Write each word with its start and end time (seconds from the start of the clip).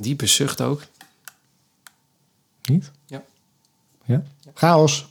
Diepe 0.00 0.26
zucht 0.26 0.60
ook. 0.60 0.82
Niet? 2.64 2.90
Ja. 3.06 3.22
Ja? 4.04 4.22
Chaos. 4.54 5.06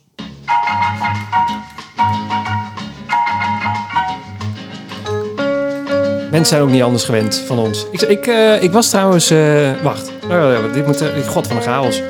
Mensen 6.31 6.45
zijn 6.45 6.61
ook 6.61 6.69
niet 6.69 6.81
anders 6.81 7.03
gewend 7.03 7.35
van 7.47 7.59
ons. 7.59 7.85
Ik, 7.91 8.01
ik, 8.01 8.27
eh, 8.27 8.63
ik 8.63 8.71
was 8.71 8.89
trouwens... 8.89 9.29
eh, 9.29 9.71
wacht. 9.83 10.11
Oh, 10.29 10.73
dit 10.73 10.85
moet... 10.85 11.01
eh, 11.01 11.27
God 11.27 11.47
van 11.47 11.55
een 11.55 11.61
chaos. 11.63 12.01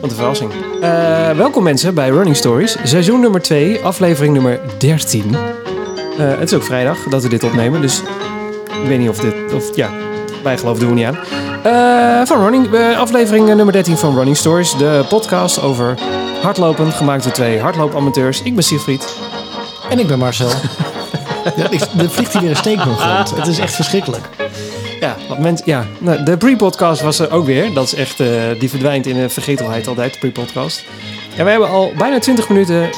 Wat 0.00 0.10
een 0.10 0.16
verrassing. 0.16 0.50
Eh, 0.80 1.30
welkom 1.30 1.62
mensen 1.62 1.94
bij 1.94 2.08
Running 2.08 2.36
Stories. 2.36 2.76
Seizoen 2.84 3.20
nummer 3.20 3.42
2, 3.42 3.80
aflevering 3.84 4.32
nummer 4.34 4.60
13. 4.78 5.34
Eh, 5.34 5.38
het 6.38 6.50
is 6.50 6.54
ook 6.54 6.62
vrijdag 6.62 6.98
dat 7.02 7.22
we 7.22 7.28
dit 7.28 7.42
opnemen. 7.44 7.80
Dus 7.80 8.00
ik 8.82 8.86
weet 8.88 8.98
niet 8.98 9.08
of 9.08 9.18
dit... 9.18 9.52
Of, 9.52 9.76
ja, 9.76 9.90
wij 10.42 10.58
geloven 10.58 10.80
doen 10.80 10.88
we 10.88 10.94
niet 10.94 11.04
aan. 11.06 11.18
Eh, 11.64 12.20
van 12.24 12.40
Running, 12.42 12.74
eh, 12.74 12.98
aflevering 12.98 13.48
eh, 13.48 13.54
nummer 13.54 13.72
13 13.72 13.96
van 13.96 14.14
Running 14.14 14.36
Stories. 14.36 14.76
De 14.76 15.04
podcast 15.08 15.62
over 15.62 15.98
hardlopen, 16.42 16.92
gemaakt 16.92 17.22
door 17.22 17.32
twee 17.32 17.60
hardloopamateurs. 17.60 18.42
Ik 18.42 18.54
ben 18.54 18.64
Siegfried. 18.64 19.16
En 19.90 19.98
ik 19.98 20.06
ben 20.06 20.18
Marcel. 20.18 20.48
ja, 21.56 21.70
ik, 21.70 21.80
er 21.80 22.10
vliegt 22.10 22.32
hier 22.32 22.40
weer 22.40 22.50
een 22.50 22.56
steek 22.56 22.76
nog 22.76 23.04
rond. 23.04 23.36
Het 23.36 23.46
is 23.46 23.58
echt 23.58 23.74
verschrikkelijk. 23.74 24.28
Ja, 25.00 25.16
want 25.28 25.40
mensen, 25.40 25.66
ja 25.66 25.84
nou, 25.98 26.22
de 26.22 26.36
pre-podcast 26.36 27.02
was 27.02 27.18
er 27.18 27.30
ook 27.30 27.46
weer. 27.46 27.74
Dat 27.74 27.84
is 27.84 27.94
echt, 27.94 28.18
die 28.58 28.70
verdwijnt 28.70 29.06
in 29.06 29.14
de 29.14 29.28
vergetelheid 29.28 29.86
altijd, 29.86 30.12
de 30.12 30.18
pre-podcast. 30.18 30.84
En 31.36 31.44
we 31.44 31.50
hebben 31.50 31.68
al 31.68 31.92
bijna 31.96 32.18
20 32.18 32.48
minuten 32.48 32.90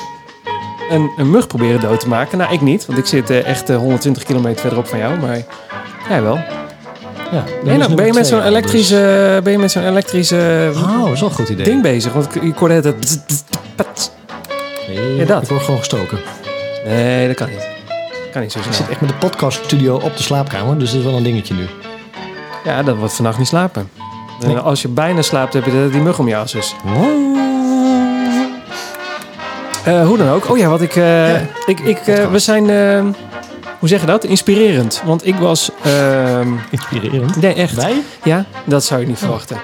een, 0.90 1.10
een 1.16 1.30
mug 1.30 1.46
proberen 1.46 1.80
dood 1.80 2.00
te 2.00 2.08
maken. 2.08 2.38
Nou, 2.38 2.52
ik 2.52 2.60
niet, 2.60 2.86
want 2.86 2.98
ik 2.98 3.06
zit 3.06 3.30
echt 3.30 3.70
eh, 3.70 3.76
120 3.76 4.22
kilometer 4.22 4.60
verderop 4.60 4.86
van 4.86 4.98
jou, 4.98 5.18
maar 5.18 5.42
jij 6.08 6.22
wel. 6.22 6.38
Ja, 7.32 7.44
Ben, 7.64 7.78
nou, 7.78 7.94
ben 7.94 8.06
je 8.06 8.12
met 8.12 8.26
zo'n 8.26 8.42
elektrische, 8.42 9.40
ben 9.42 9.52
je 9.52 9.58
met 9.58 9.70
zo'n 9.70 9.86
elektrische 9.86 10.70
Oh, 10.74 11.02
dat 11.04 11.12
is 11.12 11.20
wel 11.20 11.28
een 11.28 11.34
goed 11.34 11.48
idee. 11.48 11.64
ding 11.64 11.82
bezig? 11.82 12.12
Want 12.12 12.42
ik, 12.42 12.56
hoorde 12.56 12.74
het... 12.74 13.20
Nee, 14.88 15.24
dat. 15.26 15.42
Ik 15.42 15.48
word 15.48 15.62
gewoon 15.62 15.78
gestoken. 15.78 16.18
Nee, 16.86 17.26
dat 17.26 17.36
kan 17.36 17.48
niet. 17.48 17.68
Kan 18.32 18.42
niet 18.42 18.52
zo 18.52 18.58
Ik 18.58 18.64
zit 18.70 18.88
echt 18.88 19.00
met 19.00 19.10
de 19.10 19.16
podcaststudio 19.16 19.94
op 19.96 20.16
de 20.16 20.22
slaapkamer, 20.22 20.78
dus 20.78 20.90
dat 20.90 20.98
is 20.98 21.04
wel 21.06 21.16
een 21.16 21.22
dingetje 21.22 21.54
nu. 21.54 21.66
Ja, 22.64 22.82
dat 22.82 22.96
wordt 22.96 23.12
vannacht 23.14 23.38
niet 23.38 23.46
slapen. 23.46 23.90
En 24.40 24.46
Nee. 24.48 24.56
als 24.56 24.82
je 24.82 24.88
bijna 24.88 25.22
slaapt, 25.22 25.52
heb 25.54 25.64
je 25.64 25.88
die 25.92 26.00
mug 26.00 26.18
om 26.18 26.28
je 26.28 26.36
asses. 26.36 26.74
Eh, 29.84 30.06
hoe 30.06 30.16
dan 30.18 30.28
ook. 30.28 30.50
Oh 30.50 30.58
ja, 30.58 30.68
wat 30.68 30.80
ik. 30.80 30.96
eh, 30.96 31.40
ik, 31.66 31.80
ik 31.84 31.98
eh, 32.06 32.30
we 32.30 32.38
zijn. 32.38 32.64
Hoe 33.78 33.88
zeg 33.88 34.00
je 34.00 34.06
dat? 34.06 34.24
Inspirerend. 34.24 35.02
Want 35.04 35.26
ik 35.26 35.34
was. 35.34 35.70
ehm, 35.82 36.48
Inspirerend. 36.70 37.36
nee, 37.40 37.54
echt. 37.54 37.74
Wij? 37.74 38.02
Ja, 38.24 38.44
dat 38.64 38.84
zou 38.84 39.00
je 39.00 39.06
niet 39.06 39.18
verwachten. 39.18 39.56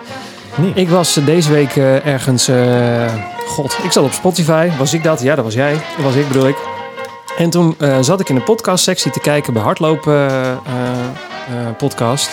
Nee. 0.55 0.73
Ik 0.75 0.89
was 0.89 1.17
eh, 1.17 1.27
deze 1.27 1.53
week 1.53 1.77
eh, 1.77 2.07
ergens. 2.07 2.49
eh, 2.49 3.15
God, 3.47 3.77
ik 3.83 3.93
zat 3.93 4.05
op 4.05 4.13
Spotify. 4.13 4.69
Was 4.79 4.95
ik 4.95 5.03
dat? 5.03 5.23
Ja, 5.23 5.35
dat 5.35 5.45
was 5.45 5.55
jij. 5.55 5.73
Dat 5.73 6.05
was 6.05 6.15
ik, 6.15 6.29
bedoel 6.29 6.49
ik. 6.49 6.57
En 7.39 7.51
toen 7.51 7.77
zat 8.01 8.21
ik 8.21 8.29
in 8.29 8.35
de 8.35 8.41
podcastsectie 8.41 9.11
te 9.11 9.21
kijken 9.21 9.53
bij 9.53 9.63
Hardlopen 9.63 10.31
podcast. 11.79 12.31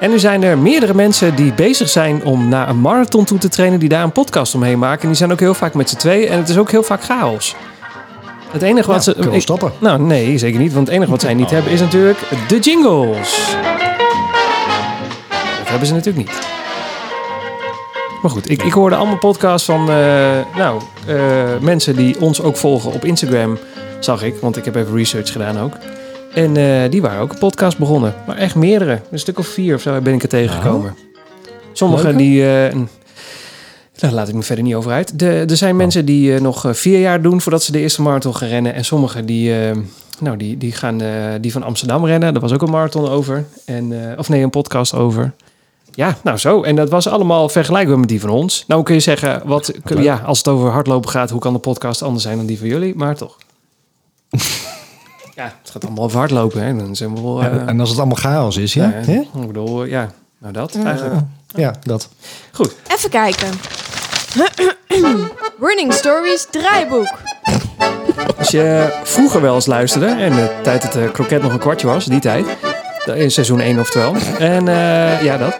En 0.00 0.10
nu 0.10 0.18
zijn 0.18 0.42
er 0.42 0.58
meerdere 0.58 0.94
mensen 0.94 1.34
die 1.34 1.52
bezig 1.52 1.88
zijn 1.88 2.24
om 2.24 2.48
naar 2.48 2.68
een 2.68 2.80
marathon 2.80 3.24
toe 3.24 3.38
te 3.38 3.48
trainen, 3.48 3.78
die 3.78 3.88
daar 3.88 4.02
een 4.02 4.12
podcast 4.12 4.54
omheen 4.54 4.78
maken. 4.78 5.00
En 5.02 5.08
die 5.08 5.16
zijn 5.16 5.32
ook 5.32 5.40
heel 5.40 5.54
vaak 5.54 5.74
met 5.74 5.90
z'n 5.90 5.96
tweeën 5.96 6.28
en 6.28 6.38
het 6.38 6.48
is 6.48 6.58
ook 6.58 6.70
heel 6.70 6.82
vaak 6.82 7.02
chaos. 7.04 7.54
Het 8.52 8.62
enige 8.62 8.86
wat 8.92 9.04
Ja, 9.04 9.12
ze. 9.22 9.30
ik- 9.30 9.40
stoppen. 9.40 9.72
nou, 9.78 10.02
nee, 10.02 10.38
zeker 10.38 10.60
niet. 10.60 10.72
Want 10.72 10.86
het 10.86 10.96
enige 10.96 11.10
wat 11.10 11.20
zij 11.20 11.34
niet 11.34 11.50
hebben 11.50 11.72
is 11.72 11.80
natuurlijk 11.80 12.18
de 12.48 12.58
jingles. 12.58 13.54
Dat 15.58 15.68
hebben 15.68 15.86
ze 15.86 15.94
natuurlijk 15.94 16.26
niet. 16.28 16.38
Maar 18.22 18.30
goed, 18.30 18.50
ik, 18.50 18.62
ik 18.62 18.72
hoorde 18.72 18.96
allemaal 18.96 19.18
podcasts 19.18 19.66
van 19.66 19.80
eh, 19.90 19.96
nou, 20.56 20.80
eh, 21.06 21.16
mensen 21.60 21.96
die 21.96 22.20
ons 22.20 22.42
ook 22.42 22.56
volgen 22.56 22.92
op 22.92 23.04
Instagram, 23.04 23.58
zag 24.00 24.22
ik. 24.22 24.34
Want 24.40 24.56
ik 24.56 24.64
heb 24.64 24.74
even 24.74 24.96
research 24.96 25.32
gedaan 25.32 25.58
ook. 25.58 25.72
En 26.34 26.56
eh, 26.56 26.90
die 26.90 27.02
waren 27.02 27.20
ook 27.20 27.32
een 27.32 27.38
podcast 27.38 27.78
begonnen. 27.78 28.14
Maar 28.26 28.36
echt 28.36 28.54
meerdere. 28.54 29.00
Een 29.10 29.18
stuk 29.18 29.38
of 29.38 29.46
vier 29.46 29.74
of 29.74 29.80
zo 29.80 30.00
ben 30.00 30.14
ik 30.14 30.22
er 30.22 30.28
tegengekomen. 30.28 30.94
Sommigen 31.72 32.16
Leuke. 32.16 32.18
die... 32.72 32.88
daar 34.00 34.12
laat 34.12 34.28
ik 34.28 34.34
me 34.34 34.42
verder 34.42 34.64
niet 34.64 34.74
over 34.74 34.92
uit. 34.92 35.18
De, 35.18 35.30
er 35.48 35.56
zijn 35.56 35.76
mensen 35.76 36.04
die 36.04 36.34
eh, 36.34 36.40
nog 36.40 36.64
eh, 36.66 36.72
vier 36.72 37.00
jaar 37.00 37.22
doen 37.22 37.40
voordat 37.40 37.62
ze 37.62 37.72
de 37.72 37.78
eerste 37.80 38.02
marathon 38.02 38.36
gaan 38.36 38.48
rennen. 38.48 38.74
En 38.74 38.84
sommigen 38.84 39.26
die, 39.26 39.60
eh, 39.68 39.76
nou, 40.18 40.36
die, 40.36 40.58
die 40.58 40.72
gaan 40.72 41.00
eh, 41.00 41.08
die 41.40 41.52
van 41.52 41.62
Amsterdam 41.62 42.06
rennen. 42.06 42.32
Daar 42.32 42.42
was 42.42 42.52
ook 42.52 42.62
een 42.62 42.70
marathon 42.70 43.08
over. 43.08 43.44
En, 43.64 44.10
eh, 44.10 44.18
of 44.18 44.28
nee, 44.28 44.42
een 44.42 44.50
podcast 44.50 44.94
over. 44.94 45.32
Ja, 45.94 46.16
nou 46.22 46.38
zo. 46.38 46.62
En 46.62 46.76
dat 46.76 46.90
was 46.90 47.08
allemaal 47.08 47.48
vergelijkbaar 47.48 47.98
met 47.98 48.08
die 48.08 48.20
van 48.20 48.30
ons. 48.30 48.64
Nou 48.66 48.82
kun 48.82 48.94
je 48.94 49.00
zeggen, 49.00 49.42
wat, 49.44 49.72
leuk. 49.84 50.02
ja, 50.02 50.22
als 50.26 50.38
het 50.38 50.48
over 50.48 50.70
hardlopen 50.70 51.10
gaat, 51.10 51.30
hoe 51.30 51.40
kan 51.40 51.52
de 51.52 51.58
podcast 51.58 52.02
anders 52.02 52.22
zijn 52.24 52.36
dan 52.36 52.46
die 52.46 52.58
van 52.58 52.68
jullie? 52.68 52.94
Maar 52.96 53.16
toch. 53.16 53.36
ja, 55.36 55.54
het 55.62 55.70
gaat 55.70 55.84
allemaal 55.84 56.04
over 56.04 56.18
hardlopen. 56.18 56.62
Hè. 56.62 56.76
Dan 56.76 56.96
zijn 56.96 57.14
we 57.14 57.20
wel... 57.20 57.40
eh, 57.40 57.46
En, 57.46 57.68
en 57.68 57.80
als 57.80 57.88
het 57.88 57.98
allemaal 57.98 58.16
chaos 58.16 58.56
is, 58.56 58.74
ja? 58.74 58.84
ja, 58.84 58.90
Hè? 59.12 59.20
ik 59.40 59.46
bedoel, 59.46 59.84
ja, 59.84 60.10
nou 60.38 60.52
dat 60.52 60.74
eigenlijk. 60.84 61.20
Ja, 61.54 61.74
dat. 61.82 62.08
Goed. 62.52 62.74
Even 62.96 63.10
kijken. 63.10 63.48
Running 65.60 65.92
Stories 65.92 66.46
draaiboek. 66.50 67.08
Als 68.38 68.50
je 68.50 68.88
vroeger 69.02 69.40
wel 69.40 69.54
eens 69.54 69.66
luisterde, 69.66 70.06
en 70.06 70.34
de 70.34 70.50
tijd 70.62 70.82
dat 70.82 70.92
de 70.92 71.10
kroket 71.12 71.42
nog 71.42 71.52
een 71.52 71.58
kwartje 71.58 71.86
was, 71.86 72.04
die 72.04 72.20
tijd, 72.20 72.46
in 73.14 73.30
seizoen 73.30 73.60
1 73.60 73.78
oftewel, 73.78 74.14
en 74.38 74.68
eh, 74.68 75.22
ja 75.22 75.36
dat, 75.36 75.56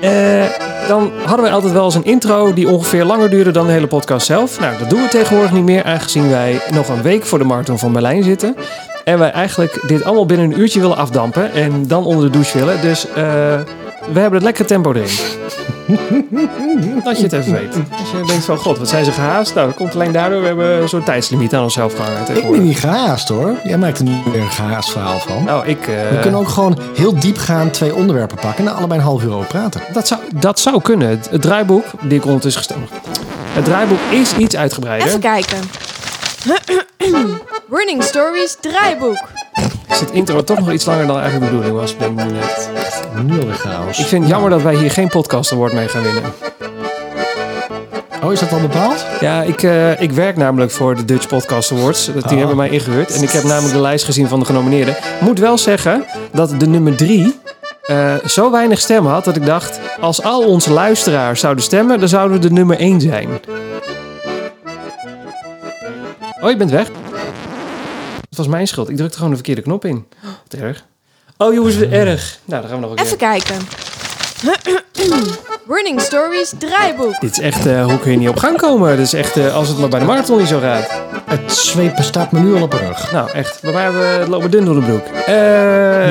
Eh, 0.00 0.44
dan 0.88 1.12
hadden 1.24 1.44
wij 1.44 1.54
altijd 1.54 1.72
wel 1.72 1.84
eens 1.84 1.94
een 1.94 2.04
intro 2.04 2.54
die 2.54 2.68
ongeveer 2.68 3.04
langer 3.04 3.30
duurde 3.30 3.50
dan 3.50 3.66
de 3.66 3.72
hele 3.72 3.86
podcast 3.86 4.26
zelf. 4.26 4.60
Nou, 4.60 4.78
dat 4.78 4.90
doen 4.90 5.02
we 5.02 5.08
tegenwoordig 5.08 5.52
niet 5.52 5.64
meer, 5.64 5.84
aangezien 5.84 6.30
wij 6.30 6.60
nog 6.70 6.88
een 6.88 7.02
week 7.02 7.24
voor 7.24 7.38
de 7.38 7.44
marathon 7.44 7.78
van 7.78 7.92
Berlijn 7.92 8.22
zitten. 8.22 8.56
En 9.04 9.18
wij 9.18 9.30
eigenlijk 9.30 9.82
dit 9.86 10.04
allemaal 10.04 10.26
binnen 10.26 10.50
een 10.50 10.60
uurtje 10.60 10.80
willen 10.80 10.96
afdampen 10.96 11.52
en 11.52 11.86
dan 11.86 12.04
onder 12.04 12.24
de 12.24 12.30
douche 12.30 12.58
willen. 12.58 12.80
Dus 12.80 13.08
eh, 13.08 13.14
we 14.12 14.20
hebben 14.20 14.32
het 14.32 14.42
lekkere 14.42 14.68
tempo 14.68 14.92
erin. 14.92 15.08
Dat 17.04 17.16
je 17.16 17.22
het 17.22 17.32
even 17.32 17.52
weet. 17.52 17.74
Als 18.00 18.10
je 18.10 18.22
denkt 18.26 18.44
van, 18.44 18.56
god, 18.56 18.78
wat 18.78 18.88
zijn 18.88 19.04
ze 19.04 19.12
gehaast? 19.12 19.54
Nou, 19.54 19.66
dat 19.66 19.76
komt 19.76 19.94
alleen 19.94 20.12
daardoor. 20.12 20.40
We 20.40 20.46
hebben 20.46 20.82
een 20.82 20.88
soort 20.88 21.04
tijdslimiet 21.04 21.54
aan 21.54 21.62
onszelf 21.62 21.94
gehangen 21.96 22.36
Ik 22.36 22.50
ben 22.50 22.62
niet 22.62 22.78
gehaast 22.78 23.28
hoor. 23.28 23.54
Jij 23.64 23.78
maakt 23.78 23.98
er 23.98 24.04
nu 24.04 24.12
weer 24.32 24.40
een 24.40 24.50
gehaast 24.50 24.90
verhaal 24.90 25.18
van. 25.18 25.44
Nou, 25.44 25.66
ik... 25.66 25.80
eh, 25.80 25.94
We 26.10 26.18
kunnen 26.20 26.40
ook 26.40 26.48
gewoon 26.48 26.78
heel 26.96 27.18
diepgaand 27.18 27.72
twee 27.72 27.94
onderwerpen 27.94 28.36
pakken 28.36 28.66
en 28.68 28.74
allebei 28.74 29.00
een 29.00 29.06
half 29.06 29.22
uur 29.22 29.32
over 29.34 29.46
praten. 29.46 29.80
dat, 29.92 30.06
zou, 30.08 30.20
dat 30.34 30.58
zou 30.60 30.82
kunnen. 30.82 31.08
Het, 31.08 31.28
het 31.30 31.42
draaiboek, 31.42 31.84
die 32.00 32.18
ik 32.18 32.24
ondertussen 32.24 32.62
gestemd 32.62 32.90
Het 33.52 33.64
draaiboek 33.64 33.98
is 34.10 34.36
iets 34.36 34.56
uitgebreider. 34.56 35.08
Even 35.08 35.20
kijken. 35.20 35.58
Running 37.70 38.02
Stories 38.02 38.56
draaiboek. 38.60 39.18
Is 39.90 40.00
het 40.00 40.10
intro 40.10 40.44
toch 40.44 40.58
nog 40.58 40.72
iets 40.72 40.84
langer 40.84 41.06
dan 41.06 41.18
eigenlijk 41.20 41.44
de 41.50 41.56
bedoeling 41.56 41.80
was? 41.80 41.96
Ben 41.96 42.10
ik 42.10 42.24
nu 42.24 42.32
net. 42.32 42.70
Nu 43.22 43.40
alweer 43.40 43.54
chaos. 43.54 43.98
Ik 43.98 44.06
vind 44.06 44.22
het 44.22 44.30
jammer 44.32 44.50
dat 44.50 44.62
wij 44.62 44.74
hier 44.74 44.90
geen 44.90 45.08
podcast 45.08 45.52
award 45.52 45.72
mee 45.72 45.88
gaan 45.88 46.02
winnen. 46.02 46.22
Oh, 48.24 48.32
is 48.32 48.40
dat 48.40 48.52
al 48.52 48.60
bepaald? 48.60 49.04
Ja, 49.20 49.42
ik, 49.42 49.62
eh, 49.62 50.00
ik 50.00 50.12
werk 50.12 50.36
namelijk 50.36 50.70
voor 50.70 50.96
de 50.96 51.04
Dutch 51.04 51.26
Podcast 51.28 51.72
Awards. 51.72 52.06
Dat- 52.06 52.14
Die 52.14 52.32
Oh. 52.32 52.38
hebben 52.38 52.56
mij 52.56 52.68
ingehuurd. 52.68 53.14
En 53.14 53.22
ik 53.22 53.30
heb 53.30 53.42
namelijk 53.42 53.74
de 53.74 53.80
lijst 53.80 54.04
gezien 54.04 54.28
van 54.28 54.38
de 54.38 54.44
genomineerden. 54.44 54.96
Moet 55.20 55.38
wel 55.38 55.58
zeggen 55.58 56.04
dat 56.32 56.52
de 56.60 56.66
nummer 56.66 56.96
drie 56.96 57.38
eh, 57.86 58.14
zo 58.26 58.50
weinig 58.50 58.78
stemmen 58.80 59.12
had... 59.12 59.24
dat 59.24 59.36
ik 59.36 59.46
dacht, 59.46 59.80
als 60.00 60.22
al 60.22 60.40
onze 60.46 60.72
luisteraars 60.72 61.40
zouden 61.40 61.64
stemmen... 61.64 61.98
dan 62.00 62.08
zouden 62.08 62.40
we 62.40 62.48
de 62.48 62.52
nummer 62.54 62.78
één 62.78 63.00
zijn. 63.00 63.28
Oh, 66.42 66.50
je 66.50 66.56
bent 66.56 66.70
weg. 66.70 66.88
Het 68.30 68.38
was 68.38 68.46
mijn 68.46 68.66
schuld. 68.66 68.88
Ik 68.88 68.96
drukte 68.96 69.14
gewoon 69.14 69.30
de 69.30 69.36
verkeerde 69.36 69.62
knop 69.62 69.84
in. 69.84 70.06
Oh, 70.24 70.30
wat 70.48 70.60
erg. 70.60 70.84
Oh, 71.36 71.54
jongens, 71.54 71.78
wat 71.78 71.88
erg. 71.88 72.38
Nou, 72.44 72.60
dan 72.60 72.70
gaan 72.70 72.80
we 72.80 72.86
nog 72.86 72.96
een 72.98 73.04
Even 73.04 73.16
keer. 73.16 73.28
kijken. 73.28 73.56
Running 75.68 76.00
Stories 76.00 76.52
draaiboek. 76.58 77.20
Dit 77.20 77.30
is 77.30 77.38
echt, 77.38 77.66
eh, 77.66 77.84
hoe 77.84 77.98
kun 77.98 78.10
je 78.10 78.16
niet 78.18 78.28
op 78.28 78.36
gang 78.38 78.56
komen? 78.56 78.96
Dit 78.96 79.06
is 79.06 79.12
echt, 79.12 79.36
eh, 79.36 79.54
als 79.54 79.68
het 79.68 79.78
maar 79.78 79.88
bij 79.88 79.98
de 79.98 80.04
marathon 80.04 80.38
niet 80.38 80.48
zo 80.48 80.58
gaat. 80.60 80.90
Het 81.24 81.52
zwepen 81.52 82.04
staat 82.04 82.32
me 82.32 82.40
nu 82.40 82.54
al 82.54 82.62
op 82.62 82.70
de 82.70 82.76
rug. 82.76 83.12
Nou, 83.12 83.30
echt. 83.30 83.62
Bij 83.62 83.72
mij 83.72 83.82
hebben 83.82 84.00
we 84.00 84.06
het 84.06 84.28
lopen 84.28 84.50
dun 84.50 84.64
door 84.64 84.74
de 84.74 84.80
broek. 84.80 85.04
Eh, 85.06 85.24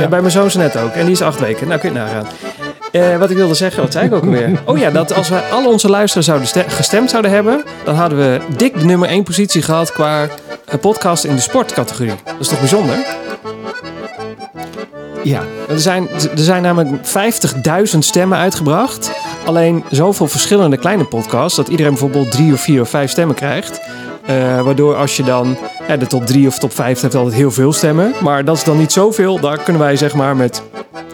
Bij 0.09 0.21
mijn 0.21 0.31
zoon 0.31 0.49
net 0.55 0.77
ook. 0.77 0.91
En 0.93 1.03
die 1.03 1.13
is 1.13 1.21
acht 1.21 1.39
weken. 1.39 1.67
Nou, 1.67 1.79
kun 1.79 1.93
je 1.93 1.99
het 1.99 2.07
nagaan. 2.07 2.27
Eh, 2.91 3.17
wat 3.17 3.29
ik 3.29 3.35
wilde 3.37 3.53
zeggen, 3.53 3.83
wat 3.83 3.91
zei 3.91 4.05
ik 4.05 4.13
ook 4.13 4.23
alweer? 4.23 4.59
Oh 4.65 4.77
ja, 4.77 4.89
dat 4.89 5.13
als 5.13 5.29
wij 5.29 5.41
al 5.51 5.65
onze 5.67 5.89
luisteraars 5.89 6.25
zouden 6.27 6.47
ste- 6.47 6.65
gestemd 6.69 7.09
zouden 7.09 7.31
hebben... 7.31 7.63
dan 7.83 7.95
hadden 7.95 8.17
we 8.17 8.39
dik 8.57 8.79
de 8.79 8.85
nummer 8.85 9.09
één 9.09 9.23
positie 9.23 9.61
gehad 9.61 9.91
qua 9.91 10.27
eh, 10.69 10.79
podcast 10.79 11.23
in 11.23 11.35
de 11.35 11.41
sportcategorie. 11.41 12.13
Dat 12.23 12.35
is 12.39 12.47
toch 12.47 12.59
bijzonder? 12.59 12.95
Ja. 15.23 15.41
Er 15.69 15.79
zijn, 15.79 16.09
er 16.09 16.29
zijn 16.33 16.61
namelijk 16.61 17.07
50.000 17.91 17.97
stemmen 17.99 18.37
uitgebracht. 18.37 19.11
Alleen 19.45 19.83
zoveel 19.91 20.27
verschillende 20.27 20.77
kleine 20.77 21.03
podcasts... 21.03 21.57
dat 21.57 21.67
iedereen 21.67 21.91
bijvoorbeeld 21.91 22.31
drie 22.31 22.53
of 22.53 22.61
vier 22.61 22.81
of 22.81 22.89
vijf 22.89 23.11
stemmen 23.11 23.35
krijgt... 23.35 23.81
Eh, 24.29 24.61
waardoor 24.61 24.95
als 24.95 25.17
je 25.17 25.23
dan 25.23 25.57
de 25.99 26.07
top 26.07 26.25
3 26.25 26.47
of 26.47 26.59
top 26.59 26.73
5 26.73 27.01
hebt 27.01 27.15
altijd 27.15 27.35
heel 27.35 27.51
veel 27.51 27.73
stemmen. 27.73 28.13
Maar 28.21 28.45
dat 28.45 28.55
is 28.55 28.63
dan 28.63 28.77
niet 28.77 28.91
zoveel. 28.91 29.39
Daar 29.39 29.57
kunnen 29.57 29.81
wij 29.81 29.95
zeg 29.95 30.13
maar 30.13 30.35
met 30.35 30.63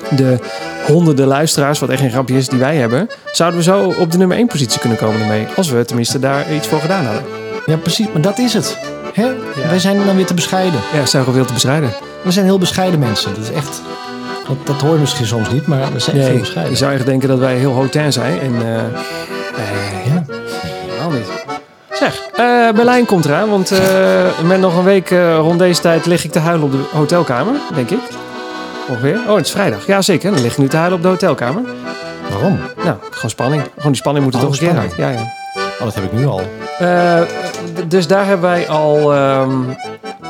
de 0.10 0.40
honderden 0.86 1.28
luisteraars, 1.28 1.80
wat 1.80 1.90
echt 1.90 2.02
geen 2.02 2.12
grapje 2.12 2.38
is, 2.38 2.48
die 2.48 2.60
wij 2.60 2.76
hebben, 2.76 3.10
zouden 3.32 3.60
we 3.60 3.66
zo 3.66 3.94
op 4.00 4.12
de 4.12 4.18
nummer 4.18 4.38
1 4.38 4.48
positie 4.48 4.80
kunnen 4.80 4.98
komen 4.98 5.22
ermee. 5.22 5.48
Als 5.56 5.70
we 5.70 5.86
tenminste 5.86 6.20
daar 6.20 6.54
iets 6.54 6.68
voor 6.68 6.80
gedaan 6.80 7.06
hadden. 7.06 7.24
Ja, 7.66 7.78
precies. 7.78 8.08
Maar 8.14 8.22
dat 8.22 8.38
is 8.38 8.54
het. 8.54 8.95
Hè? 9.16 9.26
Wij 9.70 9.80
zijn 9.80 10.06
dan 10.06 10.16
weer 10.16 10.26
te 10.26 10.34
bescheiden. 10.34 10.80
Ja, 10.94 11.06
zijn 11.06 11.24
veel 11.24 11.46
te 11.46 11.54
bestrijden. 11.54 11.94
We 12.22 12.32
zijn 12.32 12.46
heel 12.46 12.58
bescheiden 12.58 13.00
mensen. 13.00 13.34
Dat 13.34 13.44
is 13.44 13.52
echt... 13.52 13.82
Dat, 14.48 14.58
dat 14.68 14.82
hoor 14.82 14.94
je 14.94 15.00
misschien 15.00 15.26
soms 15.26 15.50
niet, 15.52 15.68
maar 15.68 15.94
we 15.94 16.00
zijn 16.00 16.18
heel 16.18 16.40
bescheiden. 16.40 16.72
je 16.74 16.78
zou 16.78 16.94
echt 16.94 17.06
denken 17.06 17.28
dat 17.30 17.40
wij 17.40 17.56
heel 17.56 17.72
hotain 17.72 18.14
zijn. 18.14 18.40
En 18.40 18.54
eh 18.56 18.62
nee, 19.58 20.14
Ja. 20.14 20.24
helemaal 20.88 21.12
niet. 21.18 21.28
Zeg, 21.92 22.22
eh, 22.36 22.70
Berlijn 22.76 23.06
komt 23.06 23.26
eraan, 23.26 23.50
want 23.50 23.72
eh, 23.72 23.80
met 24.44 24.60
nog 24.60 24.78
een 24.78 24.84
week 24.84 25.12
eh, 25.12 25.36
rond 25.38 25.60
deze 25.60 25.82
tijd 25.82 26.06
lig 26.06 26.24
ik 26.24 26.32
te 26.32 26.40
huilen 26.40 26.66
op 26.66 26.72
de 26.72 26.84
hotelkamer, 26.92 27.54
denk 27.76 27.90
ik. 27.90 28.00
Ongeveer. 28.88 29.20
Oh, 29.28 29.36
het 29.36 29.46
is 29.46 29.52
vrijdag. 29.52 29.88
Ja, 29.88 30.02
zeker. 30.02 30.32
Dan 30.32 30.42
lig 30.42 30.52
ik 30.52 30.58
nu 30.58 30.68
te 30.68 30.76
huilen 30.78 30.98
op 30.98 31.04
de 31.04 31.10
hotelkamer. 31.10 31.62
Waarom? 32.30 32.60
Nou, 32.84 32.96
gewoon 33.12 33.30
spanning. 33.30 33.64
Gewoon 33.76 33.92
die 33.92 34.02
spanning 34.02 34.26
moet 34.26 34.34
er 34.34 34.40
Oh, 34.40 34.46
toch 34.46 34.60
een 34.62 34.68
keer 34.68 34.78
uit. 34.78 34.94
Ja, 34.98 35.10
ja. 35.10 35.34
Oh, 35.80 35.84
dat 35.84 35.94
heb 35.96 36.04
ik 36.04 36.12
nu 36.14 36.26
al. 36.28 36.42
Eh, 36.80 37.22
dus 37.88 38.08
daar 38.08 38.26
hebben 38.26 38.50
wij 38.50 38.70
al... 38.70 39.14
ehm, 39.14 39.52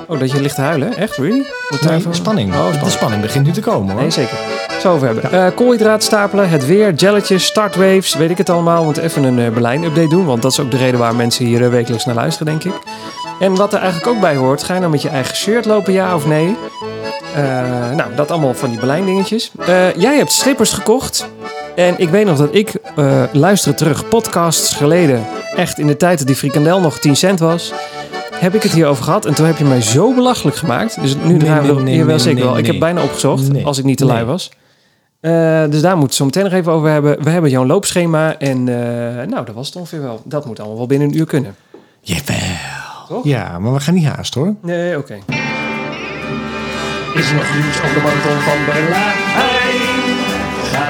Oh, 0.08 0.20
dat 0.20 0.32
je 0.32 0.42
ligt 0.42 0.56
te 0.56 0.62
huilen? 0.62 0.96
Echt? 0.98 1.18
Really? 1.18 1.46
Nee, 1.70 1.80
daarvan? 1.82 2.16
spanning. 2.16 2.54
Oh, 2.54 2.58
De 2.58 2.64
spanning. 2.72 2.92
spanning 2.92 3.22
begint 3.22 3.46
nu 3.46 3.52
te 3.52 3.62
komen 3.62 3.92
hoor. 3.92 4.02
Nee, 4.02 4.12
zeker. 4.12 4.38
Zo 4.82 4.94
over 4.94 5.08
hebben. 5.08 5.32
Eh 5.32 5.48
koolhydraatstapelen, 5.56 6.50
het 6.50 6.66
weer, 6.66 6.94
jelletjes, 6.94 7.46
startwaves, 7.46 8.14
weet 8.16 8.30
ik 8.30 8.38
het 8.38 8.50
allemaal. 8.50 8.80
We 8.80 8.86
moeten 8.86 9.04
even 9.04 9.24
een 9.24 9.40
eh, 9.40 9.50
Berlijn-update 9.50 10.08
doen, 10.08 10.26
want 10.26 10.42
dat 10.42 10.52
is 10.52 10.60
ook 10.60 10.72
de 10.72 10.78
reden 10.78 11.00
waar 11.00 11.16
mensen 11.16 11.46
hier 11.46 11.70
wekelijks 11.72 12.06
naar 12.06 12.16
luisteren, 12.16 12.48
denk 12.60 12.64
ik. 12.76 12.82
En 13.40 13.56
wat 13.56 13.74
er 13.74 13.80
eigenlijk 13.80 14.08
ook 14.16 14.22
bij 14.22 14.36
hoort, 14.36 14.64
ga 14.64 14.74
je 14.74 14.80
nou 14.80 14.92
met 14.92 15.02
je 15.02 15.10
eigen 15.10 15.36
shirt 15.36 15.66
lopen, 15.66 15.94
ja 15.94 16.16
of 16.16 16.26
nee? 16.26 16.56
Nou, 17.96 18.16
dat 18.16 18.32
allemaal 18.32 18.54
van 18.54 18.70
die 18.70 18.78
Berlijn-dingetjes. 18.80 19.52
Eh, 19.68 19.94
jij 19.94 20.18
hebt 20.18 20.32
slippers 20.32 20.72
gekocht. 20.74 21.28
En 21.76 21.94
ik 21.98 22.10
weet 22.10 22.26
nog 22.26 22.38
dat 22.38 22.56
ik 22.56 22.74
eh 22.96 23.24
luisterde 23.32 23.78
terug 23.78 24.08
podcasts 24.10 24.76
geleden. 24.76 25.26
Echt 25.56 25.80
in 25.80 25.88
de 25.88 25.98
tijd 25.98 26.18
dat 26.18 26.28
die 26.28 26.36
frikandel 26.36 26.80
nog 26.82 27.00
10 27.00 27.16
cent 27.16 27.40
was. 27.40 27.74
Heb 28.32 28.56
ik 28.56 28.64
het 28.64 28.72
hierover 28.72 29.04
gehad. 29.04 29.26
En 29.26 29.34
toen 29.34 29.46
heb 29.46 29.58
je 29.58 29.64
mij 29.64 29.82
zo 29.82 30.14
belachelijk 30.14 30.58
gemaakt. 30.58 31.02
Dus 31.02 31.16
nu 31.16 31.22
Nee, 31.24 31.38
draaien 31.38 31.62
we 31.62 31.68
nee, 31.68 31.76
er 31.78 31.84
nee, 31.84 31.94
hier 31.94 32.06
wel 32.06 32.16
nee, 32.16 32.24
zeker 32.26 32.44
wel. 32.44 32.52
nee, 32.52 32.62
Ik 32.62 32.68
heb 32.68 32.80
bijna 32.80 33.02
opgezocht. 33.04 33.52
Nee. 33.52 33.66
Als 33.66 33.78
ik 33.78 33.84
niet 33.86 33.98
te 33.98 34.06
lui 34.06 34.18
Nee. 34.18 34.26
was. 34.28 34.50
Eh, 35.20 35.32
dus 35.70 35.82
daar 35.82 35.98
moeten 35.98 36.00
we 36.00 36.04
het 36.06 36.14
zo 36.16 36.26
meteen 36.26 36.44
nog 36.44 36.54
even 36.54 36.72
over 36.72 36.90
hebben. 36.90 37.24
We 37.24 37.30
hebben 37.30 37.50
jouw 37.52 37.66
loopschema. 37.66 38.38
En 38.38 38.58
eh, 38.58 39.26
nou, 39.28 39.46
dat 39.46 39.56
was 39.56 39.68
het 39.68 39.76
ongeveer 39.76 40.02
wel. 40.02 40.22
Dat 40.24 40.46
moet 40.46 40.60
allemaal 40.60 40.78
wel 40.78 40.88
binnen 40.88 41.08
een 41.08 41.18
uur 41.18 41.26
kunnen. 41.26 41.56
Jawel. 42.02 42.38
Toch? 43.08 43.24
Ja, 43.24 43.60
maar 43.60 43.74
we 43.74 43.80
gaan 43.80 43.94
niet 43.94 44.06
haast 44.06 44.34
hoor. 44.34 44.54
Nee, 44.62 44.98
oké. 44.98 45.14
Is 47.14 47.30
er 47.30 47.36
nog 47.36 47.54
nieuws 47.54 47.78
op 47.78 47.94
de 47.94 48.00
marathon 48.04 48.40
van 48.40 48.58
Berlijn? 48.66 49.55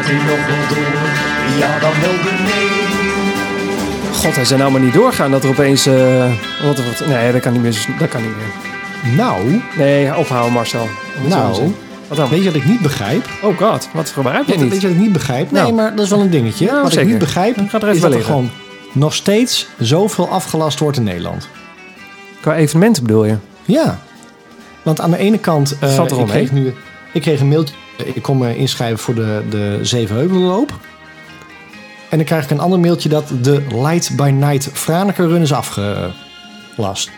Gaat 0.06 0.14
hij 0.14 0.26
nog 0.38 0.46
wel 0.48 0.68
door? 0.76 1.58
Ja, 1.60 1.80
dan 1.80 1.92
wel 2.02 2.12
de 2.12 2.44
nee. 2.44 4.14
God, 4.14 4.36
hij 4.36 4.46
zou 4.46 4.60
nou 4.60 4.72
maar 4.72 4.82
niet 4.82 4.94
doorgaan 4.94 5.32
dat 5.32 5.44
er 5.44 5.50
opeens... 5.50 5.86
eh, 5.86 6.32
wat, 6.64 6.78
wat, 6.78 7.08
nee, 7.08 7.32
dat 7.32 7.42
kan 7.42 7.54
niet 7.54 7.62
meer. 7.62 7.86
Dat 8.00 8.10
kan 8.10 8.22
niet 8.22 8.32
meer. 8.36 9.16
Nou, 9.16 9.62
Nee, 9.78 10.16
ophouden 10.16 10.54
Marcel. 10.54 10.88
Wat 11.22 11.30
nou? 11.30 11.74
Wat 12.08 12.18
dan? 12.18 12.30
weet 12.30 12.40
je 12.40 12.46
wat 12.46 12.56
ik 12.56 12.66
niet 12.66 12.80
begrijp? 12.82 13.30
Oh 13.42 13.58
god, 13.58 13.90
wat 13.94 14.14
begrijp 14.16 14.46
je 14.46 14.52
Weet, 14.52 14.60
weet 14.62 14.72
niet? 14.72 14.82
je 14.82 14.88
wat 14.88 14.96
ik 14.96 15.02
niet 15.04 15.12
begrijp? 15.14 15.52
Nee, 15.52 15.62
Nou. 15.62 15.74
maar 15.74 15.96
dat 15.96 16.06
is 16.06 16.10
wel 16.12 16.20
een 16.20 16.30
dingetje. 16.30 16.66
Nou, 16.66 16.82
wat 16.82 16.90
zeker. 16.92 17.06
ik 17.06 17.10
niet 17.10 17.20
begrijp 17.20 17.56
Ga 17.56 17.64
er 17.64 17.74
even 17.76 17.90
is 17.90 18.00
wel 18.00 18.02
dat 18.02 18.04
er 18.04 18.10
liggen. 18.16 18.34
gewoon 18.34 18.50
nog 18.92 19.14
steeds 19.14 19.68
zoveel 19.80 20.30
afgelast 20.30 20.80
wordt 20.80 20.98
in 20.98 21.04
Nederland. 21.04 21.48
Qua 22.42 22.56
evenementen 22.56 23.04
bedoel 23.04 23.26
je? 23.26 23.36
Ja. 23.66 24.00
Want 24.84 25.02
aan 25.02 25.12
de 25.12 25.18
ene 25.18 25.38
kant... 25.38 25.76
eh, 25.80 25.90
Valt 25.90 26.12
er 26.12 26.20
ik, 26.20 26.26
kreeg 26.26 26.52
nu, 26.52 26.74
ik 27.14 27.22
kreeg 27.22 27.40
een 27.40 27.48
mailtje. 27.48 27.76
Ik 28.04 28.22
kon 28.22 28.38
me 28.38 28.58
inschrijven 28.58 29.00
voor 29.00 29.16
de, 29.16 29.42
de 29.50 29.80
Zevenheuvelenloop. 29.82 30.74
En 32.10 32.18
dan 32.18 32.26
krijg 32.26 32.44
ik 32.44 32.50
een 32.50 32.60
ander 32.60 32.80
mailtje 32.80 33.10
dat 33.10 33.32
de 33.42 33.62
Light 33.72 34.16
by 34.16 34.30
Night 34.30 34.70
Franeker 34.74 35.28
Run 35.28 35.42
is 35.42 35.54
afgelast. 35.54 37.10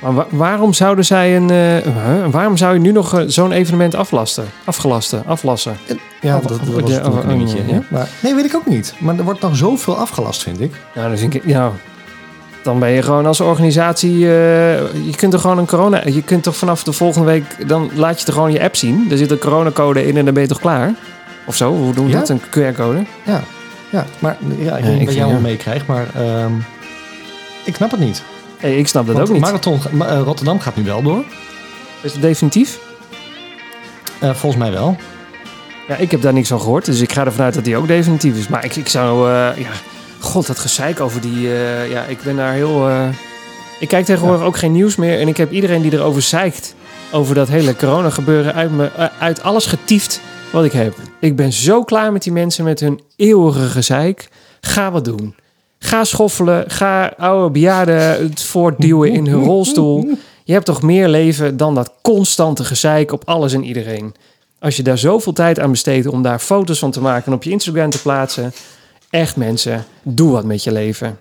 Maar 0.00 0.14
wa- 0.14 0.26
waarom 0.30 0.72
zouden 0.72 1.04
zij 1.04 1.36
een... 1.36 1.50
eh, 1.50 2.26
waarom 2.30 2.56
zou 2.56 2.74
je 2.74 2.80
nu 2.80 2.92
nog 2.92 3.18
eh, 3.18 3.24
zo'n 3.26 3.52
evenement 3.52 3.94
aflasten? 3.94 4.44
Afgelasten, 4.64 5.22
aflassen? 5.26 5.76
Ja, 6.20 6.32
dat, 6.40 6.48
dat 6.48 6.58
was 6.80 6.90
ja, 6.90 7.02
een 7.04 7.28
dingetje. 7.28 7.58
ja. 7.66 7.74
ja. 7.74 7.82
Maar, 7.90 8.08
nee, 8.22 8.34
weet 8.34 8.44
ik 8.44 8.54
ook 8.56 8.66
niet. 8.66 8.94
Maar 8.98 9.18
er 9.18 9.24
wordt 9.24 9.40
nog 9.40 9.56
zoveel 9.56 9.96
afgelast, 9.96 10.42
vind 10.42 10.60
ik. 10.60 10.72
Nou, 10.94 11.08
dan 11.08 11.18
vind 11.18 11.34
ik... 11.34 11.42
Ja, 11.46 11.72
dan 12.68 12.78
ben 12.78 12.90
je 12.90 13.02
gewoon 13.02 13.26
als 13.26 13.40
organisatie... 13.40 14.14
eh, 14.14 14.78
je 15.04 15.12
kunt 15.16 15.32
er 15.32 15.38
gewoon 15.38 15.58
een 15.58 15.66
corona... 15.66 16.02
Je 16.06 16.22
kunt 16.22 16.42
toch 16.42 16.56
vanaf 16.56 16.82
de 16.82 16.92
volgende 16.92 17.26
week... 17.26 17.68
Dan 17.68 17.90
laat 17.94 18.20
je 18.20 18.26
er 18.26 18.32
gewoon 18.32 18.52
je 18.52 18.62
app 18.62 18.76
zien. 18.76 19.06
Er 19.10 19.16
zit 19.16 19.30
een 19.30 19.38
coronacode 19.38 20.06
in 20.06 20.16
en 20.16 20.24
dan 20.24 20.34
ben 20.34 20.42
je 20.42 20.48
toch 20.48 20.60
klaar? 20.60 20.94
Of 21.46 21.56
zo? 21.56 21.72
Hoe 21.76 21.94
doen 21.94 22.04
we 22.06 22.10
Ja? 22.12 22.18
dat? 22.18 22.28
Een 22.28 22.40
QR-code? 22.40 23.04
Ja, 23.24 23.42
ja 23.90 24.04
maar 24.18 24.36
ja, 24.58 24.76
ik 24.76 24.84
weet 24.84 24.98
niet 24.98 25.10
vind- 25.10 25.28
jij 25.28 25.38
meekrijgt, 25.40 25.86
maar 25.86 26.06
ehm, 26.14 26.52
ik 27.64 27.74
snap 27.74 27.90
het 27.90 28.00
niet. 28.00 28.22
Hey, 28.58 28.76
ik 28.78 28.88
snap 28.88 29.06
dat 29.06 29.14
Want 29.16 29.28
ook 29.28 29.34
niet. 29.34 29.44
Marathon, 29.44 29.78
ma- 29.92 30.06
eh, 30.08 30.20
Rotterdam 30.20 30.60
gaat 30.60 30.76
nu 30.76 30.84
wel 30.84 31.02
door. 31.02 31.24
Is 32.02 32.12
het 32.12 32.22
definitief? 32.22 32.78
Eh, 34.18 34.30
volgens 34.34 34.62
mij 34.62 34.70
wel. 34.72 34.96
Ja, 35.88 35.96
ik 35.96 36.10
heb 36.10 36.22
daar 36.22 36.32
niks 36.32 36.48
van 36.48 36.60
gehoord, 36.60 36.84
dus 36.84 37.00
ik 37.00 37.12
ga 37.12 37.24
ervan 37.24 37.44
uit 37.44 37.54
dat 37.54 37.64
die 37.64 37.76
ook 37.76 37.86
definitief 37.86 38.36
is. 38.38 38.48
Maar 38.48 38.64
ik, 38.64 38.76
ik 38.76 38.88
zou, 38.88 39.28
ja, 39.60 39.70
god, 40.18 40.46
dat 40.46 40.58
gezeik 40.58 41.00
over 41.00 41.20
die, 41.20 41.46
eh, 41.46 41.90
ja, 41.90 42.04
ik 42.04 42.18
ben 42.22 42.36
daar 42.36 42.52
heel... 42.52 42.88
eh, 42.88 43.08
ik 43.80 43.88
kijk 43.88 44.04
tegenwoordig 44.04 44.42
ook 44.46 44.56
geen 44.56 44.72
nieuws 44.72 44.96
meer 44.96 45.20
en 45.20 45.28
ik 45.28 45.36
heb 45.36 45.52
iedereen 45.52 45.82
die 45.82 45.92
erover 45.92 46.22
zeikt, 46.22 46.74
over 47.12 47.34
dat 47.34 47.48
hele 47.48 47.76
corona 47.76 48.10
gebeuren, 48.10 48.54
uit, 48.54 48.70
me, 48.70 48.90
eh, 48.96 49.06
uit 49.18 49.42
alles 49.42 49.66
getiefd 49.66 50.20
wat 50.52 50.64
ik 50.64 50.72
heb. 50.72 50.94
Ik 51.20 51.36
ben 51.36 51.52
zo 51.52 51.84
klaar 51.84 52.12
met 52.12 52.22
die 52.22 52.32
mensen 52.32 52.64
met 52.64 52.80
hun 52.80 53.00
eeuwige 53.16 53.66
gezeik. 53.66 54.28
Ga 54.60 54.90
wat 54.90 55.04
doen. 55.04 55.34
Ga 55.78 56.04
schoffelen, 56.04 56.70
ga 56.70 57.12
oude 57.16 57.50
bejaarden 57.50 58.32
voortduwen 58.34 59.12
in 59.12 59.26
hun 59.26 59.44
rolstoel. 59.44 60.08
Je 60.44 60.52
hebt 60.52 60.64
toch 60.64 60.82
meer 60.82 61.08
leven 61.08 61.56
dan 61.56 61.74
dat 61.74 61.92
constante 62.02 62.64
gezeik 62.64 63.12
op 63.12 63.22
alles 63.24 63.52
en 63.52 63.64
iedereen. 63.64 64.14
Als 64.58 64.76
je 64.76 64.82
daar 64.82 64.98
zoveel 64.98 65.32
tijd 65.32 65.60
aan 65.60 65.70
besteedt 65.70 66.06
om 66.06 66.22
daar 66.22 66.38
foto's 66.38 66.78
van 66.78 66.90
te 66.90 67.00
maken 67.00 67.26
en 67.26 67.32
op 67.32 67.42
je 67.42 67.50
Instagram 67.50 67.90
te 67.90 68.02
plaatsen. 68.02 68.52
Echt 69.10 69.36
mensen, 69.36 69.84
doe 70.02 70.32
wat 70.32 70.44
met 70.44 70.64
je 70.64 70.72
leven. 70.72 71.18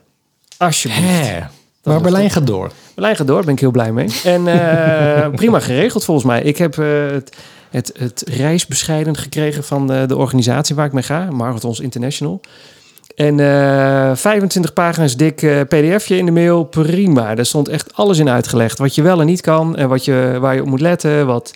Alsjeblieft. 0.58 1.30
Hè. 1.30 1.40
Maar 1.84 2.02
Berlijn 2.02 2.30
gaat 2.30 2.48
door. 2.48 2.72
Berlijn 2.94 3.16
gaat 3.16 3.28
door, 3.28 3.36
daar 3.36 3.46
ben 3.46 3.54
ik 3.54 3.60
heel 3.60 3.72
blij 3.72 3.92
mee. 3.92 4.10
En 4.24 4.48
eh, 4.48 5.30
prima 5.42 5.60
geregeld 5.60 6.04
volgens 6.04 6.26
mij. 6.26 6.42
Ik 6.42 6.58
heb 6.58 6.78
eh, 6.78 6.88
het, 7.12 7.36
het, 7.70 7.92
het 7.98 8.24
reisbescheiden 8.28 9.18
gekregen 9.18 9.64
van 9.64 9.88
de, 9.88 10.06
de 10.08 10.18
organisatie 10.18 10.76
waar 10.76 10.86
ik 10.86 10.94
mee 10.94 11.04
ga, 11.04 11.28
Marathons 11.32 11.80
International. 11.80 12.42
En 13.16 13.40
eh 13.40 14.16
25 14.16 14.74
pagina's 14.74 15.16
dik 15.16 15.42
eh, 15.42 15.62
pdfje 15.62 16.18
in 16.18 16.26
de 16.26 16.32
mail, 16.32 16.64
prima. 16.64 17.36
Daar 17.36 17.46
stond 17.46 17.68
echt 17.68 17.94
alles 17.94 18.18
in 18.18 18.30
uitgelegd. 18.30 18.78
Wat 18.78 18.96
je 18.96 19.02
wel 19.02 19.20
en 19.20 19.26
niet 19.26 19.42
kan 19.42 19.76
en 19.76 19.90
wat 19.90 20.06
je, 20.06 20.38
waar 20.40 20.56
je 20.56 20.62
op 20.62 20.68
moet 20.68 20.82
letten. 20.82 21.26
Wat, 21.26 21.54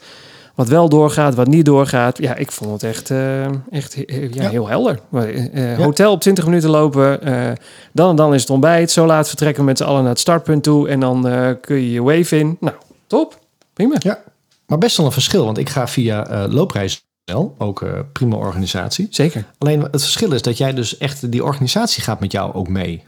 wat 0.62 0.70
wel 0.70 0.90
doorgaat, 0.90 1.36
wat 1.36 1.48
niet 1.48 1.66
doorgaat. 1.66 2.18
Ja, 2.18 2.36
ik 2.36 2.52
vond 2.52 2.72
het 2.72 2.84
echt, 2.84 3.10
eh, 3.12 3.46
echt 3.70 4.06
eh, 4.06 4.34
ja, 4.34 4.44
Ja. 4.44 4.50
heel 4.50 4.68
helder. 4.68 5.00
Eh, 5.14 5.54
Ja. 5.54 5.84
Hotel 5.84 6.12
op 6.12 6.22
20 6.22 6.46
minuten 6.46 6.70
lopen. 6.70 7.22
eh, 7.22 7.52
dan 7.94 8.10
en 8.10 8.16
dan 8.16 8.34
is 8.34 8.42
het 8.42 8.50
ontbijt. 8.50 8.92
Zo 8.92 9.06
laat 9.06 9.28
vertrekken 9.28 9.62
we 9.64 9.70
met 9.70 9.78
z'n 9.78 9.84
allen 9.84 10.02
naar 10.02 10.10
het 10.12 10.20
startpunt 10.20 10.64
toe. 10.64 10.88
En 10.90 11.00
dan 11.00 11.28
eh, 11.28 11.50
kun 11.62 11.76
je 11.76 11.92
je 11.92 12.02
wave 12.04 12.38
in. 12.40 12.58
Nou, 12.60 12.76
top. 13.08 13.40
Prima. 13.74 13.96
Ja. 14.00 14.20
Maar 14.66 14.78
best 14.78 14.98
wel 14.98 15.06
een 15.06 15.12
verschil, 15.12 15.46
want 15.46 15.58
ik 15.58 15.70
ga 15.70 15.88
via 15.88 16.28
eh 16.28 16.44
Loopreis.nl, 16.50 17.56
ook 17.58 17.82
eh, 17.82 17.90
prima 18.14 18.36
organisatie. 18.36 19.08
Zeker. 19.10 19.46
Alleen 19.58 19.82
het 19.82 20.02
verschil 20.02 20.32
is 20.34 20.42
dat 20.42 20.58
jij 20.58 20.74
dus 20.74 20.98
echt, 20.98 21.32
die 21.32 21.44
organisatie 21.44 22.04
gaat 22.04 22.20
met 22.20 22.32
jou 22.32 22.54
ook 22.54 22.68
mee. 22.70 23.04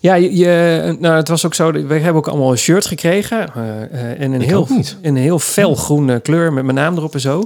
Ja, 0.00 0.14
je, 0.14 0.96
nou, 0.98 1.16
het 1.16 1.28
was 1.28 1.46
ook 1.46 1.54
zo. 1.54 1.72
We 1.72 1.94
hebben 1.94 2.14
ook 2.14 2.28
allemaal 2.28 2.50
een 2.50 2.58
shirt 2.58 2.86
gekregen. 2.86 3.54
eh, 3.54 3.82
eh, 3.82 4.20
en 4.20 4.32
een 4.32 4.40
Ik 4.40 4.48
heel, 4.48 4.68
een 5.02 5.16
heel 5.16 5.38
felgroene 5.38 6.20
kleur 6.20 6.52
met 6.52 6.64
mijn 6.64 6.76
naam 6.76 6.96
erop 6.96 7.14
en 7.14 7.20
zo. 7.20 7.44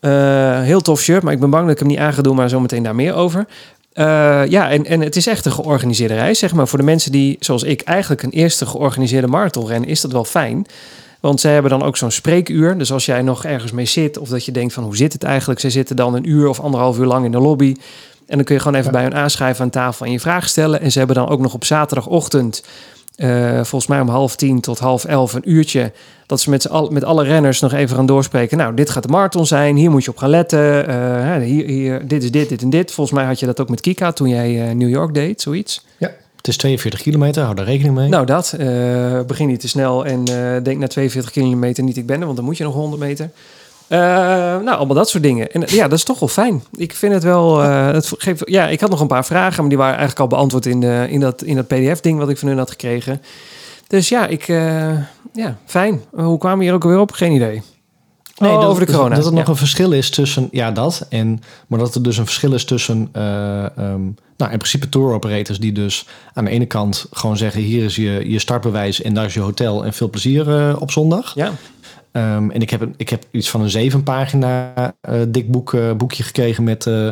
Eh, 0.00 0.60
heel 0.60 0.80
tof 0.80 1.00
shirt, 1.00 1.22
maar 1.22 1.32
ik 1.32 1.40
ben 1.40 1.50
bang 1.50 1.62
dat 1.62 1.72
ik 1.72 1.78
hem 1.78 1.88
niet 1.88 1.98
aan 1.98 2.12
ga 2.12 2.22
doen, 2.22 2.36
maar 2.36 2.48
zometeen 2.48 2.82
daar 2.82 2.94
meer 2.94 3.14
over. 3.14 3.46
Ja, 4.48 4.70
en, 4.70 4.84
en 4.86 5.00
het 5.00 5.16
is 5.16 5.26
echt 5.26 5.44
een 5.44 5.52
georganiseerde 5.52 6.14
reis, 6.14 6.38
zeg 6.38 6.54
maar. 6.54 6.68
Voor 6.68 6.78
de 6.78 6.84
mensen 6.84 7.12
die, 7.12 7.36
zoals 7.40 7.62
ik, 7.62 7.80
eigenlijk 7.80 8.22
een 8.22 8.30
eerste 8.30 8.66
georganiseerde 8.66 9.26
marathon 9.26 9.66
rennen, 9.66 9.88
is 9.88 10.00
dat 10.00 10.12
wel 10.12 10.24
fijn. 10.24 10.66
Want 11.20 11.40
zij 11.40 11.52
hebben 11.52 11.70
dan 11.70 11.82
ook 11.82 11.96
zo'n 11.96 12.10
spreekuur. 12.10 12.78
Dus 12.78 12.92
als 12.92 13.06
jij 13.06 13.22
nog 13.22 13.44
ergens 13.44 13.72
mee 13.72 13.84
zit, 13.84 14.18
of 14.18 14.28
dat 14.28 14.44
je 14.44 14.52
denkt 14.52 14.74
van 14.74 14.84
hoe 14.84 14.96
zit 14.96 15.12
het 15.12 15.22
eigenlijk? 15.22 15.60
Zij 15.60 15.70
zitten 15.70 15.96
dan 15.96 16.14
een 16.14 16.28
uur 16.28 16.48
of 16.48 16.60
anderhalf 16.60 16.98
uur 16.98 17.06
lang 17.06 17.24
in 17.24 17.32
de 17.32 17.38
lobby. 17.38 17.74
En 18.28 18.36
dan 18.36 18.44
kun 18.44 18.54
je 18.54 18.60
gewoon 18.60 18.76
even 18.76 18.92
Ja. 18.92 18.98
bij 18.98 19.02
hun 19.08 19.14
aanschrijven 19.14 19.64
aan 19.64 19.70
tafel 19.70 20.06
en 20.06 20.12
je 20.12 20.20
vraag 20.20 20.48
stellen. 20.48 20.80
En 20.80 20.92
ze 20.92 20.98
hebben 20.98 21.16
dan 21.16 21.28
ook 21.28 21.40
nog 21.40 21.54
op 21.54 21.64
zaterdagochtend, 21.64 22.62
eh, 23.16 23.54
volgens 23.54 23.86
mij 23.86 24.00
om 24.00 24.08
half 24.08 24.36
tien 24.36 24.60
tot 24.60 24.78
half 24.78 25.04
elf, 25.04 25.32
een 25.32 25.50
uurtje. 25.50 25.92
Dat 26.26 26.40
ze 26.40 26.50
met, 26.50 26.62
z'n 26.62 26.68
al, 26.68 26.88
met 26.90 27.04
alle 27.04 27.24
renners 27.24 27.60
nog 27.60 27.72
even 27.72 27.96
gaan 27.96 28.06
doorspreken. 28.06 28.58
Nou, 28.58 28.74
dit 28.74 28.90
gaat 28.90 29.02
de 29.02 29.08
marathon 29.08 29.46
zijn. 29.46 29.76
Hier 29.76 29.90
moet 29.90 30.04
je 30.04 30.10
op 30.10 30.16
gaan 30.16 30.30
letten. 30.30 30.88
Eh, 30.88 30.94
hè, 31.24 31.40
hier, 31.40 31.66
hier, 31.66 32.08
dit 32.08 32.22
is 32.22 32.30
dit, 32.30 32.48
dit 32.48 32.62
en 32.62 32.70
dit. 32.70 32.92
Volgens 32.92 33.16
mij 33.18 33.26
had 33.26 33.40
je 33.40 33.46
dat 33.46 33.60
ook 33.60 33.68
met 33.68 33.80
Kika 33.80 34.12
toen 34.12 34.28
jij 34.28 34.68
eh, 34.68 34.74
New 34.74 34.88
York 34.88 35.14
deed, 35.14 35.40
zoiets. 35.40 35.84
Ja. 35.98 36.10
Het 36.36 36.48
is 36.48 36.56
42 36.56 37.00
kilometer, 37.02 37.42
hou 37.42 37.54
daar 37.54 37.64
rekening 37.64 37.94
mee. 37.94 38.08
Nou, 38.08 38.26
dat. 38.26 38.52
eh, 38.58 39.20
begin 39.26 39.46
niet 39.48 39.60
te 39.60 39.68
snel 39.68 40.06
en 40.06 40.18
eh, 40.24 40.62
denk 40.62 40.78
na 40.78 40.86
42 40.86 41.30
kilometer 41.32 41.84
niet 41.84 41.96
ik 41.96 42.06
ben 42.06 42.18
er, 42.18 42.24
want 42.24 42.36
dan 42.36 42.44
moet 42.44 42.56
je 42.56 42.64
nog 42.64 42.74
100 42.74 43.02
meter. 43.02 43.30
Eh, 43.88 43.98
nou, 43.98 44.66
allemaal 44.76 44.96
dat 44.96 45.08
soort 45.08 45.22
dingen. 45.22 45.52
En 45.52 45.62
ja, 45.66 45.88
dat 45.88 45.98
is 45.98 46.04
toch 46.04 46.18
wel 46.18 46.28
fijn. 46.28 46.62
Ik 46.76 46.94
vind 46.94 47.12
het 47.12 47.22
wel. 47.22 47.62
eh, 47.62 47.86
het 47.86 48.12
geeft, 48.18 48.42
ja, 48.44 48.68
ik 48.68 48.80
had 48.80 48.90
nog 48.90 49.00
een 49.00 49.06
paar 49.06 49.24
vragen, 49.24 49.60
maar 49.60 49.68
die 49.68 49.78
waren 49.78 49.96
eigenlijk 49.98 50.20
al 50.20 50.36
beantwoord 50.36 50.66
in, 50.66 50.80
de, 50.80 51.06
in 51.10 51.20
dat, 51.20 51.42
in 51.42 51.56
dat 51.56 51.66
PDF-ding 51.66 52.18
wat 52.18 52.28
ik 52.28 52.38
van 52.38 52.48
hun 52.48 52.58
had 52.58 52.70
gekregen. 52.70 53.22
Dus 53.86 54.08
ja, 54.08 54.26
ik. 54.26 54.48
eh, 54.48 54.90
ja, 55.32 55.56
fijn. 55.66 56.00
Hoe 56.10 56.38
kwamen 56.38 56.58
we 56.58 56.64
hier 56.64 56.74
ook 56.74 56.84
alweer 56.84 56.98
op? 57.00 57.12
Geen 57.12 57.32
idee. 57.32 57.62
Nee, 58.38 58.52
Oh, 58.52 58.60
dat, 58.60 58.70
over 58.70 58.86
de 58.86 58.92
corona. 58.92 59.14
Dat 59.16 59.26
er 59.26 59.32
nog 59.32 59.44
Ja. 59.44 59.48
een 59.50 59.56
verschil 59.56 59.92
is 59.92 60.10
tussen, 60.10 60.48
ja 60.50 60.70
dat, 60.70 61.06
en, 61.08 61.40
maar 61.66 61.78
dat 61.78 61.94
er 61.94 62.02
dus 62.02 62.16
een 62.18 62.24
verschil 62.24 62.52
is 62.52 62.64
tussen, 62.64 63.08
eh, 63.12 63.64
ehm, 63.64 64.00
nou 64.36 64.52
in 64.52 64.58
principe 64.58 64.88
tour 64.88 65.12
operators 65.14 65.58
die 65.58 65.72
dus 65.72 66.06
aan 66.34 66.44
de 66.44 66.50
ene 66.50 66.66
kant 66.66 67.06
gewoon 67.12 67.36
zeggen, 67.36 67.60
hier 67.60 67.84
is 67.84 67.96
je, 67.96 68.22
je 68.30 68.38
startbewijs 68.38 69.02
en 69.02 69.14
daar 69.14 69.24
is 69.24 69.34
je 69.34 69.40
hotel 69.40 69.84
en 69.84 69.92
veel 69.92 70.10
plezier 70.10 70.76
op 70.80 70.90
zondag. 70.90 71.32
Ja, 71.34 71.52
Ehm, 72.18 72.50
en 72.50 72.60
ik 72.60 72.70
heb, 72.70 72.80
een- 72.80 72.94
ik 72.96 73.08
heb 73.08 73.24
iets 73.30 73.50
van 73.50 73.60
een 73.60 73.70
zeven 73.70 74.02
pagina 74.02 74.72
eh, 75.00 75.20
dik 75.28 75.50
boek, 75.50 75.74
eh, 75.74 75.92
boekje 75.92 76.22
gekregen 76.22 76.64
met, 76.64 76.86
eh, 76.86 77.10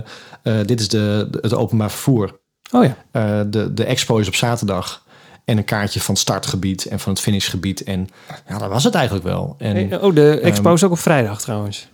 dit 0.67 0.81
is 0.81 0.89
de, 0.89 1.29
de- 1.31 1.39
het 1.41 1.55
openbaar 1.55 1.91
vervoer. 1.91 2.39
oh 2.73 2.85
ja. 2.85 3.45
De, 3.45 3.75
de 3.75 3.85
expo 3.85 4.17
is 4.19 4.29
op 4.29 4.35
zaterdag. 4.35 5.05
En 5.45 5.59
een 5.59 5.65
kaartje 5.65 6.01
van 6.01 6.15
het 6.15 6.23
startgebied 6.23 6.85
en 6.85 7.01
van 7.01 7.13
het 7.13 7.21
finishgebied. 7.23 7.83
En 7.85 8.09
ja, 8.49 8.59
dat 8.59 8.69
was 8.69 8.85
het 8.85 8.95
eigenlijk 8.95 9.25
wel. 9.27 9.55
En, 9.59 9.77
Oh, 10.03 10.15
de 10.15 10.41
expo 10.41 10.73
is 10.75 10.85
ook 10.85 10.91
op 10.91 10.99
vrijdag 10.99 11.41
trouwens. 11.41 11.89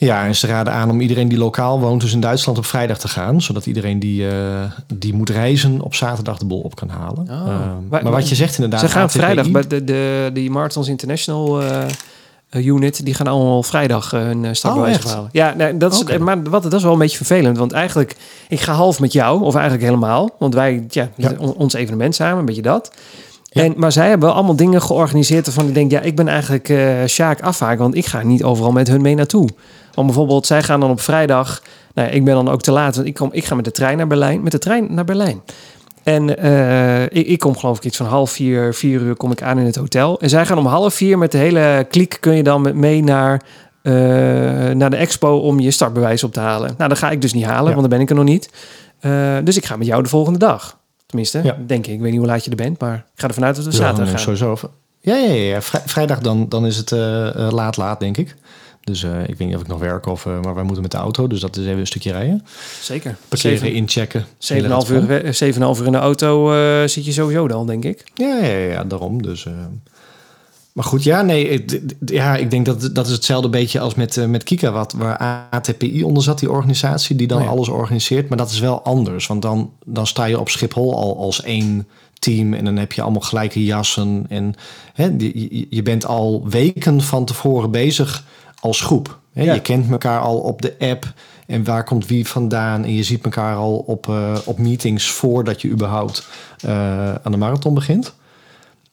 Ja, 0.00 0.24
en 0.26 0.34
ze 0.36 0.46
raden 0.46 0.72
aan 0.72 0.90
om 0.90 1.00
iedereen 1.00 1.28
die 1.28 1.38
lokaal 1.38 1.80
woont, 1.80 2.00
dus 2.00 2.12
in 2.12 2.20
Duitsland, 2.20 2.58
op 2.58 2.64
vrijdag 2.64 2.98
te 2.98 3.08
gaan. 3.08 3.42
Zodat 3.42 3.66
iedereen 3.66 3.98
die, 3.98 4.28
eh, 4.28 4.34
die 4.94 5.14
moet 5.14 5.30
reizen 5.30 5.80
op 5.80 5.94
zaterdag 5.94 6.38
de 6.38 6.44
bol 6.44 6.60
op 6.60 6.74
kan 6.74 6.88
halen. 6.88 7.28
Oh. 7.30 7.30
Ehm, 7.30 7.46
Maar- 7.88 8.02
maar, 8.02 8.12
wat 8.12 8.28
je 8.28 8.34
zegt 8.34 8.54
inderdaad. 8.54 8.80
Ze 8.80 8.88
gaan 8.88 9.02
ATPI 9.02 9.18
vrijdag 9.18 9.50
bij 9.50 9.66
de, 9.66 9.84
de, 9.84 10.30
die 10.32 10.50
Marathons 10.50 10.88
International 10.88 11.62
eh, 11.62 12.66
unit, 12.66 13.04
die 13.04 13.14
gaan 13.14 13.26
allemaal 13.26 13.62
vrijdag 13.62 14.12
eh, 14.12 14.20
hun 14.20 14.56
startbewijs 14.56 15.04
Oh, 15.04 15.10
halen. 15.12 15.28
Ja, 15.32 15.54
nee, 15.56 15.76
dat 15.76 15.92
is, 15.92 16.18
maar 16.18 16.42
wat, 16.42 16.62
dat 16.62 16.72
is 16.72 16.82
wel 16.82 16.92
een 16.92 16.98
beetje 16.98 17.16
vervelend, 17.16 17.58
want 17.58 17.72
eigenlijk, 17.72 18.16
ik 18.48 18.60
ga 18.60 18.72
half 18.72 19.00
met 19.00 19.12
jou, 19.12 19.42
of 19.42 19.54
eigenlijk 19.54 19.84
helemaal, 19.84 20.30
want 20.38 20.54
wij, 20.54 20.84
ja, 20.88 21.08
Ja. 21.16 21.32
on- 21.38 21.54
ons 21.54 21.74
evenement 21.74 22.14
samen, 22.14 22.38
een 22.38 22.44
beetje 22.44 22.62
dat. 22.62 22.90
Ja. 23.52 23.62
En, 23.62 23.74
maar 23.76 23.92
zij 23.92 24.08
hebben 24.08 24.26
wel 24.28 24.36
allemaal 24.36 24.56
dingen 24.56 24.82
georganiseerd 24.82 25.44
waarvan 25.46 25.68
ik 25.68 25.74
denk, 25.74 25.90
ja, 25.90 26.00
ik 26.00 26.16
ben 26.16 26.28
eigenlijk 26.28 26.72
Sjaak 27.06 27.40
afhaak, 27.40 27.78
want 27.78 27.94
ik 27.94 28.06
ga 28.06 28.22
niet 28.22 28.42
overal 28.44 28.72
met 28.72 28.88
hun 28.88 29.00
mee 29.02 29.14
naartoe. 29.14 29.48
Want 29.94 30.06
bijvoorbeeld, 30.06 30.46
zij 30.46 30.62
gaan 30.62 30.80
dan 30.80 30.90
op 30.90 31.00
vrijdag, 31.00 31.62
nou, 31.94 32.08
ja, 32.08 32.14
ik 32.14 32.24
ben 32.24 32.34
dan 32.34 32.48
ook 32.48 32.62
te 32.62 32.72
laat, 32.72 32.94
want 32.96 33.06
ik, 33.06 33.14
kom, 33.14 33.28
ik 33.32 33.44
ga 33.44 33.54
met 33.54 33.64
de 33.64 33.70
trein 33.70 33.96
naar 33.96 34.06
Berlijn, 34.06 34.42
met 34.42 34.52
de 34.52 34.58
trein 34.58 34.86
naar 34.94 35.04
Berlijn. 35.04 35.40
En 36.02 36.36
eh, 36.38 37.02
ik, 37.02 37.26
ik 37.26 37.38
kom 37.38 37.56
geloof 37.56 37.76
ik 37.76 37.84
iets 37.84 37.96
van 37.96 38.06
half 38.06 38.30
vier, 38.30 38.74
vier 38.74 39.00
uur 39.00 39.16
kom 39.16 39.32
ik 39.32 39.42
aan 39.42 39.58
in 39.58 39.64
het 39.66 39.76
hotel. 39.76 40.20
En 40.20 40.28
zij 40.28 40.46
gaan 40.46 40.58
om 40.58 40.66
half 40.66 40.94
vier 40.94 41.18
met 41.18 41.32
de 41.32 41.38
hele 41.38 41.86
kliek 41.90 42.16
kun 42.20 42.36
je 42.36 42.42
dan 42.42 42.78
mee 42.78 43.02
naar, 43.02 43.42
eh, 43.82 43.92
naar 44.70 44.90
de 44.90 44.96
expo 44.96 45.36
om 45.38 45.60
je 45.60 45.70
startbewijs 45.70 46.24
op 46.24 46.32
te 46.32 46.40
halen. 46.40 46.74
Nou, 46.78 46.88
dat 46.88 46.98
ga 46.98 47.10
ik 47.10 47.20
dus 47.22 47.32
niet 47.32 47.44
halen, 47.44 47.64
Ja. 47.68 47.76
want 47.76 47.80
dan 47.80 47.88
ben 47.88 48.00
ik 48.00 48.10
er 48.10 48.16
nog 48.16 48.24
niet. 48.24 48.50
Eh, 49.00 49.36
dus 49.44 49.56
ik 49.56 49.64
ga 49.66 49.76
met 49.76 49.86
jou 49.86 50.02
de 50.02 50.08
volgende 50.08 50.38
dag. 50.38 50.78
Tenminste, 51.06 51.40
Ja. 51.42 51.56
denk 51.66 51.86
ik. 51.86 51.92
Ik 51.92 52.00
weet 52.00 52.10
niet 52.10 52.20
hoe 52.20 52.28
laat 52.28 52.44
je 52.44 52.50
er 52.50 52.56
bent, 52.56 52.80
maar 52.80 52.94
ik 52.94 53.20
ga 53.20 53.28
ervan 53.28 53.44
uit 53.44 53.56
dat 53.56 53.64
we 53.64 53.70
Ja, 53.70 53.76
zaterdag 53.76 54.04
nee, 54.04 54.14
gaan. 54.24 54.36
Sowieso. 54.36 54.68
Ja, 55.00 55.14
ja, 55.16 55.32
ja. 55.32 55.42
ja. 55.54 55.62
Vrij- 55.62 55.82
vrijdag 55.86 56.18
dan, 56.18 56.46
dan 56.48 56.66
is 56.66 56.76
het 56.76 56.90
laat, 57.52 57.76
laat, 57.76 58.00
denk 58.00 58.16
ik. 58.16 58.36
Dus 58.90 59.02
eh, 59.02 59.20
ik 59.20 59.36
weet 59.38 59.46
niet 59.46 59.54
of 59.54 59.60
ik 59.60 59.66
nog 59.66 59.78
werk 59.78 60.06
of... 60.06 60.26
eh, 60.26 60.40
maar 60.40 60.54
wij 60.54 60.62
moeten 60.62 60.82
met 60.82 60.90
de 60.90 60.96
auto, 60.96 61.26
dus 61.26 61.40
dat 61.40 61.56
is 61.56 61.66
even 61.66 61.78
een 61.78 61.86
stukje 61.86 62.12
rijden. 62.12 62.44
Zeker. 62.80 63.16
Parkeren, 63.28 63.72
inchecken. 63.72 64.24
7,5 64.24 64.56
uur, 64.90 65.34
7,5 65.54 65.80
uur 65.80 65.86
in 65.86 65.92
de 65.92 65.98
auto 65.98 66.52
eh, 66.52 66.88
zit 66.88 67.04
je 67.04 67.12
sowieso 67.12 67.48
dan, 67.48 67.66
denk 67.66 67.84
ik. 67.84 68.04
Ja, 68.14 68.36
ja, 68.36 68.46
ja, 68.46 68.72
ja, 68.72 68.84
daarom. 68.84 69.22
Dus, 69.22 69.46
maar 70.72 70.84
goed, 70.84 71.02
ja, 71.02 71.22
nee, 71.22 71.64
ja, 72.06 72.36
ik 72.36 72.50
denk 72.50 72.66
dat 72.66 72.90
dat 72.92 73.06
is 73.06 73.12
hetzelfde 73.12 73.48
beetje 73.48 73.80
als 73.80 73.94
met, 73.94 74.28
met 74.28 74.42
Kika, 74.42 74.72
wat, 74.72 74.92
waar 74.92 75.16
ATPI 75.50 76.02
onder 76.02 76.22
zat, 76.22 76.38
die 76.38 76.50
organisatie 76.50 77.16
die 77.16 77.26
dan 77.26 77.42
Oh 77.42 77.48
alles 77.48 77.68
organiseert. 77.68 78.28
Maar 78.28 78.38
dat 78.38 78.50
is 78.50 78.58
wel 78.58 78.82
anders, 78.82 79.26
want 79.26 79.42
dan, 79.42 79.72
dan 79.84 80.06
sta 80.06 80.24
je 80.24 80.40
op 80.40 80.48
Schiphol 80.48 80.96
al 80.96 81.16
als 81.16 81.42
één 81.42 81.86
team 82.20 82.54
en 82.54 82.64
dan 82.64 82.76
heb 82.76 82.92
je 82.92 83.02
allemaal 83.02 83.20
gelijke 83.20 83.64
jassen. 83.64 84.26
En 84.28 84.54
hè, 84.94 85.04
je, 85.18 85.66
je 85.70 85.82
bent 85.82 86.06
al 86.06 86.48
weken 86.48 87.00
van 87.00 87.24
tevoren 87.24 87.70
bezig 87.70 88.24
als 88.60 88.80
groep. 88.80 89.18
Hè? 89.32 89.42
Ja. 89.42 89.54
Je 89.54 89.60
kent 89.60 89.90
elkaar 89.90 90.20
al 90.20 90.38
op 90.38 90.62
de 90.62 90.74
app 90.78 91.12
en 91.46 91.64
waar 91.64 91.84
komt 91.84 92.06
wie 92.06 92.28
vandaan. 92.28 92.84
En 92.84 92.94
je 92.94 93.02
ziet 93.02 93.24
elkaar 93.24 93.56
al 93.56 93.76
op, 93.86 94.08
eh, 94.08 94.38
op 94.44 94.58
meetings 94.58 95.10
voordat 95.10 95.62
je 95.62 95.68
überhaupt 95.68 96.28
eh, 96.60 97.14
aan 97.14 97.32
de 97.32 97.36
marathon 97.36 97.74
begint. 97.74 98.14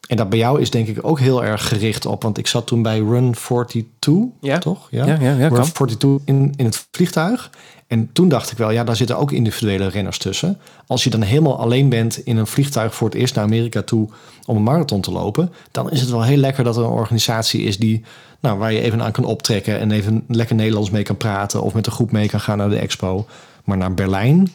En 0.08 0.18
dat 0.18 0.30
bij 0.30 0.40
jou 0.40 0.62
is 0.62 0.70
denk 0.70 0.88
ik 0.88 0.98
ook 1.02 1.20
heel 1.20 1.44
erg 1.44 1.68
gericht 1.68 2.06
op. 2.06 2.24
Want 2.24 2.38
ik 2.38 2.48
zat 2.48 2.68
toen 2.68 2.82
bij 2.82 3.00
Run 3.00 3.32
42, 3.34 4.14
Ja. 4.42 4.58
toch? 4.58 4.88
Ja, 4.92 5.06
ja, 5.06 5.18
ja, 5.20 5.36
Run 5.36 5.52
kan. 5.54 5.72
42 5.72 6.10
in, 6.26 6.54
in 6.56 6.66
het 6.66 6.88
vliegtuig. 6.92 7.50
En 7.88 8.10
toen 8.14 8.30
dacht 8.30 8.52
ik 8.52 8.58
wel, 8.58 8.72
ja, 8.72 8.84
daar 8.84 8.96
zitten 8.96 9.18
ook 9.18 9.32
individuele 9.32 9.88
renners 9.88 10.18
tussen. 10.18 10.60
Als 10.88 11.04
je 11.04 11.10
dan 11.10 11.22
helemaal 11.22 11.60
alleen 11.60 11.90
bent 11.90 12.18
in 12.26 12.38
een 12.38 12.48
vliegtuig 12.48 12.96
voor 12.96 13.08
het 13.10 13.18
eerst 13.18 13.36
naar 13.36 13.44
Amerika 13.44 13.82
toe 13.82 14.10
om 14.46 14.56
een 14.56 14.64
marathon 14.64 15.02
te 15.02 15.12
lopen, 15.12 15.52
dan 15.72 15.92
is 15.92 16.02
het 16.02 16.10
wel 16.10 16.24
heel 16.24 16.38
lekker 16.38 16.64
dat 16.64 16.78
er 16.78 16.84
een 16.84 16.90
organisatie 16.90 17.62
is 17.64 17.78
die, 17.78 18.04
nou, 18.40 18.58
waar 18.58 18.74
je 18.74 18.82
even 18.82 19.02
aan 19.04 19.12
kan 19.12 19.24
optrekken 19.26 19.80
en 19.80 19.92
even 19.92 20.24
lekker 20.28 20.56
Nederlands 20.56 20.90
mee 20.90 21.04
kan 21.04 21.18
praten 21.18 21.62
of 21.62 21.74
met 21.74 21.86
een 21.86 21.92
groep 21.92 22.12
mee 22.12 22.28
kan 22.28 22.40
gaan 22.40 22.58
naar 22.58 22.70
de 22.70 22.80
expo. 22.80 23.26
Maar 23.64 23.78
naar 23.78 23.94
Berlijn, 23.94 24.52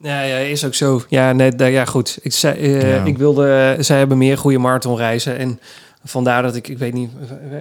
ja, 0.00 0.22
Ja, 0.22 0.36
is 0.36 0.64
ook 0.64 0.74
zo. 0.74 1.02
Ja, 1.08 1.32
nee, 1.32 1.50
da- 1.54 1.64
ja 1.66 1.84
goed. 1.84 2.18
Ik, 2.22 2.32
zei, 2.32 2.58
eh, 2.58 2.90
Ja. 2.90 3.04
ik 3.04 3.18
wilde, 3.18 3.76
zij 3.80 3.98
hebben 3.98 4.18
meer 4.18 4.38
goede 4.38 4.58
marathonreizen. 4.58 5.36
En 5.38 5.60
vandaar 6.04 6.42
dat 6.42 6.54
ik, 6.56 6.68
ik 6.68 6.78
weet 6.78 6.92
niet, 6.92 7.10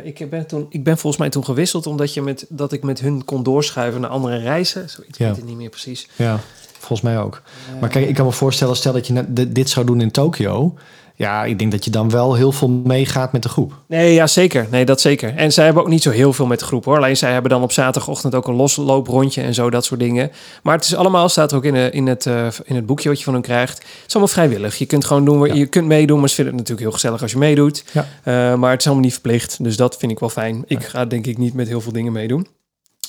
ik 0.03 0.29
ben, 0.29 0.47
toen, 0.47 0.65
ik 0.69 0.83
ben 0.83 0.97
volgens 0.97 1.17
mij 1.21 1.29
toen 1.31 1.45
gewisseld 1.45 1.87
omdat 1.87 2.13
je 2.13 2.21
met, 2.21 2.45
dat 2.49 2.71
ik 2.71 2.83
met 2.83 2.99
hun 2.99 3.25
kon 3.25 3.43
doorschuiven 3.43 4.01
naar 4.01 4.09
andere 4.09 4.37
reizen. 4.37 4.89
Zoiets 4.89 5.17
Ja. 5.17 5.27
weet 5.27 5.37
ik 5.37 5.43
niet 5.43 5.57
meer 5.57 5.69
precies. 5.69 6.07
Ja, 6.15 6.39
volgens 6.71 7.01
mij 7.01 7.19
ook. 7.19 7.41
Maar 7.79 7.89
kijk, 7.89 8.07
ik 8.07 8.15
kan 8.15 8.25
me 8.25 8.31
voorstellen, 8.31 8.75
stel 8.75 8.93
dat 8.93 9.07
je 9.07 9.13
net 9.13 9.35
di- 9.35 9.51
dit 9.51 9.69
zou 9.69 9.85
doen 9.85 10.01
in 10.01 10.11
Tokio. 10.11 10.73
Ja, 11.17 11.43
ik 11.45 11.60
denk 11.60 11.72
dat 11.72 11.86
je 11.86 11.91
dan 11.91 12.10
wel 12.10 12.34
heel 12.34 12.51
veel 12.51 12.69
meegaat 12.69 13.31
met 13.31 13.43
de 13.43 13.50
groep. 13.50 13.74
Nee, 13.88 14.13
ja, 14.13 14.27
zeker. 14.27 14.67
Nee, 14.72 14.86
dat 14.86 15.01
zeker. 15.01 15.36
En 15.36 15.53
zij 15.53 15.65
hebben 15.65 15.84
ook 15.84 15.89
niet 15.89 16.01
zo 16.01 16.10
heel 16.10 16.34
veel 16.34 16.45
met 16.45 16.60
de 16.60 16.65
groep 16.65 16.86
hoor. 16.86 16.98
Alleen 16.98 17.17
zij 17.17 17.31
hebben 17.31 17.51
dan 17.51 17.62
op 17.63 17.72
zaterdagochtend 17.72 18.36
ook 18.36 18.48
een 18.48 18.55
loslooprondje 18.55 19.41
en 19.41 19.53
zo, 19.53 19.69
dat 19.69 19.86
soort 19.86 20.00
dingen. 20.00 20.31
Maar 20.63 20.75
het 20.75 20.84
is 20.86 20.95
allemaal, 20.95 21.29
staat 21.29 21.51
er 21.51 21.57
ook 21.57 21.63
in, 21.65 21.74
de, 21.74 21.89
in, 21.91 22.07
het, 22.07 22.25
eh, 22.25 22.48
in 22.63 22.75
het 22.75 22.86
boekje 22.86 23.10
wat 23.10 23.17
je 23.17 23.24
van 23.24 23.34
hen 23.34 23.41
krijgt. 23.41 23.77
Het 23.77 23.88
is 24.07 24.13
allemaal 24.15 24.34
vrijwillig. 24.34 24.77
Je 24.77 24.86
kunt 24.86 25.05
gewoon 25.05 25.25
doen, 25.25 25.39
waar- 25.39 25.48
Ja. 25.48 25.53
je 25.53 25.65
kunt 25.65 25.88
meedoen, 25.88 26.19
maar 26.19 26.29
ze 26.29 26.36
vinden 26.36 26.53
het 26.53 26.62
natuurlijk 26.62 26.88
heel 26.89 27.00
gezellig 27.01 27.22
als 27.22 27.31
je 27.31 27.38
meedoet. 27.38 27.84
Ja. 27.91 28.07
Eh, 28.24 28.55
maar 28.60 28.72
het 28.72 28.79
is 28.79 28.86
allemaal 28.86 29.03
niet 29.05 29.13
verplicht. 29.13 29.63
Dus 29.63 29.77
dat 29.77 29.98
vind 29.98 30.12
ik 30.12 30.19
wel 30.19 30.29
fijn. 30.29 30.63
Ik 30.67 30.84
ga 30.84 31.05
denk 31.05 31.25
ik 31.27 31.38
niet 31.38 31.53
met 31.53 31.67
heel 31.67 31.81
veel 31.81 31.91
dingen 31.91 32.12
meedoen. 32.12 32.48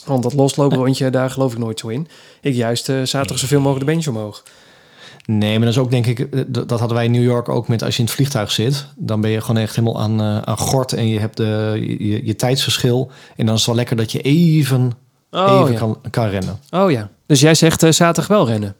Want 0.04 0.22
dat 0.22 0.32
loslooprondje, 0.32 1.10
daar 1.10 1.30
geloof 1.30 1.52
ik 1.52 1.58
nooit 1.58 1.78
zo 1.78 1.88
in. 1.88 2.08
Ik 2.40 2.54
juist 2.54 2.88
eh, 2.88 2.96
zaterdag 3.02 3.38
zoveel 3.38 3.60
mogelijk 3.60 3.86
de 3.86 3.92
beentje 3.92 4.10
omhoog. 4.10 4.42
Nee, 5.26 5.50
maar 5.58 5.66
dat 5.66 5.76
is 5.76 5.82
ook 5.82 5.90
denk 5.90 6.06
ik, 6.06 6.18
eh, 6.18 6.40
dat 6.48 6.70
hadden 6.70 6.94
wij 6.94 7.04
in 7.04 7.10
New 7.10 7.22
York 7.22 7.48
ook 7.48 7.68
met 7.68 7.82
als 7.82 7.92
je 7.94 7.98
in 8.00 8.04
het 8.04 8.14
vliegtuig 8.14 8.50
zit. 8.50 8.86
Dan 8.96 9.20
ben 9.20 9.30
je 9.30 9.40
gewoon 9.40 9.62
echt 9.62 9.76
helemaal 9.76 10.00
aan, 10.00 10.20
eh, 10.20 10.38
aan 10.38 10.58
gort 10.58 10.92
en 10.92 11.08
je 11.08 11.18
hebt 11.18 11.36
de, 11.36 11.76
je, 11.80 12.08
je, 12.08 12.26
je 12.26 12.36
tijdsverschil. 12.36 13.10
En 13.36 13.46
dan 13.46 13.54
is 13.54 13.60
het 13.60 13.66
wel 13.68 13.76
lekker 13.76 13.96
dat 13.96 14.12
je 14.12 14.20
even, 14.20 14.92
Oh, 15.30 15.60
even 15.60 15.72
ja. 15.72 15.78
kan, 15.78 15.98
kan 16.10 16.28
rennen. 16.28 16.58
oh 16.70 16.90
ja. 16.90 17.10
Dus 17.26 17.40
jij 17.40 17.54
zegt 17.54 17.82
eh, 17.82 17.92
zaterdag 17.92 18.26
wel 18.26 18.46
rennen. 18.46 18.76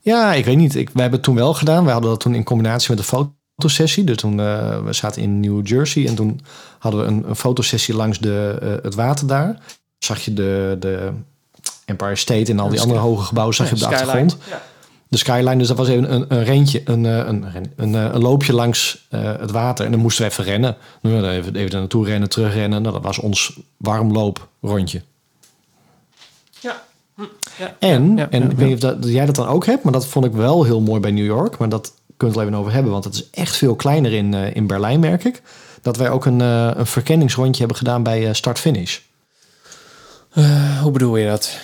Ja, 0.00 0.32
ik 0.34 0.44
weet 0.44 0.56
niet. 0.56 0.74
Ik, 0.74 0.90
wij 0.92 1.02
hebben 1.02 1.18
het 1.18 1.22
toen 1.22 1.34
wel 1.34 1.54
gedaan. 1.54 1.84
We 1.84 1.90
hadden 1.90 2.10
dat 2.10 2.20
toen 2.20 2.34
in 2.34 2.44
combinatie 2.44 2.90
met 2.90 2.98
een 2.98 3.30
fotosessie. 3.56 4.04
Dus 4.04 4.16
toen 4.16 4.40
eh, 4.40 4.84
we 4.84 4.92
zaten 4.92 5.22
in 5.22 5.40
New 5.40 5.66
Jersey 5.66 6.06
en 6.06 6.14
toen 6.14 6.40
hadden 6.78 7.00
we 7.00 7.06
een, 7.06 7.28
een 7.28 7.36
fotosessie 7.36 7.94
langs 7.94 8.18
de, 8.18 8.58
eh, 8.62 8.68
het 8.82 8.94
water 8.94 9.26
daar. 9.26 9.58
Zag 9.98 10.20
je 10.20 10.32
de, 10.34 10.76
de 10.80 11.10
Empire 11.84 12.16
State 12.16 12.52
en 12.52 12.58
al 12.58 12.68
die 12.68 12.80
andere 12.80 12.98
hoge 13.00 13.24
gebouwen 13.24 13.54
zag 13.54 13.66
je 13.66 13.72
op 13.72 13.78
de 13.78 13.84
Skyline. 13.84 14.06
achtergrond. 14.06 14.36
Ja. 14.50 14.62
De 15.08 15.16
skyline, 15.16 15.56
dus 15.56 15.68
dat 15.68 15.76
was 15.76 15.88
even 15.88 16.12
een, 16.12 16.24
een 16.28 16.44
rentje, 16.44 16.82
een, 16.84 17.06
eh, 17.06 17.16
een, 17.16 17.50
ren- 17.52 17.72
een, 17.76 17.94
eh, 17.94 18.02
een 18.12 18.20
loopje 18.22 18.52
langs 18.52 19.06
eh, 19.10 19.20
het 19.38 19.50
water. 19.50 19.84
En 19.84 19.90
dan 19.90 20.00
moesten 20.00 20.24
we 20.24 20.30
even 20.30 20.44
rennen. 20.44 20.76
Nou, 21.00 21.26
even, 21.28 21.54
even 21.54 21.70
er 21.72 21.78
naartoe 21.78 22.04
rennen, 22.04 22.28
terugrennen. 22.28 22.82
Nou, 22.82 22.94
dat 22.94 23.02
was 23.02 23.18
ons 23.18 23.58
warmlooprondje. 23.76 25.02
Ja. 26.60 26.82
Hm. 27.14 27.22
Ja. 27.58 27.76
En, 27.78 28.16
Ja, 28.16 28.28
en 28.30 28.42
ja, 28.42 28.48
ik 28.50 28.56
weet 28.56 28.66
niet 28.66 28.74
of 28.74 28.80
dat, 28.80 29.02
dat 29.02 29.10
jij 29.10 29.26
dat 29.26 29.34
dan 29.34 29.46
ook 29.46 29.66
hebt, 29.66 29.82
maar 29.82 29.92
dat 29.92 30.06
vond 30.06 30.24
ik 30.24 30.32
wel 30.32 30.64
heel 30.64 30.80
mooi 30.80 31.00
bij 31.00 31.10
New 31.10 31.24
York. 31.24 31.58
Maar 31.58 31.68
dat 31.68 31.92
kunnen 32.16 32.36
we 32.36 32.42
het 32.42 32.48
even 32.50 32.60
over 32.60 32.74
hebben, 32.74 32.92
want 32.92 33.04
het 33.04 33.14
is 33.14 33.30
echt 33.30 33.56
veel 33.56 33.74
kleiner 33.74 34.12
in, 34.12 34.34
eh, 34.34 34.54
in 34.56 34.66
Berlijn, 34.66 35.00
merk 35.00 35.24
ik. 35.24 35.42
Dat 35.82 35.96
wij 35.96 36.10
ook 36.10 36.24
een, 36.26 36.40
eh, 36.40 36.70
een 36.74 36.86
verkenningsrondje 36.86 37.58
hebben 37.58 37.76
gedaan 37.76 38.02
bij 38.02 38.32
start-finish. 38.34 38.98
Eh, 40.32 40.80
hoe 40.82 40.90
bedoel 40.90 41.16
je 41.16 41.26
dat? 41.26 41.58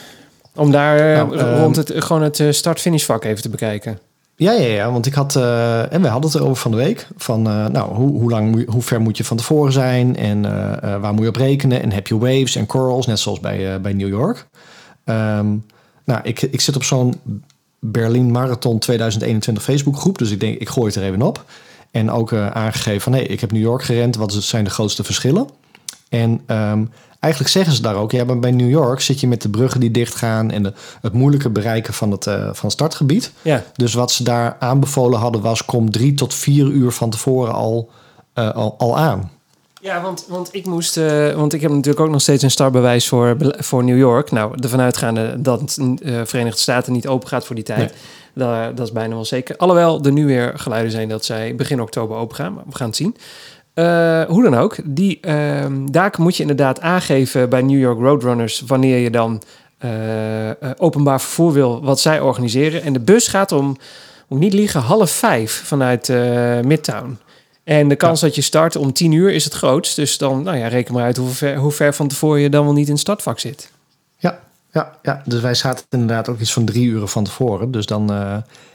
Om 0.55 0.71
daar 0.71 0.99
eh, 0.99 1.17
Nou, 1.17 1.37
ehm, 1.37 1.61
rond 1.61 1.77
het, 1.77 1.93
gewoon 1.97 2.23
het 2.23 2.41
eh, 2.41 2.51
start-finish 2.51 3.05
vak 3.05 3.25
even 3.25 3.43
te 3.43 3.49
bekijken. 3.49 3.99
Ja, 4.37 4.53
ja, 4.53 4.67
ja, 4.67 4.93
want 4.93 5.07
ik 5.07 5.15
had, 5.15 5.37
eh, 5.37 5.93
en 5.93 6.03
we 6.03 6.09
hadden 6.09 6.31
het 6.31 6.41
erover 6.41 6.63
van 6.63 6.71
de 6.71 6.77
week. 6.77 7.07
Van, 7.17 7.43
nou, 7.43 7.95
hoe, 7.95 8.21
hoe, 8.21 8.31
lang, 8.31 8.71
hoe 8.71 8.83
ver 8.83 9.01
moet 9.01 9.17
je 9.17 9.25
van 9.25 9.37
tevoren 9.37 9.73
zijn 9.73 10.17
en 10.17 10.43
waar 11.01 11.13
moet 11.13 11.23
je 11.23 11.29
op 11.29 11.37
rekenen? 11.37 11.83
En 11.83 11.93
heb 11.93 12.07
je 12.07 12.19
waves 12.19 12.57
en 12.57 12.67
corals, 12.67 13.07
net 13.07 13.19
zoals 13.19 13.41
bij, 13.41 13.81
bij 13.81 13.93
New 13.93 14.09
York. 14.09 14.47
Ehm, 15.05 15.47
nou, 16.05 16.21
ik, 16.23 16.43
ik 16.43 16.61
zit 16.61 16.77
op 16.77 16.85
zo'n 16.85 17.21
Berlin 17.79 18.31
Marathon 18.31 18.79
2021 18.79 19.65
Facebookgroep. 19.65 20.19
Dus 20.19 20.31
ik 20.31 20.41
denk, 20.41 20.59
ik 20.59 20.69
gooi 20.69 20.87
het 20.87 20.97
er 20.97 21.03
even 21.03 21.23
op. 21.23 21.45
En 21.91 22.11
ook 22.11 22.33
aangegeven 22.33 23.01
van, 23.01 23.13
nee, 23.13 23.27
ik 23.27 23.41
heb 23.41 23.53
New 23.53 23.63
York 23.63 23.83
gerend. 23.83 24.17
Wat 24.17 24.33
zijn 24.33 24.65
de 24.65 24.71
grootste 24.71 25.05
verschillen? 25.05 25.47
En 26.13 26.41
ehm, 26.47 26.85
eigenlijk 27.21 27.53
zeggen 27.53 27.75
ze 27.75 27.83
daar 27.83 27.95
ook, 27.95 28.13
ja, 28.13 28.25
maar 28.25 28.39
bij 28.39 28.51
New 28.51 28.71
York 28.71 29.01
zit 29.01 29.21
je 29.21 29.29
met 29.29 29.43
de 29.43 29.49
bruggen 29.49 29.81
die 29.81 29.91
dichtgaan 29.91 30.51
en 30.51 30.63
de, 30.63 30.73
het 31.01 31.13
moeilijke 31.13 31.51
bereiken 31.51 31.95
van 31.95 32.11
het, 32.11 32.27
eh, 32.27 32.43
van 32.43 32.61
het 32.63 32.73
startgebied. 32.73 33.33
Ja. 33.43 33.63
Dus 33.75 33.95
wat 33.95 34.13
ze 34.13 34.25
daar 34.25 34.57
aanbevolen 34.59 35.19
hadden 35.19 35.41
was, 35.41 35.65
kom 35.65 35.91
drie 35.91 36.15
tot 36.15 36.35
vier 36.35 36.67
uur 36.67 36.91
van 36.91 37.11
tevoren 37.11 37.53
al, 37.53 37.91
eh, 38.33 38.51
al, 38.55 38.75
al 38.79 38.99
aan. 38.99 39.31
Ja, 39.81 40.03
want, 40.03 40.25
want 40.29 40.55
ik 40.55 40.67
moest, 40.67 40.97
eh, 40.97 41.33
want 41.35 41.53
ik 41.53 41.61
heb 41.61 41.71
natuurlijk 41.71 42.01
ook 42.01 42.11
nog 42.11 42.21
steeds 42.21 42.43
een 42.43 42.51
startbewijs 42.51 43.09
voor, 43.09 43.37
voor 43.57 43.85
New 43.85 43.99
York. 43.99 44.31
Nou, 44.31 44.55
ervan 44.63 44.81
uitgaande 44.81 45.41
dat 45.41 45.75
de 45.75 46.23
Verenigde 46.27 46.61
Staten 46.61 46.93
niet 46.93 47.07
open 47.07 47.29
gaat 47.29 47.45
voor 47.45 47.55
die 47.55 47.65
tijd. 47.65 47.95
Daar, 48.35 48.75
dat 48.75 48.87
is 48.87 48.93
bijna 48.93 49.15
wel 49.15 49.25
zeker. 49.25 49.57
Alhoewel 49.57 50.05
er 50.05 50.13
nu 50.13 50.27
weer 50.27 50.53
geluiden 50.57 50.93
zijn 50.93 51.09
dat 51.09 51.25
zij 51.25 51.55
begin 51.55 51.81
oktober 51.81 52.17
open 52.17 52.37
gaan. 52.37 52.55
Maar 52.55 52.65
we 52.67 52.77
gaan 52.77 52.87
het 52.87 52.97
zien. 52.97 53.17
Eh, 53.75 54.23
hoe 54.23 54.43
dan 54.43 54.55
ook, 54.55 54.77
die, 54.85 55.19
ehm, 55.21 55.87
daar 55.87 56.15
moet 56.19 56.37
je 56.37 56.43
inderdaad 56.43 56.81
aangeven 56.81 57.49
bij 57.49 57.63
New 57.63 57.79
York 57.79 57.99
Roadrunners 57.99 58.63
wanneer 58.67 58.99
je 58.99 59.11
dan 59.11 59.43
eh, 59.79 60.51
eh, 60.51 60.57
openbaar 60.77 61.21
vervoer 61.21 61.53
wil, 61.53 61.83
wat 61.83 62.01
zij 62.01 62.21
organiseren. 62.21 62.83
En 62.83 62.93
de 62.93 63.01
bus 63.01 63.29
gaat 63.29 63.53
om, 63.53 63.67
moet 63.67 64.39
ik 64.39 64.39
niet 64.39 64.53
liegen, 64.53 64.81
half 64.81 65.11
vijf 65.11 65.63
vanuit 65.65 66.09
Midtown. 66.65 67.19
En 67.65 67.89
de 67.89 67.97
kans 67.97 68.21
dat 68.21 68.35
je 68.35 68.41
start 68.41 68.77
om 68.77 68.93
tien 68.93 69.13
uur 69.13 69.33
is 69.33 69.45
het 69.45 69.53
grootst. 69.53 69.97
Dus 69.97 70.19
dan, 70.19 70.43
nou 70.43 70.57
ja, 70.57 70.69
reken 70.69 70.95
maar 70.95 71.05
uit 71.05 71.17
hoe 71.17 71.29
ver, 71.29 71.57
hoe 71.57 71.73
ver 71.73 71.95
van 71.95 72.09
tevoren 72.09 72.41
je 72.41 72.51
dan 72.51 72.65
wel 72.65 72.73
niet 72.73 72.87
in 72.87 72.93
het 72.93 73.01
startvak 73.01 73.39
zit. 73.39 73.71
Ja, 74.19 74.39
ja, 74.73 74.99
ja, 75.03 75.23
dus 75.25 75.41
wij 75.41 75.55
zaten 75.55 75.85
inderdaad 75.91 76.29
ook 76.29 76.41
iets 76.41 76.53
van 76.53 76.65
drie 76.65 76.87
uur 76.87 77.07
van 77.07 77.25
tevoren. 77.25 77.71
Dus 77.71 77.87
dan, 77.87 78.11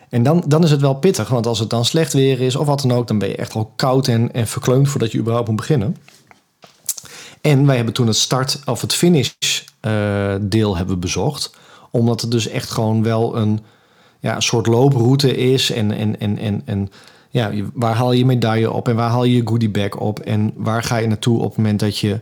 en 0.09 0.23
dan, 0.23 0.43
dan 0.47 0.63
is 0.63 0.71
het 0.71 0.81
wel 0.81 0.93
pittig, 0.93 1.29
want 1.29 1.45
als 1.45 1.59
het 1.59 1.69
dan 1.69 1.85
slecht 1.85 2.13
weer 2.13 2.41
is 2.41 2.55
of 2.55 2.65
wat 2.65 2.81
dan 2.81 2.91
ook, 2.91 3.07
dan 3.07 3.17
ben 3.17 3.29
je 3.29 3.35
echt 3.35 3.53
al 3.53 3.71
koud 3.75 4.07
en, 4.07 4.33
en 4.33 4.47
verkleumd 4.47 4.89
voordat 4.89 5.11
je 5.11 5.17
überhaupt 5.17 5.47
moet 5.47 5.57
beginnen. 5.57 5.97
En 7.41 7.65
wij 7.65 7.75
hebben 7.75 7.93
toen 7.93 8.07
het 8.07 8.15
start 8.15 8.59
of 8.65 8.81
het 8.81 8.93
finish 8.93 9.31
uh, 9.81 10.35
deel 10.41 10.77
hebben 10.77 10.99
bezocht, 10.99 11.55
omdat 11.91 12.21
het 12.21 12.31
dus 12.31 12.47
echt 12.47 12.69
gewoon 12.69 13.03
wel 13.03 13.35
een, 13.35 13.59
ja, 14.19 14.39
soort 14.39 14.67
looproute 14.67 15.35
is 15.35 15.71
en, 15.71 15.91
en, 15.91 16.19
en, 16.19 16.37
en, 16.37 16.61
en 16.65 16.89
ja, 17.29 17.51
waar 17.73 17.95
haal 17.95 18.11
je 18.11 18.25
medaille 18.25 18.71
op 18.71 18.87
en 18.87 18.95
waar 18.95 19.09
haal 19.09 19.23
je 19.23 19.35
je 19.35 19.47
goodie 19.47 19.69
bag 19.69 19.95
op 19.95 20.19
en 20.19 20.53
waar 20.55 20.83
ga 20.83 20.97
je 20.97 21.07
naartoe 21.07 21.37
op 21.37 21.47
het 21.47 21.57
moment 21.57 21.79
dat 21.79 21.97
je 21.97 22.19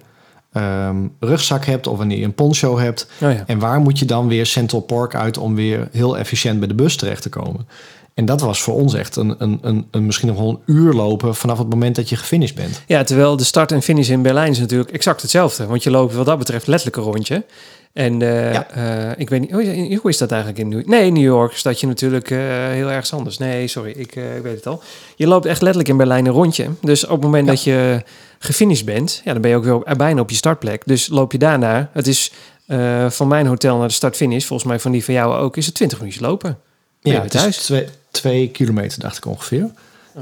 um, 0.58 1.12
rugzak 1.20 1.66
hebt 1.66 1.88
of 1.88 1.98
wanneer 1.98 2.18
je 2.18 2.24
een 2.26 2.34
poncho 2.34 2.78
hebt. 2.80 3.08
Oh 3.22 3.32
ja. 3.32 3.44
En 3.48 3.60
waar 3.60 3.80
moet 3.80 4.00
je 4.00 4.06
dan 4.06 4.28
weer 4.28 4.46
Central 4.46 4.82
Park 4.82 5.16
uit 5.16 5.38
om 5.38 5.56
weer 5.56 5.88
heel 5.92 6.18
efficiënt 6.18 6.60
bij 6.60 6.68
de 6.68 6.74
bus 6.74 6.96
terecht 6.96 7.22
te 7.22 7.30
komen? 7.30 7.68
En 8.14 8.26
dat 8.26 8.42
was 8.42 8.62
voor 8.62 8.74
ons 8.76 8.94
echt 8.94 9.16
een, 9.16 9.36
een, 9.38 9.60
een, 9.62 9.88
een 9.92 10.06
misschien 10.06 10.28
nog 10.28 10.38
wel 10.38 10.50
een 10.50 10.76
uur 10.76 10.94
lopen 10.94 11.36
vanaf 11.36 11.58
het 11.58 11.70
moment 11.70 11.96
dat 11.96 12.10
je 12.10 12.16
gefinished 12.16 12.56
bent. 12.56 12.82
Ja, 12.88 13.04
terwijl 13.04 13.38
de 13.38 13.44
start 13.44 13.72
en 13.72 13.82
finish 13.82 14.10
in 14.10 14.22
Berlijn 14.22 14.52
is 14.52 14.60
natuurlijk 14.60 14.92
exact 14.92 15.22
hetzelfde. 15.22 15.66
Want 15.66 15.84
je 15.84 15.92
loopt 15.92 16.14
wat 16.14 16.26
dat 16.26 16.38
betreft 16.38 16.68
letterlijk 16.68 16.98
een 16.98 17.12
rondje. 17.12 17.46
En 17.94 18.20
uh, 18.22 18.54
Ja. 18.54 18.68
uh, 18.78 19.12
ik 19.18 19.30
weet 19.30 19.40
niet, 19.42 19.52
hoe 19.52 19.98
hoe 20.02 20.10
is 20.12 20.18
dat 20.18 20.32
eigenlijk 20.32 20.62
in 20.62 20.68
New 20.68 20.78
York? 20.78 20.90
Nee, 20.90 21.06
in 21.06 21.14
New 21.14 21.24
York 21.24 21.54
is 21.54 21.62
dat 21.62 21.80
je 21.80 21.88
natuurlijk 21.88 22.30
uh, 22.30 22.40
heel 22.70 22.92
erg 22.92 23.12
anders. 23.12 23.38
Nee, 23.38 23.68
sorry, 23.68 23.92
ik, 23.92 24.16
ik 24.16 24.44
weet 24.44 24.56
het 24.56 24.68
al. 24.68 24.82
Je 25.16 25.28
loopt 25.28 25.46
echt 25.46 25.62
letterlijk 25.62 25.90
in 25.90 25.98
Berlijn 25.98 26.26
een 26.26 26.32
rondje. 26.32 26.68
Dus 26.82 27.04
op 27.06 27.12
het 27.12 27.22
moment 27.22 27.46
Ja. 27.46 27.52
dat 27.52 27.64
je 27.64 28.04
gefinished 28.46 28.86
bent, 28.86 29.22
ja, 29.24 29.34
dan 29.34 29.42
ben 29.42 29.52
je 29.52 29.58
ook 29.58 29.64
weer 29.64 29.96
bijna 29.98 30.22
op 30.22 30.30
je 30.30 30.36
startplek. 30.36 30.82
Dus 30.86 31.08
loop 31.08 31.32
je 31.32 31.38
daarna, 31.38 31.90
het 31.94 32.08
is 32.08 32.32
eh, 32.66 33.10
van 33.10 33.28
mijn 33.28 33.46
hotel 33.46 33.78
naar 33.78 33.88
de 33.88 33.94
start-finish, 33.94 34.46
volgens 34.46 34.70
mij 34.70 34.80
van 34.80 34.92
die 34.92 35.04
van 35.04 35.14
jou 35.14 35.36
ook, 35.36 35.58
is 35.58 35.66
het 35.66 35.76
20 35.76 35.98
minuutjes 35.98 36.24
lopen. 36.24 36.58
Ben 37.02 37.14
Ja, 37.14 37.22
het 37.22 37.34
is 37.34 37.42
thuis. 37.42 37.58
twee, 37.58 37.88
twee 38.12 38.50
kilometer, 38.50 39.00
dacht 39.00 39.18
ik 39.18 39.26
ongeveer. 39.26 39.70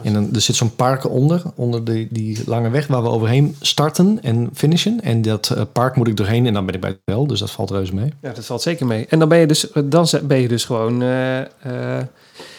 En 0.03 0.13
dan, 0.13 0.30
er 0.34 0.42
zit 0.42 0.56
zo'n 0.56 0.75
park 0.75 1.10
onder, 1.10 1.42
onder 1.56 1.84
die, 1.84 2.08
die 2.12 2.42
lange 2.46 2.70
weg 2.70 2.88
waar 2.88 3.01
we 3.01 3.10
overheen 3.10 3.56
starten 3.62 4.20
en 4.22 4.50
finishen. 4.53 5.01
En 5.01 5.22
dat 5.22 5.50
eh, 5.50 5.62
park 5.72 5.96
moet 5.96 6.08
ik 6.08 6.18
doorheen 6.18 6.46
en 6.46 6.53
dan 6.53 6.65
ben 6.65 6.75
ik 6.75 6.82
bij 6.82 6.89
het 6.89 7.00
hotel, 7.06 7.27
dus 7.27 7.39
dat 7.39 7.51
valt 7.51 7.70
reuze 7.70 7.96
mee. 7.96 8.13
Ja, 8.22 8.34
dat 8.34 8.46
valt 8.46 8.62
zeker 8.62 8.86
mee. 8.86 9.06
En 9.10 9.20
dan 9.20 9.30
ben 9.30 9.38
je 9.38 9.48
dus, 9.48 9.68
dan 9.86 10.08
ben 10.24 10.38
je 10.39 10.48
dus 10.48 10.65
gewoon 10.65 11.01
eh, 11.01 12.00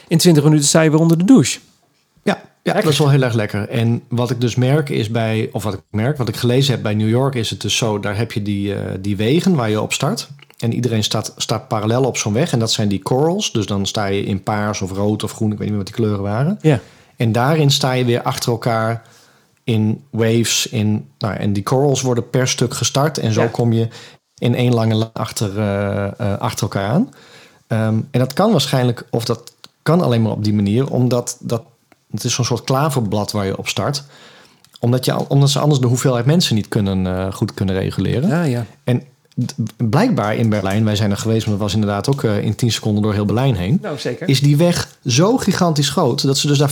in 0.09 0.19
20 0.19 0.45
minuten 0.45 0.67
sta 0.67 0.81
je 0.81 0.91
weer 0.91 1.01
onder 1.01 1.19
de 1.19 1.25
douche. 1.25 1.61
Ja, 2.25 2.41
ja 2.63 2.73
dat 2.73 2.85
is 2.85 2.99
wel 2.99 3.11
heel 3.11 3.23
erg 3.23 3.35
lekker. 3.35 3.69
En 3.69 4.03
wat 4.09 4.31
ik 4.31 4.41
dus 4.41 4.55
merk 4.55 4.89
is 4.89 5.09
bij, 5.09 5.49
of 5.53 5.63
wat 5.63 5.75
ik 5.75 5.81
merk, 5.91 6.17
wat 6.17 6.29
ik 6.29 6.37
gelezen 6.37 6.75
heb 6.75 6.83
bij 6.83 6.95
New 6.95 7.09
York, 7.09 7.35
is 7.35 7.51
het 7.51 7.61
dus 7.61 7.77
zo, 7.77 8.01
daar 8.01 8.17
heb 8.17 8.33
je 8.33 8.43
die, 8.43 8.75
eh, 8.75 8.81
die 9.01 9.17
wegen 9.17 9.55
waar 9.55 9.71
je 9.71 9.81
op 9.81 9.93
start. 9.93 10.29
En 10.59 10.73
iedereen 10.75 11.05
staat, 11.05 11.33
staat 11.37 11.69
parallel 11.69 12.05
op 12.05 12.17
zo'n 12.17 12.33
weg. 12.33 12.53
En 12.53 12.59
dat 12.59 12.73
zijn 12.73 12.89
die 12.89 13.03
corals. 13.03 13.53
Dus 13.53 13.67
dan 13.67 13.87
sta 13.87 14.07
je 14.07 14.25
in 14.25 14.43
paars 14.43 14.81
of 14.81 14.91
rood 14.93 15.23
of 15.23 15.33
groen. 15.33 15.53
Ik 15.53 15.59
weet 15.59 15.69
niet 15.69 15.77
meer 15.77 15.85
wat 15.85 15.95
die 15.95 16.05
kleuren 16.05 16.23
waren. 16.23 16.59
Ja. 16.61 16.81
En 17.17 17.33
daarin 17.33 17.71
sta 17.71 17.93
je 17.93 18.05
weer 18.05 18.23
achter 18.23 18.51
elkaar 18.53 19.03
in 19.65 20.05
waves. 20.11 20.67
In, 20.67 21.09
nou, 21.19 21.35
en 21.35 21.53
die 21.53 21.63
corals 21.63 22.01
worden 22.03 22.31
per 22.31 22.49
stuk 22.49 22.75
gestart. 22.75 23.19
En 23.19 23.33
zo 23.33 23.43
Ja. 23.43 23.47
kom 23.49 23.73
je 23.73 23.89
in 24.39 24.55
één 24.55 24.75
lange 24.75 24.95
lijn 24.95 25.13
achter, 25.13 25.59
eh, 25.59 26.05
eh, 26.21 26.39
achter 26.39 26.63
elkaar 26.63 26.89
aan. 26.91 27.11
Ehm, 27.67 28.01
en 28.11 28.19
dat 28.21 28.33
kan 28.33 28.51
waarschijnlijk, 28.51 29.07
of 29.11 29.25
dat 29.25 29.53
kan 29.83 30.01
alleen 30.01 30.23
maar 30.23 30.33
op 30.33 30.45
die 30.45 30.55
manier, 30.55 30.91
omdat 30.91 31.37
dat, 31.41 31.63
het 32.15 32.25
is 32.25 32.35
zo'n 32.35 32.45
soort 32.45 32.65
klaverblad 32.65 33.33
waar 33.33 33.47
je 33.47 33.59
op 33.59 33.69
start. 33.69 34.05
Omdat, 34.81 35.05
je, 35.05 35.29
omdat 35.29 35.51
ze 35.51 35.59
anders 35.59 35.81
de 35.81 35.87
hoeveelheid 35.87 36.27
mensen 36.27 36.55
niet 36.55 36.69
kunnen, 36.69 37.07
eh, 37.07 37.33
goed 37.33 37.55
kunnen 37.55 37.75
reguleren. 37.75 38.29
Ja, 38.29 38.43
ja. 38.43 38.65
En 38.85 39.03
blijkbaar 39.77 40.35
in 40.37 40.49
Berlijn, 40.49 40.85
wij 40.85 40.97
zijn 40.97 41.11
er 41.11 41.17
geweest, 41.17 41.47
maar 41.47 41.55
dat 41.55 41.63
was 41.63 41.75
inderdaad 41.75 42.09
ook 42.09 42.23
eh, 42.23 42.39
in 42.45 42.55
10 42.55 42.73
seconden 42.73 43.03
door 43.03 43.13
heel 43.13 43.25
Berlijn 43.25 43.55
heen. 43.57 43.79
Nou, 43.83 43.99
zeker. 43.99 44.29
Is 44.29 44.41
die 44.41 44.57
weg 44.57 44.89
zo 45.07 45.37
gigantisch 45.37 45.89
groot 45.89 46.23
dat 46.27 46.39
ze 46.39 46.47
dus 46.47 46.59
daar 46.59 46.71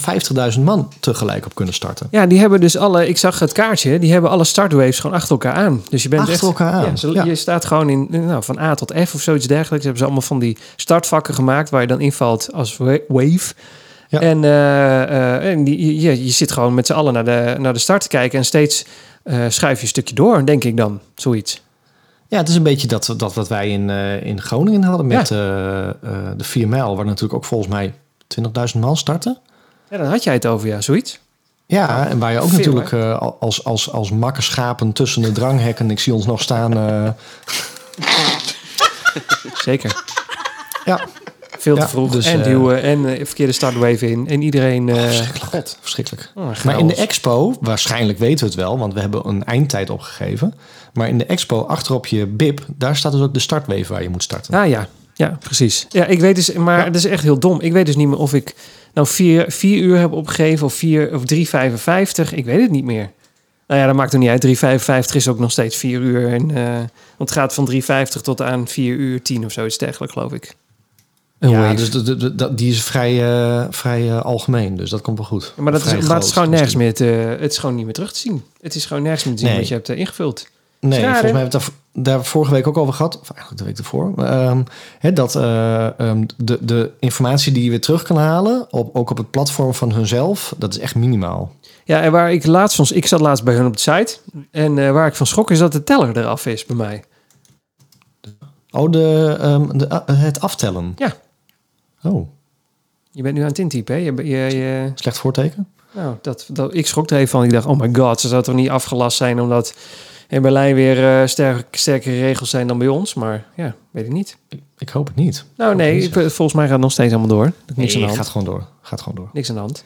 50.000 0.55 0.61
man 0.61 0.89
tegelijk 1.01 1.47
op 1.47 1.55
kunnen 1.55 1.75
starten. 1.75 2.09
Ja, 2.11 2.27
die 2.27 2.39
hebben 2.39 2.61
dus 2.61 2.77
alle, 2.77 3.09
ik 3.09 3.19
zag 3.19 3.39
het 3.39 3.53
kaartje, 3.53 3.99
die 3.99 4.13
hebben 4.13 4.31
alle 4.31 4.45
startwaves 4.45 4.99
gewoon 5.01 5.17
achter 5.17 5.31
elkaar 5.31 5.55
aan. 5.55 5.83
Dus 5.91 6.03
je 6.03 6.09
bent 6.09 6.21
Achter 6.21 6.35
echt, 6.37 6.45
elkaar 6.45 6.73
aan, 6.73 6.85
Ja, 6.85 6.97
zo- 6.97 7.13
ja. 7.13 7.25
Je 7.25 7.35
staat 7.35 7.65
gewoon 7.65 7.89
in, 7.91 8.07
nou, 8.11 8.43
van 8.45 8.59
A 8.59 8.75
tot 8.75 8.93
F 9.07 9.15
of 9.15 9.21
zoiets 9.21 9.47
dergelijks. 9.47 9.83
Hebben 9.85 9.99
ze 9.99 10.05
allemaal 10.05 10.27
van 10.27 10.39
die 10.39 10.57
startvakken 10.77 11.35
gemaakt 11.35 11.71
waar 11.71 11.81
je 11.81 11.87
dan 11.87 12.01
invalt 12.01 12.53
als 12.53 12.77
wa- 12.77 12.99
wave. 13.09 13.55
Ja. 14.13 14.21
En, 14.21 14.45
eh, 14.45 15.03
eh, 15.03 15.51
en 15.51 15.65
die, 15.65 16.01
je, 16.01 16.25
je 16.25 16.31
zit 16.31 16.53
gewoon 16.53 16.75
met 16.75 16.87
z'n 16.87 16.93
allen 16.93 17.13
naar 17.13 17.25
de, 17.25 17.55
naar 17.59 17.73
de 17.73 17.79
start 17.79 18.03
te 18.03 18.09
kijken 18.09 18.39
en 18.39 18.45
steeds 18.45 18.85
eh, 19.23 19.45
schuif 19.49 19.77
je 19.77 19.83
een 19.83 19.89
stukje 19.89 20.15
door, 20.15 20.47
denk 20.47 20.65
ik 20.65 20.77
dan. 20.77 21.01
Zoiets. 21.15 21.63
Ja, 22.29 22.39
het 22.39 22.49
is 22.49 22.55
een 22.55 22.63
beetje 22.63 22.87
dat, 22.87 23.15
dat 23.17 23.35
wat 23.35 23.49
wij 23.49 23.69
in, 23.69 23.91
in 24.23 24.41
Groningen 24.41 24.83
hadden 24.83 25.07
met 25.07 25.27
de 25.27 25.95
4 26.37 26.69
mijl, 26.69 26.97
waar 26.97 27.05
natuurlijk 27.05 27.35
ook 27.35 27.45
volgens 27.45 27.71
mij 27.71 27.95
20.000 28.75 28.81
man 28.81 28.97
starten. 28.97 29.39
Ja, 29.91 29.99
dan 29.99 30.07
had 30.07 30.25
jij 30.25 30.33
het 30.33 30.47
over, 30.47 30.69
ja, 30.69 30.81
zoiets. 30.81 31.21
Ja, 31.67 32.09
en 32.09 32.19
waar 32.19 32.33
je 32.33 32.41
ook 32.41 32.49
Veel, 32.49 32.59
natuurlijk 32.59 32.93
als, 33.39 33.65
als, 33.65 33.93
als 33.93 34.11
makkerschapen 34.11 34.93
tussen 34.93 35.23
de 35.23 35.33
dranghekken, 35.33 35.91
ik 35.91 36.01
zie 36.01 36.15
ons 36.15 36.27
nog 36.27 36.41
staan. 36.41 36.73
Zeker. 39.55 40.05
ja, 40.85 41.07
Veel 41.63 41.77
te 41.77 41.89
vroeg. 41.89 42.13
dus, 42.13 42.27
en 42.27 42.39
eh, 42.39 42.45
duwen 42.45 42.83
en 42.83 43.07
eh, 43.07 43.25
verkeerde 43.27 43.53
startwave 43.53 44.11
in. 44.11 44.29
En 44.29 44.43
iedereen... 44.43 44.89
eh 44.89 45.03
verschrikkelijk. 45.03 45.77
verschrikkelijk. 45.81 46.33
oh, 46.35 46.65
Maar 46.65 46.79
in 46.79 46.87
de 46.87 46.95
expo, 46.95 47.55
waarschijnlijk 47.61 48.19
weten 48.19 48.39
we 48.39 48.45
het 48.45 48.55
wel, 48.55 48.79
want 48.79 48.95
we 48.95 49.01
hebben 49.01 49.29
een 49.29 49.45
eindtijd 49.45 49.91
opgegeven. 49.91 50.55
Maar 50.93 51.09
in 51.09 51.19
de 51.19 51.25
expo, 51.25 51.61
achterop 51.61 52.07
je 52.07 52.27
bib, 52.27 52.61
daar 52.77 52.97
staat 52.97 53.13
dus 53.13 53.21
ook 53.21 53.35
de 53.35 53.41
startwave 53.41 53.93
waar 53.93 54.03
je 54.03 54.09
moet 54.09 54.23
starten. 54.23 54.55
Ah 54.55 54.69
ja, 54.69 54.89
ja, 55.15 55.39
precies. 55.41 55.87
Ja, 55.89 56.07
ik 56.07 56.21
weet 56.21 56.35
dus, 56.35 56.53
maar 56.53 56.85
het 56.85 56.95
is 56.95 57.05
echt 57.05 57.23
heel 57.23 57.39
dom. 57.39 57.61
Ik 57.61 57.73
weet 57.73 57.87
dus 57.87 57.97
niet 57.97 58.09
meer 58.09 58.19
of 58.19 58.35
ik 58.35 58.55
nou 58.95 59.07
vier, 59.07 59.45
vier 59.49 59.83
uur 59.83 59.99
heb 59.99 60.13
opgegeven 60.13 60.67
of, 60.67 60.75
vier, 60.75 61.15
of 61.15 61.23
3,55. 61.35 62.35
Ik 62.35 62.45
weet 62.45 62.61
het 62.61 62.71
niet 62.71 62.85
meer. 62.85 63.11
Nou 63.67 63.81
ja, 63.81 63.87
dat 63.87 63.97
maakt 63.97 64.13
er 64.13 64.19
niet 64.19 64.29
uit. 64.29 64.47
3,55 65.11 65.17
is 65.17 65.29
ook 65.29 65.39
nog 65.39 65.51
steeds 65.51 65.77
4 65.77 66.01
uur. 66.01 66.29
En, 66.33 66.57
eh, 66.57 66.77
want 67.17 67.31
het 67.31 67.33
gaat 67.33 67.55
van 67.55 67.65
3,50 67.65 68.21
tot 68.23 68.43
aan 68.43 68.69
4 68.69 68.95
uur 68.95 69.23
10 69.23 69.45
of 69.45 69.53
zoiets 69.53 69.79
dergelijks, 69.79 70.15
geloof 70.15 70.33
ik. 70.33 70.55
Ja, 71.51 71.75
dus 71.75 71.91
die 72.51 72.71
is 72.71 72.83
vrij, 72.83 73.23
eh, 73.23 73.67
vrij 73.71 74.11
eh, 74.11 74.23
algemeen, 74.23 74.77
dus 74.77 74.91
dat 74.91 75.01
komt 75.01 75.19
wel 75.19 75.27
goed. 75.27 75.53
maar, 75.57 75.73
dat 75.73 75.83
Vrij 75.83 75.99
is, 75.99 76.07
maar 76.07 76.17
het 76.17 76.25
is 76.25 76.33
gewoon 76.33 76.51
nergens 76.51 76.75
meer 76.75 76.95
te, 76.95 77.05
het 77.41 77.53
is 77.53 77.59
gewoon 77.59 77.75
niet 77.75 77.85
meer 77.85 77.95
terug 77.95 78.13
te 78.13 78.19
zien. 78.19 78.45
Het 78.61 78.75
is 78.75 78.87
gewoon 78.87 79.03
nergens 79.03 79.25
meer 79.25 79.35
te 79.35 79.41
zien 79.41 79.49
Nee. 79.49 79.59
wat 79.59 79.69
je 79.69 79.75
hebt 79.75 79.89
eh, 79.89 79.99
ingevuld. 79.99 80.47
Nee, 80.81 81.01
volgens 81.01 81.23
mij 81.23 81.41
hebben 81.41 81.51
we 81.51 81.67
het 81.67 81.73
daar, 81.95 82.05
daar 82.05 82.25
vorige 82.25 82.53
week 82.53 82.67
ook 82.67 82.77
over 82.77 82.95
gehad. 82.95 83.21
Of 83.21 83.31
eigenlijk 83.31 83.59
de 83.59 83.65
week 83.65 83.79
ervoor. 83.79 84.13
Ehm, 84.17 84.63
dat 85.15 85.35
eh, 85.37 86.01
ehm, 86.01 86.25
de, 86.37 86.59
de 86.61 86.91
informatie 86.99 87.53
die 87.53 87.65
je 87.65 87.71
weer 87.71 87.81
terug 87.81 88.03
kan 88.03 88.17
halen, 88.17 88.67
op, 88.71 88.97
ook 88.97 89.11
op 89.11 89.17
het 89.17 89.31
platform 89.31 89.75
van 89.75 89.93
hunzelf, 89.93 90.55
dat 90.59 90.75
is 90.75 90.79
echt 90.79 90.95
minimaal. 90.95 91.53
Ja, 91.85 92.01
en 92.01 92.13
waar 92.13 92.33
ik 92.33 92.47
laatst 92.47 92.77
van... 92.77 92.87
Ik 92.93 93.07
zat 93.07 93.21
laatst 93.21 93.45
bij 93.45 93.55
hun 93.55 93.67
op 93.67 93.73
de 93.73 93.81
site. 93.81 94.17
En 94.51 94.93
waar 94.93 95.07
ik 95.07 95.15
van 95.15 95.27
schrok 95.27 95.51
is 95.51 95.59
dat 95.59 95.73
de 95.73 95.85
teller 95.85 96.17
eraf 96.17 96.47
is 96.47 96.67
bij 96.67 96.77
mij. 96.77 97.05
Oh, 98.71 98.91
de, 98.91 99.37
ehm, 99.41 99.79
de, 99.79 100.03
het 100.13 100.41
aftellen. 100.41 100.93
Ja. 100.97 101.17
Oh, 102.03 102.29
Je 103.11 103.23
bent 103.23 103.35
nu 103.35 103.41
aan 103.41 103.47
het 103.49 103.59
intypen, 103.59 103.95
hè? 103.95 104.01
Je, 104.01 104.15
je, 104.17 104.57
je, 104.57 104.91
slecht 104.95 105.19
voorteken? 105.19 105.69
nou, 105.95 106.17
dat, 106.23 106.49
dat, 106.53 106.75
ik 106.75 106.87
schrok 106.87 107.11
er 107.11 107.17
even 107.17 107.29
van. 107.29 107.45
Ik 107.45 107.51
dacht, 107.51 107.67
oh 107.67 107.79
my 107.79 107.89
god, 107.93 108.21
ze 108.21 108.29
zou 108.29 108.43
toch 108.43 108.55
niet 108.55 108.71
afgelast 108.71 109.17
zijn 109.17 109.41
omdat 109.41 109.75
in 110.29 110.43
Berlijn 110.43 110.75
weer 110.75 111.21
eh, 111.21 111.27
sterk, 111.27 111.77
sterkere 111.77 112.21
regels 112.21 112.51
zijn 112.51 112.67
dan 112.67 112.79
bij 112.79 112.89
ons. 112.89 113.15
Maar 113.15 113.47
ja, 113.57 113.75
weet 113.91 114.05
ik 114.07 114.13
niet. 114.13 114.37
Ik 114.79 114.89
hoop 114.89 115.07
het 115.07 115.17
niet. 115.17 115.45
Nou 115.57 115.75
nee, 115.75 116.03
ik- 116.03 116.13
volgens 116.13 116.53
mij 116.53 116.65
gaat 116.65 116.73
het 116.73 116.81
nog 116.81 116.93
steeds 116.93 117.13
allemaal 117.15 117.37
door. 117.37 117.53
Niks 117.75 117.77
Nee, 117.77 117.87
aan 117.95 118.01
de 118.01 118.07
hand. 118.07 118.17
gaat 118.17 118.29
gewoon 118.29 118.47
door. 118.47 118.67
Gaat 118.81 119.01
gewoon 119.01 119.15
door. 119.15 119.31
Niks 119.33 119.49
aan 119.49 119.55
de 119.55 119.61
hand. 119.61 119.85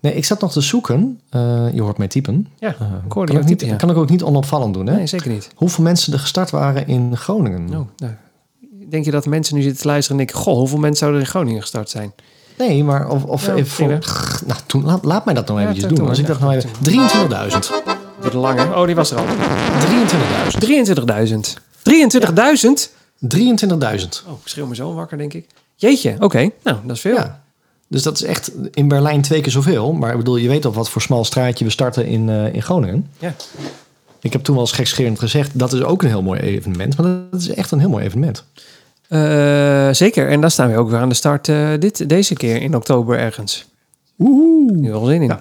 Nee, 0.00 0.14
ik 0.14 0.24
zat 0.24 0.40
nog 0.40 0.52
te 0.52 0.60
zoeken. 0.60 1.20
Eh, 1.28 1.66
je 1.72 1.82
hoort 1.82 1.98
mij 1.98 2.08
typen. 2.08 2.48
Ja, 2.58 2.68
ik 3.06 3.12
hoorde 3.12 3.32
kan, 3.32 3.40
ik 3.42 3.48
niet, 3.48 3.60
ja. 3.60 3.76
kan 3.76 3.90
ik 3.90 3.96
ook 3.96 4.08
niet 4.08 4.22
onopvallend 4.22 4.74
doen. 4.74 4.86
Hè? 4.86 4.94
Nee, 4.94 5.06
zeker 5.06 5.30
niet. 5.30 5.50
Hoeveel 5.54 5.84
mensen 5.84 6.12
er 6.12 6.18
gestart 6.18 6.50
waren 6.50 6.86
in 6.86 7.16
Groningen? 7.16 7.68
Oh, 7.78 7.86
nou. 7.96 8.12
Denk 8.92 9.04
je 9.04 9.10
dat 9.10 9.26
mensen 9.26 9.54
nu 9.54 9.62
zitten 9.62 9.80
te 9.80 9.86
luisteren 9.86 10.20
en 10.20 10.26
denken... 10.26 10.44
Goh, 10.44 10.56
hoeveel 10.56 10.78
mensen 10.78 10.98
zouden 10.98 11.20
er 11.20 11.26
in 11.26 11.32
Groningen 11.32 11.60
gestart 11.60 11.90
zijn? 11.90 12.12
Nee, 12.58 12.84
maar 12.84 13.08
of, 13.08 13.24
of 13.24 13.46
Ja, 13.46 13.54
even 13.54 13.66
voor... 13.70 13.88
Nou, 14.46 14.60
toen, 14.66 14.84
laat, 14.84 15.04
laat 15.04 15.24
mij 15.24 15.34
dat 15.34 15.46
nou 15.46 15.60
eventjes 15.60 15.86
doe 15.86 15.98
doen. 15.98 16.08
Als 16.08 16.18
ik 16.18 16.26
dat 16.26 16.40
nou 16.40 16.60
doe 16.60 16.92
even... 16.92 17.30
23.000. 17.50 17.54
23.000. 17.54 17.58
Wordt 18.20 18.34
langer. 18.34 18.76
Oh, 18.76 18.86
die 18.86 18.94
was 18.94 19.10
er 19.10 19.18
al. 19.18 19.24
23.000. 19.24 19.34
23.000? 22.60 22.90
23.000. 23.36 24.08
Oh, 24.26 24.38
ik 24.42 24.48
schreeuw 24.48 24.66
me 24.66 24.74
zo 24.74 24.94
wakker, 24.94 25.18
denk 25.18 25.34
ik. 25.34 25.46
Jeetje, 25.76 26.16
oké. 26.18 26.50
Nou, 26.62 26.76
dat 26.84 26.96
is 26.96 27.00
veel. 27.00 27.14
Ja. 27.14 27.42
Dus 27.88 28.02
dat 28.02 28.14
is 28.14 28.22
echt 28.22 28.52
in 28.70 28.88
Berlijn 28.88 29.22
twee 29.22 29.40
keer 29.40 29.52
zoveel. 29.52 29.92
Maar 29.92 30.10
ik 30.10 30.16
bedoel, 30.16 30.36
je 30.36 30.48
weet 30.48 30.64
op 30.64 30.74
wat 30.74 30.88
voor 30.88 31.02
smal 31.02 31.24
straatje 31.24 31.64
we 31.64 31.70
starten 31.70 32.06
in, 32.06 32.28
eh, 32.28 32.54
in 32.54 32.62
Groningen. 32.62 33.10
Ja. 33.18 33.34
Ik 34.20 34.32
heb 34.32 34.42
toen 34.42 34.54
wel 34.54 34.64
eens 34.64 34.72
gekscherend 34.72 35.18
gezegd, 35.18 35.58
dat 35.58 35.72
is 35.72 35.82
ook 35.82 36.02
een 36.02 36.08
heel 36.08 36.22
mooi 36.22 36.40
evenement. 36.40 36.96
Maar 36.96 37.06
dat 37.30 37.40
is 37.40 37.48
echt 37.48 37.70
een 37.70 37.78
heel 37.78 37.88
mooi 37.88 38.04
evenement. 38.04 38.44
Eh, 39.12 39.88
zeker. 39.92 40.28
En 40.28 40.40
dan 40.40 40.50
staan 40.50 40.70
we 40.70 40.76
ook 40.76 40.90
weer 40.90 40.98
aan 40.98 41.08
de 41.08 41.14
start 41.14 41.48
eh, 41.48 41.68
dit, 41.78 42.08
deze 42.08 42.34
keer 42.34 42.62
in 42.62 42.76
oktober 42.76 43.18
ergens. 43.18 43.66
Oeh. 44.18 44.72
Nu 44.72 44.90
wel 44.90 45.04
zin 45.04 45.22
in. 45.22 45.28
Ja. 45.28 45.40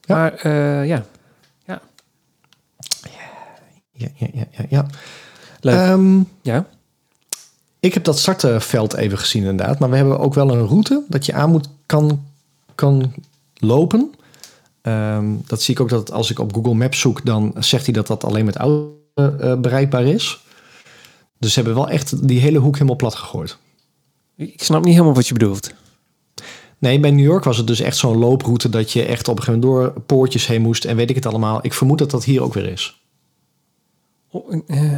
Ja. 0.00 0.14
Maar 0.14 0.32
eh, 0.32 0.86
ja, 0.86 1.04
Ja, 1.64 1.80
ja, 3.92 4.08
ja, 4.32 4.44
ja. 4.50 4.64
ja. 4.68 4.86
leuk. 5.60 5.74
Ehm, 5.74 6.20
ja. 6.42 6.66
ik 7.80 7.94
heb 7.94 8.04
dat 8.04 8.18
startveld 8.18 8.94
even 8.94 9.18
gezien 9.18 9.44
inderdaad. 9.44 9.78
Maar 9.78 9.90
we 9.90 9.96
hebben 9.96 10.18
ook 10.18 10.34
wel 10.34 10.50
een 10.50 10.66
route 10.66 11.02
dat 11.08 11.26
je 11.26 11.32
aan 11.32 11.50
moet, 11.50 11.68
kan, 11.86 12.24
kan 12.74 13.14
lopen. 13.54 14.14
Ehm, 14.82 15.26
dat 15.46 15.62
zie 15.62 15.74
ik 15.74 15.80
ook 15.80 15.88
dat 15.88 16.12
als 16.12 16.30
ik 16.30 16.38
op 16.38 16.54
Google 16.54 16.74
Maps 16.74 17.00
zoek, 17.00 17.24
dan 17.24 17.54
zegt 17.58 17.84
hij 17.84 17.94
dat 17.94 18.06
dat 18.06 18.24
alleen 18.24 18.44
met 18.44 18.56
auto 18.56 18.96
bereikbaar 19.60 20.04
is. 20.04 20.46
Dus 21.38 21.52
ze 21.52 21.60
hebben 21.60 21.78
wel 21.78 21.88
echt 21.88 22.28
die 22.28 22.40
hele 22.40 22.58
hoek 22.58 22.74
helemaal 22.74 22.96
plat 22.96 23.14
gegooid. 23.14 23.56
Ik 24.36 24.62
snap 24.62 24.84
niet 24.84 24.92
helemaal 24.92 25.14
wat 25.14 25.26
je 25.26 25.32
bedoelt. 25.32 25.72
Nee, 26.78 27.00
bij 27.00 27.10
New 27.10 27.24
York 27.24 27.44
was 27.44 27.56
het 27.56 27.66
dus 27.66 27.80
echt 27.80 27.96
zo'n 27.96 28.18
looproute 28.18 28.68
dat 28.68 28.92
je 28.92 29.04
echt 29.04 29.28
op 29.28 29.36
een 29.38 29.42
gegeven 29.42 29.68
moment 29.68 29.92
door 29.94 30.02
poortjes 30.02 30.46
heen 30.46 30.62
moest 30.62 30.84
en 30.84 30.96
weet 30.96 31.10
ik 31.10 31.16
het 31.16 31.26
allemaal. 31.26 31.58
Ik 31.62 31.72
vermoed 31.74 31.98
dat 31.98 32.10
dat 32.10 32.24
hier 32.24 32.42
ook 32.42 32.54
weer 32.54 32.66
is. 32.66 33.02
Oh, 34.30 34.52
eh, 34.66 34.92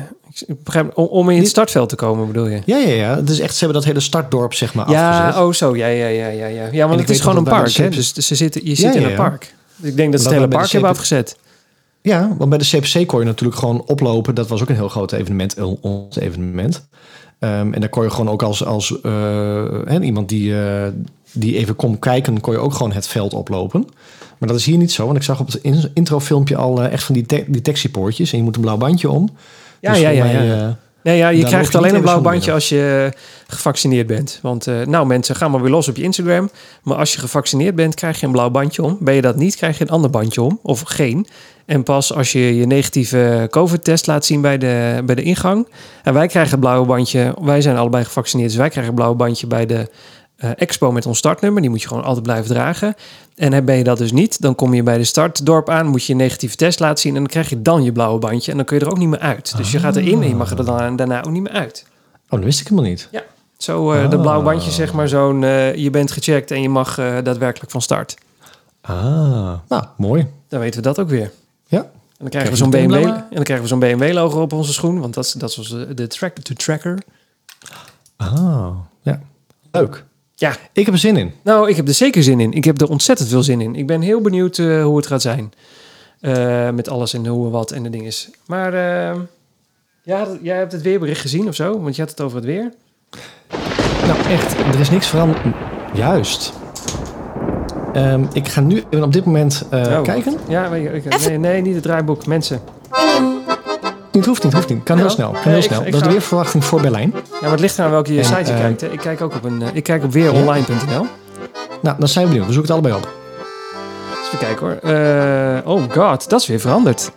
ik 0.46 0.64
begrijp, 0.64 0.96
om, 0.96 1.04
om 1.04 1.30
in 1.30 1.38
het 1.38 1.48
startveld 1.48 1.88
te 1.88 1.96
komen, 1.96 2.26
bedoel 2.26 2.46
je? 2.46 2.62
Ja, 2.64 2.76
ja, 2.76 2.94
ja. 2.94 3.16
Het 3.16 3.30
is 3.30 3.38
echt, 3.40 3.52
ze 3.52 3.58
hebben 3.58 3.76
dat 3.78 3.88
hele 3.88 4.00
startdorp 4.00 4.54
zeg 4.54 4.74
maar 4.74 4.90
Ja, 4.90 5.18
afgezet. 5.18 5.42
oh 5.42 5.52
zo, 5.52 5.76
ja, 5.76 5.86
ja, 5.86 6.06
ja, 6.06 6.26
ja. 6.28 6.46
Ja, 6.46 6.68
ja 6.72 6.88
want 6.88 7.00
het 7.00 7.10
is 7.10 7.20
gewoon 7.20 7.36
een 7.36 7.44
park, 7.44 7.72
hè? 7.72 7.88
Dus 7.88 8.14
ze 8.14 8.34
zitten, 8.34 8.60
je 8.64 8.70
Ja, 8.70 8.76
zit 8.76 8.94
in 8.94 9.00
ja, 9.00 9.08
een 9.08 9.16
park. 9.16 9.54
Ik 9.82 9.96
denk 9.96 10.12
dat 10.12 10.20
ze 10.20 10.26
het 10.28 10.36
hele 10.36 10.48
park 10.48 10.70
hebben 10.70 10.90
afgezet. 10.90 11.36
Ja, 12.02 12.34
want 12.38 12.50
bij 12.50 12.58
de 12.58 12.64
CPC 12.78 13.06
kon 13.06 13.18
je 13.20 13.26
natuurlijk 13.26 13.58
gewoon 13.58 13.82
oplopen. 13.86 14.34
Dat 14.34 14.48
was 14.48 14.62
ook 14.62 14.68
een 14.68 14.74
heel 14.74 14.88
groot 14.88 15.12
evenement, 15.12 15.56
ons 15.80 16.16
evenement. 16.18 16.88
Ehm, 17.38 17.72
en 17.72 17.80
daar 17.80 17.88
kon 17.88 18.02
je 18.02 18.10
gewoon 18.10 18.28
ook 18.28 18.42
als, 18.42 18.64
als 18.64 19.00
eh, 19.00 19.64
iemand 20.00 20.28
die, 20.28 20.60
eh, 20.60 20.88
die 21.32 21.56
even 21.56 21.76
komt 21.76 21.98
kijken, 21.98 22.40
kon 22.40 22.52
je 22.52 22.58
ook 22.58 22.72
gewoon 22.74 22.92
het 22.92 23.06
veld 23.06 23.34
oplopen. 23.34 23.84
Maar 24.38 24.48
dat 24.48 24.58
is 24.58 24.64
hier 24.66 24.76
niet 24.76 24.92
zo, 24.92 25.04
want 25.04 25.16
ik 25.16 25.22
zag 25.22 25.40
op 25.40 25.46
het 25.46 25.54
in- 25.62 25.90
introfilmpje 25.94 26.56
al 26.56 26.82
eh, 26.82 26.92
echt 26.92 27.04
van 27.04 27.14
die 27.14 27.26
de- 27.26 27.44
detectiepoortjes. 27.48 28.32
En 28.32 28.38
je 28.38 28.44
moet 28.44 28.54
een 28.56 28.62
blauw 28.62 28.76
bandje 28.76 29.10
om. 29.10 29.28
Ja, 29.80 29.92
Dus 29.92 30.00
ja, 30.00 30.08
mij, 30.24 30.46
ja. 30.46 30.78
Nee, 31.02 31.16
ja, 31.16 31.28
je 31.28 31.44
krijgt 31.44 31.72
je 31.72 31.78
alleen 31.78 31.94
een 31.94 32.00
blauw 32.00 32.20
bandje 32.20 32.52
als 32.52 32.68
je 32.68 33.12
gevaccineerd 33.46 34.06
bent. 34.06 34.38
Want 34.42 34.66
eh, 34.66 34.86
nou 34.86 35.06
mensen, 35.06 35.36
ga 35.36 35.48
maar 35.48 35.60
weer 35.60 35.70
los 35.70 35.88
op 35.88 35.96
je 35.96 36.02
Instagram. 36.02 36.50
Maar 36.82 36.96
als 36.96 37.12
je 37.12 37.18
gevaccineerd 37.18 37.74
bent, 37.74 37.94
krijg 37.94 38.20
je 38.20 38.26
een 38.26 38.32
blauw 38.32 38.50
bandje 38.50 38.82
om. 38.82 38.96
Ben 39.00 39.14
je 39.14 39.22
dat 39.22 39.36
niet, 39.36 39.56
krijg 39.56 39.78
je 39.78 39.84
een 39.84 39.90
ander 39.90 40.10
bandje 40.10 40.42
om. 40.42 40.58
Of 40.62 40.80
geen. 40.80 41.26
En 41.66 41.82
pas 41.82 42.14
als 42.14 42.32
je 42.32 42.56
je 42.56 42.66
negatieve 42.66 43.46
COVID-test 43.50 44.06
laat 44.06 44.24
zien 44.24 44.40
bij 44.40 44.58
de, 44.58 45.02
bij 45.04 45.14
de 45.14 45.22
ingang. 45.22 45.68
En 46.02 46.14
wij 46.14 46.26
krijgen 46.26 46.50
het 46.50 46.60
blauwe 46.60 46.86
bandje. 46.86 47.34
Wij 47.40 47.60
zijn 47.60 47.76
allebei 47.76 48.04
gevaccineerd, 48.04 48.48
dus 48.48 48.58
wij 48.58 48.68
krijgen 48.68 48.92
een 48.92 48.98
blauw 48.98 49.14
bandje 49.14 49.46
bij 49.46 49.66
de 49.66 49.88
eh, 50.40 50.50
expo 50.56 50.92
met 50.92 51.06
ons 51.06 51.18
startnummer. 51.18 51.60
Die 51.60 51.70
moet 51.70 51.82
je 51.82 51.88
gewoon 51.88 52.04
altijd 52.04 52.22
blijven 52.24 52.46
dragen. 52.54 52.94
En 53.36 53.52
heb- 53.52 53.64
ben 53.66 53.76
je 53.76 53.84
dat 53.84 53.98
dus 53.98 54.12
niet, 54.12 54.40
dan 54.40 54.54
kom 54.54 54.74
je 54.74 54.82
bij 54.82 54.98
de 54.98 55.04
startdorp 55.04 55.68
aan, 55.68 55.86
moet 55.86 56.04
je 56.04 56.12
je 56.12 56.18
negatieve 56.18 56.56
test 56.56 56.80
laten 56.80 56.98
zien 56.98 57.12
en 57.14 57.18
dan 57.20 57.28
krijg 57.30 57.48
je 57.48 57.62
dan 57.62 57.82
je 57.82 57.92
blauwe 57.92 58.18
bandje 58.18 58.50
en 58.50 58.56
dan 58.56 58.66
kun 58.66 58.78
je 58.78 58.84
er 58.84 58.90
ook 58.90 58.98
niet 58.98 59.08
meer 59.08 59.18
uit. 59.18 59.56
Dus 59.56 59.70
je 59.72 59.78
gaat 59.78 59.96
erin 59.96 60.22
en 60.22 60.28
je 60.28 60.34
mag 60.34 60.50
er 60.50 60.64
dan 60.64 60.96
daarna 60.96 61.24
ook 61.24 61.32
niet 61.32 61.42
meer 61.42 61.52
uit. 61.52 61.84
Oh, 62.24 62.30
dat 62.30 62.42
wist 62.44 62.60
ik 62.60 62.68
helemaal 62.68 62.90
niet. 62.90 63.08
Zo, 63.56 63.92
eh 63.92 64.04
Ah. 64.04 64.10
dat 64.10 64.20
blauwe 64.20 64.44
bandje 64.44 64.70
zeg 64.70 64.92
maar 64.92 65.08
zo'n, 65.08 65.44
eh, 65.44 65.74
je 65.74 65.90
bent 65.90 66.10
gecheckt 66.10 66.50
en 66.50 66.62
je 66.62 66.68
mag 66.68 66.94
daadwerkelijk 66.96 67.70
van 67.70 67.82
start. 67.82 68.16
Ah, 68.80 69.52
nou, 69.68 69.84
mooi. 69.96 70.26
Dan 70.48 70.60
weten 70.60 70.76
we 70.82 70.86
dat 70.86 70.98
ook 70.98 71.08
weer. 71.08 71.30
Ja. 71.66 71.78
En 71.78 71.86
dan 72.18 72.28
krijgen 72.28 72.30
Krijg 72.30 72.48
we 72.50 72.56
zo'n 72.56 72.70
BMW, 72.88 73.04
en 73.04 73.24
dan 73.30 73.42
krijgen 73.42 73.60
we 73.62 73.66
zo'n 73.66 73.78
BMW 73.78 74.12
logo 74.12 74.40
op 74.40 74.52
onze 74.52 74.72
schoen, 74.72 75.00
want 75.00 75.14
dat 75.14 75.24
is, 75.24 75.32
dat 75.32 75.50
is 75.50 75.58
onze, 75.58 75.94
de, 75.94 76.06
track, 76.06 76.44
de 76.44 76.54
tracker. 76.54 76.98
Ah, 78.16 78.68
ja. 79.02 79.20
Leuk. 79.70 80.04
Ja, 80.40 80.56
Ik 80.72 80.84
heb 80.84 80.94
er 80.94 81.00
zin 81.00 81.16
in. 81.16 81.32
nou, 81.42 81.68
ik 81.68 81.76
heb 81.76 81.88
er 81.88 81.94
zeker 81.94 82.22
zin 82.22 82.40
in. 82.40 82.52
Ik 82.52 82.64
heb 82.64 82.80
er 82.80 82.88
ontzettend 82.88 83.28
veel 83.28 83.42
zin 83.42 83.60
in. 83.60 83.74
Ik 83.74 83.86
ben 83.86 84.00
heel 84.00 84.20
benieuwd 84.20 84.58
eh, 84.58 84.82
hoe 84.84 84.96
het 84.96 85.06
gaat 85.06 85.22
zijn. 85.22 85.52
Eh, 86.20 86.70
met 86.70 86.88
alles 86.88 87.14
en 87.14 87.26
hoe 87.26 87.44
en 87.46 87.50
wat 87.52 87.70
en 87.70 87.82
de 87.82 87.90
dingen. 87.90 88.12
Maar 88.46 88.74
eh, 88.74 89.16
ja, 90.02 90.26
jij 90.42 90.56
hebt 90.56 90.72
het 90.72 90.82
weerbericht 90.82 91.20
gezien 91.20 91.48
of 91.48 91.54
zo? 91.54 91.80
Want 91.80 91.94
je 91.96 92.00
had 92.02 92.10
het 92.10 92.20
over 92.20 92.36
het 92.36 92.46
weer. 92.46 92.72
Nou, 94.06 94.18
echt, 94.28 94.58
er 94.74 94.80
is 94.80 94.90
niks 94.90 95.06
veranderd. 95.06 95.40
Juist. 95.94 96.52
Ehm, 97.92 98.24
ik 98.32 98.48
ga 98.48 98.60
nu 98.60 98.82
even 98.90 99.04
op 99.04 99.12
dit 99.12 99.24
moment 99.24 99.64
eh, 99.70 99.80
Oh. 99.80 100.02
kijken. 100.02 100.34
Ja, 100.48 100.74
ik- 100.74 101.26
nee, 101.28 101.38
nee, 101.38 101.60
niet 101.62 101.74
het 101.74 101.82
draaiboek. 101.82 102.26
Mensen. 102.26 102.60
Niet, 104.12 104.26
hoeft 104.26 104.44
niet, 104.44 104.52
hoeft 104.52 104.68
niet. 104.68 104.82
Kan 104.82 104.96
heel 104.96 105.06
Ja. 105.06 105.10
snel. 105.12 105.30
Kan 105.30 105.40
heel 105.42 105.56
ik- 105.56 105.62
snel. 105.62 105.80
ik 105.80 105.92
dat 105.92 105.94
is 105.94 106.06
de 106.06 106.12
weerverwachting 106.12 106.64
voor 106.64 106.80
Berlijn. 106.80 107.12
Ja, 107.14 107.20
maar 107.40 107.50
het 107.50 107.60
ligt 107.60 107.78
aan 107.78 107.90
welke 107.90 108.18
En, 108.18 108.24
site 108.24 108.38
je 108.38 108.52
eh, 108.52 108.58
kijkt. 108.60 108.80
Hè. 108.80 108.88
Ik 108.88 108.98
kijk 108.98 109.20
ook 109.20 109.34
op 109.34 109.44
een. 109.44 109.62
eh, 109.62 109.68
ik 109.72 109.82
kijk 109.82 110.04
op 110.04 110.12
weeronline.nl. 110.12 111.06
Nou, 111.80 111.96
dan 111.98 112.08
zijn 112.08 112.24
we 112.24 112.30
benieuwd. 112.30 112.46
We 112.48 112.52
zoeken 112.52 112.74
het 112.74 112.84
allebei 112.84 112.94
op. 112.94 113.08
Even 114.26 114.38
kijken 114.38 114.66
hoor. 114.66 114.92
Eh, 114.92 115.68
oh 115.70 115.82
god, 115.92 116.28
dat 116.30 116.40
is 116.40 116.46
weer 116.46 116.60
veranderd. 116.60 117.10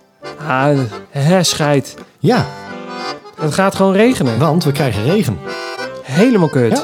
Ah, 0.47 0.77
hè, 1.09 1.43
scheid. 1.43 1.95
Ja, 2.19 2.45
Het 3.39 3.53
gaat 3.53 3.75
gewoon 3.75 3.93
regenen. 3.93 4.39
want 4.39 4.63
we 4.63 4.71
krijgen 4.71 5.03
regen. 5.03 5.39
Helemaal 6.03 6.49
kut. 6.49 6.71
Ja. 6.77 6.83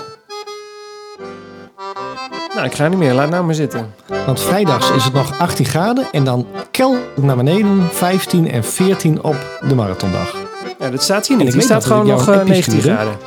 Nou, 2.59 2.71
ik 2.71 2.77
ga 2.77 2.87
niet 2.87 2.97
meer. 2.99 3.13
Laat 3.13 3.29
nou 3.29 3.43
maar 3.45 3.55
zitten. 3.55 3.93
Want 4.25 4.39
vrijdags 4.41 4.91
is 4.91 5.03
het 5.03 5.13
nog 5.13 5.39
18 5.39 5.65
graden. 5.65 6.05
En 6.11 6.23
dan 6.23 6.47
kel 6.71 6.97
naar 7.15 7.35
beneden 7.35 7.87
15 7.91 8.51
en 8.51 8.63
14 8.63 9.23
op 9.23 9.35
de 9.67 9.75
marathondag. 9.75 10.35
Ja, 10.79 10.89
dat 10.89 11.03
staat 11.03 11.27
hier 11.27 11.37
niet. 11.37 11.47
ik 11.47 11.53
weet 11.53 11.63
staat 11.63 11.85
gewoon 11.85 12.07
ik 12.07 12.11
nog 12.13 12.25
jou 12.25 12.31
een 12.31 12.33
eh, 12.33 12.39
appje 12.39 12.53
19 12.53 12.81
stuurde. 12.81 12.97
graden. 12.97 13.17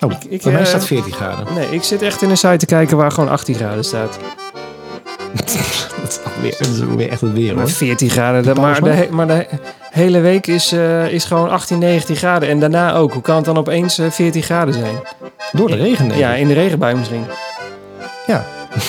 Oh, 0.00 0.12
ik, 0.28 0.42
bij 0.42 0.52
mij 0.52 0.60
eh, 0.60 0.66
staat 0.66 0.84
14 0.84 1.12
graden. 1.12 1.46
Nee, 1.54 1.66
ik 1.70 1.82
zit 1.82 2.02
echt 2.02 2.22
in 2.22 2.30
een 2.30 2.36
site 2.36 2.56
te 2.56 2.66
kijken 2.66 2.96
waar 2.96 3.10
gewoon 3.10 3.28
18 3.30 3.54
graden 3.54 3.84
staat. 3.84 4.18
dat, 5.34 5.50
is 5.50 6.18
weer, 6.40 6.54
dat 6.58 6.66
is 6.68 6.82
ook 6.82 6.96
weer 6.96 7.10
echt 7.10 7.20
het 7.20 7.32
weer 7.32 7.54
Maar 7.54 7.62
hoor. 7.64 7.72
14 7.72 8.10
graden. 8.10 8.42
de- 8.42 8.54
maar, 8.60 8.82
de, 8.82 9.08
maar 9.10 9.26
de 9.26 9.32
he- 9.32 9.46
hele 9.90 10.20
week 10.20 10.46
is, 10.46 10.72
eh, 10.72 11.12
is 11.12 11.24
gewoon 11.24 11.50
18, 11.50 11.78
19 11.78 12.16
graden. 12.16 12.48
En 12.48 12.60
daarna 12.60 12.94
ook. 12.94 13.12
Hoe 13.12 13.22
kan 13.22 13.36
het 13.36 13.44
dan 13.44 13.58
opeens 13.58 13.98
eh, 13.98 14.10
14 14.10 14.42
graden 14.42 14.74
zijn? 14.74 14.94
Door 15.52 15.68
de 15.68 15.76
regen 15.76 16.08
denk 16.08 16.20
Ja, 16.20 16.32
ik. 16.34 16.40
in 16.40 16.48
de 16.48 16.54
regenbui 16.54 16.94
misschien. 16.96 17.24
Ja. 18.26 18.44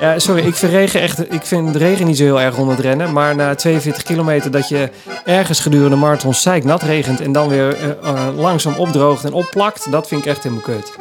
Ja, 0.00 0.18
sorry, 0.18 0.46
ik 0.46 0.54
vind, 0.54 0.72
regen 0.72 1.00
echt, 1.00 1.32
ik 1.32 1.42
vind 1.44 1.76
regen 1.76 2.06
niet 2.06 2.16
zo 2.16 2.22
heel 2.24 2.40
erg 2.40 2.56
onder 2.58 2.74
het 2.76 2.84
rennen. 2.84 3.12
Maar 3.12 3.34
na 3.36 3.54
42 3.54 4.02
kilometer 4.02 4.50
dat 4.50 4.68
je 4.68 4.90
ergens 5.24 5.60
gedurende 5.60 5.96
marathon 5.96 6.34
nat 6.62 6.82
regent... 6.82 7.20
en 7.20 7.32
dan 7.32 7.48
weer 7.48 7.76
eh, 7.76 7.88
eh, 8.10 8.36
langzaam 8.36 8.74
opdroogt 8.74 9.24
en 9.24 9.32
opplakt... 9.32 9.90
dat 9.90 10.08
vind 10.08 10.20
ik 10.20 10.26
echt 10.26 10.42
helemaal 10.42 10.64
kut. 10.64 10.92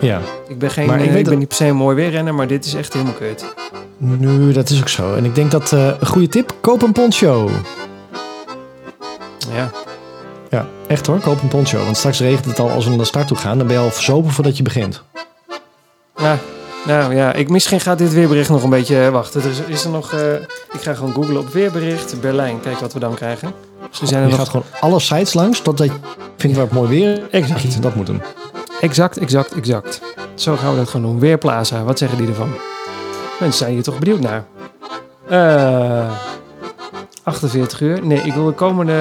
ja. 0.00 0.20
Ik 0.48 0.58
ben, 0.58 0.70
geen, 0.70 0.86
Maar 0.86 0.94
ik 0.96 1.02
eh, 1.02 1.08
ik 1.08 1.14
ben 1.14 1.24
dat- 1.24 1.38
niet 1.38 1.48
per 1.48 1.56
se 1.56 1.64
een 1.64 1.76
mooi 1.76 1.96
weerrenner, 1.96 2.34
maar 2.34 2.46
dit 2.46 2.64
is 2.64 2.74
echt 2.74 2.92
helemaal 2.92 3.14
kut. 3.14 3.44
Nu, 3.98 4.52
dat 4.52 4.70
is 4.70 4.80
ook 4.80 4.88
zo. 4.88 5.14
En 5.14 5.24
ik 5.24 5.34
denk 5.34 5.50
dat 5.50 5.72
eh, 5.72 5.86
een 6.00 6.06
goede 6.06 6.28
tip, 6.28 6.54
koop 6.60 6.82
een 6.82 6.92
poncho. 6.92 7.50
Ja, 9.54 9.70
Ja, 10.50 10.66
echt 10.86 11.06
hoor, 11.06 11.18
koop 11.18 11.42
een 11.42 11.48
poncho. 11.48 11.84
Want 11.84 11.96
straks 11.96 12.20
regent 12.20 12.44
het 12.44 12.58
al 12.58 12.70
als 12.70 12.84
we 12.84 12.90
naar 12.90 12.98
de 12.98 13.04
start 13.04 13.26
toe 13.26 13.36
gaan. 13.36 13.58
Dan 13.58 13.66
ben 13.66 13.76
je 13.76 13.82
al 13.82 13.90
verzopen 13.90 14.30
voordat 14.30 14.56
je 14.56 14.62
begint. 14.62 15.02
ja. 16.16 16.38
Nou 16.86 17.14
ja, 17.14 17.32
ik, 17.32 17.48
misschien 17.48 17.80
gaat 17.80 17.98
dit 17.98 18.12
weerbericht 18.12 18.48
nog 18.50 18.62
een 18.62 18.70
beetje 18.70 19.04
eh, 19.04 19.08
wachten. 19.10 19.42
Er 19.42 19.50
is, 19.66 19.84
er 19.84 19.90
nog, 19.90 20.12
eh, 20.12 20.32
ik 20.72 20.80
ga 20.80 20.94
gewoon 20.94 21.12
googlen 21.12 21.38
op 21.38 21.48
weerbericht 21.52 22.20
Berlijn. 22.20 22.60
Kijk 22.60 22.78
wat 22.78 22.92
we 22.92 22.98
dan 22.98 23.14
krijgen. 23.14 23.48
Er 24.00 24.06
zijn 24.06 24.20
er 24.22 24.24
je 24.28 24.30
nog 24.30 24.38
gaat 24.40 24.48
gewoon 24.48 24.66
alle 24.80 25.00
sites 25.00 25.34
langs 25.34 25.60
totdat 25.60 25.86
je 25.86 25.92
vindt 26.36 26.56
waar 26.56 26.64
het 26.64 26.74
mooi 26.74 26.88
weer 26.88 27.28
Exact. 27.30 27.82
Dat 27.82 27.94
moet 27.94 28.08
hem. 28.08 28.22
Exact, 28.80 29.16
exact, 29.18 29.54
exact. 29.54 30.00
Zo 30.34 30.56
gaan 30.56 30.70
we 30.70 30.76
dat 30.76 30.88
gewoon 30.88 31.06
doen. 31.10 31.20
Weerplaza, 31.20 31.82
wat 31.82 31.98
zeggen 31.98 32.18
die 32.18 32.28
ervan? 32.28 32.48
Mensen 33.40 33.58
zijn 33.58 33.72
hier 33.72 33.82
toch 33.82 33.98
benieuwd 33.98 34.20
naar. 34.20 34.44
Eh, 35.28 36.10
48 37.22 37.80
uur. 37.80 38.06
Nee, 38.06 38.18
ik 38.22 38.32
wil 38.34 38.44
de 38.44 38.52
komende, 38.52 38.96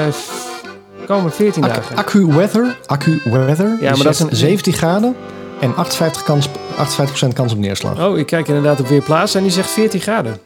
komende 1.08 1.30
14 1.32 1.64
Ac- 1.64 1.76
dagen. 1.76 1.96
Accu 1.96 2.26
weather. 2.26 2.78
Accu 2.86 3.22
weather. 3.24 3.68
maar 3.68 3.94
Die 3.94 4.04
dat 4.04 4.14
is 4.14 4.20
een- 4.20 4.36
17 4.36 4.74
graden 4.74 5.16
en 5.60 5.76
58, 5.76 6.24
kans, 6.24 6.48
58% 6.50 7.34
kans 7.34 7.52
op 7.54 7.58
neerslag. 7.58 8.06
Oh, 8.06 8.18
ik 8.18 8.26
kijk 8.26 8.48
inderdaad 8.48 8.80
op 8.80 8.88
Weerplaats 8.88 9.36
en 9.36 9.42
die 9.44 9.52
zegt 9.52 9.70
14 9.70 10.00
graden. 10.02 10.40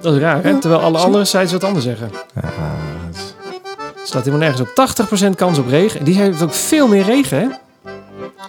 Dat 0.00 0.14
is 0.14 0.20
raar, 0.20 0.42
hè? 0.42 0.58
Terwijl 0.58 0.82
alle 0.82 0.98
andere 0.98 1.24
sites 1.24 1.52
wat 1.52 1.64
anders 1.64 1.84
zeggen. 1.84 2.10
Ja, 2.34 2.40
het- 3.06 3.34
staat 4.02 4.24
helemaal 4.24 4.48
nergens 4.48 4.60
op. 4.68 4.74
80% 4.74 5.34
kans 5.36 5.58
op 5.58 5.68
regen. 5.68 6.04
Die 6.04 6.14
heeft 6.16 6.42
ook 6.42 6.52
veel 6.54 6.88
meer 6.88 7.02
regen, 7.04 7.38
hè? 7.40 7.46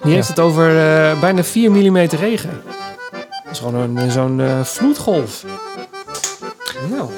Die 0.04 0.14
heeft 0.14 0.28
Ja. 0.28 0.34
het 0.34 0.44
over 0.44 0.68
eh, 0.70 1.20
bijna 1.20 1.44
4 1.44 1.72
mm 1.72 1.98
regen. 1.98 2.62
Dat 3.44 3.52
is 3.52 3.60
gewoon 3.60 3.98
een- 3.98 4.12
zo'n 4.12 4.42
eh, 4.42 4.64
vloedgolf. 4.64 5.44
Nou, 6.90 7.10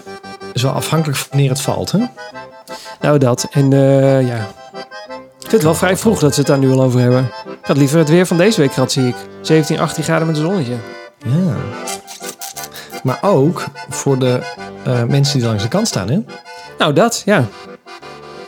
is 0.53 0.61
wel 0.61 0.71
afhankelijk 0.71 1.17
van 1.17 1.27
wanneer 1.29 1.49
het 1.49 1.61
valt, 1.61 1.91
hè? 1.91 1.99
nou 3.01 3.17
dat. 3.17 3.47
En 3.51 3.73
eh, 3.73 4.27
ja, 4.27 4.35
ik 5.15 5.39
vind 5.39 5.51
het 5.51 5.63
wel 5.63 5.75
vrij 5.75 5.97
vroeg 5.97 6.19
dat 6.19 6.33
ze 6.33 6.39
het 6.39 6.49
daar 6.49 6.57
nu 6.57 6.71
al 6.71 6.81
over 6.83 6.99
hebben. 6.99 7.31
Had 7.69 7.77
liever 7.77 7.97
het 7.99 8.09
weer 8.09 8.25
van 8.25 8.37
deze 8.37 8.61
week 8.61 8.73
gehad, 8.73 8.91
zie 8.91 9.07
ik. 9.07 9.15
17, 9.41 9.79
18 9.79 10.03
graden 10.03 10.27
met 10.27 10.35
een 10.37 10.41
zonnetje. 10.41 10.75
Ja. 11.25 11.55
Maar 13.03 13.17
ook 13.21 13.63
voor 13.89 14.19
de 14.19 14.39
eh, 14.83 15.03
mensen 15.03 15.37
die 15.39 15.47
langs 15.47 15.63
de 15.63 15.69
kant 15.69 15.87
staan, 15.87 16.09
hè? 16.09 16.19
Nou, 16.77 16.93
dat, 16.93 17.21
ja. 17.25 17.45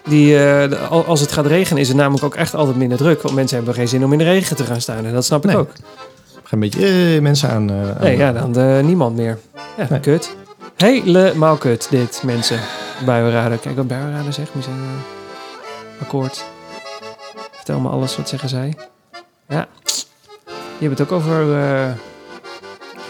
Die, 0.04 0.38
eh, 0.38 0.70
de- 0.70 0.78
als 0.78 1.20
het 1.20 1.32
gaat 1.32 1.46
regenen 1.46 1.82
is 1.82 1.88
het 1.88 1.98
namelijk 1.98 2.24
ook 2.26 2.36
echt 2.36 2.56
altijd 2.56 2.78
minder 2.78 2.98
druk. 2.98 3.22
Want 3.22 3.36
mensen 3.36 3.58
hebben 3.58 3.74
geen 3.74 3.88
zin 3.88 4.04
om 4.04 4.12
in 4.12 4.18
de 4.18 4.24
regen 4.24 4.56
te 4.56 4.64
gaan 4.66 4.82
staan. 4.82 5.06
En 5.06 5.14
dat 5.14 5.26
snap 5.26 5.44
ik 5.44 5.50
Nee. 5.50 5.58
ook. 5.60 5.72
Ga 6.44 6.50
een 6.50 6.60
beetje 6.60 7.14
eh, 7.16 7.22
mensen 7.22 7.50
aan. 7.50 7.72
aan- 7.72 7.96
Nee, 8.00 8.18
ja, 8.18 8.32
dan 8.32 8.86
niemand 8.86 9.16
meer. 9.16 9.38
Ja, 9.78 9.88
Nee. 9.90 10.00
kut. 10.00 10.36
Helemaal 10.78 11.56
kut, 11.58 11.88
dit, 11.90 12.22
mensen. 12.26 12.60
Buienraden. 13.06 13.60
Kijk 13.60 13.76
wat 13.76 13.88
buienraden 13.88 14.34
zegt. 14.34 14.54
Moet 14.56 14.66
eh, 14.66 14.72
akkoord. 16.02 16.44
Vertel 17.52 17.80
me 17.80 17.90
alles, 17.90 18.18
wat 18.18 18.30
zeggen 18.30 18.50
zij? 18.50 18.74
Ja. 19.52 19.68
Je 20.80 20.88
hebt 20.88 21.00
het 21.00 21.02
ook 21.02 21.12
over... 21.18 21.42
eh 21.42 21.90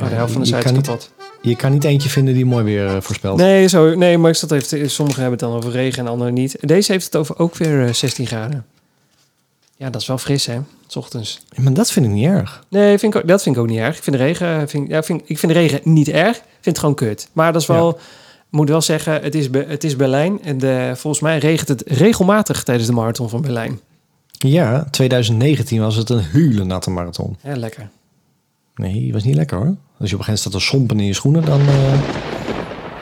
oh, 0.02 0.10
de 0.10 0.16
helft 0.16 0.34
van 0.34 0.42
de 0.42 0.48
Je 0.48 0.56
niet- 0.56 0.64
kapot. 0.86 1.12
Je 1.42 1.56
kan 1.56 1.72
niet 1.72 1.84
eentje 1.84 2.10
vinden 2.10 2.34
die 2.34 2.46
mooi 2.46 2.64
weer 2.64 2.88
eh, 2.88 3.02
voorspelt. 3.02 3.38
Nee, 3.38 3.68
zo, 3.68 3.96
nee, 3.96 4.18
maar 4.18 4.30
ik 4.30 4.36
zat 4.36 4.52
even... 4.52 4.68
te- 4.68 4.88
Sommigen 4.88 5.22
hebben 5.22 5.40
het 5.40 5.50
dan 5.50 5.58
over 5.58 5.72
regen 5.72 6.00
en 6.06 6.12
anderen 6.12 6.34
niet. 6.34 6.56
Deze 6.60 6.92
heeft 6.92 7.06
het 7.06 7.16
over 7.16 7.40
ook 7.40 7.56
weer 7.56 7.86
eh, 7.88 7.94
16 7.94 8.28
graden. 8.28 8.66
Ja, 9.78 9.90
dat 9.90 10.02
is 10.02 10.08
wel 10.08 10.18
fris, 10.18 10.46
hè? 10.46 10.60
's 10.88 10.96
ochtends. 10.96 11.42
Maar 11.56 11.74
dat 11.74 11.92
vind 11.92 12.06
ik 12.06 12.12
niet 12.12 12.26
erg. 12.26 12.64
Nee, 12.68 12.98
vind 12.98 13.16
ik 13.16 13.28
dat 13.28 13.44
vind 13.44 13.56
ik 13.56 13.62
ook 13.62 13.68
niet 13.68 13.78
erg. 13.80 13.98
Ik 13.98 14.04
vind 14.04 14.16
de 14.18 14.24
regen, 14.24 14.70
vind, 14.70 14.90
ja, 14.90 15.04
vind, 15.04 15.22
ik 15.26 15.40
vind 15.40 15.54
de 15.54 15.60
regen 15.60 15.80
niet 15.84 16.08
erg. 16.10 16.36
Ik 16.38 16.44
vind 16.52 16.66
het 16.66 16.80
gewoon 16.80 16.96
kut. 16.96 17.28
Maar 17.34 17.54
dat 17.54 17.62
is 17.62 17.68
wel, 17.68 18.00
moet 18.50 18.70
wel 18.70 18.82
zeggen, 18.82 19.22
het 19.22 19.36
is, 19.36 19.48
het 19.68 19.84
is 19.84 19.96
Berlijn. 19.96 20.44
En 20.44 20.58
de, 20.58 20.92
volgens 20.96 21.22
mij 21.24 21.38
regent 21.38 21.68
het 21.68 21.84
regelmatig 21.86 22.64
tijdens 22.64 22.88
de 22.88 22.94
marathon 22.94 23.30
van 23.30 23.42
Berlijn. 23.42 23.80
Ja, 24.48 24.84
2019 24.90 25.80
was 25.82 25.96
het 25.96 26.10
een 26.10 26.20
hele 26.20 26.64
natte 26.64 26.90
marathon. 26.90 27.38
Ja, 27.44 27.56
lekker. 27.56 27.90
Nee, 28.76 29.14
was 29.14 29.24
niet 29.24 29.36
lekker 29.36 29.58
hoor. 29.58 29.76
Als 30.00 30.10
je 30.10 30.16
op 30.16 30.20
een 30.20 30.26
gegeven 30.26 30.26
moment 30.26 30.40
staat 30.40 30.52
te 30.52 30.60
sompen 30.60 31.00
in 31.00 31.06
je 31.06 31.14
schoenen, 31.14 31.46
dan... 31.46 31.60
eh, 31.60 32.00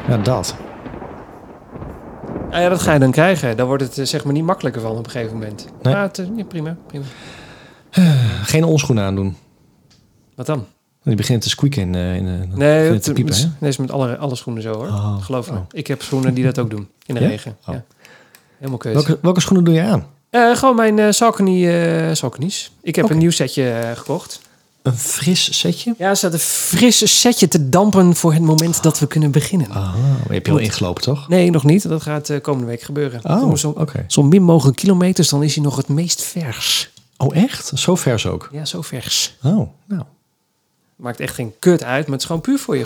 ja, 0.08 0.18
dat. 0.18 0.56
Ah, 2.52 2.60
ja, 2.62 2.70
dat 2.70 2.82
ga 2.82 2.94
je 2.94 3.00
dan 3.00 3.12
krijgen. 3.12 3.58
Daar 3.58 3.66
wordt 3.66 3.84
het 3.84 3.98
eh, 3.98 4.06
zeg 4.06 4.24
maar 4.24 4.34
niet 4.34 4.44
makkelijker 4.44 4.82
van 4.82 4.92
op 4.98 5.06
een 5.06 5.12
gegeven 5.12 5.34
moment. 5.34 5.68
Nee. 5.82 5.94
Maar 5.94 6.04
het, 6.04 6.20
eh, 6.20 6.26
ja, 6.36 6.44
prima, 6.44 6.78
prima. 6.88 7.06
Geen 8.44 8.64
onschoenen 8.64 9.04
aandoen. 9.04 9.36
Wat 10.36 10.46
dan? 10.46 10.66
Die 11.04 11.16
begint 11.16 11.42
te 11.42 11.50
squeaken 11.50 11.82
in, 11.82 11.96
in 11.96 12.26
de... 12.26 12.58
Nee, 12.58 12.92
het, 12.92 13.04
te 13.04 13.14
piepen, 13.14 13.34
het- 13.34 13.44
hè? 13.44 13.50
nee, 13.60 13.70
is 13.70 13.78
met 13.78 13.92
alle, 13.92 14.18
alle 14.18 14.36
schoenen 14.36 14.64
zo 14.64 14.74
hoor. 14.74 14.88
Oh, 14.88 15.22
Geloof 15.22 15.52
me. 15.52 15.58
oh. 15.58 15.64
Ik 15.72 15.88
heb 15.88 16.02
schoenen 16.02 16.34
die 16.34 16.44
dat 16.44 16.60
ook 16.60 16.70
doen. 16.70 16.88
In 17.06 17.16
de 17.16 17.22
Ja? 17.22 17.28
regen. 17.28 17.58
Oh. 17.66 17.74
Ja. 17.76 17.84
Helemaal 18.58 18.78
kut. 18.78 18.94
Welke, 18.94 19.18
welke 19.22 19.40
schoenen 19.40 19.66
doe 19.66 19.74
je 19.74 19.82
aan? 19.82 20.06
Eh, 20.30 20.56
gewoon 20.56 20.76
mijn 20.76 20.98
uh. 20.98 21.10
Ik 22.82 22.96
heb 22.96 23.10
een 23.10 23.18
nieuw 23.18 23.32
setje 23.32 23.94
gekocht. 23.96 24.40
Een 24.82 24.98
fris 24.98 25.60
setje? 25.60 25.96
Ja, 25.98 26.10
er 26.10 26.18
staat 26.18 26.34
een 26.34 26.40
frisse 26.40 27.08
setje 27.08 27.48
te 27.48 27.70
dampen 27.70 28.16
voor 28.16 28.34
het 28.34 28.42
moment 28.42 28.84
dat 28.84 29.00
we 29.00 29.08
kunnen 29.08 29.32
beginnen. 29.32 29.72
Ah, 29.72 29.94
heb 30.30 30.46
je 30.46 30.52
al 30.52 30.58
ingelopen, 30.58 31.04
toch? 31.04 31.28
Nee, 31.28 31.52
nog 31.52 31.64
niet. 31.64 31.90
Dat 31.90 32.02
gaat 32.02 32.42
komende 32.42 32.68
week 32.68 32.82
gebeuren. 32.82 33.22
Oh, 33.24 33.56
zo, 33.56 33.70
oké. 33.70 34.06
zo 34.08 34.24
min 34.24 34.44
mogelijk 34.44 34.78
kilometers, 34.78 35.30
dan 35.30 35.44
is 35.44 35.56
hij 35.56 35.64
nog 35.64 35.76
het 35.76 35.88
meest 35.88 36.22
vers. 36.22 36.90
Oh, 37.18 37.36
echt? 37.36 37.72
Zo 37.76 37.96
vers 37.96 38.26
ook? 38.26 38.50
Ja, 38.52 38.66
zo 38.66 38.82
vers. 38.82 39.36
Oh, 39.44 39.70
nou. 39.86 40.04
Maakt 40.96 41.20
echt 41.20 41.36
geen 41.36 41.54
kut 41.60 41.84
uit, 41.84 42.04
maar 42.04 42.12
het 42.12 42.22
is 42.22 42.26
gewoon 42.26 42.42
puur 42.42 42.60
voor 42.60 42.78
je, 42.78 42.86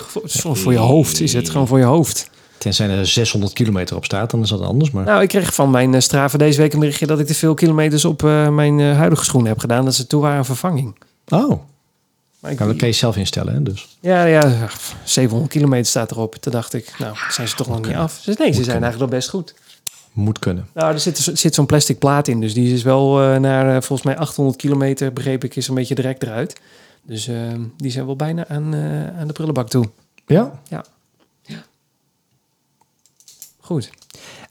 voor 0.54 0.72
je 0.72 0.78
hoofd. 0.78 1.20
Is 1.20 1.32
het 1.32 1.50
gewoon 1.50 1.66
voor 1.66 1.78
je 1.78 1.84
hoofd. 1.84 2.30
Tenzij 2.58 2.88
er 2.88 3.06
600 3.06 3.52
kilometer 3.52 3.96
op 3.96 4.04
staat, 4.04 4.30
dan 4.30 4.42
is 4.42 4.48
dat 4.48 4.60
anders. 4.60 4.90
Maar 4.90 5.04
Nou, 5.04 5.22
ik 5.22 5.28
kreeg 5.28 5.54
van 5.54 5.70
mijn 5.70 5.94
eh, 5.94 6.00
Strava 6.00 6.38
deze 6.38 6.60
week 6.60 6.72
een 6.72 6.78
berichtje 6.78 7.06
dat 7.06 7.18
ik 7.18 7.26
te 7.26 7.34
veel 7.34 7.54
kilometers 7.54 8.04
op 8.04 8.24
eh, 8.24 8.48
mijn 8.48 8.80
eh, 8.80 8.96
huidige 8.96 9.24
schoenen 9.24 9.50
heb 9.50 9.58
gedaan. 9.60 9.84
Dat 9.84 9.94
ze 9.94 10.06
toe 10.06 10.20
waren 10.22 10.44
vervanging. 10.44 10.96
oh, 11.28 11.60
Maar 12.40 12.50
ik, 12.52 12.58
nou, 12.58 12.70
dat 12.70 12.78
kan 12.78 12.88
je 12.88 12.94
zelf 12.94 13.16
instellen, 13.16 13.54
hè? 13.54 13.62
Dus. 13.62 13.96
ja, 14.00 14.24
ja, 14.24 14.68
700 15.04 15.52
kilometer 15.52 15.86
staat 15.86 16.10
erop. 16.10 16.34
Toen 16.34 16.52
dacht 16.52 16.74
ik, 16.74 16.94
nou, 16.98 17.16
zijn 17.30 17.48
ze 17.48 17.54
toch 17.54 17.68
nog 17.68 17.86
niet 17.86 17.96
af? 17.96 18.18
Ze- 18.22 18.28
Nee, 18.28 18.36
ze 18.36 18.52
zijn 18.52 18.54
kunnen. 18.54 18.82
eigenlijk 18.82 18.98
wel 18.98 19.18
best 19.20 19.28
goed. 19.28 19.54
Moet 20.12 20.38
kunnen. 20.38 20.66
Nou, 20.74 20.92
er 20.92 21.00
zit, 21.00 21.30
zit 21.32 21.54
zo'n 21.54 21.66
plastic 21.66 21.98
plaat 21.98 22.28
in. 22.28 22.40
Dus 22.40 22.54
die 22.54 22.74
is 22.74 22.82
wel 22.82 23.16
naar 23.40 23.82
volgens 23.82 24.02
mij 24.08 24.16
800 24.18 24.56
kilometer, 24.56 25.12
begreep 25.12 25.44
ik, 25.44 25.56
is 25.56 25.68
een 25.68 25.74
beetje 25.74 25.94
direct 25.94 26.22
eruit. 26.22 26.60
Dus 27.02 27.30
die 27.76 27.90
zijn 27.90 28.06
wel 28.06 28.16
bijna 28.16 28.48
aan, 28.48 28.74
aan 29.18 29.26
de 29.26 29.32
prullenbak 29.32 29.68
toe. 29.68 29.88
Ja? 30.26 30.60
Goed. 33.64 33.90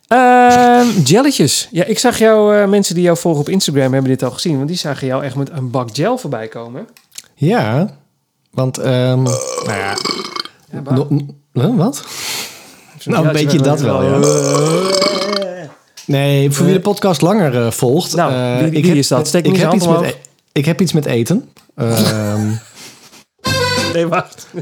Ehm 0.07 0.87
jelletjes. 1.03 1.67
Ja, 1.71 1.83
ik 1.83 1.99
zag 1.99 2.17
jou, 2.17 2.55
eh, 2.57 2.67
mensen 2.67 2.95
die 2.95 3.03
jou 3.03 3.17
volgen 3.17 3.41
op 3.41 3.49
Instagram 3.49 3.93
hebben 3.93 4.11
dit 4.11 4.23
al 4.23 4.31
gezien. 4.31 4.55
Want 4.55 4.67
die 4.67 4.77
zagen 4.77 5.07
jou 5.07 5.23
echt 5.23 5.35
met 5.35 5.49
een 5.49 5.69
bak 5.69 5.89
gel 5.93 6.17
voorbij 6.17 6.47
komen. 6.47 6.87
Ja. 7.35 7.97
Want, 8.51 8.77
ehm 8.77 9.21
nou 9.23 9.33
ja. 9.65 9.93
No- 11.53 11.75
wat? 11.75 12.03
Nou, 13.05 13.27
een 13.27 13.33
beetje 13.33 13.57
dat 13.61 13.81
wel, 13.81 14.03
ja. 14.03 14.19
Nee, 16.05 16.51
voor 16.51 16.65
wie 16.65 16.73
de 16.73 16.79
podcast 16.81 17.21
langer 17.21 17.65
eh, 17.65 17.71
volgt. 17.71 18.15
Nou, 18.15 18.31
eh, 18.33 18.57
wie- 18.63 18.69
wie 18.81 18.87
heb- 18.87 18.95
is 18.97 19.07
dat? 19.07 19.27
Steek 19.27 19.45
ik, 19.45 19.55
heb 19.55 19.73
iets 19.73 19.87
met, 19.87 20.01
e- 20.01 20.15
ik 20.51 20.65
heb 20.65 20.81
iets 20.81 20.93
met 20.93 21.05
eten. 21.05 21.49
Ehm, 21.75 22.51
Nee, 23.93 24.07
wacht. 24.07 24.47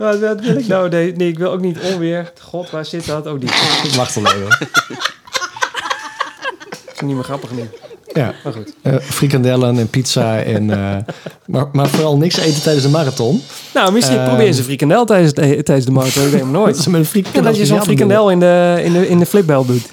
wat, 0.00 0.18
wat 0.20 0.40
wil 0.40 0.56
ik 0.56 0.66
nou? 0.66 0.88
Nee, 0.88 1.12
nee, 1.16 1.28
ik 1.28 1.38
wil 1.38 1.50
ook 1.52 1.60
niet 1.60 1.78
onweer. 1.92 2.32
God, 2.40 2.70
waar 2.70 2.84
zit 2.84 3.06
dat? 3.06 3.26
Oh, 3.26 3.40
die. 3.40 3.50
Wacht 3.96 4.14
wel 4.14 4.24
even. 4.26 4.68
is 6.94 7.00
niet 7.00 7.14
meer 7.14 7.24
grappig 7.24 7.50
nu. 7.50 7.68
Ja, 8.12 8.34
Maar 8.44 8.52
goed. 8.52 8.74
eh, 8.82 8.96
frikandellen 8.98 9.78
en 9.78 9.88
pizza. 9.88 10.38
En, 10.42 10.70
eh, 10.70 10.96
maar, 11.46 11.66
maar 11.72 11.88
vooral 11.88 12.16
niks 12.16 12.36
eten 12.36 12.62
tijdens 12.62 12.84
de 12.84 12.90
marathon. 12.90 13.42
Nou, 13.74 13.92
misschien 13.92 14.16
Ehm. 14.18 14.26
probeer 14.28 14.46
eens 14.46 14.58
een 14.58 14.64
frikandel 14.64 15.04
tijdens, 15.04 15.32
tijdens 15.32 15.84
de 15.84 15.90
marathon. 15.92 16.24
Ik 16.24 16.30
weet 16.30 16.40
het 16.40 16.50
nooit. 16.50 16.76
Dat 16.84 16.86
met 16.86 16.94
een 16.94 17.00
Ja, 17.00 17.06
frikandel 17.06 17.42
dat 17.42 17.56
je 17.56 17.66
zo'n 17.66 17.82
frikandel 17.82 18.30
in 18.30 18.40
de, 18.40 18.80
in 18.84 18.92
de, 18.92 19.08
in 19.08 19.18
de 19.18 19.26
flipbelt 19.26 19.66
doet. 19.66 19.92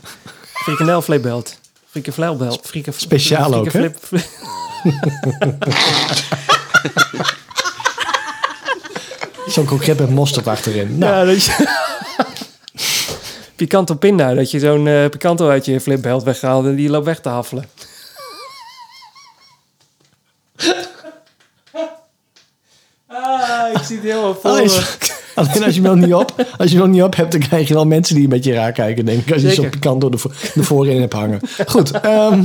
Frikandel 0.54 1.02
flipbelt. 1.02 1.60
Frikandel 1.89 2.60
Frika, 2.63 2.91
Speciaal 2.96 3.54
ook, 3.54 3.72
hè? 3.72 3.89
Zo'n 9.58 9.65
kroket 9.65 10.00
met 10.00 10.10
mosterd 10.10 10.48
achterin. 10.48 10.98
Nou, 10.98 11.13
Ja, 11.13 11.34
dat 11.34 11.43
je... 11.43 11.67
Picanto 13.56 13.96
pinda, 13.96 14.34
dat 14.34 14.52
je 14.52 14.60
zo'n 14.60 14.88
eh 14.88 15.10
picanto 15.10 15.50
uit 15.50 15.65
je 15.65 15.82
flipbelt 15.82 16.24
weghaalt 16.24 16.65
en 16.65 16.76
die 16.76 16.89
loopt 16.89 17.06
weg 17.06 17.20
te 17.20 17.30
haffelen. 17.30 17.65
Ah, 23.08 23.74
ik 23.74 23.82
zie 23.84 23.96
het 23.96 24.06
helemaal 24.06 24.34
voor 24.34 24.50
Alleen, 24.50 24.65
me. 24.65 24.98
alleen 25.36 25.63
als 25.63 25.76
je 25.76 25.82
hem 25.82 25.98
nog 25.98 26.06
niet 26.06 26.13
op, 26.13 26.34
als 26.58 26.72
je 26.72 26.78
hem 26.78 26.86
nog 26.86 26.96
niet 26.96 27.04
op 27.04 27.15
hebt, 27.15 27.32
dan 27.32 27.41
krijg 27.41 27.67
je 27.67 27.74
wel 27.74 27.86
mensen 27.86 28.15
die 28.15 28.24
een 28.24 28.30
beetje 28.30 28.54
raar 28.54 28.72
kijken, 28.72 29.06
denk 29.06 29.26
ik. 29.26 29.34
Als 29.34 29.41
je 29.41 29.54
zo'n 29.54 29.70
pikant 29.70 30.02
door 30.02 30.12
de, 30.12 30.20
de 30.54 30.63
voorin 30.63 31.00
hebt 31.02 31.13
hangen. 31.13 31.39
Goed, 31.67 31.91
ehm, 31.91 32.43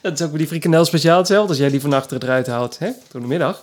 Dat 0.00 0.12
is 0.12 0.22
ook 0.22 0.28
bij 0.30 0.38
die 0.38 0.46
frikandel 0.46 0.84
speciaal 0.84 1.18
hetzelfde 1.18 1.48
als 1.48 1.58
jij 1.58 1.70
die 1.70 1.80
van 1.80 1.92
achteren 1.92 2.22
eruit 2.22 2.46
haalt. 2.46 2.78
Hè? 2.78 2.90
Door 3.12 3.20
de 3.20 3.26
middag. 3.26 3.62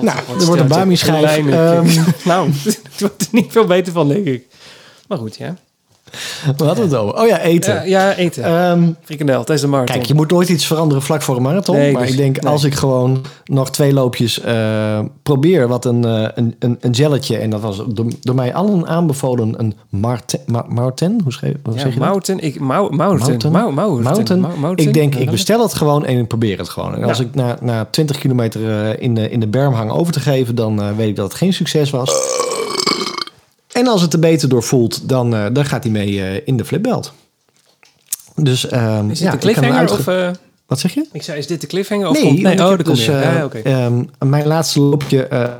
Nou, 0.00 0.18
er 0.38 0.46
wordt 0.46 0.60
een 0.60 0.68
Bami-schijf. 0.68 1.20
Lijnen. 1.20 1.72
Ehm, 1.72 2.04
nou, 2.28 2.50
het 2.64 3.00
wordt 3.00 3.22
er 3.22 3.28
niet 3.30 3.52
veel 3.52 3.64
beter 3.64 3.92
van, 3.92 4.08
denk 4.08 4.26
ik. 4.26 4.46
Maar 5.08 5.18
goed, 5.18 5.36
ja. 5.36 5.56
We 6.56 6.64
hadden 6.64 6.84
het 6.84 6.94
over. 6.94 7.20
Oh 7.20 7.26
ja, 7.26 7.40
eten. 7.40 7.74
Ja, 7.74 7.82
ja, 7.82 8.14
eten. 8.14 8.44
Ehm, 8.44 8.90
Frikandel, 9.02 9.36
tijdens 9.36 9.60
de 9.60 9.66
marathon. 9.66 9.94
kijk, 9.94 10.06
je 10.06 10.14
moet 10.14 10.30
nooit 10.30 10.48
iets 10.48 10.66
veranderen 10.66 11.02
vlak 11.02 11.22
voor 11.22 11.36
een 11.36 11.42
marathon. 11.42 11.76
Nee, 11.76 11.92
maar 11.92 12.02
dus- 12.02 12.10
ik 12.10 12.16
denk, 12.16 12.40
nee. 12.42 12.52
als 12.52 12.64
ik 12.64 12.74
gewoon 12.74 13.24
nog 13.44 13.70
twee 13.70 13.92
loopjes 13.92 14.40
eh, 14.40 14.98
probeer... 15.22 15.68
wat 15.68 15.84
een, 15.84 16.04
eh, 16.04 16.28
een, 16.34 16.54
een, 16.58 16.76
een 16.80 16.94
gelletje... 16.94 17.36
en 17.36 17.50
dat 17.50 17.60
was 17.60 17.82
door, 17.88 18.06
door 18.20 18.34
mij 18.34 18.54
allen 18.54 18.86
aanbevolen 18.86 19.54
een 19.56 19.74
Marten... 19.88 20.40
Ma, 20.46 20.64
Marten? 20.68 21.20
Hoe, 21.22 21.32
schreef, 21.32 21.54
hoe 21.64 21.74
ja, 21.74 21.80
zeg 21.80 21.94
je 21.94 22.36
ik, 22.36 22.60
Mou- 22.60 22.96
Mountain, 22.96 23.28
Mountain? 23.28 23.52
Mou- 23.52 23.72
Mountain, 23.72 24.02
Mountain. 24.02 24.40
Mou- 24.40 24.58
Mountain. 24.58 24.88
Ik 24.88 24.94
denk, 24.94 25.14
ik 25.14 25.30
bestel 25.30 25.62
het 25.62 25.74
gewoon 25.74 26.04
en 26.04 26.18
ik 26.18 26.28
probeer 26.28 26.58
het 26.58 26.68
gewoon. 26.68 26.94
En 26.94 27.04
als 27.04 27.20
ik 27.20 27.34
na, 27.34 27.56
na 27.60 27.86
20 27.90 28.18
kilometer 28.18 28.70
eh, 28.70 29.02
in, 29.02 29.14
de, 29.14 29.30
in 29.30 29.40
de 29.40 29.48
berm 29.48 29.72
hang 29.72 29.90
over 29.90 30.12
te 30.12 30.20
geven... 30.20 30.54
dan 30.54 30.96
weet 30.96 31.08
ik 31.08 31.16
dat 31.16 31.28
het 31.28 31.34
geen 31.34 31.52
succes 31.52 31.90
was. 31.90 32.42
En 33.74 33.86
als 33.86 34.00
het 34.02 34.12
er 34.12 34.18
beter 34.18 34.48
door 34.48 34.62
voelt, 34.62 35.08
dan, 35.08 35.34
eh, 35.34 35.46
dan 35.52 35.64
gaat 35.64 35.82
hij 35.82 35.92
mee 35.92 36.20
eh, 36.22 36.40
in 36.44 36.56
de 36.56 36.64
flipbelt. 36.64 37.12
Dus 38.34 38.66
ehm, 38.68 39.10
Is 39.10 39.18
dit 39.18 39.26
ja, 39.26 39.32
een 39.32 39.38
cliffhanger 39.38 39.76
uitge- 39.78 39.96
of... 39.98 40.06
eh, 40.06 40.30
Wat 40.66 40.80
zeg 40.80 40.94
je? 40.94 41.06
ik 41.12 41.22
zei, 41.22 41.38
is 41.38 41.46
dit 41.46 41.60
de 41.60 41.66
cliffhanger 41.66 42.08
of 42.08 42.12
Nee, 42.14 42.22
komt... 42.22 42.42
Nee, 42.42 42.56
want 42.56 42.80
oh, 42.80 42.86
dus, 42.86 43.08
eh, 43.08 43.22
ja, 43.36 43.44
oké. 43.44 43.58
ehm, 43.58 44.04
mijn 44.18 44.46
laatste 44.46 44.80
loopje... 44.80 45.26
eh, 45.26 45.54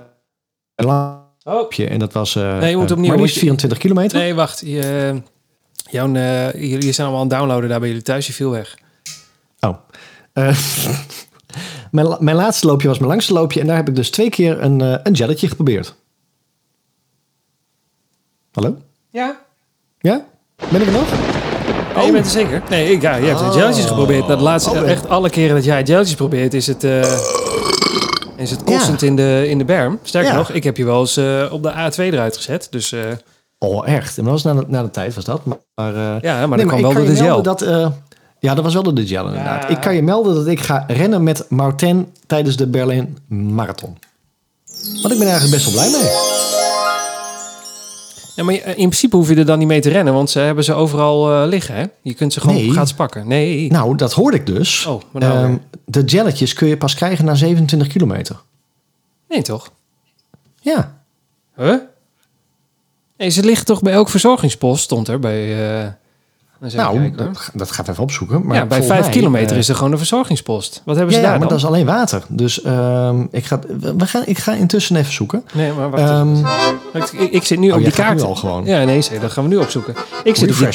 loopje 1.44 1.86
en 1.86 1.98
dat 1.98 2.12
was... 2.12 2.36
eh 2.36 2.58
Nee, 2.58 2.70
je 2.70 2.76
moet 2.76 2.86
eh, 2.86 2.92
opnieuw, 2.92 3.06
maar 3.08 3.16
moet 3.18 3.20
liefst 3.26 3.34
je- 3.34 3.40
24 3.40 3.78
kilometer. 3.78 4.18
nee, 4.18 4.34
wacht. 4.34 4.60
Je, 4.64 5.22
jouw, 5.90 6.14
eh, 6.14 6.52
jullie 6.52 6.92
zijn 6.92 7.06
allemaal 7.06 7.22
aan 7.24 7.28
het 7.28 7.38
downloaden 7.38 7.68
daar 7.68 7.78
bij 7.80 7.88
jullie 7.88 8.02
thuis. 8.04 8.26
Je 8.26 8.32
viel 8.32 8.50
weg. 8.50 8.78
Oh. 9.60 9.76
Eh, 10.32 10.56
mijn, 11.90 12.16
mijn 12.20 12.36
laatste 12.36 12.66
loopje 12.66 12.88
was 12.88 12.98
mijn 12.98 13.10
langste 13.10 13.32
loopje. 13.32 13.60
En 13.60 13.66
daar 13.66 13.76
heb 13.76 13.88
ik 13.88 13.94
dus 13.96 14.10
twee 14.10 14.30
keer 14.30 14.62
een, 14.62 14.80
eh, 14.80 14.94
een 15.02 15.12
jelletje 15.12 15.48
geprobeerd. 15.48 15.94
Hallo? 18.54 18.76
Ja? 19.10 19.40
Ja? 20.00 20.24
Ben 20.70 20.80
ik 20.80 20.86
er 20.86 20.92
nog? 20.92 21.06
Oh, 21.96 22.04
je 22.04 22.12
bent 22.12 22.24
er 22.24 22.30
zeker? 22.30 22.62
Nee, 22.70 22.92
ik, 22.92 23.02
ja, 23.02 23.14
je 23.16 23.26
hebt 23.26 23.40
Oh. 23.40 23.54
jelletjes 23.54 23.86
geprobeerd. 23.86 24.26
Dat 24.26 24.40
laatste, 24.40 24.70
Oh, 24.70 24.90
echt 24.90 25.08
alle 25.08 25.30
keren 25.30 25.54
dat 25.54 25.64
jij 25.64 25.82
jelletjes 25.82 26.16
probeert, 26.16 26.54
is 26.54 26.66
het, 26.66 26.84
eh, 26.84 27.00
is 28.36 28.50
het 28.50 28.64
kostend 28.64 29.02
in, 29.02 29.16
de, 29.16 29.44
in 29.48 29.58
de 29.58 29.64
berm. 29.64 29.98
Sterker 30.02 30.30
Ja. 30.30 30.36
nog, 30.36 30.50
ik 30.50 30.64
heb 30.64 30.76
je 30.76 30.84
wel 30.84 31.00
eens 31.00 31.16
eh, 31.16 31.44
op 31.50 31.62
de 31.62 31.70
A2 31.72 31.96
eruit 31.96 32.36
gezet. 32.36 32.66
Dus 32.70 32.92
eh, 32.92 33.00
Oh, 33.58 33.88
echt? 33.88 34.18
En 34.18 34.24
dat 34.24 34.32
was 34.32 34.42
na 34.42 34.54
de, 34.54 34.64
na 34.68 34.82
de 34.82 34.90
tijd, 34.90 35.14
was 35.14 35.24
dat. 35.24 35.40
Maar, 35.74 35.94
eh, 35.94 36.20
ja, 36.20 36.46
maar 36.46 36.48
nee, 36.48 36.66
dan 36.66 36.66
kwam 36.66 36.80
wel 36.82 36.92
door 36.92 37.04
de 37.14 37.16
gel. 37.16 37.42
Dat, 37.42 37.62
eh, 37.62 37.88
ja, 38.38 38.54
dat 38.54 38.64
was 38.64 38.74
wel 38.74 38.82
door 38.82 38.94
de 38.94 39.06
gel 39.06 39.26
inderdaad. 39.26 39.62
Ja. 39.62 39.68
Ik 39.68 39.80
kan 39.80 39.94
je 39.94 40.02
melden 40.02 40.34
dat 40.34 40.46
ik 40.46 40.60
ga 40.60 40.84
rennen 40.88 41.22
met 41.22 41.44
Martin 41.48 42.12
tijdens 42.26 42.56
de 42.56 42.66
Berlin 42.66 43.18
Marathon. 43.28 43.98
Want 45.02 45.12
ik 45.12 45.18
ben 45.18 45.28
eigenlijk 45.28 45.50
best 45.50 45.64
wel 45.64 45.72
blij 45.74 45.90
mee. 46.00 46.10
Ja, 48.34 48.44
maar 48.44 48.54
je- 48.54 48.60
in 48.60 48.74
principe 48.74 49.16
hoef 49.16 49.28
je 49.28 49.34
er 49.34 49.44
dan 49.46 49.58
niet 49.58 49.68
mee 49.68 49.80
te 49.80 49.88
rennen, 49.88 50.14
want 50.14 50.30
ze 50.30 50.38
hebben 50.38 50.64
ze 50.64 50.72
overal 50.74 51.32
eh, 51.42 51.48
liggen. 51.48 51.74
Hè? 51.74 51.84
Je 52.02 52.14
kunt 52.14 52.32
ze 52.32 52.40
gewoon 52.40 52.56
Nee. 52.56 52.94
pakken. 52.96 53.28
Nee. 53.28 53.70
Nou, 53.70 53.96
dat 53.96 54.12
hoorde 54.12 54.36
ik 54.36 54.46
dus. 54.46 54.86
Oh, 54.86 55.02
maar 55.10 55.22
nou 55.22 55.34
Ehm, 55.36 55.48
weer. 55.48 55.58
de 55.84 56.02
jelletjes 56.04 56.52
kun 56.52 56.68
je 56.68 56.76
pas 56.76 56.94
krijgen 56.94 57.24
na 57.24 57.34
27 57.34 57.88
kilometer. 57.88 58.36
nee, 59.28 59.42
toch? 59.42 59.70
Ja. 60.60 60.98
Huh? 61.56 61.74
Nee, 63.16 63.28
ze 63.30 63.42
liggen 63.44 63.66
toch 63.66 63.82
bij 63.82 63.92
elk 63.92 64.08
verzorgingspost, 64.08 64.82
stond 64.84 65.08
er 65.08 65.18
bij... 65.18 65.68
eh, 65.82 65.88
Nou, 66.72 67.10
dat, 67.10 67.50
dat 67.52 67.70
gaat 67.70 67.88
even 67.88 68.02
opzoeken. 68.02 68.46
Maar 68.46 68.56
ja, 68.56 68.66
bij 68.66 68.82
vijf 68.82 69.00
mij, 69.00 69.10
kilometer 69.10 69.52
eh, 69.52 69.58
is 69.58 69.68
er 69.68 69.74
gewoon 69.74 69.92
een 69.92 69.98
verzorgingspost. 69.98 70.82
Wat 70.84 70.96
hebben 70.96 71.14
Ja, 71.14 71.20
ze 71.20 71.26
ja, 71.26 71.30
daar 71.30 71.38
maar 71.40 71.48
dan? 71.48 71.58
dat 71.58 71.66
is 71.66 71.74
alleen 71.74 71.86
water. 71.86 72.22
Dus 72.28 72.62
ehm, 72.62 73.26
ik, 73.30 73.44
ga, 73.44 73.58
we 73.96 74.06
gaan, 74.06 74.22
ik 74.24 74.38
ga 74.38 74.52
intussen 74.52 74.96
even 74.96 75.12
zoeken. 75.12 75.44
Nee, 75.52 75.72
maar 75.72 75.90
wacht. 75.90 76.02
Ehm, 76.02 76.36
ik, 76.92 77.30
ik, 77.30 77.44
zit 77.44 77.58
nu 77.58 77.70
oh, 77.70 77.76
op 77.76 77.82
die 77.82 77.92
kaart. 77.92 78.22
al 78.22 78.34
gewoon. 78.34 78.64
Ja, 78.64 78.84
nee, 78.84 79.02
dat 79.20 79.32
gaan 79.32 79.44
we 79.44 79.50
nu 79.50 79.56
opzoeken. 79.56 79.94
Ik 80.24 80.36
zit, 80.36 80.50
op 80.50 80.56
die, 80.56 80.68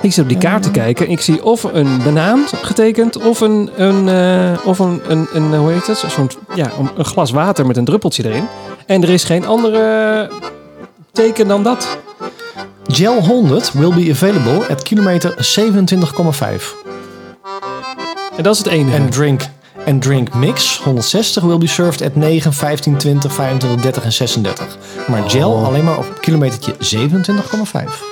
ik 0.00 0.12
zit 0.12 0.22
op 0.22 0.28
die 0.28 0.38
kaart 0.38 0.62
te 0.62 0.70
kijken. 0.70 1.10
Ik 1.10 1.20
zie 1.20 1.44
of 1.44 1.62
een 1.62 2.02
banaan 2.04 2.44
getekend 2.62 3.16
of 3.26 3.40
een, 3.40 3.70
een, 3.76 4.08
eh, 4.08 4.66
of 4.66 4.78
een, 4.78 5.00
een, 5.08 5.26
een 5.32 5.54
hoe 5.54 5.70
heet 5.70 5.86
het? 5.86 5.98
Zo'n 5.98 6.30
ja, 6.54 6.70
een 6.96 7.04
glas 7.04 7.30
water 7.30 7.66
met 7.66 7.76
een 7.76 7.84
druppeltje 7.84 8.24
erin. 8.24 8.46
En 8.86 9.02
er 9.02 9.08
is 9.08 9.24
geen 9.24 9.46
andere 9.46 10.30
teken 11.12 11.48
dan 11.48 11.62
dat. 11.62 11.98
Gel 12.88 13.20
100 13.22 13.72
will 13.72 13.92
be 13.94 14.10
available 14.10 14.66
at 14.68 14.82
kilometer 14.82 15.34
27,5. 15.36 16.74
En 18.36 18.42
dat 18.42 18.52
is 18.54 18.58
het 18.58 18.66
enige. 18.66 18.96
En 18.96 19.10
drink, 19.10 19.42
en 19.84 19.98
drink 20.00 20.34
mix 20.34 20.78
160 20.84 21.42
will 21.42 21.58
be 21.58 21.66
served 21.66 22.02
at 22.02 22.14
9, 22.16 22.52
15, 22.52 22.96
20, 22.96 23.32
25, 23.32 23.80
30 23.82 24.02
en 24.04 24.12
36. 24.12 24.66
Maar 25.08 25.30
gel 25.30 25.50
Oh. 25.52 25.66
alleen 25.66 25.84
maar 25.84 25.98
op 25.98 26.06
kilometertje 26.20 26.74
27,5. 26.78 28.02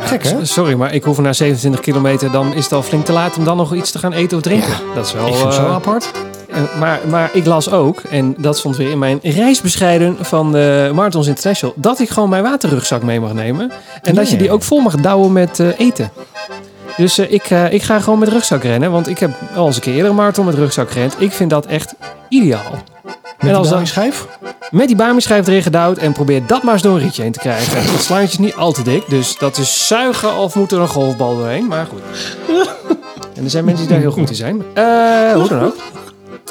Gek 0.00 0.22
hè? 0.24 0.44
Sorry, 0.44 0.74
maar 0.74 0.94
ik 0.94 1.02
hoef 1.04 1.18
na 1.18 1.32
27 1.32 1.80
kilometer, 1.80 2.30
dan 2.30 2.54
is 2.54 2.64
het 2.64 2.72
al 2.72 2.82
flink 2.82 3.04
te 3.04 3.12
laat 3.12 3.36
om 3.36 3.44
dan 3.44 3.56
nog 3.56 3.74
iets 3.74 3.90
te 3.90 3.98
gaan 3.98 4.12
eten 4.12 4.36
of 4.36 4.42
drinken. 4.42 4.74
Dat 4.94 5.06
is 5.06 5.12
wel. 5.12 5.26
Ik 5.26 5.32
vind 5.34 5.44
het 5.44 5.54
zo 5.54 5.64
eh, 5.66 5.74
apart. 5.74 6.10
En- 6.52 6.68
maar, 6.78 7.00
maar 7.10 7.30
ik 7.32 7.46
las 7.46 7.70
ook, 7.70 8.00
en 8.10 8.34
dat 8.38 8.58
stond 8.58 8.76
weer 8.76 8.90
in 8.90 8.98
mijn 8.98 9.18
reisbescheiden 9.22 10.16
van 10.20 10.52
de 10.52 10.90
Marathons 10.94 11.26
International, 11.26 11.74
dat 11.76 12.00
ik 12.00 12.08
gewoon 12.10 12.28
mijn 12.28 12.42
waterrugzak 12.42 13.02
mee 13.02 13.20
mag 13.20 13.32
nemen. 13.32 13.70
En 14.02 14.14
dat 14.14 14.30
je 14.30 14.36
die 14.36 14.50
ook 14.50 14.62
vol 14.62 14.80
mag 14.80 14.96
douwen 14.96 15.32
met 15.32 15.60
eh, 15.60 15.66
eten. 15.78 16.10
Dus 16.96 17.18
eh, 17.18 17.32
ik, 17.32 17.44
eh, 17.50 17.72
ik 17.72 17.82
ga 17.82 18.00
gewoon 18.00 18.18
met 18.18 18.28
rugzak 18.28 18.62
rennen, 18.62 18.90
want 18.90 19.08
ik 19.08 19.18
heb 19.18 19.30
al 19.56 19.66
eens 19.66 19.76
een 19.76 19.82
keer 19.82 19.94
eerder 19.94 20.10
een 20.10 20.16
marathon 20.16 20.44
met 20.46 20.54
rugzak 20.54 20.90
gerend. 20.90 21.14
Ik 21.18 21.32
vind 21.32 21.50
dat 21.50 21.66
echt 21.66 21.94
ideaal. 22.28 22.82
Met 23.40 23.54
als 23.54 23.68
die 23.76 23.86
schijf? 23.86 24.26
Met 24.70 24.86
die 24.86 24.96
Bami-schijf 24.96 25.46
erin 25.46 25.62
gedouwd 25.62 25.98
en 25.98 26.12
probeer 26.12 26.46
dat 26.46 26.62
maar 26.62 26.72
eens 26.72 26.82
door 26.82 26.94
een 26.94 27.00
rietje 27.00 27.22
heen 27.22 27.32
te 27.32 27.38
krijgen. 27.38 27.82
Het 27.92 28.02
slangetje 28.02 28.32
is 28.32 28.38
niet 28.38 28.54
al 28.56 28.72
te 28.72 28.82
dik, 28.82 29.02
dus 29.08 29.38
dat 29.38 29.56
is 29.58 29.86
zuigen 29.86 30.36
of 30.36 30.54
moet 30.54 30.72
er 30.72 30.80
een 30.80 30.88
golfbal 30.88 31.36
doorheen. 31.36 31.66
Maar 31.66 31.86
goed. 31.86 32.00
En 33.34 33.44
er 33.44 33.50
zijn 33.50 33.64
mensen 33.64 33.82
die 33.86 33.92
daar 33.92 34.02
heel 34.02 34.12
goed 34.12 34.28
in 34.28 34.34
zijn. 34.36 34.62
Eh, 34.74 35.32
hoe 35.34 35.48
dan 35.48 35.62
ook. 35.62 35.76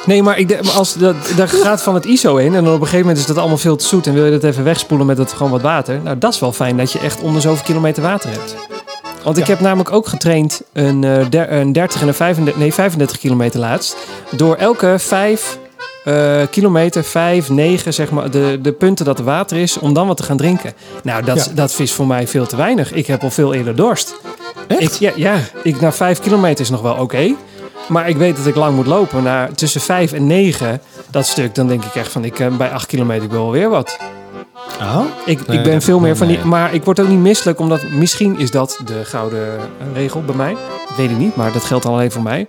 Nee, 0.05 0.23
maar 0.23 0.37
ik, 0.37 0.59
als 0.75 0.93
dat, 0.93 1.15
daar 1.35 1.47
gaat 1.49 1.81
van 1.83 1.93
het 1.93 2.05
ISO 2.05 2.35
in 2.37 2.55
en 2.55 2.63
dan 2.63 2.73
op 2.73 2.79
een 2.79 2.85
gegeven 2.85 2.99
moment 2.99 3.17
is 3.17 3.25
dat 3.25 3.37
allemaal 3.37 3.57
veel 3.57 3.75
te 3.75 3.85
zoet 3.85 4.07
en 4.07 4.13
wil 4.13 4.25
je 4.25 4.31
dat 4.31 4.43
even 4.43 4.63
wegspoelen 4.63 5.07
met 5.07 5.17
het, 5.17 5.31
gewoon 5.33 5.51
wat 5.51 5.61
water. 5.61 5.99
Nou, 6.03 6.17
dat 6.17 6.33
is 6.33 6.39
wel 6.39 6.51
fijn 6.51 6.77
dat 6.77 6.91
je 6.91 6.99
echt 6.99 7.21
onder 7.21 7.41
zoveel 7.41 7.63
kilometer 7.65 8.03
water 8.03 8.29
hebt. 8.29 8.55
Want 9.23 9.37
ik 9.37 9.45
Ja. 9.47 9.51
heb 9.53 9.61
namelijk 9.61 9.91
ook 9.91 10.07
getraind 10.07 10.61
een, 10.73 11.03
eh, 11.03 11.25
der- 11.29 11.51
een 11.51 11.71
30 11.73 12.01
en 12.01 12.07
een 12.07 12.13
35, 12.13 12.59
nee, 12.59 12.73
35 12.73 13.17
kilometer 13.17 13.59
laatst. 13.59 13.95
Door 14.35 14.55
elke 14.55 14.95
5 14.99 15.57
eh, 16.05 16.41
kilometer, 16.51 17.03
5, 17.03 17.49
9, 17.49 17.93
zeg 17.93 18.11
maar, 18.11 18.31
de, 18.31 18.59
de 18.61 18.71
punten 18.71 19.05
dat 19.05 19.19
er 19.19 19.25
water 19.25 19.57
is, 19.57 19.77
om 19.79 19.93
dan 19.93 20.07
wat 20.07 20.17
te 20.17 20.23
gaan 20.23 20.37
drinken. 20.37 20.73
Nou, 21.03 21.23
dat, 21.23 21.45
Ja. 21.45 21.51
dat 21.55 21.75
is 21.79 21.91
voor 21.93 22.07
mij 22.07 22.27
veel 22.27 22.45
te 22.45 22.55
weinig. 22.55 22.91
Ik 22.93 23.07
heb 23.07 23.23
al 23.23 23.29
veel 23.31 23.53
eerder 23.53 23.75
dorst. 23.75 24.15
Echt? 24.67 24.81
Ik, 24.81 24.91
ja, 24.91 25.11
ja, 25.15 25.35
ik, 25.63 25.81
na 25.81 25.91
5 25.91 26.19
kilometer 26.19 26.63
is 26.63 26.69
nog 26.69 26.81
wel 26.81 26.93
oké. 26.95 27.33
Maar 27.91 28.09
ik 28.09 28.17
weet 28.17 28.35
dat 28.37 28.45
ik 28.45 28.55
lang 28.55 28.75
moet 28.75 28.85
lopen. 28.87 29.23
Naar 29.23 29.51
tussen 29.53 29.81
5 29.81 30.13
en 30.13 30.27
9, 30.27 30.81
dat 31.09 31.25
stuk, 31.25 31.55
dan 31.55 31.67
denk 31.67 31.83
ik 31.85 31.95
echt 31.95 32.11
van, 32.11 32.23
ik, 32.23 32.39
eh, 32.39 32.47
bij 32.57 32.71
8 32.71 32.85
kilometer 32.85 33.23
ik 33.23 33.31
wil 33.31 33.41
wel 33.41 33.51
weer 33.51 33.69
wat. 33.69 33.97
Oh. 34.81 35.01
Ik, 35.25 35.47
Nee, 35.47 35.57
ik 35.57 35.63
ben 35.63 35.81
veel 35.81 35.99
meer 35.99 36.17
van 36.17 36.27
die. 36.27 36.39
Maar 36.45 36.73
ik 36.73 36.83
word 36.83 36.99
ook 36.99 37.07
niet 37.07 37.19
misselijk, 37.19 37.59
omdat 37.59 37.81
misschien 37.89 38.39
is 38.39 38.51
dat 38.51 38.79
de 38.85 39.05
gouden 39.05 39.59
regel 39.93 40.21
bij 40.25 40.35
mij. 40.35 40.55
Weet 40.97 41.09
ik 41.09 41.17
niet, 41.17 41.35
maar 41.35 41.51
dat 41.51 41.63
geldt 41.63 41.85
alleen 41.85 42.11
voor 42.11 42.21
mij. 42.21 42.47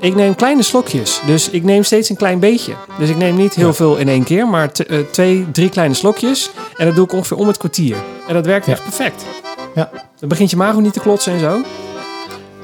Ik 0.00 0.14
neem 0.14 0.34
kleine 0.34 0.62
slokjes, 0.62 1.20
dus 1.26 1.50
ik 1.50 1.62
neem 1.64 1.82
steeds 1.82 2.08
een 2.08 2.16
klein 2.16 2.38
beetje. 2.38 2.72
Dus 2.98 3.08
ik 3.08 3.16
neem 3.16 3.36
niet 3.36 3.54
heel 3.54 3.66
Ja. 3.66 3.72
veel 3.72 3.96
in 3.96 4.08
één 4.08 4.24
keer, 4.24 4.48
maar 4.48 4.70
eh, 4.86 4.98
twee, 5.10 5.46
drie 5.52 5.68
kleine 5.68 5.94
slokjes. 5.94 6.50
En 6.76 6.86
dat 6.86 6.94
doe 6.94 7.04
ik 7.04 7.12
ongeveer 7.12 7.36
om 7.36 7.46
het 7.46 7.56
kwartier. 7.56 7.96
En 8.28 8.34
dat 8.34 8.46
werkt 8.46 8.66
Ja. 8.66 8.72
echt 8.72 8.82
perfect. 8.82 9.24
Ja. 9.74 9.90
Dan 10.18 10.28
begint 10.28 10.50
je 10.50 10.56
maag 10.56 10.74
ook 10.74 10.80
niet 10.80 10.92
te 10.92 11.00
klotsen 11.00 11.32
en 11.32 11.40
zo. 11.40 11.60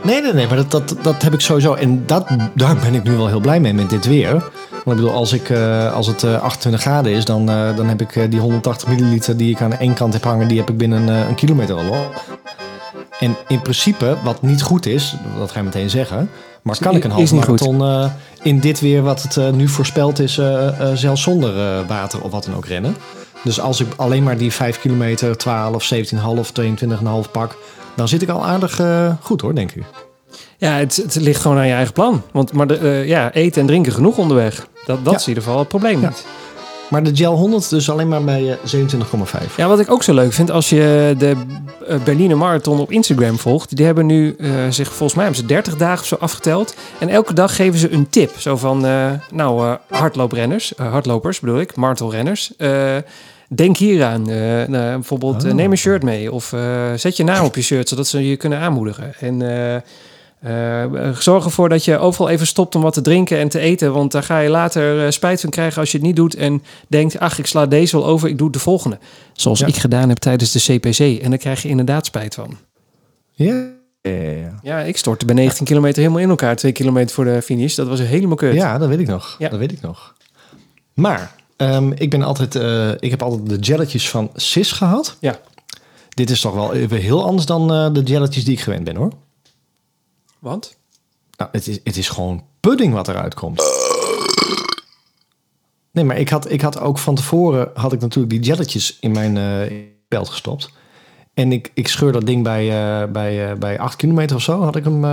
Nee, 0.05 0.23
nee, 0.23 0.33
nee, 0.33 0.47
maar 0.47 0.57
dat, 0.57 0.71
dat, 0.71 0.95
dat 1.03 1.23
heb 1.23 1.33
ik 1.33 1.41
sowieso. 1.41 1.75
En 1.75 2.03
dat, 2.07 2.27
daar 2.55 2.77
ben 2.77 2.95
ik 2.95 3.03
nu 3.03 3.17
wel 3.17 3.27
heel 3.29 3.41
blij 3.41 3.61
mee 3.61 3.75
met 3.75 3.91
dit 3.91 4.07
weer. 4.07 4.31
Want 4.31 4.99
ik 4.99 5.05
bedoel, 5.05 5.13
als, 5.13 5.33
ik, 5.33 5.51
eh, 5.51 5.93
als 5.95 6.07
het 6.07 6.23
eh, 6.23 6.43
28 6.43 6.81
graden 6.81 7.13
is, 7.13 7.25
dan, 7.25 7.51
eh, 7.51 7.77
dan 7.77 7.87
heb 7.87 8.01
ik 8.01 8.17
eh, 8.17 8.31
die 8.31 8.41
180 8.41 8.89
milliliter 8.89 9.37
die 9.37 9.51
ik 9.51 9.61
aan 9.63 9.73
één 9.79 9.95
kant 9.95 10.13
heb 10.13 10.25
hangen, 10.25 10.49
die 10.49 10.59
heb 10.59 10.71
ik 10.71 10.77
binnen 10.77 11.09
eh, 11.09 11.29
een 11.29 11.35
kilometer 11.35 11.77
al 11.77 11.89
op. 11.89 12.23
En 13.21 13.37
in 13.49 13.61
principe, 13.63 14.17
wat 14.23 14.43
niet 14.43 14.63
goed 14.63 14.87
is, 14.87 15.15
dat 15.39 15.51
ga 15.51 15.59
je 15.59 15.65
meteen 15.65 15.91
zeggen. 15.91 16.31
Maar 16.63 16.79
kan 16.81 16.97
ik 16.97 17.05
een 17.05 17.11
halve 17.11 17.35
marathon 17.35 17.81
eh, 17.83 18.11
in 18.43 18.61
dit 18.61 18.81
weer, 18.81 19.03
wat 19.03 19.23
het 19.23 19.37
eh, 19.37 19.51
nu 19.51 19.69
voorspeld 19.69 20.19
is, 20.19 20.39
eh, 20.39 20.67
eh, 20.69 20.97
zelfs 20.97 21.23
zonder 21.23 21.59
eh, 21.59 21.89
water 21.89 22.23
of 22.23 22.31
wat 22.31 22.45
dan 22.45 22.55
ook 22.57 22.67
rennen? 22.67 22.97
Dus 23.45 23.61
als 23.61 23.81
ik 23.81 23.87
alleen 23.97 24.23
maar 24.23 24.37
die 24.39 24.53
5 24.53 24.81
kilometer, 24.81 25.37
12, 25.37 25.93
17,5, 25.95 26.53
22,5 26.61 27.31
pak, 27.33 27.57
dan 27.97 28.09
zit 28.09 28.23
ik 28.23 28.29
al 28.29 28.45
aardig 28.47 28.81
eh, 28.81 29.13
goed 29.21 29.41
hoor, 29.41 29.55
denk 29.55 29.73
ik. 29.73 29.83
Ja, 30.59 30.73
het, 30.73 30.97
het 30.97 31.15
ligt 31.15 31.41
gewoon 31.41 31.57
aan 31.59 31.67
je 31.67 31.73
eigen 31.73 31.93
plan. 31.93 32.23
Want 32.33 32.53
maar 32.53 32.67
de, 32.67 32.77
eh, 32.77 33.07
ja, 33.09 33.33
eten 33.33 33.61
en 33.61 33.67
drinken 33.67 33.93
genoeg 33.93 34.17
onderweg. 34.19 34.67
Dat, 34.87 35.05
dat 35.05 35.13
Ja. 35.13 35.19
is 35.19 35.23
in 35.23 35.29
ieder 35.29 35.43
geval 35.43 35.59
het 35.59 35.69
probleem 35.69 36.01
Ja. 36.01 36.09
niet. 36.09 36.27
Maar 36.91 37.03
de 37.03 37.17
Gel 37.17 37.37
100 37.37 37.71
dus 37.71 37.91
alleen 37.91 38.09
maar 38.09 38.25
bij 38.25 38.51
eh, 38.51 38.57
27,5. 38.65 39.57
Ja, 39.57 39.69
wat 39.69 39.81
ik 39.81 39.91
ook 39.91 40.03
zo 40.03 40.15
leuk 40.15 40.33
vind, 40.33 40.51
als 40.51 40.69
je 40.69 41.15
de 41.19 41.37
eh, 41.89 41.97
Berliner 42.05 42.37
Marathon 42.37 42.79
op 42.81 42.91
Instagram 42.91 43.39
volgt, 43.39 43.77
die 43.77 43.87
hebben 43.87 44.07
nu 44.07 44.35
eh, 44.39 44.51
zich 44.71 44.89
volgens 44.89 45.15
mij 45.15 45.25
hebben 45.25 45.43
ze 45.43 45.49
30 45.49 45.77
dagen 45.77 46.01
of 46.01 46.07
zo 46.07 46.17
afgeteld. 46.21 46.75
En 46.99 47.09
elke 47.09 47.35
dag 47.35 47.57
geven 47.57 47.79
ze 47.79 47.93
een 47.93 48.09
tip. 48.09 48.31
Zo 48.39 48.57
van, 48.57 48.87
eh, 48.87 49.11
nou, 49.33 49.67
eh, 49.67 49.75
hardlooprenners, 49.99 50.75
eh, 50.75 50.91
hardlopers 50.91 51.41
bedoel 51.41 51.61
ik, 51.61 51.77
marathonrenners. 51.77 52.53
Denk 53.55 53.77
hieraan. 53.77 54.31
Eh, 54.31 54.37
nou, 54.69 54.95
bijvoorbeeld, 54.95 55.45
eh, 55.45 55.51
Oh. 55.51 55.57
neem 55.57 55.71
een 55.71 55.77
shirt 55.79 56.03
mee. 56.03 56.33
Of 56.33 56.53
eh, 56.53 56.93
zet 56.97 57.17
je 57.17 57.25
naam 57.25 57.45
op 57.45 57.55
je 57.55 57.63
shirt, 57.63 57.89
zodat 57.89 58.07
ze 58.07 58.29
je 58.29 58.37
kunnen 58.37 58.59
aanmoedigen. 58.59 59.15
En 59.21 59.83
zorg 61.19 61.45
ervoor 61.45 61.69
dat 61.69 61.85
je 61.85 61.99
overal 61.99 62.29
even 62.29 62.47
stopt 62.47 62.75
om 62.75 62.83
wat 62.83 62.93
te 62.93 63.01
drinken 63.01 63.39
en 63.39 63.49
te 63.49 63.59
eten. 63.59 63.93
Want 63.93 64.13
daar 64.13 64.23
ga 64.23 64.39
je 64.39 64.49
later 64.49 65.13
spijt 65.13 65.41
van 65.41 65.51
krijgen 65.51 65.81
als 65.81 65.91
je 65.91 65.97
het 65.99 66.07
niet 66.07 66.17
doet. 66.17 66.35
En 66.35 66.63
denkt, 66.89 67.19
ach, 67.19 67.39
ik 67.39 67.47
sla 67.47 67.67
deze 67.67 67.97
wel 67.97 68.07
over, 68.07 68.29
ik 68.29 68.39
doe 68.39 68.51
de 68.51 68.59
volgende. 68.59 68.99
Zoals 69.33 69.59
Ja. 69.59 69.67
ik 69.67 69.77
gedaan 69.77 70.09
heb 70.09 70.19
tijdens 70.19 70.53
de 70.53 70.59
CPC. 70.79 71.23
En 71.23 71.31
daar 71.31 71.39
krijg 71.39 71.63
je 71.63 71.69
inderdaad 71.69 72.07
spijt 72.07 72.35
van. 72.35 72.57
Ja. 73.33 73.67
Ja, 74.03 74.11
ja, 74.11 74.31
ja. 74.31 74.55
Ja, 74.63 74.79
ik 74.81 74.97
stortte 74.97 75.25
bij 75.25 75.35
19 75.35 75.65
kilometer 75.67 76.03
helemaal 76.03 76.23
in 76.23 76.29
elkaar. 76.29 76.57
Twee 76.57 76.73
kilometer 76.73 77.15
voor 77.15 77.25
de 77.25 77.43
finish. 77.43 77.75
Dat 77.75 77.89
was 77.89 78.01
helemaal 78.01 78.37
kut. 78.37 78.55
Ja, 78.55 78.79
dat 78.79 78.89
weet 78.89 78.99
ik 79.01 79.07
nog. 79.07 79.37
Ja. 79.39 79.49
Dat 79.49 79.59
weet 79.59 79.73
ik 79.73 79.81
nog. 79.81 80.15
Maar 80.95 81.31
ehm, 81.61 81.93
ik 81.93 82.11
ben 82.11 82.23
altijd, 82.23 82.55
eh, 82.55 82.91
ik 82.91 83.11
heb 83.11 83.23
altijd 83.23 83.49
de 83.49 83.59
jelletjes 83.59 84.11
van 84.11 84.31
Sis 84.35 84.73
gehad. 84.73 85.17
Ja. 85.21 85.41
Dit 86.09 86.31
is 86.31 86.41
toch 86.41 86.55
wel 86.55 86.75
even 86.75 86.97
heel 86.97 87.25
anders 87.25 87.47
dan 87.47 87.73
eh, 87.73 87.93
de 87.93 88.03
jelletjes 88.03 88.45
die 88.45 88.55
ik 88.55 88.61
gewend 88.61 88.85
ben, 88.85 88.97
hoor. 88.97 89.13
Want? 90.39 90.77
Nou, 91.37 91.51
het 91.53 91.67
is, 91.67 91.79
het 91.85 91.97
is 91.97 92.09
gewoon 92.09 92.45
pudding 92.61 92.93
wat 92.95 93.09
eruit 93.09 93.35
komt. 93.35 93.63
Nee, 95.93 96.05
maar 96.05 96.19
ik 96.19 96.29
had, 96.29 96.51
ik 96.51 96.61
had 96.61 96.81
ook 96.81 96.99
van 96.99 97.15
tevoren 97.15 97.71
had 97.75 97.93
ik 97.93 98.01
natuurlijk 98.01 98.33
die 98.33 98.43
jelletjes 98.43 98.97
in 99.01 99.13
mijn 99.13 99.37
eh 99.37 99.77
belt 100.09 100.29
gestopt. 100.29 100.71
En 101.35 101.53
ik, 101.53 101.71
ik 101.75 101.89
scheur 101.89 102.13
dat 102.13 102.27
ding 102.27 102.43
bij, 102.43 102.67
bij, 103.11 103.59
bij 103.59 103.79
8 103.79 103.97
kilometer 103.97 104.37
of 104.37 104.43
zo, 104.43 104.63
had 104.63 104.77
ik 104.77 104.85
hem 104.85 105.05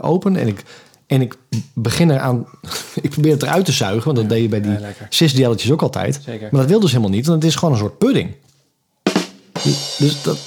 open. 0.00 0.36
En 0.36 0.46
ik, 0.46 0.64
en 1.06 1.20
ik 1.20 1.34
begin 1.74 2.10
eraan, 2.10 2.46
ik 3.02 3.10
probeer 3.10 3.32
het 3.32 3.42
eruit 3.42 3.64
te 3.64 3.72
zuigen, 3.72 4.04
want 4.04 4.16
dat 4.16 4.28
deed 4.28 4.42
je 4.42 4.48
bij 4.48 4.60
die 4.60 4.72
Ja, 4.72 4.78
lekker. 4.80 5.06
cis 5.08 5.32
jelletjes 5.32 5.70
ook 5.72 5.82
altijd. 5.82 6.20
Zeker. 6.24 6.48
Maar 6.50 6.60
dat 6.60 6.70
wil 6.70 6.80
dus 6.80 6.90
helemaal 6.90 7.10
niet, 7.10 7.26
want 7.26 7.42
het 7.42 7.50
is 7.50 7.56
gewoon 7.58 7.74
een 7.74 7.80
soort 7.80 7.98
pudding. 7.98 8.34
Dus- 9.98 10.22
dat, 10.22 10.38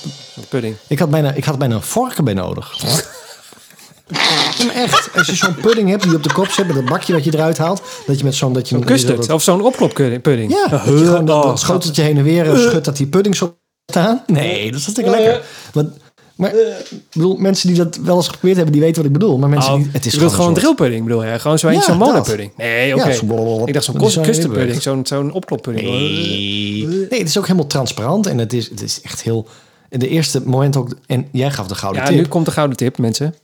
pudding. 0.50 0.76
ik 0.88 1.00
had 1.00 1.10
bijna, 1.10 1.34
ik 1.34 1.44
had 1.44 1.58
bijna 1.58 1.76
een 1.76 1.82
vork 1.82 2.14
erbij 2.18 2.34
nodig. 2.34 2.74
Maar 4.66 4.76
echt, 4.76 5.10
als 5.18 5.28
je 5.28 5.36
zo'n 5.36 5.56
pudding 5.56 5.90
hebt 5.90 6.02
die 6.02 6.12
je 6.12 6.18
op 6.18 6.24
de 6.24 6.34
kop 6.34 6.48
zet 6.48 6.68
met 6.68 6.76
dat 6.76 6.86
bakje 6.86 7.14
wat 7.14 7.24
je 7.24 7.34
eruit 7.34 7.58
haalt, 7.58 7.82
dat 8.06 8.18
je 8.18 8.24
met 8.24 8.36
zo'n 8.36 8.54
dat 8.54 8.70
je 8.70 8.76
Zo'n 8.76 8.86
custard. 8.86 9.30
Of 9.32 9.42
zo'n 9.44 9.62
opkloppudding. 9.62 10.52
ja, 10.52 10.68
dat 10.68 10.84
je 10.84 10.98
gewoon 10.98 11.26
dat, 11.26 11.44
dat 11.44 11.60
schoteltje 11.60 12.02
heen 12.02 12.18
en 12.18 12.24
weer 12.24 12.54
eh, 12.54 12.60
schudt 12.60 12.86
dat 12.86 12.98
die 12.98 13.08
pudding 13.08 13.36
zo 13.36 13.58
staan. 13.92 14.24
Nee, 14.28 14.72
dat 14.72 14.80
is 14.80 14.86
hartstikke 14.86 15.10
lekker. 15.10 15.42
Maar, 15.74 15.86
maar 16.38 16.54
ik 16.54 17.00
bedoel, 17.14 17.36
mensen 17.38 17.68
die 17.68 17.78
dat 17.78 17.96
wel 18.04 18.16
eens 18.16 18.26
geprobeerd 18.28 18.56
hebben, 18.56 18.74
die 18.74 18.82
weten 18.84 18.98
wat 19.02 19.06
ik 19.12 19.18
bedoel. 19.18 19.38
Maar 19.38 19.50
mensen 19.50 19.74
Oh, 19.74 19.78
die, 19.80 19.90
het 19.92 20.06
is 20.06 20.14
je 20.14 20.20
wilt 20.20 20.32
gewoon 20.32 20.48
een 20.48 20.52
soort- 20.54 20.64
drillpudding, 20.66 21.04
bedoel 21.06 21.24
je? 21.26 21.40
Gewoon 21.40 21.60
zo 21.60 21.70
Ja, 21.70 21.82
zo'n 21.82 22.00
dat. 22.00 22.28
Nee, 22.58 22.96
oké. 22.96 23.08
Ja, 23.08 23.14
zo'n- 23.14 23.68
ik 23.68 23.74
dacht 23.74 23.86
zo'n 23.86 23.98
dat 23.98 24.08
is 24.08 24.14
zo'n 24.14 24.24
custardpudding, 24.24 24.70
hele 24.70 24.82
zo'n 24.82 25.06
zo'n 25.06 25.32
opkloppudding. 25.32 25.88
Nee. 25.90 26.86
nee, 27.10 27.20
het 27.20 27.28
is 27.28 27.38
ook 27.38 27.46
helemaal 27.48 27.68
transparant 27.68 28.28
en 28.28 28.38
het 28.38 28.54
is, 28.54 28.70
het 28.70 28.82
is 28.82 29.02
echt 29.02 29.22
heel... 29.22 29.48
In 29.90 30.00
de 30.00 30.08
eerste 30.08 30.42
moment 30.46 30.76
ook... 30.76 30.90
En 31.06 31.28
jij 31.32 31.52
gaf 31.52 31.68
de 31.68 31.76
gouden 31.76 32.02
Ja, 32.02 32.08
tip. 32.08 32.18
nu 32.18 32.26
komt 32.26 32.46
de 32.46 32.52
gouden 32.52 32.78
tip, 32.78 32.98
mensen. 32.98 33.36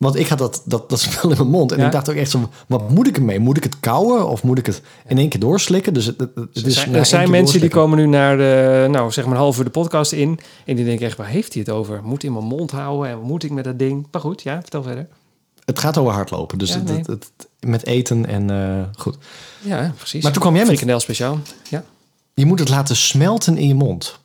Want 0.00 0.16
ik 0.16 0.28
had 0.28 0.38
dat, 0.38 0.62
dat, 0.64 0.88
dat 0.88 1.00
spel 1.10 1.30
in 1.30 1.36
mijn 1.36 1.48
mond. 1.48 1.72
En 1.72 1.78
Ja. 1.78 1.86
ik 1.86 1.92
dacht 1.92 2.08
ook 2.10 2.14
echt 2.16 2.30
zo, 2.30 2.48
wat 2.66 2.90
moet 2.90 3.06
ik 3.06 3.16
ermee? 3.16 3.38
Moet 3.38 3.56
ik 3.56 3.62
het 3.62 3.80
kauwen 3.80 4.28
of 4.28 4.42
moet 4.42 4.58
ik 4.58 4.66
het 4.66 4.82
in 5.06 5.18
één 5.18 5.28
keer 5.28 5.40
doorslikken? 5.40 5.94
Dus 5.94 6.06
het, 6.06 6.20
het, 6.20 6.30
het 6.34 6.48
is 6.66 6.84
Er 6.86 7.06
zijn, 7.06 7.22
er 7.22 7.30
mensen 7.30 7.60
die 7.60 7.68
komen 7.70 7.98
nu 7.98 8.06
naar 8.06 8.36
de, 8.36 8.86
nou 8.90 9.10
zeg 9.12 9.24
maar 9.24 9.34
een 9.34 9.40
half 9.40 9.58
uur 9.58 9.64
de 9.64 9.70
podcast 9.70 10.12
in. 10.12 10.38
En 10.66 10.76
die 10.76 10.84
denken 10.84 11.06
echt, 11.06 11.16
waar 11.16 11.26
heeft 11.26 11.52
hij 11.54 11.62
het 11.66 11.70
over? 11.74 12.00
Moet 12.04 12.24
in 12.24 12.32
mijn 12.32 12.44
mond 12.44 12.70
houden 12.70 13.10
en 13.10 13.16
wat 13.18 13.26
moet 13.26 13.42
ik 13.44 13.50
met 13.50 13.64
dat 13.64 13.78
ding? 13.78 14.06
Maar 14.10 14.20
goed, 14.20 14.42
ja, 14.42 14.60
vertel 14.60 14.82
verder. 14.82 15.08
Het 15.64 15.78
gaat 15.78 15.98
over 15.98 16.12
hardlopen. 16.12 16.58
Dus 16.58 16.68
Ja, 16.68 16.74
het, 16.76 16.84
nee. 16.88 16.96
het, 16.98 17.06
het- 17.06 17.48
met 17.60 17.86
eten 17.86 18.26
en 18.26 18.50
eh, 18.50 18.82
goed. 19.02 19.16
Ja, 19.60 19.92
precies. 19.96 20.22
Maar 20.22 20.32
toen 20.32 20.40
kwam 20.42 20.52
jij 20.54 20.62
met- 20.62 20.70
Frikandel 20.72 21.00
speciaal. 21.00 21.38
Ja. 21.68 21.84
Je 22.34 22.46
moet 22.46 22.58
het 22.58 22.68
laten 22.68 22.96
smelten 22.96 23.56
in 23.56 23.66
je 23.68 23.74
mond. 23.74 24.18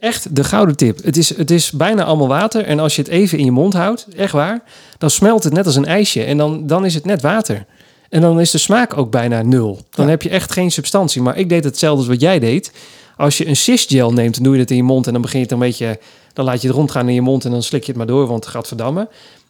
Echt 0.00 0.36
de 0.36 0.44
gouden 0.44 0.76
tip. 0.76 1.04
Het 1.04 1.16
is, 1.16 1.36
het 1.36 1.50
is 1.50 1.70
bijna 1.70 2.04
allemaal 2.04 2.28
water. 2.28 2.64
En 2.64 2.78
als 2.78 2.96
je 2.96 3.02
het 3.02 3.10
even 3.10 3.38
in 3.38 3.44
je 3.44 3.50
mond 3.50 3.74
houdt, 3.74 4.06
echt 4.16 4.32
waar, 4.32 4.62
dan 4.98 5.10
smelt 5.10 5.44
het 5.44 5.52
net 5.52 5.66
als 5.66 5.76
een 5.76 5.84
ijsje. 5.86 6.22
En 6.24 6.36
dan, 6.36 6.66
dan 6.66 6.84
is 6.84 6.94
het 6.94 7.04
net 7.04 7.22
water. 7.22 7.64
En 8.08 8.20
dan 8.20 8.40
is 8.40 8.50
de 8.50 8.58
smaak 8.58 8.96
ook 8.96 9.10
bijna 9.10 9.42
nul. 9.42 9.80
Dan 9.90 10.04
Ja. 10.04 10.10
heb 10.10 10.22
je 10.22 10.28
echt 10.28 10.52
geen 10.52 10.70
substantie. 10.70 11.22
Maar 11.22 11.36
ik 11.36 11.48
deed 11.48 11.64
hetzelfde 11.64 11.98
als 11.98 12.08
wat 12.08 12.20
jij 12.20 12.38
deed. 12.38 12.72
Als 13.16 13.38
je 13.38 13.46
een 13.48 13.56
cisgel 13.56 14.12
neemt, 14.12 14.34
dan 14.34 14.42
doe 14.44 14.54
je 14.54 14.60
het 14.60 14.70
in 14.70 14.76
je 14.76 14.82
mond. 14.82 15.06
En 15.06 15.12
dan 15.12 15.22
begin 15.22 15.38
je 15.38 15.44
het 15.44 15.52
een 15.54 15.58
beetje, 15.60 15.98
dan 16.32 16.44
laat 16.44 16.60
je 16.60 16.66
het 16.68 16.76
rondgaan 16.76 17.08
in 17.08 17.14
je 17.14 17.20
mond. 17.20 17.44
En 17.44 17.50
dan 17.50 17.62
slik 17.62 17.80
je 17.82 17.88
het 17.88 17.96
maar 17.96 18.06
door, 18.06 18.26
want 18.26 18.44
het 18.44 18.54
gaat 18.54 18.66
verdammen. 18.68 19.08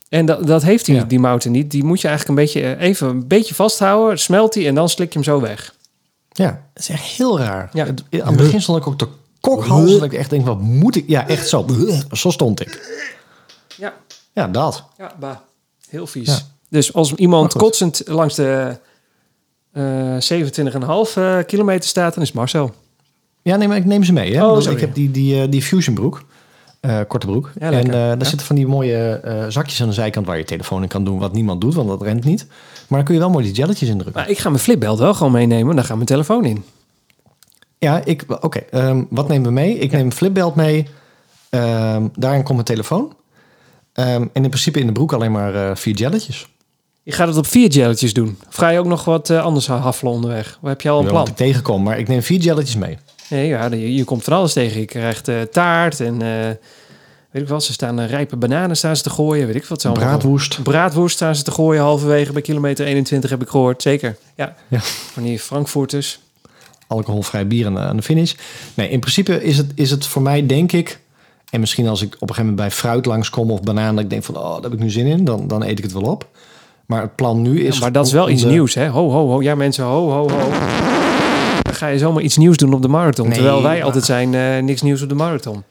En 0.08 0.26
dat, 0.26 0.46
dat 0.46 0.62
heeft 0.62 0.84
die, 0.84 0.94
Ja. 0.94 1.04
die 1.04 1.18
mouten 1.18 1.52
niet. 1.52 1.70
Die 1.70 1.84
moet 1.84 2.00
je 2.00 2.08
eigenlijk 2.08 2.38
een 2.38 2.44
beetje, 2.44 2.74
eh, 2.76 2.88
even 2.88 3.08
een 3.08 3.26
beetje 3.28 3.54
vasthouden. 3.54 4.18
Smelt 4.18 4.52
die 4.52 4.66
en 4.66 4.74
dan 4.74 4.88
slik 4.88 5.08
je 5.08 5.14
hem 5.14 5.24
zo 5.24 5.40
weg. 5.40 5.74
Ja, 6.32 6.62
het 6.74 6.82
is 6.82 6.88
echt 6.88 7.02
heel 7.02 7.38
raar. 7.38 7.70
Ja. 7.72 7.84
Het- 7.86 8.02
aan 8.10 8.26
het 8.26 8.36
begin 8.36 8.62
stond 8.62 8.78
ik 8.78 8.86
ook 8.86 8.98
te 8.98 9.06
kokhalzen. 9.40 10.00
Dat 10.00 10.12
ik 10.12 10.18
echt 10.18 10.30
denk, 10.30 10.46
wat 10.46 10.60
moet 10.60 10.96
ik? 10.96 11.04
Ja, 11.08 11.28
echt 11.28 11.48
zo. 11.48 11.66
Zo 12.12 12.30
stond 12.30 12.60
ik. 12.60 12.96
Ja. 13.76 13.94
Ja, 14.32 14.46
dat. 14.48 14.84
Ja, 14.98 15.12
bah. 15.20 15.36
Heel 15.88 16.06
vies. 16.06 16.26
Ja. 16.28 16.38
Dus 16.70 16.94
als 16.94 17.14
iemand 17.14 17.52
kotsend 17.54 18.02
langs 18.06 18.34
de 18.34 18.76
eh 19.72 20.16
27,5 20.16 21.14
eh, 21.14 21.38
kilometer 21.46 21.88
staat, 21.88 22.14
dan 22.14 22.22
is 22.22 22.28
het 22.28 22.36
Marcel. 22.38 22.74
Ja, 23.42 23.56
nee, 23.56 23.68
maar 23.68 23.76
ik 23.76 23.84
neem 23.84 24.04
ze 24.04 24.12
mee. 24.12 24.34
Hè? 24.36 24.46
Oh, 24.46 24.54
Dus 24.54 24.66
ik 24.66 24.80
heb 24.80 24.94
die, 24.94 25.10
die, 25.10 25.42
eh, 25.42 25.50
die 25.50 25.62
Fusion 25.62 25.94
broek. 25.94 26.22
eh, 26.80 27.00
korte 27.08 27.26
broek. 27.26 27.50
Ja, 27.60 27.66
en 27.66 27.72
lekker. 27.72 27.92
eh, 27.94 27.98
daar 28.00 28.18
Ja. 28.18 28.24
zitten 28.24 28.46
van 28.46 28.56
die 28.56 28.66
mooie 28.66 28.96
eh, 29.24 29.44
zakjes 29.48 29.80
aan 29.82 29.88
de 29.88 29.94
zijkant 29.94 30.26
waar 30.26 30.38
je 30.38 30.44
telefoon 30.44 30.82
in 30.82 30.88
kan 30.88 31.04
doen, 31.04 31.18
wat 31.18 31.32
niemand 31.32 31.60
doet, 31.60 31.74
want 31.74 31.88
dat 31.88 32.02
rent 32.02 32.24
niet. 32.24 32.46
Maar 32.88 32.98
dan 32.98 33.04
kun 33.04 33.14
je 33.14 33.20
wel 33.20 33.30
mooi 33.30 33.44
die 33.44 33.54
jelletjes 33.54 33.88
indrukken. 33.88 34.20
Maar 34.20 34.30
ik 34.30 34.38
ga 34.38 34.48
mijn 34.48 34.62
flipbelt 34.62 34.98
wel 34.98 35.14
gewoon 35.14 35.32
meenemen, 35.32 35.74
daar 35.76 35.84
gaat 35.84 35.94
mijn 35.94 36.06
telefoon 36.08 36.44
in. 36.44 36.64
Ja, 37.78 38.04
ik, 38.04 38.24
oké. 38.40 38.58
ehm, 38.58 39.02
wat 39.10 39.28
nemen 39.28 39.46
we 39.46 39.52
mee? 39.52 39.78
Ik 39.78 39.90
neem 39.92 40.04
een 40.06 40.12
flipbelt 40.12 40.54
mee. 40.54 40.86
Ehm, 41.50 42.06
daarin 42.14 42.42
komt 42.42 42.54
mijn 42.54 42.64
telefoon. 42.64 43.16
Ehm, 43.92 44.08
en 44.32 44.42
in 44.42 44.48
principe 44.48 44.80
in 44.80 44.86
de 44.86 44.92
broek 44.92 45.12
alleen 45.12 45.32
maar 45.32 45.54
eh, 45.54 45.76
vier 45.76 45.94
jelletjes. 45.94 46.48
Je 47.02 47.12
gaat 47.12 47.28
het 47.28 47.36
op 47.36 47.46
vier 47.46 47.68
jelletjes 47.70 48.12
doen. 48.14 48.38
Of 48.48 48.54
ga 48.54 48.68
je 48.68 48.78
ook 48.78 48.86
nog 48.86 49.04
wat 49.04 49.30
eh, 49.30 49.42
anders 49.44 49.66
haffelen 49.66 50.12
onderweg? 50.12 50.58
Waar 50.60 50.70
heb 50.70 50.80
je 50.80 50.88
al 50.90 50.98
een 51.00 51.04
plan? 51.06 51.18
wat 51.18 51.28
ik 51.28 51.36
tegenkom, 51.36 51.82
maar 51.82 51.98
ik 51.98 52.08
neem 52.08 52.22
vier 52.22 52.38
jelletjes 52.40 52.76
mee. 52.76 52.98
Nee, 53.30 53.46
ja, 53.46 53.66
je, 53.66 53.94
je 53.94 54.04
komt 54.04 54.24
van 54.24 54.32
alles 54.32 54.52
tegen. 54.52 54.80
Je 54.80 54.86
krijgt 54.86 55.28
eh, 55.28 55.40
taart 55.40 56.00
en 56.00 56.18
weet 57.30 57.42
ik 57.42 57.48
wat. 57.48 57.64
Ze 57.64 57.72
staan 57.72 58.00
rijpe 58.00 58.36
bananen 58.36 58.76
staan 58.76 58.96
ze 58.96 59.02
te 59.02 59.10
gooien. 59.10 59.46
Weet 59.46 59.56
ik 59.56 59.64
wat. 59.64 59.80
ze 59.80 59.88
allemaal- 59.88 60.06
Braadwoest. 60.08 60.62
Braadwoest 60.62 61.14
staan 61.16 61.34
ze 61.36 61.42
te 61.42 61.50
gooien 61.50 61.82
halverwege 61.82 62.32
bij 62.32 62.42
kilometer 62.42 62.86
21 62.86 63.30
heb 63.30 63.42
ik 63.42 63.48
gehoord. 63.48 63.82
Zeker. 63.82 64.16
Ja. 64.34 64.54
Ja. 64.68 64.78
Van 64.80 65.22
die 65.22 65.38
Frankfurters. 65.38 66.20
Alcoholvrij 66.88 67.46
bier 67.46 67.66
aan 67.66 67.74
de, 67.74 67.80
aan 67.80 67.96
de 67.96 68.02
finish. 68.02 68.34
Nee, 68.74 68.88
in 68.90 69.00
principe 69.00 69.44
is 69.44 69.56
het, 69.56 69.72
is 69.74 69.90
het 69.90 70.06
voor 70.06 70.22
mij, 70.22 70.46
denk 70.46 70.72
ik... 70.72 71.00
En 71.50 71.60
misschien 71.60 71.88
als 71.88 72.02
ik 72.02 72.06
op 72.14 72.20
een 72.20 72.34
gegeven 72.34 72.44
moment 72.50 72.68
bij 72.68 72.70
fruit 72.76 73.06
langskom 73.06 73.50
of 73.50 73.60
bananen... 73.62 73.94
dat 73.94 74.04
ik 74.04 74.10
denk 74.10 74.24
van, 74.24 74.36
oh, 74.36 74.52
daar 74.54 74.62
heb 74.62 74.72
ik 74.72 74.78
nu 74.78 74.90
zin 74.90 75.06
in. 75.06 75.24
Dan, 75.24 75.48
dan 75.48 75.62
eet 75.64 75.78
ik 75.78 75.84
het 75.84 75.92
wel 75.92 76.02
op. 76.02 76.26
Maar 76.86 77.02
het 77.02 77.14
plan 77.16 77.42
nu 77.42 77.60
is... 77.60 77.74
Ja, 77.74 77.80
maar 77.80 77.92
dat 77.92 78.06
is 78.06 78.12
wel 78.12 78.28
iets 78.28 78.42
de- 78.42 78.48
nieuws, 78.48 78.74
hè? 78.74 78.88
Ho, 78.88 79.10
ho, 79.10 79.28
ho. 79.28 79.42
Ja, 79.42 79.54
mensen, 79.54 79.84
ho, 79.84 80.10
ho, 80.10 80.28
ho. 80.30 80.48
Dan 81.62 81.74
ga 81.74 81.86
je 81.86 81.98
zomaar 81.98 82.22
iets 82.22 82.36
nieuws 82.36 82.56
doen 82.56 82.72
op 82.74 82.82
de 82.82 82.88
marathon. 82.88 83.26
Nee, 83.26 83.34
terwijl 83.34 83.62
wij 83.62 83.76
maar- 83.76 83.84
altijd 83.84 84.04
zijn, 84.04 84.34
eh, 84.34 84.58
niks 84.62 84.82
nieuws 84.82 85.02
op 85.02 85.08
de 85.08 85.14
marathon. 85.14 85.62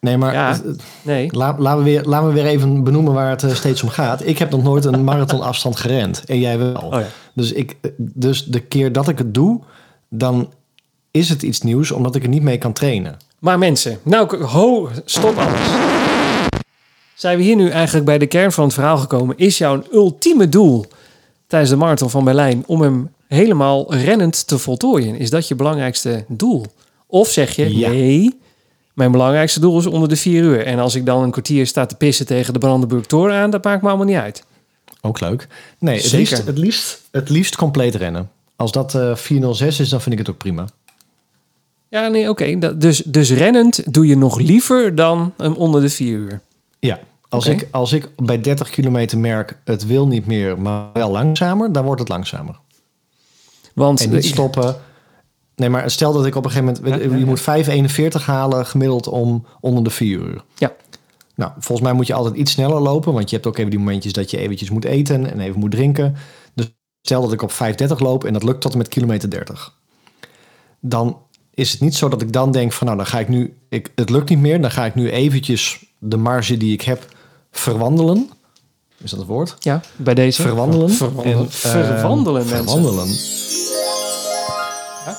Nee, 0.00 0.16
maar 0.16 0.32
Ja. 0.32 0.52
eh, 0.52 0.58
Nee. 1.02 1.28
la- 1.32 1.56
laten, 1.58 1.78
we 1.78 1.84
weer, 1.84 2.02
laten 2.04 2.28
we 2.28 2.34
weer 2.34 2.46
even 2.46 2.84
benoemen 2.84 3.12
waar 3.12 3.30
het 3.30 3.42
eh, 3.42 3.50
steeds 3.54 3.82
om 3.82 3.88
gaat. 3.88 4.26
Ik 4.26 4.38
heb 4.38 4.50
nog 4.50 4.62
nooit 4.62 4.84
een 4.84 5.04
marathonafstand 5.04 5.76
gerend. 5.76 6.24
En 6.26 6.38
jij 6.40 6.58
wel. 6.58 6.72
Oh 6.74 6.92
ja. 7.00 7.06
Dus, 7.34 7.52
ik, 7.52 7.76
dus 7.98 8.44
de 8.44 8.60
keer 8.60 8.92
dat 8.92 9.08
ik 9.08 9.18
het 9.18 9.34
doe, 9.34 9.60
dan 10.08 10.52
is 11.10 11.28
het 11.28 11.42
iets 11.42 11.60
nieuws... 11.60 11.90
omdat 11.90 12.14
ik 12.14 12.22
er 12.22 12.28
niet 12.28 12.42
mee 12.42 12.58
kan 12.58 12.72
trainen. 12.72 13.16
Maar 13.38 13.58
mensen, 13.58 13.98
nou, 14.02 14.44
ho, 14.44 14.88
stop 15.04 15.36
alles. 15.36 15.60
Zijn 17.14 17.36
we 17.36 17.42
hier 17.42 17.56
nu 17.56 17.68
eigenlijk 17.68 18.06
bij 18.06 18.18
de 18.18 18.26
kern 18.26 18.52
van 18.52 18.64
het 18.64 18.74
verhaal 18.74 18.96
gekomen? 18.96 19.38
Is 19.38 19.58
jouw 19.58 19.82
ultieme 19.92 20.48
doel 20.48 20.86
tijdens 21.46 21.70
de 21.70 21.76
marathon 21.76 22.10
van 22.10 22.24
Berlijn 22.24 22.62
om 22.66 22.80
hem 22.80 23.10
helemaal 23.28 23.94
rennend 23.94 24.46
te 24.46 24.58
voltooien? 24.58 25.16
Is 25.16 25.30
dat 25.30 25.48
je 25.48 25.54
belangrijkste 25.54 26.24
doel? 26.28 26.66
Of 27.06 27.28
zeg 27.28 27.56
je, 27.56 27.76
Ja. 27.76 27.88
nee, 27.88 28.38
mijn 28.94 29.10
belangrijkste 29.10 29.60
doel 29.60 29.78
is 29.78 29.86
onder 29.86 30.08
de 30.08 30.16
vier 30.16 30.42
uur. 30.42 30.66
En 30.66 30.78
als 30.78 30.94
ik 30.94 31.06
dan 31.06 31.22
een 31.22 31.30
kwartier 31.30 31.66
sta 31.66 31.86
te 31.86 31.94
pissen 31.96 32.26
tegen 32.26 32.52
de 32.52 32.58
Brandenburg 32.58 33.06
Tor 33.06 33.32
aan, 33.32 33.50
dat 33.50 33.64
maakt 33.64 33.82
me 33.82 33.88
allemaal 33.88 34.06
niet 34.06 34.16
uit. 34.16 34.44
Ook 35.00 35.20
leuk. 35.20 35.46
Nee, 35.78 35.94
het 35.96 36.04
Zeker. 36.04 36.18
liefst, 36.18 36.46
het, 36.46 36.58
liefst, 36.58 37.02
het 37.10 37.28
liefst 37.28 37.56
compleet 37.56 37.94
rennen. 37.94 38.30
Als 38.56 38.72
dat 38.72 38.94
eh 38.94 39.14
406 39.14 39.80
is, 39.80 39.88
dan 39.88 40.00
vind 40.00 40.12
ik 40.14 40.18
het 40.20 40.30
ook 40.30 40.38
prima. 40.38 40.64
Ja, 41.88 42.08
nee, 42.08 42.28
oké. 42.28 42.76
Dus, 42.78 42.98
dus 43.02 43.30
rennend 43.32 43.92
doe 43.94 44.06
je 44.06 44.16
nog 44.16 44.38
liever 44.38 44.94
dan 44.94 45.32
hem 45.36 45.52
onder 45.54 45.80
de 45.80 45.88
vier 45.88 46.18
uur. 46.18 46.40
Ja, 46.78 46.98
als, 47.28 47.46
ik, 47.46 47.68
als 47.70 47.92
ik 47.92 48.08
bij 48.16 48.40
30 48.40 48.70
kilometer 48.70 49.18
merk, 49.18 49.58
het 49.64 49.86
wil 49.86 50.06
niet 50.06 50.26
meer, 50.26 50.60
maar 50.60 50.84
wel 50.92 51.10
langzamer, 51.10 51.72
dan 51.72 51.84
wordt 51.84 52.00
het 52.00 52.08
langzamer. 52.08 52.58
Want 53.74 54.00
En 54.02 54.10
niet 54.10 54.24
ik- 54.24 54.30
stoppen. 54.32 54.76
Nee, 55.56 55.68
maar 55.68 55.90
stel 55.90 56.12
dat 56.12 56.26
ik 56.26 56.34
op 56.34 56.44
een 56.44 56.50
gegeven 56.50 56.74
moment... 56.82 57.02
Ja, 57.02 57.08
ja, 57.10 57.16
je 57.16 57.24
moet 57.24 57.40
5,41 58.20 58.24
halen 58.24 58.66
gemiddeld 58.66 59.08
om 59.08 59.46
onder 59.60 59.84
de 59.84 59.90
4 59.90 60.18
uur. 60.18 60.42
Ja. 60.54 60.72
Nou, 61.34 61.50
volgens 61.58 61.80
mij 61.88 61.92
moet 61.96 62.06
je 62.06 62.14
altijd 62.14 62.34
iets 62.36 62.52
sneller 62.52 62.80
lopen. 62.80 63.12
Want 63.12 63.30
je 63.30 63.36
hebt 63.36 63.48
ook 63.48 63.58
even 63.58 63.70
die 63.70 63.78
momentjes 63.78 64.12
dat 64.12 64.30
je 64.30 64.38
eventjes 64.38 64.70
moet 64.70 64.84
eten 64.84 65.30
en 65.32 65.40
even 65.40 65.60
moet 65.60 65.70
drinken. 65.70 66.16
Stel 67.06 67.22
dat 67.22 67.32
ik 67.32 67.42
op 67.42 67.52
5.30 67.52 67.96
loop 67.98 68.24
en 68.24 68.32
dat 68.32 68.42
lukt 68.42 68.60
tot 68.60 68.72
en 68.72 68.78
met 68.78 68.88
kilometer 68.88 69.30
30. 69.30 69.74
Dan 70.80 71.18
is 71.54 71.72
het 71.72 71.80
niet 71.80 71.94
zo 71.94 72.08
dat 72.08 72.22
ik 72.22 72.32
dan 72.32 72.52
denk 72.52 72.72
van 72.72 72.86
nou, 72.86 72.98
dan 72.98 73.06
ga 73.06 73.18
ik 73.18 73.28
nu, 73.28 73.56
ik, 73.68 73.92
het 73.94 74.10
lukt 74.10 74.28
niet 74.28 74.38
meer, 74.38 74.60
dan 74.60 74.70
ga 74.70 74.84
ik 74.84 74.94
nu 74.94 75.10
eventjes 75.10 75.84
de 75.98 76.16
marge 76.16 76.56
die 76.56 76.72
ik 76.72 76.82
heb 76.82 77.06
verwandelen. 77.50 78.30
Is 79.02 79.10
dat 79.10 79.18
het 79.18 79.28
woord? 79.28 79.56
Ja, 79.58 79.80
bij 79.96 80.14
deze. 80.14 80.42
Verwandelen. 80.42 80.90
Verwandelen, 80.90 81.38
En, 81.38 81.44
eh, 81.44 81.50
verwandelen 81.50 82.46
mensen. 82.46 82.64
Verwandelen. 82.64 83.06
Ja, 85.04 85.18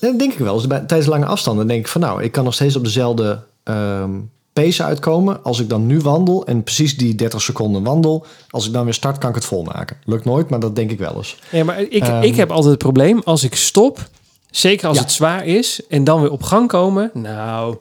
dat 0.00 0.18
denk 0.18 0.32
ik 0.32 0.38
wel. 0.38 0.54
Dus 0.54 0.66
bij, 0.66 0.80
tijdens 0.80 1.08
lange 1.08 1.26
afstanden 1.26 1.66
denk 1.66 1.80
ik 1.80 1.88
van 1.88 2.00
nou, 2.00 2.22
ik 2.22 2.32
kan 2.32 2.44
nog 2.44 2.54
steeds 2.54 2.76
op 2.76 2.84
dezelfde 2.84 3.44
ehm 3.62 4.18
pace 4.62 4.82
uitkomen. 4.84 5.42
Als 5.44 5.60
ik 5.60 5.68
dan 5.68 5.86
nu 5.86 6.00
wandel 6.00 6.46
en 6.46 6.62
precies 6.62 6.96
die 6.96 7.14
30 7.14 7.42
seconden 7.42 7.82
wandel, 7.82 8.26
als 8.50 8.66
ik 8.66 8.72
dan 8.72 8.84
weer 8.84 8.94
start, 8.94 9.18
kan 9.18 9.28
ik 9.28 9.34
het 9.34 9.44
volmaken. 9.44 9.96
Lukt 10.04 10.24
nooit, 10.24 10.48
maar 10.50 10.60
dat 10.60 10.76
denk 10.76 10.90
ik 10.90 10.98
wel 10.98 11.16
eens. 11.16 11.36
Ja, 11.50 11.64
maar 11.64 11.80
ik, 11.80 12.02
Ehm. 12.02 12.22
ik 12.22 12.36
heb 12.36 12.50
altijd 12.50 12.70
het 12.70 12.78
probleem 12.82 13.20
als 13.24 13.44
ik 13.44 13.54
stop, 13.54 14.08
zeker 14.50 14.88
als 14.88 14.96
Ja. 14.96 15.02
het 15.02 15.12
zwaar 15.12 15.46
is, 15.46 15.80
en 15.88 16.04
dan 16.04 16.20
weer 16.20 16.30
op 16.30 16.42
gang 16.42 16.68
komen. 16.68 17.10
Nou, 17.14 17.76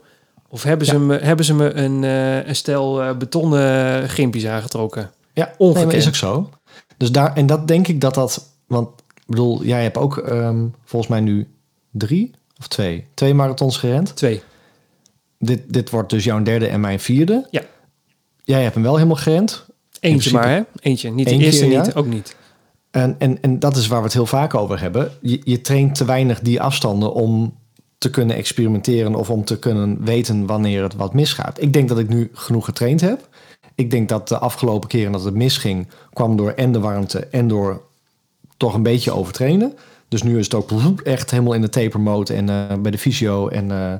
of 0.49 0.63
hebben 0.63 0.87
ze, 0.87 0.93
Ja. 0.93 0.99
me, 0.99 1.17
hebben 1.17 1.45
ze 1.45 1.53
me 1.53 1.73
een, 1.73 2.03
eh, 2.03 2.47
een 2.47 2.55
stel 2.55 3.01
eh, 3.01 3.17
betonnen 3.17 4.09
gimpjes 4.09 4.45
aangetrokken? 4.45 5.11
Ja, 5.33 5.43
Ongekend. 5.57 5.75
nee, 5.75 5.85
maar 5.85 5.95
is 5.95 6.07
ook 6.07 6.15
zo. 6.15 6.49
Dus 6.97 7.11
daar, 7.11 7.33
en 7.35 7.45
dat 7.45 7.67
denk 7.67 7.87
ik 7.87 8.01
dat 8.01 8.13
dat, 8.13 8.45
want 8.67 8.87
ik 9.15 9.23
bedoel, 9.27 9.63
jij 9.63 9.83
hebt 9.83 9.97
ook 9.97 10.17
ehm, 10.17 10.65
volgens 10.85 11.11
mij 11.11 11.19
nu 11.19 11.47
drie 11.91 12.31
of 12.59 12.67
twee, 12.67 13.05
twee 13.13 13.33
marathons 13.33 13.77
gerend. 13.77 14.15
Twee. 14.15 14.41
Dit, 15.45 15.61
dit 15.67 15.89
wordt 15.89 16.09
dus 16.09 16.23
jouw 16.23 16.43
derde 16.43 16.67
en 16.67 16.79
mijn 16.79 16.99
vierde. 16.99 17.47
Ja. 17.51 17.61
Jij 18.43 18.61
hebt 18.61 18.73
hem 18.73 18.83
wel 18.83 18.95
helemaal 18.95 19.15
gerend. 19.15 19.65
Eentje 19.99 20.31
maar, 20.31 20.49
hè? 20.49 20.61
Eentje. 20.79 21.11
Niet 21.11 21.27
de 21.27 21.33
Eén 21.33 21.41
eerste, 21.41 21.63
keer, 21.63 21.71
ja. 21.71 21.81
niet. 21.81 21.95
Ook 21.95 22.05
niet. 22.05 22.35
En, 22.91 23.15
en, 23.19 23.41
en 23.41 23.59
dat 23.59 23.77
is 23.77 23.87
waar 23.87 23.99
we 23.99 24.05
het 24.05 24.13
heel 24.13 24.25
vaak 24.25 24.53
over 24.53 24.79
hebben. 24.79 25.11
Je, 25.21 25.41
je 25.43 25.61
traint 25.61 25.95
te 25.95 26.05
weinig 26.05 26.39
die 26.39 26.61
afstanden 26.61 27.13
om 27.13 27.57
te 27.97 28.09
kunnen 28.09 28.35
experimenteren 28.35 29.15
of 29.15 29.29
om 29.29 29.43
te 29.43 29.59
kunnen 29.59 30.03
weten 30.03 30.45
wanneer 30.45 30.83
het 30.83 30.95
wat 30.95 31.13
misgaat. 31.13 31.61
Ik 31.61 31.73
denk 31.73 31.89
dat 31.89 31.99
ik 31.99 32.09
nu 32.09 32.29
genoeg 32.33 32.65
getraind 32.65 33.01
heb. 33.01 33.27
Ik 33.75 33.91
denk 33.91 34.09
dat 34.09 34.27
de 34.27 34.37
afgelopen 34.37 34.89
keren 34.89 35.11
dat 35.11 35.23
het 35.23 35.33
misging, 35.33 35.87
kwam 36.13 36.35
door 36.35 36.51
en 36.51 36.71
de 36.71 36.79
warmte 36.79 37.19
en 37.19 37.47
door 37.47 37.81
toch 38.57 38.73
een 38.73 38.83
beetje 38.83 39.11
overtrainen. 39.11 39.73
Dus 40.07 40.23
nu 40.23 40.37
is 40.37 40.45
het 40.45 40.53
ook 40.53 41.01
echt 41.01 41.31
helemaal 41.31 41.53
in 41.53 41.61
de 41.61 41.69
taper 41.69 41.99
mode 41.99 42.33
en 42.33 42.49
eh, 42.49 42.77
bij 42.77 42.91
de 42.91 42.97
fysio 42.97 43.47
en 43.47 43.71
eh, 43.71 43.93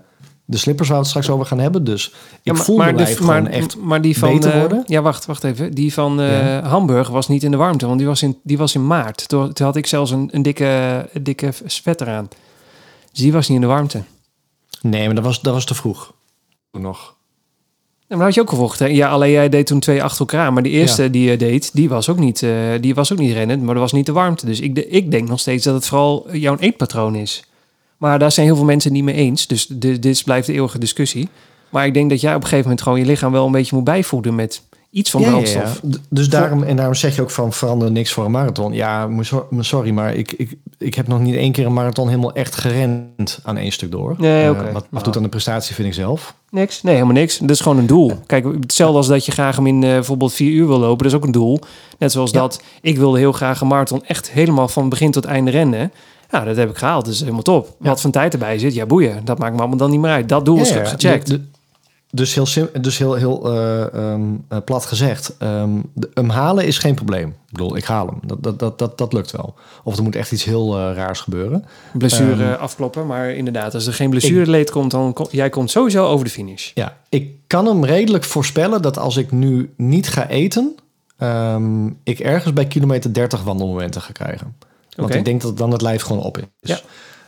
de 0.46 0.58
slippers 0.58 0.88
waar 0.88 0.98
we 0.98 1.04
het 1.04 1.12
straks 1.12 1.30
over 1.30 1.46
gaan 1.46 1.60
hebben. 1.60 1.84
Dus 1.84 2.08
ik 2.08 2.14
Ja, 2.44 2.54
maar, 2.54 2.64
voel 2.64 2.76
maar, 2.78 2.86
mijn 2.86 2.98
de- 2.98 3.04
lijf 3.04 3.20
maar, 3.22 3.36
gewoon 3.38 3.52
echt 3.52 3.78
maar 3.78 4.02
die 4.02 4.18
van 4.18 4.34
beter 4.34 4.52
eh, 4.54 4.60
worden. 4.60 4.84
ja, 4.86 5.02
wacht, 5.02 5.26
wacht 5.26 5.44
even. 5.44 5.72
Die 5.74 5.94
van 5.94 6.20
eh, 6.22 6.48
Ja. 6.48 6.62
Hamburg 6.68 7.08
was 7.10 7.28
niet 7.28 7.44
in 7.44 7.52
de 7.52 7.58
warmte, 7.58 7.86
want 7.86 7.98
die 7.98 8.08
was 8.08 8.22
in, 8.24 8.38
die 8.44 8.58
was 8.58 8.76
in 8.76 8.88
maart. 8.88 9.28
Toen, 9.28 9.54
toen 9.54 9.66
had 9.66 9.76
ik 9.76 9.88
zelfs 9.88 10.12
een, 10.12 10.30
een 10.32 10.42
dikke, 10.42 11.10
een 11.14 11.24
dikke 11.24 11.52
sweater 11.66 12.08
aan. 12.08 12.28
Dus 13.12 13.20
die 13.24 13.32
was 13.34 13.48
niet 13.48 13.56
in 13.56 13.62
de 13.62 13.68
warmte. 13.74 14.04
Nee, 14.82 15.06
maar 15.06 15.16
dat 15.16 15.24
was, 15.24 15.42
dat 15.42 15.54
was 15.54 15.66
te 15.66 15.76
vroeg. 15.76 16.14
Toen 16.72 16.82
nog. 16.82 17.14
Ja, 18.08 18.16
maar 18.16 18.26
dat 18.26 18.26
had 18.26 18.34
je 18.36 18.42
ook 18.42 18.50
gevochten. 18.60 18.86
hè? 18.86 18.92
Ja, 18.92 19.10
alleen 19.10 19.32
jij 19.32 19.50
deed 19.50 19.68
toen 19.68 19.80
twee 19.80 20.04
achter 20.04 20.20
elkaar. 20.20 20.54
Maar 20.54 20.64
die 20.64 20.72
eerste 20.72 21.04
Ja. 21.04 21.10
die 21.10 21.30
je 21.30 21.38
deed, 21.38 21.70
die 21.74 21.90
was 21.90 22.10
ook 22.10 22.18
niet, 22.18 22.44
eh, 22.44 22.52
die 22.82 22.96
was 22.96 23.12
ook 23.12 23.18
niet 23.20 23.34
rennend. 23.34 23.62
Maar 23.64 23.74
dat 23.74 23.84
was 23.84 23.92
niet 23.94 24.06
de 24.06 24.12
warmte. 24.12 24.46
Dus 24.46 24.60
ik, 24.60 24.76
de- 24.76 24.88
ik 24.88 25.12
denk 25.12 25.28
nog 25.28 25.40
steeds 25.40 25.64
dat 25.64 25.74
het 25.74 25.86
vooral 25.88 26.28
jouw 26.36 26.58
eetpatroon 26.60 27.16
is. 27.16 27.44
Maar 27.98 28.20
daar 28.20 28.32
zijn 28.32 28.46
heel 28.46 28.56
veel 28.56 28.66
mensen 28.66 28.92
niet 28.92 29.04
mee 29.04 29.16
eens. 29.16 29.48
Dus 29.48 29.68
di- 29.68 30.00
dit 30.00 30.22
blijft 30.24 30.48
de 30.48 30.54
eeuwige 30.54 30.80
discussie. 30.80 31.30
Maar 31.70 31.86
ik 31.86 31.94
denk 31.94 32.10
dat 32.10 32.22
jij 32.22 32.30
op 32.36 32.36
een 32.42 32.44
gegeven 32.48 32.64
moment 32.64 32.82
gewoon 32.82 33.00
je 33.00 33.06
lichaam 33.06 33.32
wel 33.32 33.46
een 33.46 33.52
beetje 33.52 33.76
moet 33.76 33.84
bijvoeden 33.86 34.36
met 34.36 34.62
iets 34.90 35.10
van 35.12 35.22
Ja, 35.22 35.30
brandstof. 35.30 35.80
ja. 35.84 35.98
Dus 36.10 36.30
daarom, 36.30 36.64
en 36.64 36.76
daarom 36.76 36.94
zeg 36.96 37.16
je 37.16 37.22
ook 37.22 37.32
van 37.32 37.54
verander 37.54 37.92
niks 37.92 38.14
voor 38.14 38.26
een 38.26 38.32
marathon. 38.32 38.74
Ja, 38.74 39.10
sorry, 39.60 39.92
maar 39.92 40.14
ik, 40.16 40.32
ik, 40.34 40.56
ik 40.78 40.94
heb 40.96 41.08
nog 41.08 41.20
niet 41.20 41.36
één 41.36 41.52
keer 41.52 41.66
een 41.66 41.74
marathon 41.74 42.08
helemaal 42.08 42.34
echt 42.34 42.56
gerend 42.56 43.40
aan 43.44 43.58
één 43.58 43.72
stuk 43.72 43.92
door. 43.92 44.16
Nee, 44.18 44.44
Eh, 44.44 44.74
wat 44.74 44.86
Nou. 44.92 45.04
doet 45.04 45.16
aan 45.18 45.24
de 45.24 45.30
prestatie, 45.30 45.76
vind 45.76 45.88
ik 45.88 45.94
zelf. 45.94 46.36
Niks? 46.50 46.82
Nee, 46.84 46.94
helemaal 46.94 47.16
niks. 47.16 47.38
Dat 47.38 47.50
is 47.50 47.60
gewoon 47.60 47.78
een 47.78 47.88
doel. 47.88 48.12
Kijk, 48.26 48.46
hetzelfde 48.60 48.98
als 48.98 49.08
dat 49.08 49.26
je 49.26 49.32
graag 49.32 49.56
hem 49.56 49.68
in 49.68 49.84
eh, 49.84 49.90
bijvoorbeeld 49.90 50.34
vier 50.34 50.52
uur 50.52 50.68
wil 50.68 50.80
lopen. 50.80 50.98
Dat 51.04 51.08
is 51.14 51.14
ook 51.18 51.26
een 51.26 51.32
doel. 51.32 51.60
Net 52.00 52.12
zoals 52.12 52.32
dat 52.32 52.62
ik 52.82 52.98
wilde 52.98 53.18
heel 53.18 53.32
graag 53.32 53.62
een 53.62 53.68
marathon 53.68 54.04
echt 54.06 54.32
helemaal 54.32 54.68
van 54.68 54.90
begin 54.90 55.12
tot 55.12 55.26
einde 55.26 55.52
rennen. 55.52 55.92
Ja, 56.36 56.44
dat 56.44 56.56
heb 56.56 56.70
ik 56.70 56.78
gehaald. 56.78 57.08
Is 57.08 57.20
helemaal 57.20 57.42
top. 57.42 57.76
Ja. 57.80 57.90
Wat 57.90 58.02
van 58.02 58.12
tijd 58.12 58.34
erbij 58.34 58.60
zit, 58.60 58.74
ja 58.74 58.86
boeien. 58.86 59.26
Dat 59.26 59.38
maakt 59.38 59.54
me 59.54 59.60
allemaal 59.60 59.78
dan 59.78 59.90
niet 59.90 60.00
meer 60.00 60.12
uit. 60.12 60.30
Dat 60.30 60.46
doel 60.46 60.58
is 60.60 60.70
Ja, 60.70 60.86
gecheckt. 60.86 61.28
De- 61.28 61.38
de- 61.38 61.46
dus 62.12 62.34
heel, 62.36 62.46
sim, 62.46 62.68
dus 62.82 62.98
heel, 62.98 63.14
heel 63.14 63.52
eh, 63.52 63.94
ehm, 63.94 64.22
eh, 64.48 64.58
plat 64.66 64.86
gezegd, 64.86 65.36
ehm, 65.38 65.70
de, 65.94 66.10
hem 66.14 66.30
halen 66.30 66.66
is 66.66 66.78
geen 66.78 66.96
probleem. 66.96 67.28
Ik 67.28 67.52
bedoel, 67.52 67.78
ik 67.78 67.84
haal 67.84 68.08
hem. 68.08 68.20
Dat, 68.26 68.44
dat, 68.44 68.60
dat, 68.60 68.80
dat, 68.80 68.98
dat 68.98 69.14
lukt 69.14 69.32
wel. 69.32 69.54
Of 69.84 69.98
er 69.98 70.04
moet 70.04 70.16
echt 70.16 70.32
iets 70.32 70.44
heel 70.44 70.78
eh, 70.78 70.96
raars 70.96 71.20
gebeuren. 71.20 71.66
blessure 71.94 72.52
Ehm, 72.52 72.62
afkloppen. 72.62 73.08
Maar 73.08 73.30
inderdaad, 73.30 73.74
als 73.74 73.88
er 73.88 73.94
geen 73.94 74.10
blessure 74.10 74.50
leed 74.50 74.72
komt, 74.72 74.92
dan 74.92 75.14
kom, 75.14 75.28
jij 75.32 75.50
komt 75.50 75.72
sowieso 75.72 76.06
over 76.06 76.26
de 76.26 76.32
finish. 76.32 76.72
Ja, 76.74 76.98
ik 77.10 77.30
kan 77.48 77.66
hem 77.66 77.86
redelijk 77.86 78.24
voorspellen 78.24 78.82
dat 78.82 78.98
als 78.98 79.18
ik 79.18 79.32
nu 79.32 79.74
niet 79.78 80.08
ga 80.08 80.28
eten, 80.28 80.76
ik 82.04 82.20
ergens 82.20 82.54
bij 82.54 82.66
kilometer 82.66 83.14
30 83.14 83.44
wandelmomenten 83.44 84.02
ga 84.02 84.12
krijgen. 84.12 84.56
Want 84.96 85.16
ik 85.16 85.26
denk 85.26 85.42
dat 85.42 85.58
dan 85.58 85.72
het 85.72 85.82
lijf 85.82 86.02
gewoon 86.02 86.24
op 86.24 86.38
is. 86.38 86.44
Ja. 86.60 86.80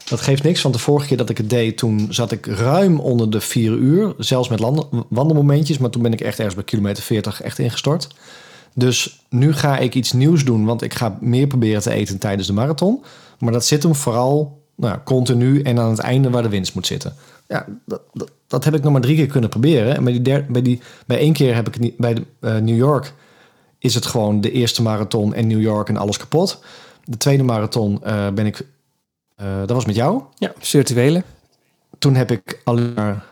Dat 0.10 0.22
geeft 0.22 0.44
niks, 0.44 0.62
want 0.62 0.76
de 0.76 0.82
vorige 0.82 1.08
keer 1.08 1.18
dat 1.18 1.30
ik 1.30 1.38
het 1.38 1.50
deed, 1.50 1.78
toen 1.78 2.08
zat 2.10 2.32
ik 2.32 2.46
ruim 2.46 3.00
onder 3.00 3.30
de 3.30 3.42
4 3.42 3.72
uur. 3.72 4.14
Zelfs 4.18 4.50
met 4.50 4.60
wandelmomentjes, 5.10 5.78
maar 5.78 5.90
toen 5.90 6.02
ben 6.02 6.14
ik 6.14 6.22
echt 6.22 6.38
ergens 6.38 6.56
bij 6.56 6.64
kilometer 6.64 7.04
40 7.04 7.42
echt 7.42 7.60
ingestort. 7.60 8.08
Dus 8.74 9.20
nu 9.30 9.54
ga 9.54 9.78
ik 9.78 9.96
iets 9.96 10.12
nieuws 10.12 10.46
doen, 10.46 10.66
want 10.66 10.82
ik 10.82 10.94
ga 10.94 11.18
meer 11.22 11.48
proberen 11.48 11.82
te 11.82 11.92
eten 11.92 12.18
tijdens 12.18 12.48
de 12.48 12.54
marathon. 12.54 13.04
Maar 13.40 13.52
dat 13.52 13.66
zit 13.66 13.84
hem 13.84 13.96
vooral 13.96 14.62
nou, 14.76 14.98
continu 15.04 15.62
en 15.62 15.80
aan 15.80 15.90
het 15.90 16.00
einde 16.00 16.30
waar 16.30 16.44
de 16.44 16.50
winst 16.50 16.76
moet 16.76 16.88
zitten. 16.88 17.16
Ja, 17.48 17.66
dat, 17.86 18.02
dat, 18.14 18.32
dat 18.48 18.64
heb 18.64 18.76
ik 18.76 18.84
nog 18.84 18.92
maar 18.92 19.02
drie 19.02 19.16
keer 19.16 19.28
kunnen 19.28 19.50
proberen. 19.50 19.96
En 19.96 20.04
bij, 20.04 20.14
die 20.14 20.22
der, 20.22 20.46
bij, 20.50 20.62
die, 20.62 20.82
bij 21.06 21.18
één 21.18 21.34
keer 21.34 21.56
heb 21.56 21.68
ik 21.68 21.74
het 21.74 21.84
niet. 21.84 21.98
Bij 21.98 22.14
de, 22.14 22.24
eh, 22.40 22.56
New 22.56 22.78
York 22.78 23.14
is 23.80 23.96
het 23.96 24.06
gewoon 24.06 24.42
de 24.42 24.52
eerste 24.52 24.82
marathon 24.82 25.34
en 25.34 25.48
New 25.48 25.62
York 25.62 25.90
en 25.90 25.98
alles 25.98 26.18
kapot. 26.18 26.60
De 27.10 27.18
tweede 27.18 27.44
marathon 27.44 28.04
eh, 28.04 28.28
ben 28.30 28.46
ik. 28.46 28.62
eh, 29.36 29.46
dat 29.60 29.70
was 29.70 29.86
met 29.86 29.96
jou. 29.96 30.22
Ja, 30.36 30.52
virtuele. 30.60 31.24
Toen 32.00 32.16
heb 32.16 32.32
ik 32.32 32.62
alleen 32.64 32.94
maar 32.96 33.24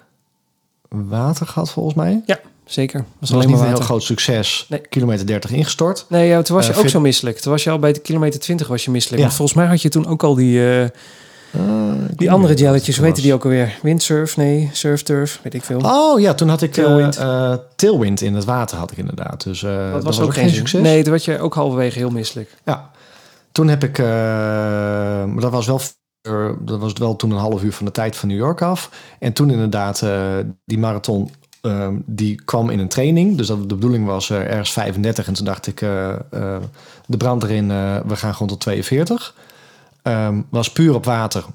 water 0.90 1.48
gehad, 1.48 1.72
volgens 1.72 1.96
mij. 1.96 2.24
Zeker. 2.66 3.00
Was 3.00 3.08
Dat 3.10 3.20
was 3.20 3.32
alleen 3.32 3.48
niet 3.48 3.58
maar 3.58 3.68
een 3.68 3.74
heel 3.74 3.84
groot 3.84 4.04
succes. 4.04 4.66
Nee. 4.70 4.80
Kilometer 4.80 5.26
30 5.26 5.52
ingestort. 5.52 6.06
Nee, 6.10 6.28
ja, 6.28 6.42
toen 6.42 6.56
was 6.56 6.66
je 6.68 6.74
Eh, 6.74 6.80
ook 6.80 6.88
zo 6.90 7.00
misselijk. 7.00 7.38
Toen 7.40 7.52
was 7.52 7.64
je 7.64 7.70
al 7.70 7.80
bij 7.80 7.94
de 7.94 8.00
kilometer 8.00 8.40
20 8.40 8.68
was 8.68 8.86
je 8.86 8.92
misselijk. 8.92 9.20
Ja. 9.22 9.26
Want 9.26 9.38
volgens 9.38 9.58
mij 9.58 9.68
had 9.68 9.82
je 9.82 9.90
toen 9.90 10.08
ook 10.08 10.24
al 10.24 10.36
die, 10.36 10.80
eh, 10.82 10.90
die 12.16 12.32
andere 12.32 12.54
jelletjes. 12.54 12.96
Hoe 12.98 13.06
heette 13.06 13.22
die 13.22 13.34
ook 13.34 13.44
alweer? 13.44 13.80
Windsurf? 13.82 14.38
Nee, 14.38 14.70
surfturf? 14.74 15.40
Weet 15.44 15.54
ik 15.54 15.64
veel. 15.64 15.80
Oh 15.84 16.20
ja, 16.20 16.34
toen 16.34 16.50
had 16.50 16.62
ik 16.62 16.72
Tailwind. 16.74 17.14
tailwind, 17.14 17.62
tailwind 17.76 18.22
in 18.22 18.34
het 18.34 18.46
water 18.46 18.78
had 18.78 18.92
ik 18.92 18.98
inderdaad. 18.98 19.44
Dus 19.44 19.60
dat, 19.60 20.04
was 20.04 20.20
ook 20.20 20.34
geen 20.34 20.50
succes. 20.50 20.82
Nee, 20.82 21.04
toen 21.04 21.12
was 21.12 21.26
je 21.26 21.40
ook 21.40 21.54
halverwege 21.54 21.98
heel 21.98 22.10
misselijk. 22.10 22.50
Ja, 22.66 22.90
toen 23.56 23.68
heb 23.68 23.84
ik, 23.84 23.98
maar 23.98 25.40
dat 25.40 25.52
was 25.52 25.66
wel, 25.66 25.80
dat 26.60 26.80
was 26.80 26.94
wel 26.94 27.16
toen 27.16 27.32
een 27.32 27.38
half 27.38 27.64
uur 27.64 27.74
van 27.74 27.86
de 27.86 27.92
tijd 27.92 28.16
van 28.16 28.30
New 28.30 28.38
York 28.38 28.62
af. 28.62 28.90
En 29.20 29.34
toen 29.34 29.50
inderdaad, 29.50 30.02
eh, 30.02 30.38
die 30.66 30.78
marathon, 30.78 31.32
eh, 31.62 31.88
die 32.06 32.36
kwam 32.36 32.70
in 32.70 32.80
een 32.80 32.88
training. 32.88 33.38
Dus 33.38 33.48
dat 33.48 33.70
de 33.70 33.76
bedoeling 33.76 34.06
was 34.06 34.30
eh, 34.30 34.40
ergens 34.40 34.72
35. 34.72 35.28
En 35.28 35.34
toen 35.34 35.46
dacht 35.46 35.68
ik, 35.68 35.80
de 37.08 37.18
brand 37.18 37.44
erin, 37.44 37.68
we 38.08 38.16
gaan 38.16 38.34
gewoon 38.34 38.48
tot 38.48 38.60
42. 38.60 39.36
Ehm, 40.02 40.42
was 40.50 40.72
puur 40.72 40.94
op 40.94 41.06
water, 41.06 41.46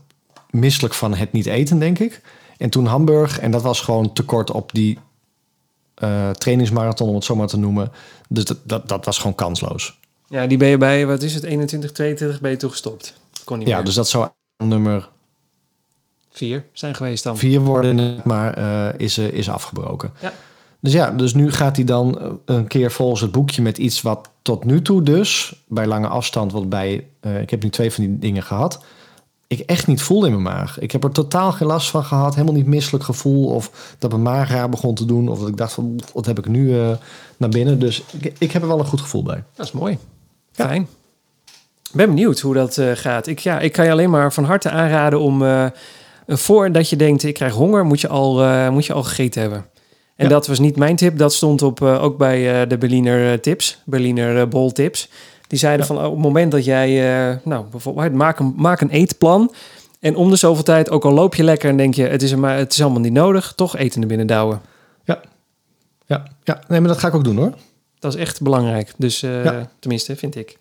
misselijk 0.50 0.94
van 0.94 1.14
het 1.14 1.32
niet 1.32 1.46
eten, 1.46 1.78
denk 1.78 1.98
ik. 1.98 2.20
En 2.56 2.70
toen 2.70 2.86
Hamburg, 2.86 3.38
en 3.38 3.50
dat 3.50 3.62
was 3.62 3.80
gewoon 3.80 4.12
tekort 4.12 4.50
op 4.50 4.72
die 4.72 4.98
trainingsmarathon, 6.38 7.08
om 7.08 7.14
het 7.14 7.24
zo 7.24 7.36
maar 7.36 7.46
te 7.46 7.58
noemen. 7.58 7.92
Dus 8.28 8.44
dat, 8.44 8.88
dat 8.88 9.04
was 9.04 9.18
gewoon 9.18 9.34
kansloos. 9.34 9.99
Ja, 10.30 10.46
die 10.46 10.58
ben 10.58 10.68
je 10.68 10.76
bij, 10.76 11.06
wat 11.06 11.22
is 11.22 11.34
het, 11.34 11.42
21, 11.44 11.92
22 11.92 12.40
ben 12.40 12.50
je 12.50 12.56
toen 12.56 12.70
gestopt. 12.70 13.14
Kon 13.44 13.58
niet 13.58 13.68
Ja, 13.68 13.76
meer. 13.76 13.84
dus 13.84 13.94
dat 13.94 14.08
zou 14.08 14.28
nummer 14.64 15.08
Vier 16.30 16.64
zijn 16.72 16.94
geweest 16.94 17.24
dan. 17.24 17.36
vier 17.38 17.60
worden, 17.60 18.20
maar 18.24 18.54
eh, 18.54 19.00
is, 19.00 19.18
eh, 19.18 19.32
is 19.32 19.48
afgebroken. 19.50 20.12
Ja. 20.20 20.32
Dus 20.80 20.92
ja, 20.92 21.10
dus 21.10 21.34
nu 21.34 21.52
gaat 21.52 21.76
hij 21.76 21.84
dan 21.84 22.18
eh, 22.20 22.30
een 22.44 22.66
keer 22.66 22.90
volgens 22.90 23.20
het 23.20 23.30
boekje 23.32 23.62
met 23.62 23.78
iets 23.78 24.02
wat 24.02 24.28
tot 24.42 24.64
nu 24.64 24.82
toe 24.82 25.02
dus 25.02 25.62
bij 25.68 25.86
lange 25.86 26.08
afstand, 26.08 26.52
wat 26.52 26.68
bij, 26.68 27.06
ik 27.40 27.50
heb 27.50 27.62
nu 27.62 27.70
twee 27.70 27.92
van 27.92 28.04
die 28.04 28.18
dingen 28.18 28.42
gehad, 28.42 28.84
ik 29.46 29.58
echt 29.60 29.86
niet 29.86 30.02
voelde 30.02 30.26
in 30.26 30.32
mijn 30.42 30.56
maag. 30.56 30.78
Ik 30.78 30.90
heb 30.92 31.04
er 31.04 31.10
totaal 31.12 31.52
geen 31.52 31.68
last 31.68 31.90
van 31.90 32.04
gehad, 32.04 32.34
helemaal 32.34 32.54
niet 32.56 32.66
misselijk 32.66 33.04
gevoel 33.04 33.46
of 33.46 33.94
dat 33.98 34.10
mijn 34.10 34.22
maag 34.22 34.48
raar 34.50 34.68
begon 34.68 34.94
te 34.94 35.04
doen 35.04 35.28
of 35.28 35.38
dat 35.38 35.48
ik 35.48 35.56
dacht 35.56 35.72
van 35.72 36.00
wat 36.14 36.26
heb 36.26 36.38
ik 36.38 36.46
nu 36.48 36.70
naar 37.36 37.48
binnen. 37.48 37.78
Dus 37.78 38.02
ik, 38.18 38.32
ik 38.38 38.52
heb 38.52 38.62
er 38.62 38.68
wel 38.68 38.78
een 38.78 38.84
goed 38.86 39.00
gevoel 39.00 39.22
bij. 39.22 39.44
Dat 39.54 39.66
is 39.66 39.72
mooi. 39.72 39.98
Fijn. 40.66 40.88
Ik 41.90 41.96
ben 41.96 42.06
benieuwd 42.06 42.40
hoe 42.40 42.54
dat 42.54 42.78
eh, 42.78 42.90
gaat. 42.94 43.26
Ik, 43.26 43.38
ja, 43.38 43.60
ik 43.60 43.72
kan 43.72 43.84
je 43.84 43.90
alleen 43.90 44.10
maar 44.10 44.32
van 44.32 44.44
harte 44.44 44.70
aanraden 44.70 45.20
om... 45.20 45.42
eh, 45.42 45.66
voordat 46.26 46.88
je 46.90 46.96
denkt, 46.96 47.22
ik 47.22 47.34
krijg 47.34 47.52
honger, 47.52 47.84
moet 47.84 48.00
je 48.00 48.08
al, 48.08 48.42
eh, 48.42 48.68
moet 48.70 48.86
je 48.86 48.92
al 48.92 49.02
gegeten 49.02 49.40
hebben. 49.40 49.66
En 50.16 50.24
Ja. 50.26 50.28
dat 50.32 50.46
was 50.46 50.58
niet 50.58 50.76
mijn 50.76 50.96
tip. 50.96 51.18
Dat 51.18 51.32
stond 51.32 51.62
op, 51.62 51.82
ook 51.82 52.16
bij 52.18 52.66
de 52.66 52.78
Berliner 52.78 53.40
tips. 53.40 53.82
Berliner 53.84 54.48
bol 54.48 54.72
tips. 54.72 55.08
Die 55.46 55.58
zeiden 55.58 55.86
van 55.86 55.96
oh, 55.98 56.04
op 56.04 56.10
het 56.12 56.20
moment 56.22 56.50
dat 56.52 56.64
jij, 56.64 56.90
nou 57.44 57.64
bijvoorbeeld, 57.70 58.12
maak 58.12 58.38
een, 58.38 58.52
maak 58.56 58.80
een 58.80 58.90
eetplan. 58.90 59.52
En 60.00 60.16
om 60.16 60.30
de 60.30 60.36
zoveel 60.36 60.64
tijd, 60.64 60.90
ook 60.90 61.04
al 61.04 61.12
loop 61.12 61.34
je 61.34 61.44
lekker 61.44 61.70
en 61.70 61.76
denk 61.76 61.94
je, 61.94 62.02
het 62.06 62.22
is, 62.22 62.34
maar, 62.34 62.56
het 62.56 62.72
is 62.72 62.82
allemaal 62.82 63.00
niet 63.00 63.12
nodig, 63.12 63.52
toch 63.56 63.76
eten 63.76 64.00
er 64.00 64.06
binnen 64.06 64.26
douwen. 64.26 64.60
Ja. 65.04 65.20
Ja, 66.06 66.22
ja. 66.44 66.60
Nee, 66.68 66.80
maar 66.80 66.88
dat 66.88 66.98
ga 66.98 67.08
ik 67.08 67.14
ook 67.14 67.24
doen 67.24 67.36
hoor. 67.36 67.52
Dat 68.00 68.14
is 68.14 68.20
echt 68.20 68.42
belangrijk. 68.42 68.92
Dus 68.96 69.22
eh, 69.22 69.44
Ja. 69.44 69.70
tenminste, 69.78 70.16
vind 70.16 70.36
ik. 70.36 70.56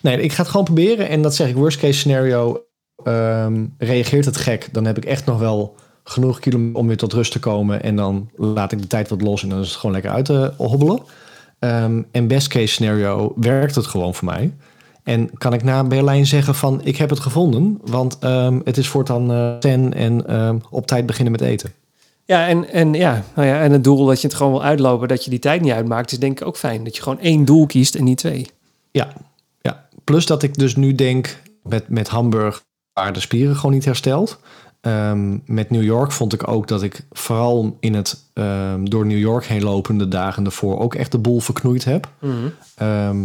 Nee, 0.00 0.20
ik 0.22 0.32
ga 0.32 0.42
het 0.42 0.50
gewoon 0.50 0.66
proberen. 0.66 1.08
En 1.08 1.22
dat 1.22 1.34
zeg 1.34 1.48
ik, 1.48 1.54
worst 1.54 1.78
case 1.78 1.98
scenario, 1.98 2.62
ehm, 3.04 3.64
reageert 3.78 4.24
het 4.24 4.36
gek. 4.36 4.68
Dan 4.72 4.84
heb 4.84 4.96
ik 4.96 5.04
echt 5.04 5.26
nog 5.26 5.38
wel 5.38 5.74
genoeg 6.04 6.38
kilometer 6.38 6.80
om 6.80 6.86
weer 6.86 6.96
tot 6.96 7.12
rust 7.12 7.32
te 7.32 7.38
komen. 7.38 7.82
En 7.82 7.96
dan 7.96 8.30
laat 8.36 8.72
ik 8.72 8.80
de 8.80 8.86
tijd 8.86 9.08
wat 9.08 9.22
los 9.22 9.42
en 9.42 9.48
dan 9.48 9.60
is 9.60 9.68
het 9.68 9.76
gewoon 9.76 9.94
lekker 9.94 10.10
uit 10.10 10.24
te 10.24 10.52
hobbelen. 10.56 11.02
Ehm, 11.58 12.02
en 12.10 12.26
best 12.26 12.48
case 12.48 12.66
scenario 12.66 13.32
werkt 13.36 13.74
het 13.74 13.86
gewoon 13.86 14.14
voor 14.14 14.24
mij. 14.28 14.52
En 15.02 15.30
kan 15.38 15.52
ik 15.52 15.62
na 15.62 15.84
Berlijn 15.84 16.26
zeggen 16.26 16.54
van, 16.54 16.80
ik 16.84 16.96
heb 16.96 17.10
het 17.10 17.20
gevonden. 17.20 17.78
Want 17.84 18.18
ehm, 18.18 18.60
het 18.64 18.76
is 18.76 18.88
voortaan 18.88 19.32
eh 19.32 19.58
10 19.58 19.94
en 19.94 20.62
op 20.70 20.86
tijd 20.86 21.06
beginnen 21.06 21.32
met 21.32 21.40
eten. 21.40 21.72
Ja, 22.28 22.46
en, 22.46 22.70
en, 22.70 22.94
ja, 22.94 23.24
nou 23.34 23.48
ja, 23.48 23.60
en 23.60 23.72
het 23.72 23.84
doel 23.84 24.06
dat 24.06 24.20
je 24.20 24.26
het 24.26 24.36
gewoon 24.36 24.52
wil 24.52 24.62
uitlopen, 24.62 25.08
dat 25.08 25.24
je 25.24 25.30
die 25.30 25.38
tijd 25.38 25.60
niet 25.60 25.72
uitmaakt, 25.72 26.12
is 26.12 26.18
denk 26.18 26.40
ik 26.40 26.46
ook 26.46 26.56
fijn. 26.56 26.84
Dat 26.84 26.96
je 26.96 27.02
gewoon 27.02 27.20
één 27.20 27.44
doel 27.44 27.66
kiest 27.66 27.94
en 27.94 28.04
niet 28.04 28.18
twee. 28.18 28.50
Ja, 28.90 29.12
ja. 29.60 29.88
Plus 30.04 30.26
dat 30.26 30.42
ik 30.42 30.54
dus 30.58 30.76
nu 30.76 30.94
denk 30.94 31.40
met, 31.62 31.88
met 31.88 32.08
Hamburg 32.08 32.62
waar 32.92 33.12
de 33.12 33.20
spieren 33.20 33.56
gewoon 33.56 33.72
niet 33.72 33.84
hersteld. 33.84 34.38
Ehm, 34.80 35.38
met 35.44 35.70
New 35.70 35.82
York 35.82 36.12
vond 36.12 36.32
ik 36.32 36.48
ook 36.48 36.68
dat 36.68 36.82
ik 36.82 37.06
vooral 37.10 37.76
in 37.80 37.94
het 37.94 38.24
ehm, 38.32 38.84
door 38.84 39.06
New 39.06 39.18
York 39.18 39.44
heen 39.44 39.62
lopende 39.62 40.08
dagen 40.08 40.44
ervoor 40.44 40.78
ook 40.78 40.94
echt 40.94 41.12
de 41.12 41.18
boel 41.18 41.40
verknoeid 41.40 41.84
heb. 41.84 42.08
Ehm, 42.74 43.18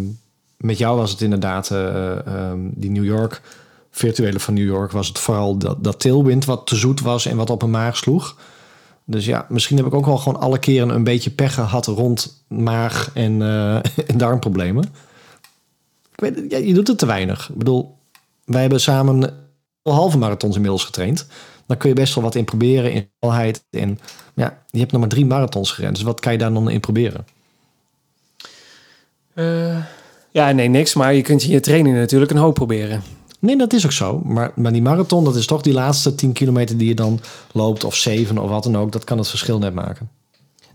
met 0.58 0.78
jou 0.78 0.98
was 0.98 1.12
het 1.12 1.22
inderdaad 1.22 1.72
eh, 1.72 2.52
die 2.72 2.92
New 2.92 3.06
York, 3.06 3.42
virtuele 3.92 4.40
van 4.40 4.54
New 4.54 4.68
York, 4.68 4.92
was 4.92 5.08
het 5.08 5.20
vooral 5.20 5.58
dat, 5.58 5.84
dat 5.84 6.00
tailwind 6.00 6.46
wat 6.46 6.68
te 6.68 6.76
zoet 6.76 7.02
was 7.02 7.26
en 7.26 7.38
wat 7.38 7.50
op 7.50 7.60
mijn 7.60 7.72
maag 7.72 7.98
sloeg. 7.98 8.36
Dus 9.06 9.26
ja, 9.26 9.46
misschien 9.50 9.78
heb 9.78 9.86
ik 9.86 9.94
ook 9.94 10.06
wel 10.06 10.18
gewoon 10.18 10.40
alle 10.40 10.60
keren 10.60 10.90
een 10.90 11.04
beetje 11.04 11.30
pech 11.30 11.54
gehad 11.54 11.86
rond 11.86 12.44
maag 12.48 13.12
en, 13.14 13.42
eh, 13.42 13.76
en 14.10 14.18
darmproblemen. 14.18 14.84
Ik 16.12 16.20
weet, 16.20 16.66
je 16.66 16.74
doet 16.74 16.88
het 16.88 16.98
te 16.98 17.06
weinig. 17.06 17.50
Ik 17.50 17.58
bedoel, 17.58 17.98
wij 18.46 18.62
hebben 18.62 18.82
samen 18.82 19.34
al 19.82 19.94
halve 19.94 20.18
marathons 20.18 20.56
inmiddels 20.56 20.86
getraind. 20.86 21.28
Dan 21.66 21.78
kun 21.78 21.90
je 21.90 21.96
best 21.96 22.16
wel 22.16 22.24
wat 22.24 22.36
in 22.36 22.46
proberen 22.46 22.92
in 22.92 23.10
snelheid. 23.20 23.64
En 23.70 24.00
ja, 24.34 24.58
je 24.70 24.80
hebt 24.80 24.92
nog 24.92 25.02
maar 25.02 25.10
drie 25.10 25.26
marathons 25.26 25.72
gerend. 25.72 25.96
Dus 25.96 26.04
wat 26.04 26.20
kan 26.20 26.32
je 26.32 26.38
daar 26.38 26.54
dan 26.54 26.70
in 26.70 26.80
proberen? 26.80 27.26
Eh, 29.34 29.78
ja, 30.32 30.52
nee, 30.52 30.68
niks. 30.68 30.94
Maar 30.94 31.14
je 31.14 31.22
kunt 31.22 31.44
je 31.44 31.60
training 31.60 31.96
natuurlijk 31.96 32.32
een 32.32 32.38
hoop 32.38 32.54
proberen. 32.54 33.02
Nee, 33.44 33.58
dat 33.58 33.74
is 33.74 33.86
ook 33.86 33.92
zo. 33.92 34.22
Maar, 34.26 34.52
maar 34.56 34.72
die 34.72 34.82
marathon, 34.82 35.24
dat 35.24 35.36
is 35.36 35.46
toch 35.46 35.62
die 35.62 35.74
laatste 35.74 36.16
10 36.16 36.34
kilometer 36.34 36.78
die 36.78 36.88
je 36.88 36.96
dan 36.96 37.20
loopt, 37.52 37.84
of 37.84 37.96
7 37.96 38.38
of 38.38 38.50
wat 38.50 38.64
dan 38.64 38.78
ook. 38.78 38.92
Dat 38.92 39.04
kan 39.04 39.18
het 39.18 39.30
verschil 39.30 39.58
net 39.60 39.74
maken. 39.74 40.10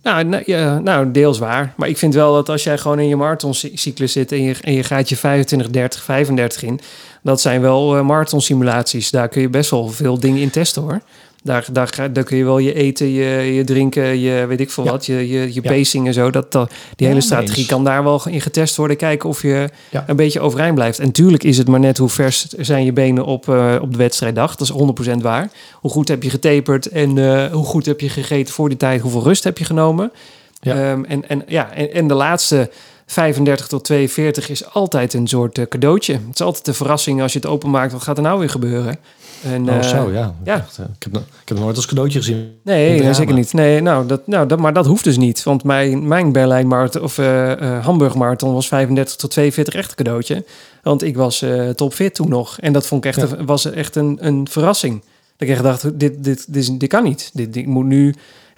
Nou, 0.02 0.42
ja, 0.46 0.78
nou, 0.78 1.10
deels 1.10 1.38
waar. 1.38 1.74
Maar 1.76 1.88
ik 1.88 1.98
vind 1.98 2.14
wel 2.14 2.34
dat 2.34 2.48
als 2.48 2.62
jij 2.62 2.78
gewoon 2.78 2.98
in 2.98 3.08
je 3.08 3.16
marathoncyclus 3.16 4.12
zit 4.12 4.32
en 4.32 4.42
je, 4.42 4.56
en 4.60 4.72
je 4.72 4.82
gaat 4.82 5.08
je 5.08 5.16
25, 5.16 5.70
30, 5.70 6.02
35 6.02 6.62
in, 6.62 6.80
dat 7.22 7.40
zijn 7.40 7.60
wel 7.60 7.96
eh 7.96 8.04
marathon 8.04 8.40
simulaties. 8.40 9.10
Daar 9.10 9.28
kun 9.28 9.40
je 9.40 9.48
best 9.48 9.70
wel 9.70 9.88
veel 9.88 10.20
dingen 10.20 10.40
in 10.40 10.50
testen 10.50 10.82
hoor. 10.82 11.00
Daar, 11.48 11.66
daar, 12.12 12.24
kun 12.24 12.36
je 12.36 12.44
wel 12.44 12.58
je 12.58 12.74
eten, 12.74 13.08
je, 13.12 13.54
je 13.54 13.64
drinken, 13.64 14.18
je 14.20 14.46
weet 14.48 14.60
ik 14.60 14.70
veel 14.70 14.84
Ja. 14.84 14.90
wat, 14.90 15.06
je, 15.06 15.28
je, 15.28 15.54
je 15.54 15.60
Ja. 15.62 15.70
pacing 15.70 16.06
en 16.06 16.12
zo. 16.14 16.30
Dat, 16.30 16.52
dat, 16.52 16.68
die 16.68 16.76
Ja, 16.96 17.06
hele 17.06 17.20
strategie 17.20 17.58
eens. 17.58 17.66
kan 17.66 17.84
daar 17.84 18.04
wel 18.04 18.22
in 18.28 18.40
getest 18.40 18.76
worden. 18.76 18.96
Kijken 18.96 19.28
of 19.28 19.42
je 19.42 19.68
een 20.06 20.16
beetje 20.16 20.40
overeind 20.40 20.74
blijft. 20.74 20.98
En 20.98 21.12
tuurlijk 21.12 21.44
is 21.44 21.58
het 21.58 21.68
maar 21.68 21.80
net 21.80 21.98
hoe 21.98 22.08
vers 22.08 22.46
zijn 22.46 22.84
je 22.84 22.92
benen 22.92 23.24
op, 23.24 23.48
eh, 23.48 23.76
op 23.80 23.92
de 23.92 23.98
wedstrijddag. 23.98 24.56
Dat 24.56 24.68
is 24.68 24.72
100% 24.74 25.22
waar. 25.22 25.50
Hoe 25.74 25.90
goed 25.90 26.08
heb 26.08 26.22
je 26.22 26.30
getaperd 26.30 26.86
en 26.88 27.18
eh, 27.18 27.52
hoe 27.52 27.64
goed 27.64 27.86
heb 27.86 28.00
je 28.00 28.08
gegeten 28.08 28.54
voor 28.54 28.68
die 28.68 28.78
tijd? 28.78 29.00
Hoeveel 29.00 29.22
rust 29.22 29.44
heb 29.44 29.58
je 29.58 29.64
genomen? 29.64 30.12
Ja. 30.60 30.74
Ehm, 30.74 31.04
en, 31.04 31.28
en, 31.28 31.42
ja, 31.46 31.72
en, 31.72 31.92
en 31.92 32.08
de 32.08 32.14
laatste 32.14 32.70
35 33.12 33.66
tot 33.66 33.84
42 33.84 34.48
is 34.50 34.72
altijd 34.72 35.14
een 35.14 35.26
soort 35.26 35.58
eh, 35.58 35.66
cadeautje. 35.66 36.12
Het 36.12 36.34
is 36.34 36.40
altijd 36.40 36.66
een 36.66 36.74
verrassing 36.74 37.22
als 37.22 37.32
je 37.32 37.38
het 37.38 37.48
openmaakt. 37.48 37.92
Wat 37.92 38.02
gaat 38.02 38.16
er 38.16 38.22
nou 38.22 38.38
weer 38.38 38.50
gebeuren? 38.50 38.98
En, 39.42 39.68
oh, 39.68 39.76
eh, 39.76 39.82
zo, 39.82 40.10
ja. 40.12 40.34
ja. 40.44 40.56
Echt, 40.56 40.78
eh, 40.78 40.84
ik, 40.84 41.02
heb, 41.02 41.12
ik 41.14 41.22
heb 41.44 41.48
het 41.48 41.58
nooit 41.58 41.76
als 41.76 41.86
cadeautje 41.86 42.18
gezien. 42.18 42.50
Nee, 42.64 43.14
zeker 43.14 43.34
niet. 43.34 43.52
Nee, 43.52 43.80
nou, 43.80 44.06
dat, 44.06 44.26
nou 44.26 44.46
dat, 44.46 44.58
maar 44.58 44.72
dat 44.72 44.86
hoeft 44.86 45.04
dus 45.04 45.16
niet. 45.16 45.42
Want 45.42 45.64
mijn, 45.64 46.08
mijn 46.08 46.32
Berlijn 46.32 46.66
Marathon 46.66 47.02
of 47.02 47.18
eh, 47.18 47.84
Hamburg 47.84 48.14
Marathon 48.14 48.52
was 48.52 48.68
35 48.68 49.16
tot 49.16 49.30
42 49.30 49.74
echt 49.74 49.90
een 49.90 49.96
cadeautje. 49.96 50.44
Want 50.82 51.02
ik 51.02 51.16
was 51.16 51.42
eh 51.42 51.68
topfit 51.68 52.14
toen 52.14 52.28
nog. 52.28 52.60
En 52.60 52.72
dat 52.72 52.86
vond 52.86 53.04
ik 53.04 53.16
echt, 53.16 53.30
Ja. 53.30 53.44
was 53.44 53.70
echt 53.70 53.96
een, 53.96 54.18
een 54.20 54.48
verrassing. 54.50 55.00
Dat 55.36 55.48
ik 55.48 55.54
echt 55.54 55.62
dacht, 55.62 55.98
dit, 55.98 56.24
dit, 56.24 56.44
dit, 56.48 56.80
dit 56.80 56.88
kan 56.88 57.04
niet. 57.04 57.30
Dit, 57.32 57.52
dit 57.52 57.66
moet 57.66 57.86
nu, 57.86 58.14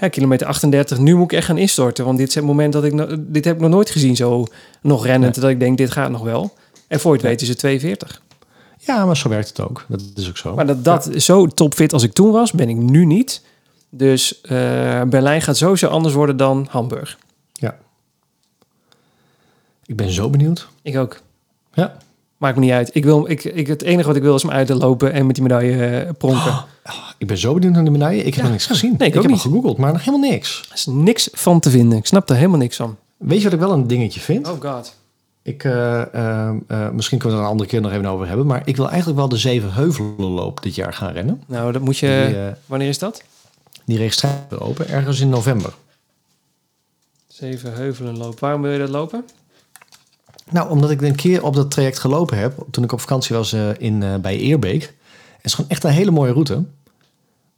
kilometer 0.09 0.47
38, 0.47 0.99
nu 0.99 1.15
moet 1.15 1.33
ik 1.33 1.39
echt 1.39 1.47
gaan 1.47 1.59
instorten. 1.59 2.05
Want 2.05 2.19
dit 2.19 2.29
is 2.29 2.35
het 2.35 2.45
moment 2.45 2.73
dat 2.73 2.85
ik, 2.85 3.17
dit 3.19 3.45
heb 3.45 3.55
ik 3.55 3.61
nog 3.61 3.71
nooit 3.71 3.91
gezien 3.91 4.17
zo 4.17 4.47
nog 4.83 5.07
rennend. 5.07 5.41
Dat 5.41 5.51
ik 5.51 5.61
denk, 5.61 5.79
dit 5.79 5.91
gaat 5.91 6.11
nog 6.11 6.23
wel. 6.23 6.55
En 6.89 7.01
voor 7.01 7.11
je 7.11 7.19
het 7.19 7.27
weet 7.27 7.43
is 7.43 7.49
het 7.49 7.59
42. 7.59 8.23
Ja, 8.79 9.05
maar 9.05 9.17
zo 9.17 9.29
werkt 9.29 9.49
het 9.49 9.61
ook. 9.61 9.85
Dat 9.89 10.03
is 10.15 10.29
ook 10.29 10.37
zo. 10.37 10.55
Maar 10.55 10.67
dat, 10.67 10.85
dat 10.85 11.11
zo 11.17 11.47
topfit 11.47 11.93
als 11.93 12.03
ik 12.03 12.13
toen 12.13 12.31
was, 12.31 12.53
ben 12.53 12.69
ik 12.69 12.77
nu 12.77 13.05
niet. 13.05 13.43
Dus 13.91 14.41
eh, 14.41 15.03
Berlijn 15.03 15.43
gaat 15.43 15.57
sowieso 15.57 15.89
anders 15.89 16.15
worden 16.15 16.37
dan 16.37 16.67
Hamburg. 16.71 17.19
Ja. 17.53 17.77
Ik 19.87 19.97
ben 19.97 20.11
zo 20.11 20.31
benieuwd. 20.31 20.69
Ik 20.83 20.97
ook. 20.97 21.21
Ja. 21.73 21.97
Maakt 22.41 22.57
me 22.57 22.61
niet 22.64 22.70
uit. 22.72 22.91
Ik 22.95 23.05
wil, 23.05 23.30
ik, 23.30 23.45
ik, 23.45 23.66
het 23.66 23.82
enige 23.82 24.07
wat 24.07 24.16
ik 24.16 24.22
wil 24.22 24.34
is 24.34 24.43
hem 24.43 24.51
uit 24.51 24.66
te 24.66 24.74
lopen 24.74 25.12
en 25.12 25.26
met 25.26 25.34
die 25.34 25.43
medaille 25.45 25.86
eh, 25.86 26.11
pronken. 26.18 26.64
Ik 27.18 27.26
ben 27.26 27.38
zo 27.38 27.55
benieuwd 27.55 27.72
naar 27.72 27.84
de 27.84 27.91
medaille. 27.91 28.18
Ik 28.18 28.24
heb 28.24 28.34
Ja. 28.34 28.43
nog 28.43 28.51
niks 28.51 28.66
gezien. 28.66 28.95
Nee, 28.99 29.09
ik 29.09 29.14
heb 29.14 29.26
niet. 29.26 29.41
gegoogeld, 29.41 29.76
maar 29.78 29.93
nog 29.93 30.05
helemaal 30.05 30.30
niks. 30.30 30.61
Er 30.68 30.74
is 30.74 30.86
niks 30.86 31.28
van 31.32 31.61
te 31.61 31.70
vinden. 31.70 31.99
Ik 31.99 32.07
snap 32.07 32.28
er 32.30 32.36
helemaal 32.36 32.59
niks 32.59 32.76
van. 32.76 32.97
Weet 33.16 33.38
je 33.38 33.45
wat 33.45 33.53
ik 33.53 33.59
wel 33.59 33.72
een 33.72 33.86
dingetje 33.86 34.20
vind? 34.20 34.49
Oh 34.49 34.61
god. 34.61 34.95
Ik, 35.43 35.64
eh, 35.64 36.01
eh, 36.14 36.91
misschien 36.93 37.18
kunnen 37.18 37.36
we 37.36 37.43
er 37.43 37.49
een 37.49 37.53
andere 37.53 37.68
keer 37.68 37.80
nog 37.80 37.93
even 37.93 38.07
over 38.07 38.26
hebben. 38.26 38.47
Maar 38.47 38.62
ik 38.64 38.76
wil 38.76 38.88
eigenlijk 38.88 39.18
wel 39.18 39.28
de 39.28 39.36
zeven 39.36 39.72
heuvelenloop 39.72 40.62
dit 40.62 40.74
jaar 40.74 40.93
gaan 40.93 41.12
rennen. 41.12 41.43
Nou, 41.47 41.72
dat 41.72 41.82
moet 41.82 41.99
je... 41.99 42.24
Die, 42.28 42.62
wanneer 42.66 42.88
is 42.88 42.99
dat? 42.99 43.22
die 43.84 43.99
registratie 43.99 44.61
open, 44.61 44.88
ergens 44.88 45.20
in 45.20 45.28
november. 45.28 45.72
Zeven 47.28 47.72
heuvelen 47.74 48.16
lopen. 48.18 48.38
Waarom 48.41 48.62
wil 48.62 48.72
je 48.72 48.78
dat 48.78 48.88
lopen? 48.88 49.24
Nou, 50.51 50.71
omdat 50.71 50.91
ik 50.91 51.03
een 51.03 51.15
keer 51.15 51.45
op 51.45 51.55
dat 51.55 51.71
traject 51.71 51.99
gelopen 51.99 52.39
heb. 52.39 52.53
Toen 52.71 52.85
ik 52.85 52.93
op 52.93 53.01
vakantie 53.01 53.37
was 53.37 53.53
eh, 53.53 53.61
in, 53.79 54.03
eh, 54.03 54.15
bij 54.15 54.37
Eerbeek. 54.39 54.83
Het 55.37 55.45
is 55.45 55.55
gewoon 55.55 55.71
echt 55.71 55.85
een 55.85 55.91
hele 55.91 56.11
mooie 56.11 56.33
route. 56.33 56.63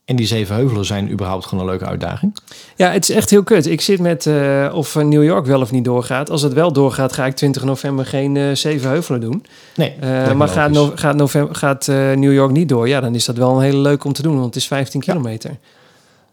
En 0.04 0.16
die 0.16 0.26
zeven 0.26 0.54
heuvelen 0.54 0.84
zijn 0.84 1.10
überhaupt 1.12 1.46
gewoon 1.46 1.64
een 1.64 1.70
leuke 1.70 1.84
uitdaging. 1.86 2.36
Ja, 2.76 2.90
het 2.90 3.08
is 3.08 3.14
echt 3.14 3.30
heel 3.30 3.42
kut. 3.42 3.66
Ik 3.66 3.80
zit 3.80 4.00
met 4.00 4.26
eh, 4.26 4.70
of 4.74 4.94
New 4.94 5.24
York 5.24 5.46
wel 5.46 5.60
of 5.60 5.70
niet 5.70 5.84
doorgaat. 5.84 6.30
Als 6.30 6.42
het 6.42 6.52
wel 6.52 6.72
doorgaat, 6.72 7.12
ga 7.12 7.26
ik 7.26 7.34
20 7.34 7.64
november 7.64 8.06
geen 8.06 8.36
eh, 8.36 8.54
zeven 8.54 8.88
heuvelen 8.88 9.20
doen. 9.20 9.44
Nee, 9.76 9.94
maar 10.34 10.48
gaat, 10.48 10.70
no- 10.70 10.92
gaat, 10.94 11.16
november, 11.16 11.54
gaat 11.54 11.86
New 11.86 12.32
York 12.32 12.52
niet 12.52 12.68
door, 12.68 12.88
ja, 12.88 13.00
dan 13.00 13.14
is 13.14 13.24
dat 13.24 13.36
wel 13.36 13.56
een 13.56 13.62
hele 13.62 13.78
leuk 13.78 14.04
om 14.04 14.12
te 14.12 14.22
doen, 14.22 14.34
want 14.34 14.46
het 14.46 14.56
is 14.56 14.66
15 14.66 15.00
kilometer. 15.00 15.56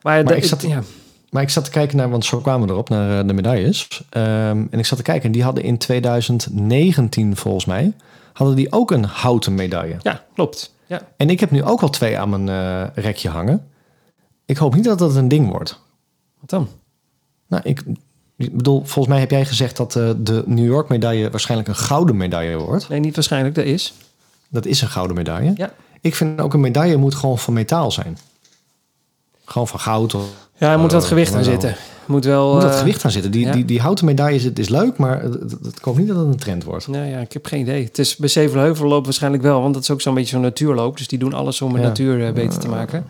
Maar, 0.02 0.26
de- 0.26 0.36
ik 0.36 0.44
zat- 0.46 0.62
ja, 0.62 0.82
Maar 1.30 1.42
ik 1.42 1.50
zat 1.50 1.64
te 1.66 1.72
kijken 1.72 1.98
naar, 1.98 2.10
want 2.10 2.26
zo 2.26 2.40
kwamen 2.40 2.68
we 2.68 2.74
erop, 2.74 2.90
naar 2.90 3.20
eh, 3.20 3.28
de 3.28 3.34
medailles. 3.34 4.04
Ehm, 4.10 4.66
en 4.70 4.80
ik 4.80 4.86
zat 4.86 4.98
te 4.98 5.04
kijken 5.04 5.26
en 5.26 5.32
die 5.32 5.44
hadden 5.44 5.64
in 5.64 5.78
2019 5.78 7.36
volgens 7.36 7.66
mij, 7.66 7.94
hadden 8.34 8.56
die 8.56 8.72
ook 8.72 8.92
een 8.92 9.04
houten 9.04 9.54
medaille. 9.54 9.98
ja, 10.02 10.26
klopt. 10.34 10.74
Ja. 10.86 11.02
En 11.18 11.30
ik 11.30 11.40
heb 11.40 11.52
nu 11.52 11.64
ook 11.64 11.82
al 11.82 11.90
twee 11.90 12.20
aan 12.20 12.30
mijn 12.30 12.50
eh, 12.50 13.04
rekje 13.04 13.30
hangen. 13.30 13.68
Ik 14.46 14.58
hoop 14.58 14.76
niet 14.76 14.84
dat 14.84 15.00
dat 15.00 15.16
een 15.16 15.28
ding 15.28 15.50
wordt. 15.50 15.80
Wat 16.40 16.50
dan? 16.50 16.68
Nou, 17.48 17.64
ik, 17.66 17.84
ik 18.38 18.56
bedoel, 18.56 18.78
volgens 18.78 19.08
mij 19.08 19.20
heb 19.20 19.32
jij 19.32 19.46
gezegd 19.46 19.78
dat 19.78 19.96
eh, 19.96 20.10
de 20.18 20.44
New 20.46 20.66
York 20.66 20.90
medaille 20.90 21.30
waarschijnlijk 21.30 21.70
een 21.70 21.76
gouden 21.76 22.18
medaille 22.18 22.58
wordt. 22.58 22.90
Nee, 22.90 23.00
niet 23.00 23.16
waarschijnlijk, 23.16 23.56
dat 23.56 23.66
is. 23.66 23.94
Dat 24.50 24.66
is 24.66 24.82
een 24.82 24.88
gouden 24.88 25.16
medaille. 25.16 25.54
Ja. 25.56 25.74
Ik 26.02 26.16
vind 26.16 26.42
ook 26.42 26.54
een 26.54 26.60
medaille 26.60 26.98
moet 26.98 27.16
gewoon 27.16 27.38
van 27.38 27.54
metaal 27.54 27.92
zijn. 27.92 28.18
Gewoon 29.46 29.68
van 29.68 29.80
goud. 29.80 30.14
Of, 30.14 30.49
Ja, 30.60 30.72
er 30.72 30.80
moet 30.80 30.92
wat 30.92 31.02
Eh, 31.02 31.08
gewicht 31.08 31.36
aan 31.36 31.44
zitten. 31.44 31.76
Moet 32.06 32.26
wel... 32.26 32.54
moet 32.54 32.62
dat 32.62 32.72
eh, 32.72 32.78
gewicht 32.78 33.06
aan 33.06 33.12
zitten. 33.12 33.32
Die, 33.32 33.46
ja. 33.46 33.52
die, 33.52 33.66
die 33.66 33.80
houten 33.82 34.06
medaille 34.06 34.36
is, 34.36 34.46
is 34.54 34.70
leuk, 34.70 34.98
maar 34.98 35.22
het, 35.22 35.34
het, 35.34 35.52
het 35.64 35.80
komt 35.80 35.98
niet 35.98 36.08
dat 36.08 36.18
het 36.18 36.28
een 36.28 36.38
trend 36.38 36.64
wordt. 36.64 36.88
Nou 36.88 37.06
ja, 37.06 37.20
ik 37.20 37.34
heb 37.34 37.46
geen 37.46 37.60
idee. 37.62 37.84
Het 37.84 38.00
is 38.00 38.16
bij 38.16 38.30
Zevenheuvel 38.30 38.88
lopen 38.88 39.04
waarschijnlijk 39.06 39.44
wel, 39.44 39.62
want 39.62 39.74
dat 39.74 39.84
is 39.84 39.92
ook 39.92 40.02
zo'n 40.02 40.14
beetje 40.14 40.30
zo'n 40.30 40.42
natuurloop. 40.42 40.98
Dus 40.98 41.08
die 41.08 41.20
doen 41.20 41.34
alles 41.34 41.62
om 41.62 41.74
de 41.74 41.80
Ja. 41.80 41.88
natuur 41.88 42.26
eh, 42.26 42.34
beter 42.34 42.60
te 42.60 42.68
maken. 42.68 43.06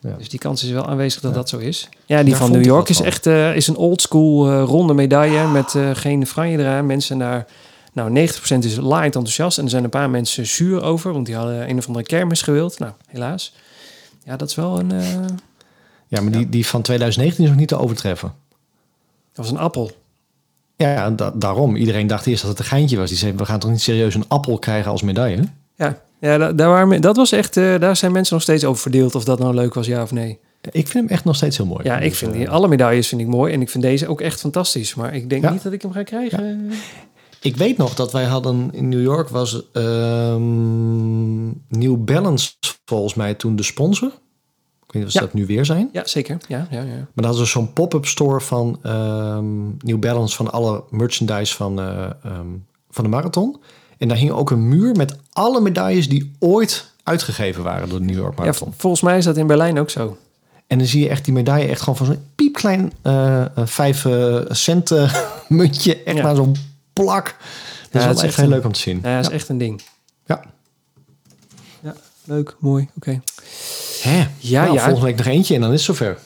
ja. 0.00 0.14
Dus 0.18 0.28
die 0.28 0.38
kans 0.38 0.64
is 0.64 0.70
wel 0.70 0.86
aanwezig 0.86 1.20
dat 1.20 1.34
dat 1.34 1.48
zo 1.48 1.58
is. 1.58 1.88
Ja, 2.06 2.22
die 2.22 2.30
Daar 2.30 2.40
van 2.40 2.50
New 2.52 2.64
York 2.64 2.88
is 2.88 3.00
echt 3.00 3.26
eh, 3.26 3.56
is 3.56 3.66
een 3.66 3.76
oldschool 3.76 4.50
eh 4.50 4.62
ronde 4.66 4.94
medaille 4.94 5.46
met 5.48 5.74
geen 5.92 6.26
franje 6.26 6.58
eraan. 6.58 6.86
Mensen 6.86 7.18
daar, 7.18 7.46
nou 7.92 8.28
90% 8.28 8.64
is 8.64 8.76
laaiend 8.76 9.14
enthousiast 9.14 9.58
en 9.58 9.64
er 9.64 9.70
zijn 9.70 9.84
een 9.84 9.90
paar 9.90 10.10
mensen 10.10 10.46
zuur 10.46 10.82
over, 10.82 11.12
want 11.12 11.26
die 11.26 11.34
hadden 11.34 11.70
een 11.70 11.78
of 11.78 11.86
andere 11.86 12.04
kermis 12.06 12.42
gewild. 12.42 12.78
Nou, 12.78 12.92
helaas. 13.06 13.54
Ja, 14.24 14.36
dat 14.36 14.48
is 14.48 14.54
wel 14.54 14.78
een, 14.78 14.92
Ja, 16.08 16.20
maar 16.20 16.32
Die, 16.32 16.48
die 16.48 16.66
van 16.66 16.82
2019 16.82 17.44
is 17.44 17.50
nog 17.50 17.58
niet 17.58 17.68
te 17.68 17.78
overtreffen. 17.78 18.32
dat 19.32 19.44
was 19.46 19.50
een 19.50 19.58
appel. 19.58 19.90
Ja, 20.76 21.10
da- 21.10 21.30
daarom. 21.34 21.76
Iedereen 21.76 22.06
dacht 22.06 22.26
eerst 22.26 22.40
dat 22.42 22.50
het 22.50 22.58
een 22.60 22.64
geintje 22.64 22.96
was. 22.96 23.08
Die 23.08 23.18
zei, 23.18 23.32
we 23.32 23.44
gaan 23.44 23.58
toch 23.58 23.70
niet 23.70 23.80
serieus 23.80 24.14
een 24.14 24.28
appel 24.28 24.58
krijgen 24.58 24.90
als 24.90 25.02
medaille? 25.02 25.42
Ja, 25.74 26.00
ja 26.20 26.38
da- 26.38 26.52
daar 26.52 26.68
waren, 26.68 27.00
dat 27.00 27.16
was 27.16 27.32
echt, 27.32 27.56
eh, 27.56 27.78
daar 27.78 27.96
zijn 27.96 28.12
mensen 28.12 28.34
nog 28.34 28.42
steeds 28.42 28.64
over 28.64 28.82
verdeeld 28.82 29.14
of 29.14 29.24
dat 29.24 29.38
nou 29.38 29.54
leuk 29.54 29.74
was, 29.74 29.86
ja 29.86 30.02
of 30.02 30.12
nee. 30.12 30.38
Ik 30.70 30.88
vind 30.88 30.92
hem 30.92 31.08
echt 31.08 31.24
nog 31.24 31.36
steeds 31.36 31.56
heel 31.56 31.66
mooi. 31.66 31.84
Ja, 31.84 31.98
ik 31.98 32.08
Dus, 32.08 32.18
vind 32.18 32.32
eh, 32.32 32.38
die, 32.38 32.50
alle 32.50 32.68
medailles 32.68 33.08
vind 33.08 33.20
ik 33.20 33.26
mooi 33.26 33.52
en 33.52 33.60
ik 33.60 33.70
vind 33.70 33.84
deze 33.84 34.06
ook 34.08 34.20
echt 34.20 34.40
fantastisch. 34.40 34.94
Maar 34.94 35.14
ik 35.14 35.30
denk 35.30 35.42
Ja. 35.42 35.50
niet 35.50 35.62
dat 35.62 35.72
ik 35.72 35.82
hem 35.82 35.92
ga 35.92 36.02
krijgen. 36.02 36.70
Ik 37.40 37.56
weet 37.56 37.76
nog 37.76 37.94
dat 37.94 38.12
wij 38.12 38.24
hadden 38.24 38.68
in 38.72 38.88
New 38.88 39.02
York 39.02 39.28
was 39.28 39.62
ehm 39.72 41.48
New 41.68 41.96
Balance 42.04 42.52
volgens 42.84 43.14
mij 43.14 43.34
toen 43.34 43.56
de 43.56 43.62
sponsor. 43.62 44.12
Ik 44.88 44.94
weet 44.94 45.02
niet 45.02 45.04
of 45.04 45.10
ze 45.12 45.18
Ja. 45.18 45.24
dat 45.24 45.34
nu 45.34 45.46
weer 45.46 45.64
zijn. 45.64 45.88
Ja, 45.92 46.06
zeker. 46.06 46.36
Ja, 46.48 46.66
ja, 46.70 46.80
ja. 46.82 46.94
Maar 46.94 47.06
dat 47.14 47.24
hadden 47.24 47.44
ze 47.46 47.52
zo'n 47.52 47.72
pop-up 47.72 48.06
store 48.06 48.40
van 48.40 48.78
ehm, 48.82 49.66
New 49.78 49.98
Balance 49.98 50.36
van 50.36 50.50
alle 50.52 50.82
merchandise 50.90 51.54
van, 51.54 51.80
eh, 51.80 52.04
ehm, 52.24 52.46
van 52.90 53.04
de 53.04 53.10
marathon. 53.10 53.56
En 53.98 54.08
daar 54.08 54.16
hing 54.16 54.30
ook 54.30 54.50
een 54.50 54.68
muur 54.68 54.96
met 54.96 55.16
alle 55.32 55.60
medailles 55.60 56.08
die 56.08 56.32
ooit 56.38 56.90
uitgegeven 57.02 57.62
waren 57.62 57.88
door 57.88 57.98
de 57.98 58.04
New 58.04 58.16
York 58.16 58.36
Marathon. 58.38 58.72
volgens 58.76 59.02
mij 59.02 59.18
is 59.18 59.24
dat 59.24 59.36
in 59.36 59.46
Berlijn 59.46 59.78
ook 59.78 59.90
zo. 59.90 60.16
En 60.66 60.78
dan 60.78 60.86
zie 60.86 61.02
je 61.02 61.08
echt 61.08 61.24
die 61.24 61.34
medaille 61.34 61.68
echt 61.68 61.80
gewoon 61.80 61.96
van 61.96 62.06
zo'n 62.06 62.22
piepklein 62.34 62.92
eh, 63.02 63.40
eh, 63.44 63.48
vijf 63.64 64.04
eh, 64.04 64.38
cent 64.48 64.92
muntje. 65.48 66.02
Echt 66.02 66.16
Ja. 66.16 66.22
naar 66.22 66.34
zo'n 66.36 66.56
plak. 66.92 67.36
Dat 67.90 68.02
is 68.02 68.08
wel 68.08 68.22
echt 68.22 68.36
heel 68.36 68.44
een- 68.44 68.50
leuk 68.50 68.64
om 68.64 68.72
te 68.72 68.80
zien. 68.80 69.00
Ja, 69.02 69.16
dat 69.16 69.26
is 69.30 69.34
echt 69.34 69.48
een 69.48 69.58
ding. 69.58 69.82
Leuk, 72.28 72.56
mooi, 72.58 72.88
oké. 72.96 73.20
Ja, 74.02 74.62
Nou, 74.64 74.74
ja. 74.74 74.82
Volgende 74.82 75.00
week 75.06 75.16
nog 75.16 75.26
eentje 75.26 75.54
en 75.54 75.60
dan 75.60 75.72
is 75.72 75.86
het 75.86 75.96
zover. 75.96 76.18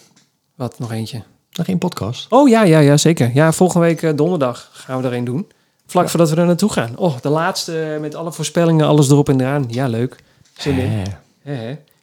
Wat, 0.55 0.79
nog 0.79 0.93
eentje? 0.93 1.23
Nog 1.53 1.67
geen 1.67 1.79
podcast. 1.79 2.27
Oh 2.31 2.49
ja, 2.49 2.63
ja, 2.63 2.79
ja, 2.79 2.97
zeker. 2.97 3.31
Ja, 3.35 3.53
volgende 3.53 3.87
week 3.87 4.03
eh, 4.03 4.17
donderdag 4.17 4.71
gaan 4.73 5.01
we 5.03 5.09
er 5.09 5.15
een 5.15 5.25
doen. 5.25 5.47
Vlak 5.87 6.09
voordat 6.09 6.31
we 6.31 6.37
er 6.37 6.47
naartoe 6.47 6.73
gaan. 6.73 6.97
Oh, 6.97 7.21
de 7.21 7.29
laatste 7.29 7.83
eh, 7.83 8.01
met 8.01 8.15
alle 8.15 8.33
voorspellingen, 8.33 8.87
alles 8.87 9.11
erop 9.11 9.29
en 9.29 9.41
eraan. 9.41 9.65
Ja, 9.69 9.87
leuk. 9.87 10.17
Zin 10.57 10.79
in. 10.79 11.03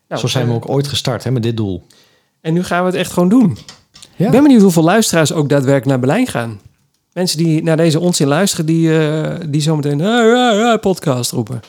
Nou, 0.07 0.21
Zo 0.21 0.27
zijn 0.27 0.45
we 0.45 0.49
eh, 0.49 0.55
ook 0.55 0.69
ooit 0.69 0.87
gestart 0.87 1.23
hè, 1.23 1.31
met 1.31 1.43
dit 1.43 1.57
doel. 1.57 1.83
En 2.41 2.53
nu 2.53 2.63
gaan 2.63 2.79
we 2.81 2.85
het 2.89 2.99
echt 2.99 3.11
gewoon 3.11 3.29
doen. 3.29 3.57
Ja. 4.15 4.25
Ik 4.25 4.31
ben 4.31 4.43
benieuwd 4.43 4.61
hoeveel 4.61 4.83
luisteraars 4.83 5.33
ook 5.33 5.49
daadwerkelijk 5.49 5.85
naar 5.85 5.99
Berlijn 5.99 6.27
gaan. 6.27 6.59
Mensen 7.13 7.37
die 7.37 7.63
naar 7.63 7.77
deze 7.77 7.99
onzin 7.99 8.27
luisteren, 8.27 8.65
die, 8.65 8.91
die 9.49 9.61
zometeen 9.61 10.01
"Ah, 10.01 10.33
ah, 10.33 10.71
ah," 10.71 10.79
podcast 10.79 11.31
roepen. 11.31 11.61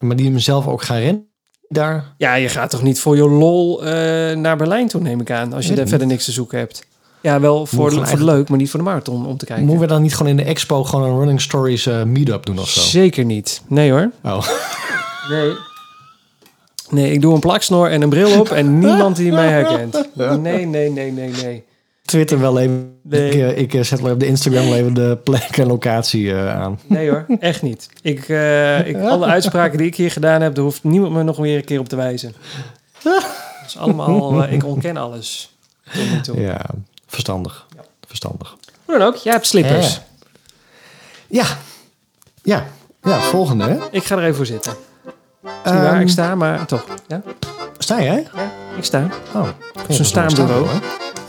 Maar 0.00 0.16
die 0.16 0.26
hem 0.26 0.38
zelf 0.38 0.66
ook 0.66 0.82
gaan 0.82 0.98
rennen. 0.98 1.28
Daar. 1.68 2.14
Ja, 2.16 2.34
je 2.34 2.48
gaat 2.48 2.70
toch 2.70 2.82
niet 2.82 3.00
voor 3.00 3.16
je 3.16 3.28
lol 3.28 3.84
eh, 3.84 3.92
naar 4.36 4.56
Berlijn 4.56 4.88
toe, 4.88 5.00
neem 5.00 5.20
ik 5.20 5.30
aan. 5.30 5.52
Als 5.52 5.66
je 5.66 5.74
daar 5.74 5.88
verder 5.88 6.06
niks 6.06 6.24
te 6.24 6.32
zoeken 6.32 6.58
hebt. 6.58 6.86
Ja, 7.22 7.40
wel 7.40 7.66
voor, 7.66 7.92
voor 7.92 8.18
de 8.18 8.24
leuk, 8.24 8.48
maar 8.48 8.58
niet 8.58 8.70
voor 8.70 8.80
de 8.80 8.86
marathon 8.86 9.26
om 9.26 9.36
te 9.36 9.44
kijken. 9.44 9.64
Moeten 9.64 9.82
we 9.82 9.92
dan 9.92 10.02
niet 10.02 10.14
gewoon 10.14 10.30
in 10.30 10.36
de 10.36 10.42
expo 10.42 10.84
gewoon 10.84 11.10
een 11.10 11.18
Running 11.18 11.40
Stories 11.40 11.86
eh, 11.86 12.02
meetup 12.02 12.46
doen 12.46 12.58
of 12.58 12.68
zo? 12.68 12.80
Zeker 12.80 13.24
niet. 13.24 13.62
Nee 13.66 13.90
hoor. 13.90 14.10
Oh. 14.22 14.46
Nee. 15.30 15.52
Nee, 16.90 17.12
ik 17.12 17.20
doe 17.20 17.34
een 17.34 17.40
plaksnor 17.40 17.90
en 17.90 18.02
een 18.02 18.08
bril 18.08 18.40
op 18.40 18.48
en 18.48 18.78
niemand 18.78 19.16
die 19.16 19.32
mij 19.32 19.48
herkent. 19.48 20.08
Nee, 20.14 20.66
nee, 20.66 20.90
nee, 20.90 21.12
nee, 21.12 21.30
nee. 21.42 21.64
Twitter 22.04 22.40
wel 22.40 22.58
even. 22.58 22.98
Nee. 23.02 23.30
Ik, 23.30 23.34
eh, 23.34 23.58
ik 23.58 23.74
eh, 23.74 23.82
zet 23.82 24.02
op 24.02 24.20
de 24.20 24.26
Instagram 24.26 24.64
wel 24.64 24.74
even 24.76 24.94
de 24.94 25.18
plek 25.24 25.56
en 25.56 25.66
locatie 25.66 26.32
eh, 26.32 26.60
aan. 26.60 26.80
Nee 26.86 27.10
hoor, 27.10 27.26
echt 27.40 27.62
niet. 27.62 27.88
Ik, 28.02 28.18
ik, 28.84 28.96
alle 28.96 29.26
uitspraken 29.26 29.78
die 29.78 29.86
ik 29.86 29.96
hier 29.96 30.10
gedaan 30.10 30.40
heb, 30.40 30.54
daar 30.54 30.64
hoeft 30.64 30.84
niemand 30.84 31.12
me 31.12 31.22
nog 31.22 31.36
weer 31.36 31.56
een 31.56 31.64
keer 31.64 31.78
op 31.80 31.88
te 31.88 31.96
wijzen. 31.96 32.34
Dat 33.02 33.24
is 33.66 33.76
allemaal, 33.78 34.44
ik 34.44 34.64
ontken 34.64 34.96
alles. 34.96 35.56
Nu 35.94 36.20
toe. 36.20 36.40
Ja, 36.40 36.60
verstandig. 37.06 37.66
Verstandig. 38.06 38.56
Hoe 38.84 38.98
dan 38.98 39.06
ook, 39.06 39.16
jij 39.16 39.32
hebt 39.32 39.46
slippers. 39.46 40.00
Ja. 41.26 41.44
Ja. 42.42 42.66
Ja, 43.02 43.20
volgende 43.20 43.64
hè. 43.64 43.78
Ik 43.90 44.04
ga 44.04 44.16
er 44.16 44.22
even 44.22 44.34
voor 44.36 44.46
zitten. 44.46 44.72
Is 44.72 44.78
niet 45.44 45.52
Ehm, 45.64 45.82
waar 45.82 46.00
ik 46.00 46.08
sta, 46.08 46.34
maar 46.34 46.66
toch. 46.66 46.84
Ja, 47.08 47.22
Sta 47.78 48.02
jij? 48.02 48.26
ja 48.34 48.50
ik 48.76 48.84
sta. 48.84 49.08
Oh. 49.34 49.48
Zo'n 49.88 50.04
staanbureau. 50.04 50.66
hoor. 50.66 50.80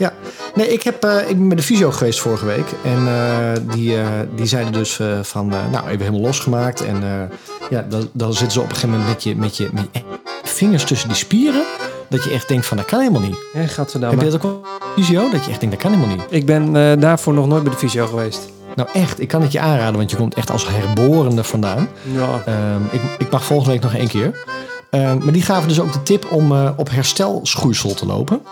Ja. 0.02 0.12
Nee, 0.54 0.68
ik, 0.68 0.82
heb, 0.82 1.04
eh, 1.04 1.28
ik 1.28 1.36
ben 1.36 1.48
bij 1.48 1.56
de 1.56 1.62
fysio 1.62 1.90
geweest 1.90 2.20
vorige 2.20 2.46
week. 2.46 2.66
En 2.84 3.06
eh, 3.06 3.74
die, 3.74 3.96
eh, 3.96 4.06
die 4.34 4.46
zeiden 4.46 4.72
dus 4.72 5.00
van, 5.22 5.46
nou, 5.46 5.86
even 5.86 5.98
helemaal 5.98 6.20
losgemaakt. 6.20 6.84
En 6.84 7.30
ja, 7.70 7.86
dan, 7.88 8.08
dan 8.12 8.32
zitten 8.32 8.52
ze 8.52 8.60
op 8.60 8.64
een 8.64 8.74
gegeven 8.74 8.90
moment 8.90 9.08
met 9.08 9.22
je, 9.22 9.36
met, 9.36 9.56
je, 9.56 9.68
met 9.72 9.86
je 9.92 10.00
vingers 10.42 10.84
tussen 10.84 11.08
die 11.08 11.16
spieren. 11.16 11.64
Dat 12.08 12.24
je 12.24 12.30
echt 12.30 12.48
denkt 12.48 12.66
van, 12.66 12.76
dat 12.76 12.86
kan 12.86 13.00
helemaal 13.00 13.20
niet. 13.20 13.36
Hé, 13.52 13.60
Heb 13.60 13.70
gadverdamme. 13.70 14.24
je 14.24 14.30
dat 14.30 14.34
ook 14.34 14.42
wel 14.42 14.64
fysio? 14.96 15.30
Dat 15.30 15.44
je 15.44 15.50
echt 15.50 15.60
denkt, 15.60 15.74
dat 15.74 15.84
kan 15.84 15.92
helemaal 15.92 16.16
niet. 16.16 16.26
Ik 16.28 16.46
ben 16.46 17.00
daarvoor 17.00 17.34
nog 17.34 17.46
nooit 17.46 17.62
bij 17.62 17.72
de 17.72 17.78
fysio 17.78 18.06
geweest. 18.06 18.50
Nou 18.74 18.88
echt, 18.92 19.20
ik 19.20 19.28
kan 19.28 19.42
het 19.42 19.52
je 19.52 19.60
aanraden, 19.60 19.96
want 19.96 20.10
je 20.10 20.16
komt 20.16 20.34
echt 20.34 20.50
als 20.50 20.68
herborende 20.68 21.44
vandaan. 21.44 21.88
Ja. 22.14 22.42
Ehm, 22.46 22.82
ik, 22.90 23.00
ik 23.18 23.30
mag 23.30 23.44
volgende 23.44 23.72
week 23.72 23.82
nog 23.82 23.94
één 23.94 24.08
keer. 24.08 24.44
Ehm, 24.92 25.18
maar 25.18 25.32
die 25.32 25.42
gaven 25.42 25.68
dus 25.68 25.80
ook 25.80 25.92
de 25.92 26.02
tip 26.02 26.32
om 26.32 26.52
eh, 26.52 26.70
op 26.76 26.90
herstelschoeisel 26.90 27.94
te 27.94 28.06
lopen. 28.06 28.42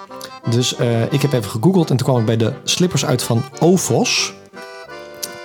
Dus 0.50 0.76
eh, 0.76 1.12
ik 1.12 1.22
heb 1.22 1.32
even 1.32 1.50
gegoogeld 1.50 1.90
en 1.90 1.96
toen 1.96 2.06
kwam 2.06 2.18
ik 2.18 2.26
bij 2.26 2.36
de 2.36 2.52
slippers 2.64 3.04
uit 3.04 3.22
van 3.22 3.42
Ovos. 3.58 4.32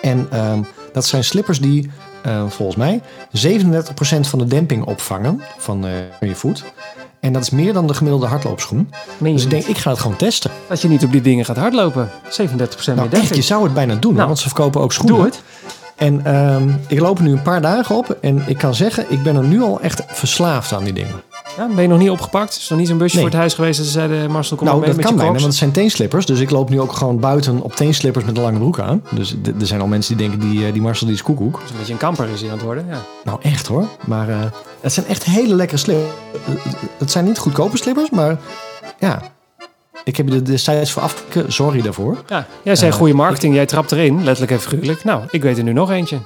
En 0.01 0.27
ehm, 0.31 0.61
dat 0.93 1.05
zijn 1.05 1.23
slippers 1.23 1.59
die 1.59 1.91
eh, 2.25 2.43
volgens 2.47 2.77
mij 2.77 3.01
37% 3.31 4.27
van 4.27 4.39
de 4.39 4.45
demping 4.45 4.85
opvangen 4.85 5.41
van, 5.57 5.85
eh, 5.85 5.91
je 6.29 6.35
voet. 6.35 6.63
En 7.19 7.33
dat 7.33 7.41
is 7.41 7.49
meer 7.49 7.73
dan 7.73 7.87
de 7.87 7.93
gemiddelde 7.93 8.27
hardloopschoen. 8.27 8.89
Dus 9.17 9.43
ik 9.43 9.49
denk, 9.49 9.65
ik 9.65 9.77
ga 9.77 9.89
het 9.89 9.99
gewoon 9.99 10.17
testen. 10.17 10.51
Dat 10.67 10.81
je 10.81 10.87
niet 10.87 11.03
op 11.03 11.11
die 11.11 11.21
dingen 11.21 11.45
gaat 11.45 11.57
hardlopen. 11.57 12.09
37% 12.29 12.95
Nou 12.95 13.09
meer 13.09 13.19
echt, 13.19 13.35
je 13.35 13.41
zou 13.41 13.63
het 13.63 13.73
bijna 13.73 13.95
doen, 13.95 14.13
Nou, 14.13 14.27
want 14.27 14.39
ze 14.39 14.47
verkopen 14.47 14.81
ook 14.81 14.93
schoenen. 14.93 15.15
Doe 15.17 15.25
het. 15.25 15.41
En 15.95 16.25
ehm, 16.25 16.69
ik 16.87 16.99
loop 16.99 17.17
er 17.17 17.23
nu 17.23 17.31
een 17.31 17.41
paar 17.41 17.61
dagen 17.61 17.95
op. 17.95 18.17
En 18.21 18.43
ik 18.47 18.57
kan 18.57 18.75
zeggen, 18.75 19.05
ik 19.09 19.23
ben 19.23 19.35
er 19.35 19.43
nu 19.43 19.61
al 19.61 19.81
echt 19.81 20.03
verslaafd 20.07 20.73
aan 20.73 20.83
die 20.83 20.93
dingen. 20.93 21.21
Ja, 21.57 21.67
ben 21.67 21.81
je 21.81 21.87
nog 21.87 21.99
niet 21.99 22.09
opgepakt? 22.09 22.57
Is 22.57 22.69
er 22.69 22.77
niet 22.77 22.87
zo'n 22.87 22.97
busje 22.97 23.15
Nee. 23.15 23.23
voor 23.23 23.31
het 23.31 23.39
huis 23.39 23.53
geweest 23.53 23.77
dat 23.77 23.85
ze 23.85 23.91
zeiden... 23.91 24.31
Marcel, 24.31 24.57
kom 24.57 24.67
nou, 24.67 24.79
mee 24.79 24.87
dat 24.87 24.97
met 24.97 25.05
kan 25.05 25.15
bijna, 25.15 25.31
want 25.31 25.43
het 25.43 25.55
zijn 25.55 25.71
teenslippers. 25.71 26.25
Dus 26.25 26.39
ik 26.39 26.49
loop 26.49 26.69
nu 26.69 26.81
ook 26.81 26.91
gewoon 26.91 27.19
buiten 27.19 27.61
op 27.61 27.75
teenslippers 27.75 28.25
met 28.25 28.37
een 28.37 28.43
lange 28.43 28.57
broek 28.57 28.79
aan. 28.79 29.03
Dus 29.11 29.35
er 29.59 29.67
zijn 29.67 29.81
al 29.81 29.87
mensen 29.87 30.17
die 30.17 30.29
denken, 30.29 30.49
die, 30.49 30.65
eh, 30.65 30.73
die 30.73 30.81
Marcel 30.81 31.05
die 31.05 31.15
is 31.15 31.21
koekoek. 31.21 31.61
Is 31.63 31.69
een 31.69 31.77
beetje 31.77 31.93
een 31.93 31.99
kamper 31.99 32.27
is 32.29 32.41
hij 32.41 32.49
aan 32.49 32.55
het 32.55 32.65
worden, 32.65 32.85
ja. 32.89 32.97
Nou, 33.23 33.39
echt 33.41 33.67
hoor. 33.67 33.87
Maar 34.05 34.29
eh, 34.29 34.39
het 34.79 34.93
zijn 34.93 35.05
echt 35.05 35.23
hele 35.23 35.55
lekkere 35.55 35.79
slippers. 35.79 36.13
Het 36.97 37.11
zijn 37.11 37.25
niet 37.25 37.37
goedkope 37.37 37.77
slippers, 37.77 38.09
maar 38.09 38.37
ja. 38.99 39.21
Ik 40.05 40.15
heb 40.17 40.27
je 40.29 40.35
er 40.35 40.45
destijds 40.45 40.91
voor 40.91 41.01
afgekeken. 41.01 41.53
Sorry 41.53 41.81
daarvoor. 41.81 42.17
Ja, 42.27 42.47
jij 42.63 42.75
zei 42.75 42.91
Eh, 42.91 42.97
goede 42.97 43.13
marketing, 43.13 43.55
jij 43.55 43.65
trapt 43.65 43.91
erin, 43.91 44.15
letterlijk 44.23 44.51
en 44.51 44.59
figuurlijk. 44.59 45.03
Nou, 45.03 45.21
ik 45.31 45.41
weet 45.41 45.57
er 45.57 45.63
nu 45.63 45.73
nog 45.73 45.91
eentje. 45.91 46.17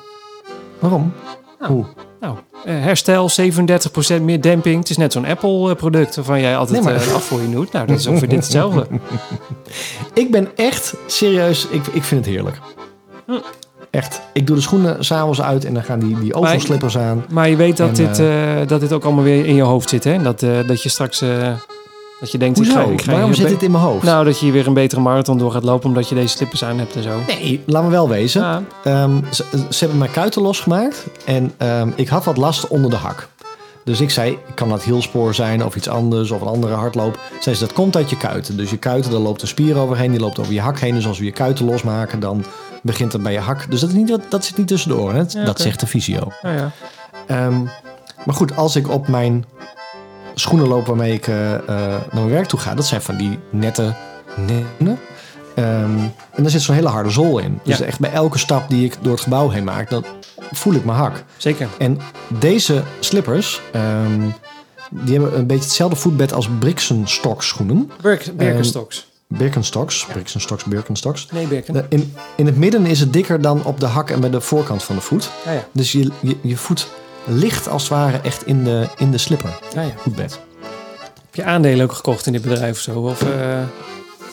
Waarom? 0.79 1.13
Nou. 1.59 1.71
Hoe? 1.73 1.85
Nou, 2.19 2.35
eh, 2.65 2.73
herstel, 2.81 3.29
37% 3.29 4.21
meer 4.23 4.41
demping. 4.41 4.79
Het 4.79 4.89
is 4.89 4.97
net 4.97 5.11
zo'n 5.13 5.25
Apple-product 5.25 6.15
waarvan 6.15 6.41
jij 6.41 6.57
altijd 6.57 6.83
Nee, 6.83 6.93
maar- 6.93 7.07
eh, 7.07 7.13
afvoering 7.13 7.53
doet. 7.53 7.71
Nou, 7.71 7.87
dat 7.87 7.99
is 7.99 8.07
ongeveer 8.07 8.29
dit 8.29 8.39
hetzelfde. 8.43 8.87
Ik 10.13 10.31
ben 10.31 10.47
echt 10.55 10.93
serieus, 11.07 11.67
ik, 11.67 11.87
ik 11.87 12.03
vind 12.03 12.25
het 12.25 12.33
heerlijk. 12.33 12.59
Hm. 13.25 13.31
Echt. 13.89 14.21
Ik 14.33 14.47
doe 14.47 14.55
de 14.55 14.61
schoenen 14.61 15.05
s'avonds 15.05 15.41
uit 15.41 15.65
en 15.65 15.73
dan 15.73 15.83
gaan 15.83 15.99
die, 15.99 16.19
die 16.19 16.33
ovelslippers 16.33 16.97
aan. 16.97 17.25
Maar 17.29 17.49
je 17.49 17.55
weet 17.55 17.77
dat, 17.77 17.87
En, 17.87 17.93
dit, 18.05 18.19
eh, 18.19 18.67
dat 18.67 18.79
dit 18.79 18.93
ook 18.93 19.03
allemaal 19.03 19.23
weer 19.23 19.45
in 19.45 19.55
je 19.55 19.61
hoofd 19.61 19.89
zit, 19.89 20.03
hè? 20.03 20.21
Dat, 20.21 20.43
eh, 20.43 20.49
dat 20.67 20.83
je 20.83 20.89
straks... 20.89 21.23
dat 22.19 22.31
je 22.31 22.37
denkt, 22.37 22.59
ik 22.59 22.65
Hoezo? 22.65 22.85
ga, 22.85 22.91
ik 22.91 23.01
ga 23.01 23.11
Waarom 23.11 23.33
zit 23.33 23.47
dit 23.47 23.63
in 23.63 23.71
mijn 23.71 23.83
hoofd? 23.83 24.03
Nou, 24.03 24.25
dat 24.25 24.39
je 24.39 24.45
hier 24.45 24.53
weer 24.53 24.67
een 24.67 24.73
betere 24.73 25.01
marathon 25.01 25.37
door 25.37 25.51
gaat 25.51 25.63
lopen 25.63 25.87
omdat 25.89 26.09
je 26.09 26.15
deze 26.15 26.27
slippers 26.27 26.63
aan 26.63 26.77
hebt 26.77 26.95
en 26.95 27.03
zo. 27.03 27.19
nee, 27.27 27.63
laat 27.65 27.83
me 27.83 27.89
wel 27.89 28.09
wezen. 28.09 28.41
Ja, 28.41 28.61
Ehm, 28.83 29.17
ze, 29.31 29.45
ze 29.69 29.79
hebben 29.79 29.97
mijn 29.97 30.11
kuiten 30.11 30.41
losgemaakt 30.41 31.05
en 31.25 31.53
ehm, 31.57 31.89
ik 31.95 32.07
had 32.07 32.23
wat 32.25 32.37
last 32.37 32.67
onder 32.67 32.89
de 32.89 32.95
hak. 32.97 33.27
Dus 33.83 34.01
ik 34.01 34.09
zei, 34.09 34.37
kan 34.53 34.69
dat 34.69 34.83
hielspoor 34.83 35.33
zijn 35.33 35.65
of 35.65 35.75
iets 35.75 35.87
anders 35.89 36.31
of 36.31 36.41
een 36.41 36.47
andere 36.47 36.73
hardloop. 36.73 37.19
Zei 37.39 37.55
ze, 37.55 37.65
dat 37.65 37.73
komt 37.73 37.95
uit 37.95 38.09
je 38.09 38.17
kuiten. 38.17 38.57
Dus 38.57 38.69
je 38.69 38.77
kuiten, 38.77 39.11
daar 39.11 39.19
loopt 39.19 39.41
een 39.41 39.47
spier 39.47 39.77
overheen, 39.77 40.11
die 40.11 40.19
loopt 40.19 40.39
over 40.39 40.53
je 40.53 40.61
hak 40.61 40.79
heen. 40.79 40.93
Dus 40.95 41.07
als 41.07 41.19
we 41.19 41.25
je 41.25 41.31
kuiten 41.31 41.65
losmaken, 41.65 42.19
dan 42.19 42.45
begint 42.81 43.13
het 43.13 43.23
bij 43.23 43.31
je 43.33 43.39
hak. 43.39 43.65
Dus 43.71 43.79
dat, 43.79 43.89
is 43.89 43.95
niet, 43.95 44.17
dat 44.29 44.45
zit 44.45 44.57
niet 44.57 44.67
tussen 44.67 44.89
de 44.89 44.97
oren. 44.97 45.15
Hè? 45.15 45.39
Ja, 45.39 45.45
dat 45.45 45.59
zegt 45.61 45.79
de 45.79 45.87
fysio. 45.87 46.31
ja. 46.41 46.71
Ehm, 47.27 47.61
maar 48.25 48.35
goed, 48.35 48.55
als 48.55 48.75
ik 48.75 48.89
op 48.89 49.07
mijn 49.07 49.45
schoenen 50.39 50.67
loop 50.67 50.85
waarmee 50.87 51.13
ik 51.13 51.27
eh, 51.27 51.53
eh, 51.53 51.61
naar 51.67 52.01
mijn 52.13 52.29
werk 52.29 52.45
toe 52.47 52.59
ga, 52.59 52.73
dat 52.75 52.85
zijn 52.85 53.01
van 53.01 53.17
die 53.17 53.39
nette 53.49 53.93
nennen. 54.35 54.99
Ehm, 55.55 55.97
en 56.35 56.41
daar 56.43 56.49
zit 56.49 56.61
zo'n 56.61 56.75
hele 56.75 56.87
harde 56.87 57.09
zool 57.09 57.37
in. 57.39 57.59
Dus 57.63 57.77
Ja. 57.77 57.85
echt 57.85 57.99
bij 57.99 58.11
elke 58.11 58.37
stap 58.37 58.69
die 58.69 58.85
ik 58.85 58.95
door 59.01 59.11
het 59.11 59.21
gebouw 59.21 59.49
heen 59.49 59.63
maak, 59.63 59.89
dan 59.89 60.05
voel 60.51 60.73
ik 60.73 60.85
mijn 60.85 60.97
hak. 60.97 61.23
Zeker. 61.37 61.67
En 61.77 61.99
deze 62.27 62.83
slippers, 62.99 63.61
ehm, 63.71 64.21
die 64.89 65.13
hebben 65.19 65.37
een 65.37 65.47
beetje 65.47 65.63
hetzelfde 65.63 65.95
voetbed 65.95 66.33
als 66.33 66.49
Brixenstock 66.59 67.43
schoenen. 67.43 67.91
Birk, 68.01 68.31
Birkenstocks. 68.37 69.07
Birkenstocks, 69.27 70.05
Brixenstocks, 70.05 70.63
Birkenstocks. 70.63 71.27
nee, 71.31 71.47
Birken. 71.47 71.85
In, 71.89 72.13
in 72.35 72.45
het 72.45 72.57
midden 72.57 72.85
is 72.85 72.99
het 72.99 73.13
dikker 73.13 73.41
dan 73.41 73.63
op 73.63 73.79
de 73.79 73.85
hak 73.85 74.09
en 74.09 74.19
bij 74.19 74.29
de 74.29 74.41
voorkant 74.41 74.83
van 74.83 74.95
de 74.95 75.01
voet. 75.01 75.29
Ja, 75.45 75.51
ja. 75.51 75.65
Dus 75.71 75.91
je, 75.91 76.11
je, 76.19 76.35
je 76.41 76.57
voet 76.57 76.87
ligt 77.25 77.67
als 77.67 77.81
het 77.81 77.91
ware 77.91 78.17
echt 78.23 78.45
in 78.45 78.63
de, 78.63 78.87
in 78.97 79.11
de 79.11 79.17
slipper. 79.17 79.59
ja, 79.73 79.81
ja. 79.81 79.93
Voetbed. 79.97 80.39
Heb 81.25 81.35
je 81.35 81.43
aandelen 81.43 81.83
ook 81.85 81.91
gekocht 81.91 82.25
in 82.25 82.31
dit 82.31 82.41
bedrijf 82.41 82.71
of 82.71 82.81
zo? 82.81 82.99
Of, 82.99 83.21
eh, 83.21 83.61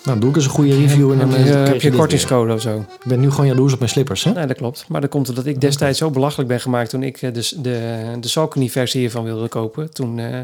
Nou, 0.05 0.18
doe 0.18 0.30
ik 0.30 0.37
eens 0.37 0.45
een 0.45 0.51
goede 0.51 0.76
review 0.76 1.12
en 1.12 1.18
dan 1.18 1.30
heb 1.30 1.39
eh, 1.39 1.45
je, 1.47 1.51
krijg 1.53 1.68
heb 1.68 1.80
je 1.80 1.91
kortingscode 1.91 2.53
of 2.53 2.61
zo? 2.61 2.78
Ik 2.78 3.05
ben 3.09 3.20
nu 3.20 3.30
gewoon 3.30 3.47
jaloers 3.47 3.72
op 3.72 3.78
mijn 3.78 3.91
slippers, 3.91 4.24
hè? 4.24 4.32
Nee, 4.32 4.47
dat 4.47 4.57
klopt. 4.57 4.84
Maar 4.89 5.01
dat 5.01 5.11
komt 5.11 5.28
omdat 5.28 5.47
ik 5.47 5.61
destijds 5.61 5.99
zo 5.99 6.11
belachelijk 6.11 6.49
ben 6.49 6.61
gemaakt 6.61 6.91
toen 6.91 7.03
ik 7.03 7.22
eh, 7.22 7.32
de, 7.32 7.51
de, 7.61 8.03
de 8.20 8.28
Saucony-versie 8.28 9.01
hiervan 9.01 9.24
wilde 9.24 9.49
kopen. 9.49 9.93
Toen 9.93 10.18
eh, 10.18 10.41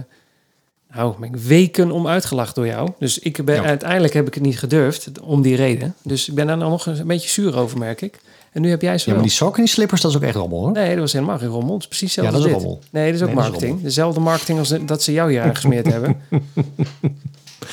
nou, 0.95 1.15
ben 1.21 1.29
ik 1.29 1.37
weken 1.37 1.91
om 1.91 2.07
uitgelachen 2.09 2.55
door 2.55 2.67
jou. 2.67 2.91
Dus 2.99 3.19
ik 3.19 3.45
ben, 3.45 3.55
Ja. 3.55 3.63
uiteindelijk 3.65 4.15
heb 4.15 4.27
ik 4.27 4.35
het 4.35 4.43
niet 4.43 4.59
gedurfd 4.59 5.11
om 5.21 5.43
die 5.43 5.57
reden. 5.57 5.95
Dus 6.03 6.29
ik 6.29 6.35
ben 6.35 6.47
daar 6.47 6.57
nou 6.57 6.71
nog 6.71 6.87
een 6.87 7.07
beetje 7.07 7.29
zuur 7.29 7.57
over, 7.57 7.79
merk 7.79 8.01
ik. 8.01 8.21
En 8.53 8.63
nu 8.63 8.71
heb 8.71 8.83
jij 8.83 8.99
ze 8.99 9.09
Ja, 9.09 9.15
maar 9.15 9.23
die 9.25 9.33
Saucony 9.33 9.67
slippers, 9.67 10.01
dat 10.01 10.11
is 10.11 10.17
ook 10.17 10.23
echt 10.23 10.35
rommel, 10.37 10.59
hoor. 10.61 10.73
Nee, 10.73 10.91
dat 10.91 10.99
was 10.99 11.13
helemaal 11.13 11.39
geen 11.39 11.49
rommel. 11.49 11.73
Het 11.73 11.83
is 11.83 11.89
precies 11.89 12.15
Ja, 12.15 12.23
hetzelfde 12.23 12.49
dat 12.49 12.57
is 12.59 12.63
rommel. 12.65 12.83
Nee, 12.91 13.07
dat 13.07 13.15
is 13.15 13.21
ook 13.23 13.27
Nee, 13.27 13.37
dat 13.37 13.45
is 13.45 13.51
marketing. 13.51 13.83
Dezelfde 13.83 14.21
marketing 14.21 14.59
als 14.59 14.69
de- 14.69 14.85
dat 14.85 15.03
ze 15.03 15.13
jou 15.13 15.31
hier 15.31 15.43
aangesmeerd 15.43 15.87
hebben. 15.87 16.21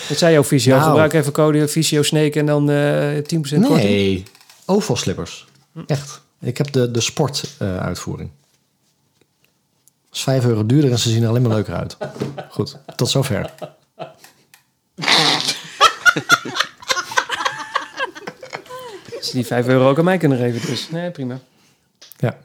Dat 0.09 0.17
zei 0.17 0.33
jouw 0.33 0.43
visio. 0.43 0.75
Nou. 0.75 0.87
Gebruik 0.87 1.13
even 1.13 1.31
code 1.31 1.67
visio 1.67 2.03
snake 2.03 2.39
en 2.39 2.45
dan 2.45 2.69
eh 2.69 3.17
10% 3.17 3.21
korting. 3.21 3.67
Nee, 3.73 4.23
oval 4.65 4.95
slippers. 4.95 5.47
Echt. 5.85 6.21
Ik 6.41 6.57
heb 6.57 6.71
de, 6.71 6.91
de 6.91 7.01
sport 7.01 7.43
eh, 7.57 7.77
uitvoering. 7.77 8.29
Dat 10.09 10.17
is 10.17 10.23
5 10.23 10.45
euro 10.45 10.65
duurder 10.65 10.91
en 10.91 10.99
ze 10.99 11.09
zien 11.09 11.23
er 11.23 11.29
alleen 11.29 11.41
maar 11.41 11.51
leuker 11.51 11.73
uit. 11.73 11.97
Goed, 12.49 12.77
tot 12.95 13.09
zover. 13.09 13.53
Ze 19.29 19.35
die 19.35 19.45
5 19.45 19.67
euro 19.67 19.89
ook 19.89 19.97
aan 19.97 20.03
mij 20.03 20.17
kunnen 20.17 20.37
geven 20.37 20.69
dus. 20.69 20.89
Nee, 20.89 21.11
prima. 21.11 21.39
Ja. 22.17 22.37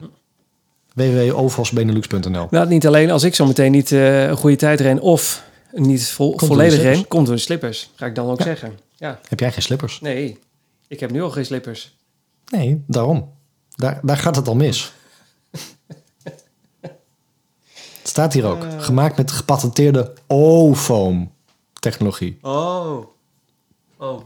www.ovalsbenelux.nl 0.94 2.46
Nou, 2.50 2.68
niet 2.68 2.86
alleen 2.86 3.10
als 3.10 3.22
ik 3.22 3.34
zo 3.34 3.46
meteen 3.46 3.72
niet 3.72 3.92
eh, 3.92 4.26
een 4.26 4.36
goede 4.36 4.56
tijd 4.56 4.80
ren 4.80 5.00
of 5.00 5.44
niet 5.72 6.08
volledig 6.36 6.80
ren, 6.82 7.08
komt 7.08 7.26
door 7.26 7.34
de 7.34 7.40
slippers. 7.40 7.90
Ga 7.94 8.06
ik 8.06 8.14
dan 8.14 8.30
ook 8.30 8.42
zeggen. 8.42 8.78
Ja, 8.96 9.20
Heb 9.28 9.40
jij 9.40 9.52
geen 9.52 9.62
slippers? 9.62 10.00
nee. 10.00 10.38
Ik 10.88 11.00
heb 11.00 11.10
nu 11.10 11.22
al 11.22 11.30
geen 11.30 11.44
slippers. 11.46 11.96
Nee, 12.50 12.82
daarom. 12.86 13.32
Daar, 13.76 14.00
daar 14.02 14.16
gaat 14.16 14.36
het 14.36 14.48
al 14.48 14.54
mis. 14.54 14.92
Het 18.00 18.12
staat 18.12 18.32
hier 18.32 18.44
ook. 18.44 18.66
Gemaakt 18.78 19.16
met 19.16 19.30
gepatenteerde 19.30 20.12
O-foam 20.26 21.32
technologie. 21.72 22.38
Oh. 22.42 23.06
Oh. 23.96 24.20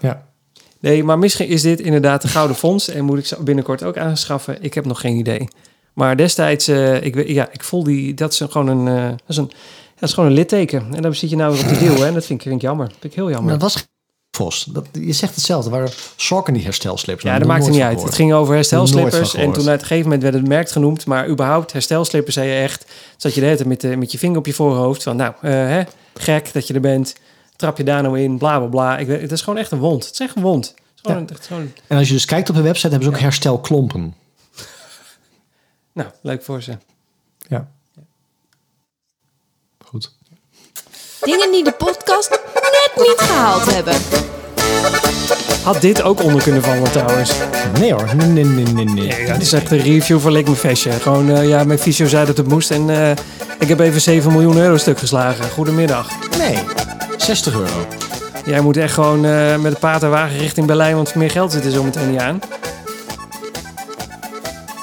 Ja. 0.00 0.26
Nee, 0.82 1.04
maar 1.04 1.18
misschien 1.18 1.48
is 1.48 1.62
dit 1.62 1.80
inderdaad 1.80 2.22
de 2.22 2.28
gouden 2.28 2.56
fonds 2.56 2.88
en 2.88 3.04
moet 3.04 3.18
ik 3.18 3.26
ze 3.26 3.42
binnenkort 3.42 3.82
ook 3.82 3.96
aanschaffen. 3.96 4.62
Ik 4.62 4.74
heb 4.74 4.84
nog 4.84 5.00
geen 5.00 5.16
idee. 5.16 5.48
Maar 5.92 6.16
destijds, 6.16 6.68
eh, 6.68 7.04
ik, 7.04 7.28
ja, 7.28 7.48
ik 7.52 7.62
voel 7.62 7.84
die, 7.84 8.14
dat 8.14 8.32
is 8.32 8.42
gewoon 8.48 8.68
een, 8.68 8.88
eh, 8.88 9.08
dat 9.08 9.28
is 9.28 9.36
een, 9.36 9.50
dat 9.94 10.08
is 10.08 10.14
gewoon 10.14 10.28
een 10.28 10.36
litteken. 10.36 10.86
En 10.94 11.02
daar 11.02 11.14
zit 11.14 11.30
je 11.30 11.36
nou 11.36 11.52
weer 11.52 11.62
op 11.62 11.68
de 11.68 11.78
deal, 11.78 11.96
hè? 11.96 12.06
En 12.06 12.14
dat 12.14 12.24
vind 12.24 12.38
ik, 12.38 12.46
vind 12.46 12.54
ik 12.54 12.62
jammer. 12.62 12.86
Dat 12.86 12.96
vind 13.00 13.12
ik 13.12 13.18
heel 13.18 13.30
jammer. 13.30 13.50
Maar 13.50 13.58
dat 13.58 13.72
was 13.72 13.84
Vos. 14.36 14.64
Dat, 14.64 14.86
je 14.92 15.12
zegt 15.12 15.34
hetzelfde. 15.34 15.70
Het 15.70 15.78
waren 15.78 15.94
Saucony 16.16 16.62
herstelslips. 16.62 17.22
Ja, 17.22 17.38
dat 17.38 17.48
maakte 17.48 17.70
niet 17.70 17.80
uit. 17.80 18.02
Het 18.02 18.14
ging 18.14 18.32
over 18.32 18.54
herstelslippers. 18.54 19.34
En 19.34 19.52
toen 19.52 19.68
uit 19.68 19.80
een 19.80 19.86
gegeven 19.86 20.04
moment 20.04 20.22
werd 20.22 20.34
het 20.34 20.48
merk 20.48 20.70
genoemd. 20.70 21.06
Maar 21.06 21.28
überhaupt, 21.28 21.72
herstelslippers 21.72 22.34
zei 22.34 22.48
je 22.48 22.54
echt... 22.54 22.84
Zat 23.16 23.34
je 23.34 23.40
de 23.40 23.46
hele 23.46 23.56
tijd 23.56 23.68
met, 23.68 23.80
de, 23.80 23.96
met 23.96 24.12
je 24.12 24.18
vinger 24.18 24.38
op 24.38 24.46
je 24.46 24.52
voorhoofd. 24.52 25.02
Van 25.02 25.16
nou, 25.16 25.32
eh, 25.40 25.50
hè, 25.50 25.82
gek 26.14 26.52
dat 26.52 26.66
je 26.66 26.74
er 26.74 26.80
bent. 26.80 27.14
Trap 27.62 27.76
je 27.76 27.84
daar 27.84 28.02
nou 28.02 28.20
in, 28.20 28.38
bla 28.38 28.58
bla 28.58 28.66
bla. 28.68 28.98
Ik 28.98 29.06
weet, 29.06 29.20
het 29.20 29.32
is 29.32 29.40
gewoon 29.42 29.58
echt 29.58 29.70
een 29.70 29.78
wond. 29.78 30.04
Het 30.04 30.12
is 30.12 30.20
echt 30.20 30.36
een 30.36 30.42
wond. 30.42 30.66
Het 30.66 30.76
is 30.94 31.00
gewoon, 31.02 31.16
Ja. 31.16 31.22
een- 31.22 31.28
het 31.34 31.38
is 31.40 31.46
gewoon 31.46 31.72
En 31.86 31.96
als 31.98 32.06
je 32.08 32.12
dus 32.14 32.24
kijkt 32.24 32.48
op 32.48 32.54
de 32.54 32.62
website, 32.62 32.88
hebben 32.88 33.08
ze 33.08 33.14
ook 33.14 33.20
herstelklompen. 33.20 34.14
nou, 35.92 36.08
leuk 36.22 36.42
voor 36.42 36.62
ze. 36.62 36.72
Ja. 37.48 37.68
Goed. 39.84 40.12
Dingen 41.20 41.50
die 41.52 41.64
de 41.64 41.72
podcast 41.72 42.30
net 42.30 42.90
niet 42.96 43.14
gehaald 43.18 43.72
hebben. 43.74 43.94
Had 45.62 45.80
dit 45.80 46.02
ook 46.02 46.22
onder 46.22 46.42
kunnen 46.42 46.62
vallen 46.62 46.90
trouwens. 46.92 47.32
Nee 47.78 47.92
hoor. 47.92 48.16
Nee, 48.16 48.26
nee, 48.26 48.44
nee, 48.44 48.64
nee. 48.64 48.84
nee. 48.84 49.06
Ja, 49.06 49.32
het 49.32 49.42
is 49.42 49.52
echt 49.52 49.70
een 49.70 49.78
review 49.78 50.28
Leek 50.30 50.48
me 50.48 50.54
Fashion. 50.54 51.00
Gewoon, 51.00 51.30
eh, 51.30 51.48
ja, 51.48 51.64
mijn 51.64 51.78
fysio 51.78 52.06
zei 52.06 52.26
dat 52.26 52.36
het 52.36 52.48
moest. 52.48 52.70
En 52.70 52.90
eh, 52.90 53.10
ik 53.58 53.68
heb 53.68 53.80
even 53.80 54.00
7 54.00 54.32
miljoen 54.32 54.56
euro 54.56 54.76
stuk 54.76 54.98
geslagen. 54.98 55.50
Goedemiddag. 55.50 56.08
Nee. 56.38 56.58
60 57.22 57.54
euro. 57.54 57.86
Jij 58.44 58.60
moet 58.60 58.76
echt 58.76 58.94
gewoon 58.94 59.24
eh, 59.24 59.56
met 59.56 59.72
een 59.72 59.78
paard 59.78 60.02
en 60.02 60.10
wagen 60.10 60.38
richting 60.38 60.66
Berlijn, 60.66 60.94
want 60.96 61.14
meer 61.14 61.30
geld 61.30 61.52
zit 61.52 61.64
er 61.64 61.70
zo 61.70 61.82
meteen 61.82 62.10
niet 62.10 62.20
aan. 62.20 62.40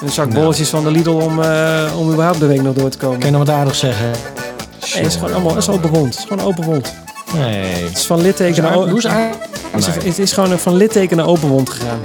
En 0.00 0.06
een 0.06 0.12
zak 0.12 0.28
Nou. 0.28 0.40
bolletjes 0.40 0.68
van 0.68 0.84
de 0.84 0.90
Lidl 0.90 1.10
om, 1.10 1.42
eh, 1.42 1.82
om 1.98 2.10
überhaupt 2.10 2.38
de 2.40 2.46
week 2.46 2.62
nog 2.62 2.74
door 2.74 2.88
te 2.90 2.98
komen. 2.98 3.18
Kan 3.18 3.30
je 3.30 3.36
nog 3.36 3.46
wat 3.46 3.56
aardigs 3.56 3.78
zeggen? 3.78 4.04
Nee, 4.10 5.02
het 5.02 5.06
is 5.06 5.14
gewoon 5.14 5.32
allemaal 5.32 5.54
het 5.54 5.62
is 5.62 5.68
open 5.68 5.90
wond. 5.90 6.04
Het 6.08 6.18
is 6.18 6.22
gewoon 6.22 6.38
een 6.38 6.44
open 6.44 6.64
wond. 6.64 6.94
Nee. 7.34 7.64
Het 7.84 7.96
is 7.98 8.06
van 8.06 8.20
litteken 8.20 8.62
naar, 8.62 8.72
Hoe 8.72 8.98
is 8.98 9.06
o- 9.06 9.08
aardig? 9.08 9.36
het 9.70 9.80
is- 9.80 9.86
Nee. 9.86 10.08
het 10.08 10.18
is 10.18 10.32
gewoon 10.32 10.58
van 10.58 10.76
litteken 10.76 11.16
naar 11.16 11.26
open 11.26 11.48
wond 11.48 11.70
gegaan. 11.70 12.00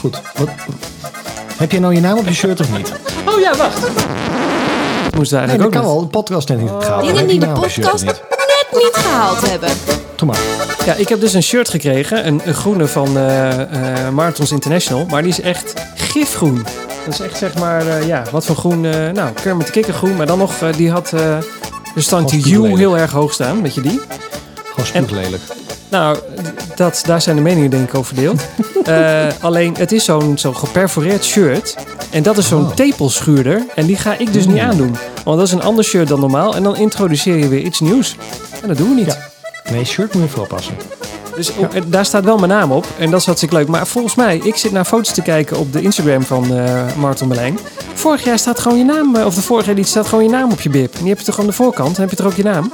Goed. 0.00 0.20
Wat, 0.36 0.48
heb 1.56 1.72
je 1.72 1.80
nou 1.80 1.94
je 1.94 2.00
naam 2.00 2.18
op 2.18 2.26
je 2.26 2.34
shirt 2.34 2.60
of 2.60 2.76
niet? 2.76 2.92
Oh 3.26 3.40
ja, 3.40 3.56
wacht. 3.56 3.78
Moest 5.16 5.30
daar 5.30 5.46
Nee, 5.46 5.56
dat 5.56 5.66
ook 5.66 5.72
kan 5.72 5.82
wel. 5.82 6.00
De 6.00 6.06
podcast 6.06 6.48
net 6.48 6.60
niet 6.60 6.70
gehaald. 6.80 7.06
Dingen 7.06 7.26
die 7.26 7.38
de 7.40 7.46
podcast 7.46 8.04
niet? 8.04 8.22
net 8.30 8.66
niet 8.82 8.90
gehaald 8.92 9.50
hebben. 9.50 9.68
Doe 10.16 10.28
maar. 10.28 10.38
Ja, 10.86 10.94
ik 10.94 11.08
heb 11.08 11.20
dus 11.20 11.32
een 11.32 11.42
shirt 11.42 11.68
gekregen. 11.68 12.26
Een, 12.26 12.40
een 12.44 12.54
groene 12.54 12.86
van 12.86 13.16
eh 13.16 13.60
eh 14.06 14.08
Marathons 14.12 14.52
International. 14.52 15.06
Maar 15.06 15.22
die 15.22 15.30
is 15.30 15.40
echt 15.40 15.72
gifgroen. 15.94 16.66
Dat 17.04 17.14
is 17.14 17.20
echt 17.20 17.36
zeg 17.38 17.54
maar, 17.58 17.86
eh, 17.86 18.06
ja, 18.06 18.22
wat 18.30 18.44
voor 18.44 18.56
groen. 18.56 18.84
eh 18.84 19.10
nou, 19.10 19.32
Kermit 19.42 19.66
de 19.66 19.72
Kikkergroen. 19.72 20.16
Maar 20.16 20.26
dan 20.26 20.38
nog, 20.38 20.52
eh, 20.60 20.72
die 20.76 20.90
had 20.90 21.12
eh 21.12 21.38
de 21.94 22.00
standje 22.00 22.42
Gewoon 22.42 22.70
U 22.70 22.76
heel 22.76 22.98
erg 22.98 23.10
hoog 23.12 23.32
staan. 23.32 23.62
Weet 23.62 23.74
je 23.74 23.80
die? 23.80 24.00
Gewoon 24.64 24.86
spuuglelijk. 24.86 25.42
Nou, 25.88 26.18
dat, 26.74 27.02
daar 27.06 27.20
zijn 27.22 27.36
de 27.36 27.42
meningen 27.42 27.70
denk 27.70 27.88
ik 27.88 27.94
over 27.94 28.14
verdeeld. 28.14 28.40
Eh, 28.86 29.26
alleen, 29.40 29.74
het 29.78 29.92
is 29.92 30.04
zo'n 30.04 30.38
zo 30.38 30.52
geperforeerd 30.52 31.24
shirt. 31.24 31.76
En 32.10 32.22
dat 32.22 32.38
is 32.38 32.48
zo'n 32.48 32.64
Oh. 32.64 32.74
tepelschuurder. 32.74 33.62
En 33.74 33.86
die 33.86 33.96
ga 33.96 34.18
ik 34.18 34.32
dus 34.32 34.46
niet 34.46 34.58
aandoen. 34.58 34.96
Want 35.24 35.38
dat 35.38 35.46
is 35.46 35.52
een 35.52 35.62
ander 35.62 35.84
shirt 35.84 36.08
dan 36.08 36.20
normaal. 36.20 36.54
En 36.54 36.62
dan 36.62 36.76
introduceer 36.76 37.36
je 37.36 37.48
weer 37.48 37.60
iets 37.60 37.80
nieuws. 37.80 38.16
En 38.62 38.68
dat 38.68 38.76
doen 38.76 38.88
we 38.88 38.94
niet. 38.94 39.06
Ja. 39.64 39.70
Nee, 39.72 39.84
shirt 39.84 40.12
moet 40.14 40.22
je 40.22 40.28
even 40.28 40.42
oppassen. 40.42 40.74
Dus 41.36 41.50
en 41.72 41.84
daar 41.90 42.04
staat 42.04 42.24
wel 42.24 42.36
mijn 42.38 42.50
naam 42.50 42.72
op. 42.72 42.86
En 42.98 43.10
dat 43.10 43.20
is 43.20 43.26
hartstikke 43.26 43.54
leuk. 43.54 43.68
Maar 43.68 43.86
volgens 43.86 44.14
mij, 44.14 44.36
ik 44.42 44.56
zit 44.56 44.72
naar 44.72 44.84
foto's 44.84 45.12
te 45.14 45.22
kijken 45.22 45.56
op 45.58 45.72
de 45.72 45.80
Instagram 45.80 46.22
van 46.22 46.56
eh 46.56 46.82
Martin 46.96 47.28
Berlijn. 47.28 47.58
Vorig 47.94 48.24
jaar 48.24 48.38
staat 48.38 48.58
gewoon 48.60 48.78
je 48.78 48.84
naam, 48.84 49.16
eh, 49.16 49.26
of 49.26 49.34
de 49.34 49.42
vorige 49.42 49.70
editie 49.70 49.90
staat 49.90 50.06
gewoon 50.06 50.24
je 50.24 50.30
naam 50.30 50.52
op 50.52 50.60
je 50.60 50.70
bib. 50.70 50.92
En 50.94 51.00
die 51.00 51.08
heb 51.08 51.18
je 51.18 51.24
toch 51.24 51.38
aan 51.40 51.46
de 51.46 51.52
voorkant, 51.52 51.90
dan 51.96 52.00
heb 52.00 52.10
je 52.10 52.16
toch 52.16 52.26
ook 52.26 52.36
je 52.36 52.42
naam? 52.42 52.72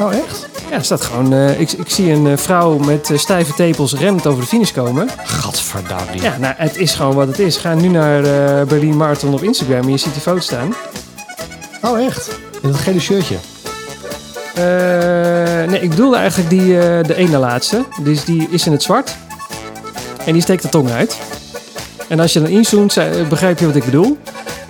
Oh, 0.00 0.14
echt? 0.14 0.48
Ja, 0.72 0.78
er 0.78 0.84
staat 0.84 1.02
gewoon, 1.02 1.32
eh, 1.32 1.60
ik, 1.60 1.72
ik 1.72 1.88
zie 1.88 2.12
een 2.12 2.26
eh, 2.26 2.36
vrouw 2.36 2.78
met 2.78 3.10
eh, 3.10 3.18
stijve 3.18 3.54
tepels 3.54 3.94
rennend 3.94 4.26
over 4.26 4.40
de 4.40 4.46
finish 4.48 4.72
komen. 4.72 5.08
Gadverdamme. 5.24 6.20
Ja, 6.20 6.36
nou, 6.38 6.54
het 6.56 6.76
is 6.76 6.94
gewoon 6.94 7.14
wat 7.14 7.26
het 7.26 7.38
is. 7.38 7.56
Ga 7.56 7.74
nu 7.74 7.88
naar 7.88 8.24
eh 8.24 8.66
Berlin 8.66 8.96
Marathon 8.96 9.34
op 9.34 9.42
Instagram 9.42 9.82
en 9.82 9.90
je 9.90 9.96
ziet 9.96 10.12
die 10.12 10.22
foto 10.22 10.40
staan. 10.40 10.74
Oh, 11.82 12.04
echt? 12.04 12.38
In 12.62 12.70
dat 12.70 12.80
gele 12.80 13.00
shirtje. 13.00 13.36
Eh, 14.54 15.70
nee, 15.70 15.80
ik 15.80 15.90
bedoelde 15.90 16.16
eigenlijk 16.16 16.50
die, 16.50 16.80
eh, 16.80 17.04
de 17.04 17.14
ene 17.14 17.38
laatste. 17.38 17.84
Dus 18.02 18.24
die 18.24 18.48
is 18.50 18.66
in 18.66 18.72
het 18.72 18.82
zwart. 18.82 19.16
En 20.24 20.32
die 20.32 20.42
steekt 20.42 20.62
de 20.62 20.68
tong 20.68 20.90
uit. 20.90 21.18
En 22.08 22.20
als 22.20 22.32
je 22.32 22.40
dan 22.40 22.48
inzoomt, 22.48 22.98
begrijp 23.28 23.58
je 23.58 23.66
wat 23.66 23.76
ik 23.76 23.84
bedoel. 23.84 24.18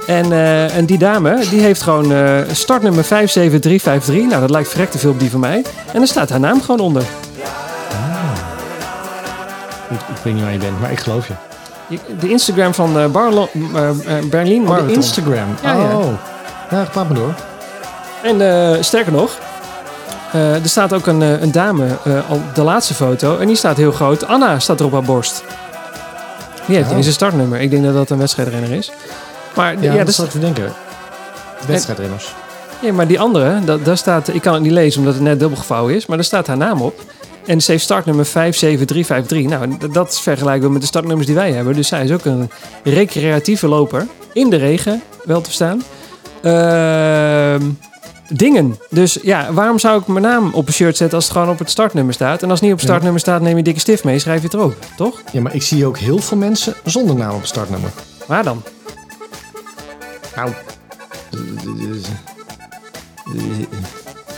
En, 0.06 0.32
eh, 0.32 0.76
en 0.76 0.84
die 0.86 0.98
dame, 0.98 1.38
die 1.50 1.60
heeft 1.60 1.82
gewoon 1.82 2.12
eh, 2.12 2.38
startnummer 2.52 3.04
57353. 3.04 4.28
Nou, 4.28 4.40
dat 4.40 4.50
lijkt 4.50 4.68
verrekte 4.68 4.98
veel 4.98 5.10
op 5.10 5.18
die 5.20 5.30
van 5.30 5.40
mij. 5.40 5.56
En 5.86 5.98
dan 5.98 6.06
staat 6.06 6.30
haar 6.30 6.40
naam 6.40 6.60
gewoon 6.62 6.80
onder. 6.80 7.02
Ik, 9.90 9.98
ik 10.16 10.22
weet 10.22 10.34
niet 10.34 10.42
waar 10.42 10.52
je 10.52 10.58
bent, 10.58 10.80
maar 10.80 10.90
ik 10.92 11.00
geloof 11.00 11.26
je. 11.28 11.34
De 12.20 12.30
Instagram 12.30 12.74
van 12.74 12.98
eh, 12.98 13.06
Barlo- 13.06 13.48
Berlin 14.30 14.60
Oh, 14.62 14.68
Marathon. 14.68 14.86
de 14.88 14.94
Instagram. 14.94 15.54
Ja, 15.62 15.72
ja. 15.72 15.96
Oh. 15.96 16.06
Ja, 16.70 16.84
praat 16.92 17.08
maar 17.08 17.18
door. 17.18 17.34
En 18.22 18.84
sterker 18.84 19.12
nog, 19.12 19.38
er 20.32 20.60
staat 20.68 20.92
ook 20.92 21.06
een, 21.06 21.20
een 21.20 21.52
dame 21.52 21.86
op 22.28 22.40
de 22.54 22.62
laatste 22.62 22.94
foto. 22.94 23.38
En 23.38 23.46
die 23.46 23.56
staat 23.56 23.76
heel 23.76 23.92
groot. 23.92 24.26
Anna 24.26 24.58
staat 24.58 24.80
er 24.80 24.86
op 24.86 24.92
haar 24.92 25.02
borst. 25.02 25.44
Die 26.66 26.76
heeft 26.76 26.90
Oh. 26.90 26.96
in 26.96 27.02
zijn 27.02 27.14
startnummer. 27.14 27.60
Ik 27.60 27.70
denk 27.70 27.84
dat 27.84 27.94
dat 27.94 28.10
een 28.10 28.18
wedstrijdrenner 28.18 28.72
is. 28.72 28.92
Maar, 29.54 29.74
Ja, 29.74 29.80
ja, 29.82 29.96
dat 29.96 30.06
dat 30.06 30.14
zat 30.14 30.24
ik 30.26 30.30
te 30.30 30.38
denken. 30.38 30.72
Wedstrijdrenners. 31.66 32.34
ja, 32.80 32.92
maar 32.92 33.06
die 33.06 33.20
andere, 33.20 33.64
dat, 33.64 33.84
daar 33.84 33.96
staat, 33.96 34.28
ik 34.28 34.42
kan 34.42 34.54
het 34.54 34.62
niet 34.62 34.72
lezen 34.72 34.98
omdat 34.98 35.14
het 35.14 35.22
net 35.22 35.38
dubbel 35.38 35.58
gevouwen 35.58 35.94
is. 35.94 36.06
Maar 36.06 36.16
daar 36.16 36.26
staat 36.26 36.46
haar 36.46 36.56
naam 36.56 36.80
op. 36.82 37.00
En 37.46 37.60
ze 37.60 37.70
heeft 37.70 37.84
startnummer 37.84 38.26
57353. 38.26 39.58
Nou, 39.78 39.92
dat 39.92 40.12
is 40.12 40.20
vergelijkbaar 40.20 40.70
met 40.70 40.80
de 40.80 40.86
startnummers 40.86 41.26
die 41.26 41.36
wij 41.36 41.52
hebben. 41.52 41.74
Dus 41.74 41.88
zij 41.88 42.04
is 42.04 42.12
ook 42.12 42.24
een 42.24 42.50
recreatieve 42.84 43.68
loper. 43.68 44.06
In 44.32 44.50
de 44.50 44.56
regen, 44.56 45.02
wel 45.24 45.40
te 45.40 45.44
verstaan. 45.44 45.82
Ehm, 46.42 47.62
dingen. 48.28 48.78
Dus 48.90 49.18
ja, 49.22 49.52
waarom 49.52 49.78
zou 49.78 50.00
ik 50.00 50.06
mijn 50.06 50.24
naam 50.24 50.50
op 50.54 50.66
een 50.66 50.72
shirt 50.72 50.96
zetten 50.96 51.16
als 51.16 51.24
het 51.28 51.36
gewoon 51.36 51.48
op 51.50 51.58
het 51.58 51.70
startnummer 51.70 52.14
staat? 52.14 52.42
En 52.42 52.50
als 52.50 52.60
het 52.60 52.62
niet 52.62 52.72
op 52.72 52.78
het 52.78 52.86
startnummer 52.88 53.20
staat, 53.20 53.40
neem 53.40 53.56
je 53.56 53.62
dikke 53.62 53.80
stift 53.80 54.04
mee, 54.04 54.18
schrijf 54.18 54.38
je 54.40 54.44
het 54.44 54.54
erop. 54.54 54.74
Toch? 54.96 55.20
Ja, 55.32 55.40
maar 55.40 55.54
ik 55.54 55.62
zie 55.62 55.86
ook 55.86 55.98
heel 55.98 56.18
veel 56.18 56.36
mensen 56.36 56.74
zonder 56.84 57.16
naam 57.16 57.34
op 57.34 57.40
het 57.40 57.48
startnummer. 57.48 57.90
Waar 58.26 58.44
dan? 58.44 58.62
Nou. 60.36 60.50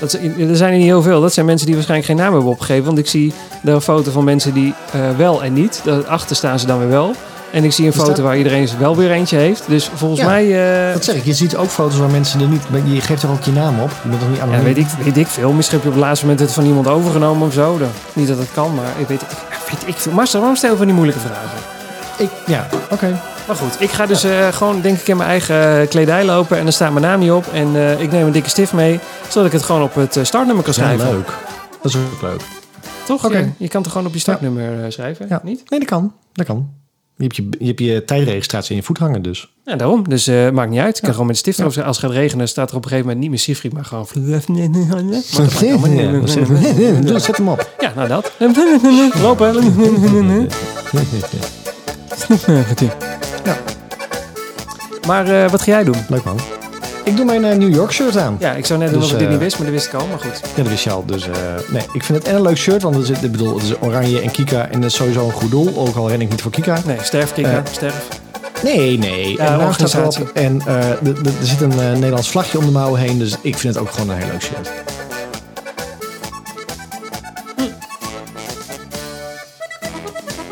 Dat 0.01 0.11
zijn, 0.11 0.49
er 0.49 0.57
zijn 0.57 0.73
er 0.73 0.79
niet 0.79 0.87
heel 0.87 1.03
veel. 1.03 1.21
Dat 1.21 1.33
zijn 1.33 1.47
mensen 1.47 1.67
die 1.67 1.75
waarschijnlijk 1.75 2.11
geen 2.11 2.21
naam 2.21 2.33
hebben 2.33 2.51
opgegeven. 2.51 2.85
Want 2.85 2.99
ik 2.99 3.07
zie 3.07 3.33
daar 3.63 3.75
een 3.75 3.81
foto 3.81 4.11
van 4.11 4.25
mensen 4.25 4.53
die 4.55 4.75
eh, 4.93 5.01
wel 5.17 5.43
en 5.43 5.53
niet. 5.53 5.81
Daarachter 5.85 6.37
staan 6.37 6.59
ze 6.59 6.67
dan 6.67 6.79
weer 6.79 6.89
wel. 6.89 7.13
En 7.53 7.65
ik 7.65 7.73
zie 7.73 7.85
een 7.85 7.91
Is 7.91 7.97
foto 7.97 8.11
dat- 8.13 8.19
waar 8.21 8.37
iedereen 8.37 8.69
wel 8.79 8.97
weer 8.97 9.11
eentje 9.11 9.37
heeft. 9.37 9.63
Dus 9.67 9.91
volgens 9.95 10.21
Ja, 10.21 10.27
mij... 10.27 10.87
eh, 10.87 10.93
Dat 10.93 11.05
zeg 11.05 11.15
ik. 11.15 11.25
Je 11.25 11.33
ziet 11.35 11.57
ook 11.57 11.69
foto's 11.69 11.99
waar 11.99 12.11
mensen 12.11 12.41
er 12.41 12.47
niet... 12.49 12.71
maar 12.71 12.81
Je 12.87 13.01
geeft 13.01 13.23
er 13.23 13.31
ook 13.31 13.43
je 13.43 13.53
naam 13.53 13.81
op. 13.81 13.91
Je 14.03 14.09
bent 14.09 14.21
toch 14.21 14.29
niet 14.29 14.39
ja, 14.39 14.43
anoniem? 14.45 14.65
weet, 14.65 14.77
ik, 14.77 14.87
weet 15.05 15.17
ik 15.17 15.27
veel. 15.27 15.53
Misschien 15.53 15.77
heb 15.79 15.87
je 15.87 15.93
op 15.93 15.99
het 15.99 16.05
laatste 16.05 16.25
moment 16.27 16.45
het 16.45 16.53
van 16.53 16.65
iemand 16.65 16.87
overgenomen 16.89 17.47
of 17.47 17.53
zo. 17.53 17.79
Dan, 17.79 17.89
niet 18.13 18.29
dat 18.29 18.39
het 18.39 18.49
kan, 18.55 18.75
maar 18.75 18.93
ik 18.99 19.09
weet, 19.09 19.23
ik, 19.23 19.29
weet 19.71 19.87
ik 19.89 19.97
veel. 19.97 20.13
Marcel, 20.13 20.39
waarom 20.41 20.57
stel 20.59 20.71
je 20.71 20.77
van 20.77 20.87
die 20.87 20.95
moeilijke 20.95 21.21
vragen? 21.23 21.59
Ik, 22.19 22.29
ja, 22.47 22.67
oké. 22.91 23.21
Maar 23.47 23.57
goed, 23.57 23.81
ik 23.81 23.91
ga 23.91 24.07
dus 24.07 24.25
eh, 24.25 24.49
gewoon 24.49 24.81
denk 24.81 24.99
ik 24.99 25.09
in 25.09 25.17
mijn 25.17 25.29
eigen 25.29 25.81
eh, 25.81 25.89
kledij 25.89 26.25
lopen. 26.25 26.57
En 26.57 26.63
dan 26.63 26.73
staat 26.73 26.93
mijn 26.93 27.05
naam 27.05 27.21
niet 27.21 27.31
op. 27.31 27.47
En 27.53 27.77
eh, 27.77 28.01
ik 28.01 28.11
neem 28.11 28.27
een 28.27 28.33
dikke 28.33 28.49
stift 28.49 28.73
mee. 28.73 29.01
Zodat 29.29 29.47
ik 29.47 29.53
het 29.53 29.63
gewoon 29.63 29.83
op 29.83 29.95
het 29.95 30.19
startnummer 30.23 30.65
kan 30.65 30.75
Ja, 30.77 30.83
schrijven. 30.83 31.11
leuk. 31.11 31.33
Dat 31.83 31.95
is 31.95 31.97
ook 31.97 32.23
leuk. 32.23 32.41
Toch? 33.07 33.25
Oké. 33.25 33.39
Je, 33.39 33.51
je 33.57 33.69
kan 33.69 33.83
toch 33.83 33.93
gewoon 33.93 34.07
op 34.07 34.13
je 34.13 34.19
startnummer 34.19 34.93
schrijven? 34.93 35.27
Ja. 35.29 35.41
Niet? 35.45 35.71
Nee, 35.71 35.81
dat 35.81 35.89
kan. 35.89 36.13
Dat 36.33 36.47
kan. 36.47 36.69
Je 37.17 37.23
hebt 37.23 37.37
je, 37.37 37.49
je, 37.59 37.67
hebt 37.67 37.81
je 37.81 38.05
tijdregistratie 38.05 38.71
in 38.71 38.77
je 38.77 38.83
voet 38.83 38.99
hangen 38.99 39.23
dus. 39.23 39.55
Ja, 39.65 39.77
daarom. 39.77 40.09
Dus 40.09 40.27
maakt 40.53 40.71
niet 40.71 40.81
uit. 40.81 40.97
Ik 40.97 41.03
kan 41.03 41.13
gewoon 41.13 41.27
met 41.27 41.35
de 41.35 41.41
stift 41.41 41.57
schrijven. 41.57 41.85
Als 41.85 41.97
het 41.97 42.07
gaat 42.07 42.15
regenen, 42.15 42.49
staat 42.49 42.71
er 42.71 42.77
op 42.77 42.83
een 42.83 42.89
gegeven 42.89 43.07
moment 43.07 43.23
niet 43.23 43.31
meer 43.31 43.45
Siegfried, 43.45 43.73
maar 43.73 43.85
gewoon... 43.85 44.07
Doe, 44.13 44.41
Zet 47.21 47.37
hem 47.37 47.49
op. 47.49 47.71
Ja, 47.79 47.93
nou 47.95 48.09
dat. 48.09 48.33
Lopen. 49.23 50.49
Ja. 53.45 53.57
Maar 55.07 55.29
eh, 55.29 55.51
wat 55.51 55.63
ga 55.63 55.71
jij 55.71 55.85
doen? 55.85 55.97
Leuk 56.09 56.25
man. 56.25 56.39
Ik 57.05 57.17
doe 57.17 57.25
mijn 57.25 57.45
eh, 57.45 57.57
New 57.57 57.75
York 57.75 57.93
shirt 57.93 58.17
aan. 58.17 58.37
Ja, 58.39 58.53
ik 58.53 58.67
zou 58.67 58.79
net 58.79 58.91
doen 58.91 59.01
Dus, 59.01 59.09
of 59.09 59.13
ik 59.13 59.19
dit 59.19 59.27
eh, 59.27 59.33
niet 59.35 59.43
wist, 59.43 59.57
maar 59.59 59.67
dat 59.67 59.75
wist 59.75 59.87
ik 59.87 59.95
al. 59.95 60.07
Maar 60.07 60.19
goed. 60.19 60.41
Ja, 60.55 60.63
dat 60.63 60.69
wist 60.69 60.85
je 60.85 60.91
al. 60.91 61.05
Dus 61.07 61.27
nee, 61.69 61.83
ik 61.93 62.05
vind 62.05 62.19
het 62.19 62.29
en 62.29 62.35
een 62.35 62.43
leuk 62.43 62.57
shirt, 62.57 62.83
want 62.83 62.95
het 62.95 63.09
is, 63.09 63.21
ik 63.21 63.33
bedoel, 63.33 63.55
het 63.55 63.63
is 63.63 63.75
oranje 63.81 64.21
en 64.21 64.31
Kika 64.31 64.69
en 64.69 64.81
dat 64.81 64.91
is 64.91 64.97
sowieso 64.97 65.25
een 65.25 65.33
goed 65.33 65.51
doel. 65.51 65.73
Ook 65.77 65.97
al 65.97 66.09
ren 66.09 66.21
ik 66.21 66.31
niet 66.31 66.43
voor 66.43 66.51
Kika. 66.51 66.81
Nee, 66.85 66.99
sterf. 67.03 67.33
Eh, 67.33 67.59
sterf. 67.71 68.09
Nee, 68.63 68.99
nee. 68.99 69.37
Ja, 69.37 69.53
en 69.53 69.67
organisatie. 69.67 70.25
En 70.35 70.63
er 70.67 70.99
zit 71.43 71.61
een 71.61 71.77
Nederlands 71.77 72.31
vlagje 72.31 72.59
om 72.59 72.65
de 72.65 72.71
mouwen 72.71 73.01
heen. 73.01 73.19
Dus 73.19 73.37
ik 73.41 73.59
vind 73.59 73.75
het 73.75 73.83
ook 73.83 73.91
gewoon 73.91 74.11
een 74.11 74.17
heel 74.17 74.27
leuk 74.27 74.43
shirt. 74.43 74.71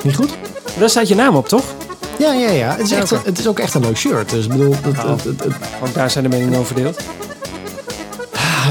Niet 0.02 0.16
goed? 0.16 0.30
Daar 0.78 0.90
staat 0.90 1.08
je 1.08 1.14
naam 1.14 1.36
op, 1.36 1.48
toch? 1.48 1.64
Ja, 2.22 2.32
ja, 2.32 2.50
ja. 2.50 2.70
Het 2.70 2.80
is, 2.80 2.90
echt, 2.92 3.10
het 3.24 3.38
is 3.38 3.46
ook 3.46 3.58
echt 3.58 3.74
een 3.74 3.80
leuk 3.80 3.96
shirt. 3.96 4.30
Dus 4.30 4.44
ik 4.44 4.50
bedoel, 4.50 4.74
het, 4.82 4.96
Nou. 4.96 5.08
het- 5.10 5.24
het- 5.24 5.94
daar 5.94 6.10
zijn 6.10 6.24
de 6.24 6.30
meningen 6.30 6.58
over 6.58 6.66
verdeeld. 6.74 7.00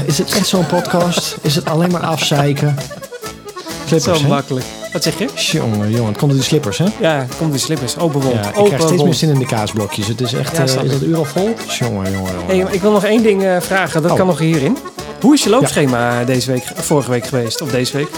is 0.06 0.18
het 0.18 0.32
echt 0.32 0.46
zo'n 0.46 0.66
podcast? 0.66 1.36
Is 1.40 1.54
het 1.54 1.64
alleen 1.68 1.90
maar 1.90 2.00
afzeiken? 2.06 2.76
Zo 2.78 3.98
Slippers, 3.98 4.22
hè? 4.22 4.28
makkelijk. 4.28 4.66
Wat 4.92 5.02
zeg 5.02 5.18
je? 5.18 5.28
Jongen, 5.34 5.90
jongen. 5.90 6.06
Het 6.06 6.16
komt 6.18 6.30
door 6.30 6.40
die 6.40 6.42
slippers, 6.42 6.78
hè? 6.78 6.84
Ja, 7.00 7.26
komt 7.38 7.50
die 7.50 7.60
slippers. 7.60 7.98
Open 7.98 8.20
wond. 8.20 8.34
Ja, 8.34 8.40
ik 8.40 8.56
Open 8.56 8.64
krijg 8.64 8.82
steeds 8.82 9.02
meer 9.02 9.14
zin 9.14 9.28
in 9.30 9.38
de 9.38 9.46
kaasblokjes. 9.46 10.06
Het 10.06 10.20
is 10.20 10.32
echt... 10.32 10.52
Ja, 10.52 10.58
eh, 10.58 10.64
is 10.64 10.74
dat 10.74 11.02
uur 11.02 11.16
al 11.16 11.24
vol? 11.24 11.54
Jongen, 11.78 12.12
jongen, 12.12 12.32
jongen. 12.32 12.46
Hey, 12.66 12.74
ik 12.74 12.80
wil 12.80 12.90
nog 12.90 13.04
één 13.04 13.22
ding 13.22 13.42
eh, 13.44 13.56
vragen. 13.60 14.02
Dat 14.02 14.10
Oh. 14.10 14.16
kan 14.16 14.26
nog 14.26 14.38
hierin. 14.38 14.76
Hoe 15.20 15.34
is 15.34 15.42
je 15.42 15.50
loopschema 15.50 16.24
deze 16.24 16.50
week, 16.52 16.64
vorige 16.74 17.10
week 17.10 17.26
geweest? 17.26 17.60
Of 17.60 17.70
deze 17.70 17.96
week? 17.96 18.08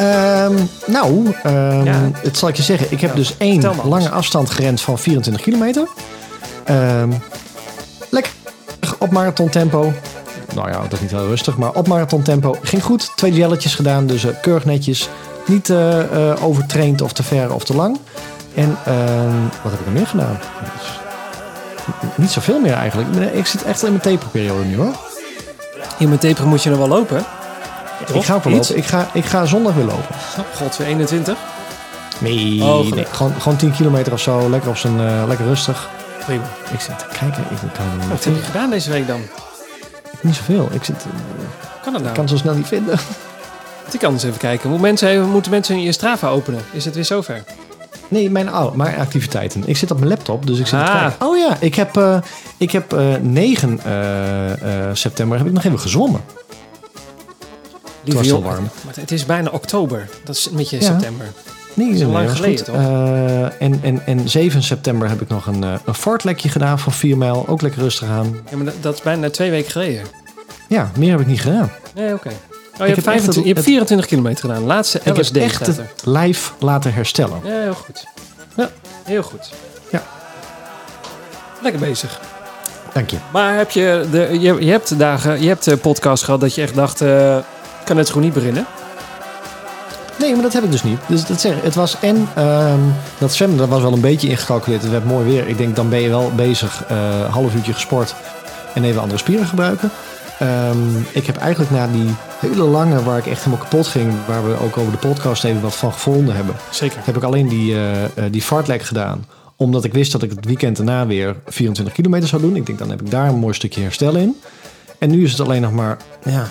Ehm, 0.00 0.54
nou, 0.86 1.34
ehm, 1.42 1.84
Ja. 1.84 2.10
het 2.14 2.38
zal 2.38 2.48
ik 2.48 2.56
je 2.56 2.62
zeggen. 2.62 2.86
Ik 2.90 3.00
heb 3.00 3.10
Ja, 3.10 3.16
dus 3.16 3.34
één 3.36 3.62
lange 3.84 4.10
afstand 4.10 4.50
gerend 4.50 4.80
van 4.80 4.98
24 4.98 5.42
kilometer. 5.42 5.88
Ehm, 6.64 7.10
lekker 8.10 8.32
op 8.98 9.10
marathon 9.10 9.48
tempo. 9.48 9.92
Nou 10.54 10.70
ja, 10.70 10.80
dat 10.80 10.92
is 10.92 11.00
niet 11.00 11.10
heel 11.10 11.26
rustig, 11.26 11.56
maar 11.56 11.72
op 11.72 11.88
marathon 11.88 12.22
tempo. 12.22 12.56
Ging 12.62 12.82
goed. 12.82 13.12
Twee 13.16 13.32
jelletjes 13.32 13.74
gedaan, 13.74 14.06
dus 14.06 14.24
eh, 14.24 14.30
keurig 14.42 14.64
netjes. 14.64 15.08
Niet 15.46 15.70
eh, 15.70 16.00
eh, 16.30 16.44
overtraind 16.44 17.00
of 17.00 17.12
te 17.12 17.22
ver 17.22 17.54
of 17.54 17.64
te 17.64 17.74
lang. 17.74 17.98
En 18.54 18.76
ehm, 18.84 19.42
wat 19.62 19.72
heb 19.72 19.80
ik 19.80 19.86
er 19.86 19.92
meer 19.92 20.06
gedaan? 20.06 20.38
Dus, 20.74 20.98
niet 22.14 22.30
zoveel 22.30 22.60
meer 22.60 22.72
eigenlijk. 22.74 23.32
Ik 23.32 23.46
zit 23.46 23.62
echt 23.64 23.82
in 23.82 23.88
mijn 23.88 24.02
taperperiode 24.02 24.64
nu 24.64 24.76
hoor. 24.76 24.94
In 25.98 26.08
mijn 26.08 26.20
taper 26.20 26.46
moet 26.46 26.62
je 26.62 26.70
nog 26.70 26.78
wel 26.78 26.88
lopen. 26.88 27.24
Ik 28.14 28.24
ga 28.24 28.34
ook 28.34 28.44
wel 28.44 28.52
Iets? 28.52 28.68
lopen. 28.68 28.82
Ik 28.82 28.88
ga, 28.90 29.08
ik 29.12 29.24
ga 29.24 29.44
zondag 29.46 29.74
weer 29.74 29.84
lopen. 29.84 30.14
God, 30.54 30.76
weer 30.76 30.86
21. 30.86 31.36
Nee, 32.18 32.62
Oh, 32.62 32.92
nee. 32.92 33.04
Gewoon, 33.04 33.32
gewoon 33.40 33.58
10 33.58 33.72
kilometer 33.72 34.12
of 34.12 34.20
zo. 34.20 34.50
Lekker 34.50 34.70
op 34.70 34.76
zijn, 34.76 35.00
eh, 35.00 35.22
lekker 35.28 35.46
rustig. 35.46 35.88
Prima. 36.24 36.42
Ik 36.72 36.80
zit 36.80 36.98
te 36.98 37.04
kijken. 37.18 37.42
Ik 37.50 37.56
kan 37.58 37.86
het 37.98 38.08
Wat 38.08 38.24
heb 38.24 38.34
je 38.34 38.42
gedaan 38.42 38.70
deze 38.70 38.90
week 38.90 39.06
dan? 39.06 39.20
niet 40.20 40.34
zoveel. 40.34 40.68
Ik 40.72 40.84
zit, 40.84 40.96
eh, 40.96 41.82
Kan 41.82 41.92
dat 41.92 42.02
nou? 42.02 42.06
ik 42.06 42.12
kan 42.12 42.20
het 42.24 42.30
zo 42.30 42.36
snel 42.36 42.54
niet 42.54 42.66
vinden. 42.66 42.98
Ik 43.90 43.98
kan 43.98 44.12
eens 44.12 44.22
even 44.24 44.38
kijken. 44.38 44.70
Moet 44.70 44.80
mensen 44.80 45.08
even, 45.08 45.28
moeten 45.30 45.50
mensen 45.50 45.80
je 45.82 45.92
Strava 45.92 46.28
openen? 46.28 46.60
Is 46.72 46.84
het 46.84 46.94
weer 46.94 47.04
zover? 47.04 47.44
Nee, 48.08 48.30
mijn, 48.30 48.54
oh, 48.54 48.74
mijn 48.74 48.98
activiteiten. 48.98 49.62
Ik 49.66 49.76
zit 49.76 49.90
op 49.90 49.96
mijn 49.98 50.08
laptop, 50.10 50.46
dus 50.46 50.58
ik 50.58 50.66
zit 50.66 50.78
Ah. 50.80 51.06
Oh 51.18 51.36
ja, 51.38 51.56
ik 51.60 51.74
heb, 51.74 51.96
eh, 51.96 52.16
ik 52.56 52.70
heb 52.70 52.92
eh, 52.92 53.14
9 53.20 53.80
eh, 53.84 54.50
eh, 54.88 54.90
september 54.92 55.38
heb 55.38 55.46
ik 55.46 55.52
nog 55.52 55.64
even 55.64 55.80
gezwommen. 55.80 56.20
Het 58.10 58.18
was 58.18 58.26
zo 58.28 58.34
jongen, 58.34 58.50
warm. 58.50 58.68
Maar 58.84 58.94
het 58.94 59.10
is 59.10 59.26
bijna 59.26 59.50
oktober. 59.50 60.08
Dat 60.24 60.36
is 60.36 60.46
een 60.50 60.56
beetje 60.56 60.76
Ja. 60.76 60.82
september. 60.82 61.26
Nee, 61.74 61.88
is 61.90 62.00
al 62.00 62.06
nee, 62.10 62.12
lang 62.12 62.30
geleden, 62.36 62.64
toch? 62.64 62.74
Eh, 62.74 63.42
en, 63.62 63.80
en, 63.82 64.06
en 64.06 64.28
7 64.28 64.62
september 64.62 65.08
heb 65.08 65.20
ik 65.20 65.28
nog 65.28 65.46
een, 65.46 65.64
eh, 65.64 65.74
een 65.84 65.94
fartlekje 65.94 66.48
gedaan 66.48 66.78
van 66.78 66.92
4 66.92 67.16
mijl. 67.16 67.44
Ook 67.48 67.62
lekker 67.62 67.80
rustig 67.80 68.08
aan. 68.08 68.36
Ja, 68.50 68.56
maar 68.56 68.64
dat, 68.64 68.74
dat 68.80 68.94
is 68.94 69.02
bijna 69.02 69.30
twee 69.30 69.50
weken 69.50 69.70
geleden. 69.70 70.02
Ja, 70.68 70.90
meer 70.98 71.10
heb 71.10 71.20
ik 71.20 71.26
niet 71.26 71.40
gedaan. 71.40 71.70
Nee, 71.94 72.14
oké. 72.14 72.28
Oh, 72.28 72.86
je, 72.86 72.94
heb 72.94 72.96
hebt 72.96 72.96
echt 72.96 73.04
25 73.06 73.34
het- 73.34 73.44
je 73.44 73.52
hebt 73.52 73.64
24 73.66 74.06
kilometer 74.06 74.40
gedaan. 74.48 74.62
Laatste 74.64 74.98
Ik 74.98 75.04
heb 75.04 75.16
LSD 75.16 75.36
echt 75.36 75.66
het 75.66 75.80
lijf 76.04 76.54
laten 76.58 76.92
herstellen. 76.94 77.40
Ja, 77.44 77.60
heel 77.60 77.74
goed. 77.74 78.04
Ja, 78.56 78.70
heel 79.04 79.22
goed. 79.22 79.50
Ja. 79.90 80.02
Lekker 81.62 81.80
bezig. 81.80 82.20
Dank 82.92 83.10
je. 83.10 83.16
Maar 83.32 83.56
heb 83.56 83.70
je, 83.70 84.06
de, 84.10 84.28
je, 84.40 84.64
je 84.64 84.70
hebt 84.70 84.98
dagen, 84.98 85.42
je 85.42 85.48
hebt 85.48 85.66
eh, 85.66 85.76
podcast 85.78 86.24
gehad 86.24 86.40
dat 86.40 86.54
je 86.54 86.62
echt 86.62 86.74
dacht, 86.74 87.00
eh, 87.00 87.36
kan 87.90 87.98
het 87.98 88.08
gewoon 88.08 88.24
niet 88.24 88.34
beginnen. 88.34 88.66
Nee, 90.18 90.32
maar 90.32 90.42
dat 90.42 90.52
heb 90.52 90.64
ik 90.64 90.70
dus 90.70 90.82
niet. 90.82 90.98
Dus 91.08 91.24
dat 91.24 91.40
zeg 91.40 91.56
ik. 91.56 91.62
Het 91.62 91.74
was 91.74 91.98
en 92.00 92.28
ehm, 92.34 92.80
dat 93.18 93.34
zwemmen, 93.34 93.58
dat 93.58 93.68
was 93.68 93.82
wel 93.82 93.92
een 93.92 94.00
beetje 94.00 94.28
ingecalculeerd. 94.28 94.82
Het 94.82 94.90
werd 94.90 95.04
mooi 95.04 95.24
weer. 95.24 95.48
Ik 95.48 95.58
denk, 95.58 95.76
dan 95.76 95.88
ben 95.88 96.00
je 96.00 96.08
wel 96.08 96.32
bezig, 96.36 96.84
eh 96.88 97.34
half 97.34 97.54
uurtje 97.54 97.72
gesport 97.72 98.14
en 98.74 98.84
even 98.84 99.00
andere 99.00 99.18
spieren 99.18 99.46
gebruiken. 99.46 99.90
Ehm, 100.38 100.96
ik 101.12 101.26
heb 101.26 101.36
eigenlijk 101.36 101.70
na 101.70 101.86
die 101.86 102.14
hele 102.38 102.62
lange, 102.62 103.02
waar 103.02 103.18
ik 103.18 103.26
echt 103.26 103.44
helemaal 103.44 103.64
kapot 103.64 103.86
ging, 103.86 104.12
waar 104.26 104.46
we 104.48 104.60
ook 104.60 104.76
over 104.76 104.92
de 104.92 105.08
podcast 105.08 105.44
even 105.44 105.60
wat 105.60 105.76
van 105.76 105.92
gevonden 105.92 106.34
hebben, 106.34 106.54
Zeker. 106.70 106.98
heb 107.04 107.16
ik 107.16 107.22
alleen 107.22 107.48
die, 107.48 107.76
eh, 107.76 108.24
die 108.30 108.42
fartlek 108.42 108.82
gedaan. 108.82 109.26
Omdat 109.56 109.84
ik 109.84 109.92
wist 109.92 110.12
dat 110.12 110.22
ik 110.22 110.30
het 110.30 110.44
weekend 110.44 110.76
daarna 110.76 111.06
weer 111.06 111.36
24 111.46 111.94
kilometer 111.94 112.28
zou 112.28 112.42
doen. 112.42 112.56
Ik 112.56 112.66
denk, 112.66 112.78
dan 112.78 112.90
heb 112.90 113.00
ik 113.00 113.10
daar 113.10 113.28
een 113.28 113.38
mooi 113.38 113.54
stukje 113.54 113.82
herstel 113.82 114.16
in. 114.16 114.36
En 114.98 115.10
nu 115.10 115.24
is 115.24 115.30
het 115.30 115.40
alleen 115.40 115.62
nog 115.62 115.72
maar, 115.72 115.96
ja, 116.24 116.46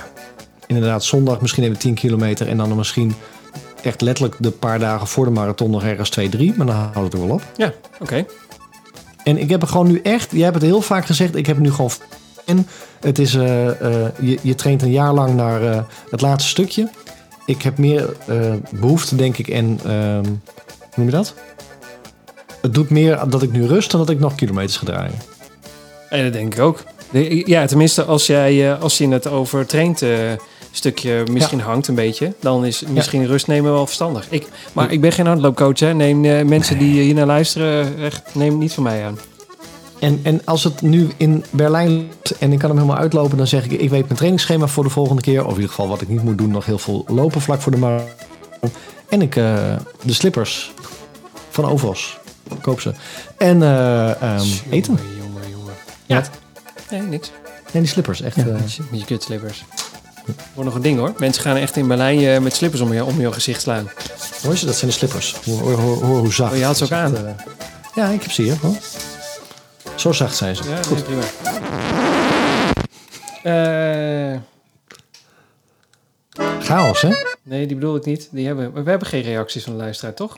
inderdaad 0.69 1.03
zondag 1.03 1.41
misschien 1.41 1.63
even 1.63 1.77
10 1.77 1.93
kilometer. 1.93 2.47
En 2.47 2.57
dan 2.57 2.75
misschien 2.75 3.13
echt 3.81 4.01
letterlijk 4.01 4.35
de 4.39 4.51
paar 4.51 4.79
dagen 4.79 5.07
voor 5.07 5.25
de 5.25 5.31
marathon 5.31 5.71
nog 5.71 5.83
ergens 5.83 6.09
2, 6.09 6.29
3. 6.29 6.53
Maar 6.57 6.65
dan 6.65 6.75
houdt 6.75 6.95
het 6.95 7.13
er 7.13 7.27
wel 7.27 7.35
op. 7.35 7.43
Ja, 7.57 7.73
oké. 7.99 8.25
En 9.23 9.37
ik 9.37 9.49
heb 9.49 9.61
er 9.61 9.67
gewoon 9.67 9.87
nu 9.87 9.99
echt, 10.03 10.31
jij 10.31 10.43
hebt 10.43 10.55
het 10.55 10.63
heel 10.63 10.81
vaak 10.81 11.05
gezegd, 11.05 11.35
ik 11.35 11.45
heb 11.45 11.57
nu 11.57 11.71
gewoon 11.71 11.91
in. 12.45 12.67
Het 12.99 13.19
is, 13.19 13.35
eh, 13.35 13.69
eh, 13.69 14.11
je, 14.19 14.39
je 14.41 14.55
traint 14.55 14.81
een 14.81 14.91
jaar 14.91 15.13
lang 15.13 15.35
naar 15.35 15.63
eh, 15.63 15.81
het 16.09 16.21
laatste 16.21 16.49
stukje. 16.49 16.89
Ik 17.45 17.61
heb 17.61 17.77
meer 17.77 18.15
eh, 18.27 18.53
behoefte, 18.71 19.15
denk 19.15 19.37
ik, 19.37 19.47
en 19.47 19.79
ehm, 19.85 20.23
hoe 20.23 20.95
noem 20.95 21.05
je 21.05 21.11
dat? 21.11 21.33
Het 22.61 22.73
doet 22.73 22.89
meer 22.89 23.19
dat 23.29 23.41
ik 23.41 23.51
nu 23.51 23.65
rust 23.65 23.91
dan 23.91 23.99
dat 23.99 24.09
ik 24.09 24.19
nog 24.19 24.35
kilometers 24.35 24.77
ga 24.77 24.85
draaien. 24.85 25.15
En 26.09 26.23
dat 26.23 26.33
denk 26.33 26.53
ik 26.53 26.59
ook. 26.59 26.83
Ja, 27.45 27.65
tenminste, 27.65 28.03
als, 28.03 28.27
jij, 28.27 28.75
als 28.75 28.97
je 28.97 29.07
het 29.07 29.27
over 29.27 29.65
traint 29.65 30.03
stukje 30.71 31.23
misschien 31.31 31.61
hangt 31.61 31.87
een 31.87 31.95
beetje, 31.95 32.33
dan 32.39 32.65
is 32.65 32.83
misschien 32.87 33.27
rust 33.27 33.47
nemen 33.47 33.71
wel 33.71 33.85
verstandig. 33.85 34.27
Ik, 34.29 34.47
maar 34.73 34.91
ik 34.91 35.01
ben 35.01 35.11
geen 35.11 35.25
hardloopcoach, 35.25 35.79
hè. 35.79 35.93
Neem 35.93 36.25
eh, 36.25 36.45
mensen 36.45 36.77
die 36.77 37.01
hier 37.01 37.13
naar 37.13 37.25
luisteren, 37.25 37.97
echt, 37.97 38.21
neem 38.35 38.57
niet 38.57 38.73
van 38.73 38.83
mij 38.83 39.05
aan. 39.05 39.17
En, 39.99 40.19
en 40.23 40.41
als 40.45 40.63
het 40.63 40.81
nu 40.81 41.09
in 41.17 41.43
Berlijn 41.49 42.09
loopt 42.29 42.37
en 42.37 42.51
ik 42.51 42.59
kan 42.59 42.69
hem 42.69 42.77
helemaal 42.77 43.01
uitlopen, 43.01 43.37
dan 43.37 43.47
zeg 43.47 43.65
ik: 43.65 43.71
ik 43.71 43.89
weet 43.89 44.03
mijn 44.03 44.15
trainingsschema 44.15 44.67
voor 44.67 44.83
de 44.83 44.89
volgende 44.89 45.21
keer. 45.21 45.41
Of 45.41 45.49
in 45.49 45.55
ieder 45.55 45.69
geval 45.69 45.87
wat 45.87 46.01
ik 46.01 46.07
niet 46.07 46.23
moet 46.23 46.37
doen, 46.37 46.51
nog 46.51 46.65
heel 46.65 46.79
veel 46.79 47.05
lopen 47.07 47.41
vlak 47.41 47.61
voor 47.61 47.71
de 47.71 47.77
marathon. 47.77 48.71
En 49.09 49.21
ik 49.21 49.35
eh, 49.35 49.75
de 50.03 50.13
slippers 50.13 50.71
van 51.49 51.65
Ovos. 51.65 52.17
Koop 52.61 52.81
ze. 52.81 52.93
En 53.37 53.63
eh, 53.63 54.21
ehm, 54.21 54.47
eten. 54.69 54.93
Jongen, 54.93 55.17
jongen, 55.19 55.49
jongen. 55.49 55.73
Ja. 56.05 56.23
Nee, 56.89 57.01
niks. 57.01 57.31
Nee, 57.71 57.81
die 57.81 57.91
slippers. 57.91 58.21
Echt. 58.21 58.35
Ja, 58.35 58.45
eh, 58.45 58.61
je 58.91 59.05
kutslippers. 59.05 59.65
Wordt 60.53 60.69
nog 60.69 60.75
een 60.75 60.81
ding 60.81 60.99
hoor. 60.99 61.13
Mensen 61.17 61.43
gaan 61.43 61.55
echt 61.55 61.75
in 61.75 61.87
Berlijn 61.87 62.19
eh, 62.19 62.39
met 62.39 62.55
slippers 62.55 62.81
om 62.81 62.93
je, 62.93 63.03
om 63.05 63.19
je 63.21 63.31
gezicht 63.33 63.61
slaan. 63.61 63.89
hoor 64.43 64.51
je 64.51 64.57
ze? 64.57 64.65
Dat 64.65 64.75
zijn 64.75 64.91
de 64.91 64.97
slippers. 64.97 65.35
Hoor, 65.45 65.59
hoor, 65.61 65.79
hoor, 65.79 66.03
hoor 66.03 66.19
hoe 66.19 66.33
zacht. 66.33 66.51
Oh, 66.51 66.57
je 66.57 66.63
had 66.63 66.77
ze 66.77 66.83
ook 66.83 66.89
Dat 66.89 66.99
aan? 66.99 67.35
ja, 67.95 68.07
ik 68.07 68.21
heb 68.21 68.31
ze 68.31 68.41
hier. 68.41 68.57
Hoor. 68.61 68.75
Zo 69.95 70.11
zacht 70.11 70.35
zijn 70.35 70.55
ze. 70.55 70.63
Ja, 70.69 70.75
Goed. 70.83 70.91
nee, 70.95 71.03
prima. 71.03 71.21
Eh, 73.43 74.37
chaos, 76.59 77.01
hè? 77.01 77.09
Nee, 77.43 77.67
die 77.67 77.75
bedoel 77.75 77.95
ik 77.95 78.05
niet. 78.05 78.27
Die 78.31 78.45
hebben, 78.47 78.83
we 78.83 78.89
hebben 78.89 79.07
geen 79.07 79.21
reacties 79.21 79.63
van 79.63 79.73
de 79.73 79.79
luisteraar, 79.79 80.13
toch? 80.13 80.37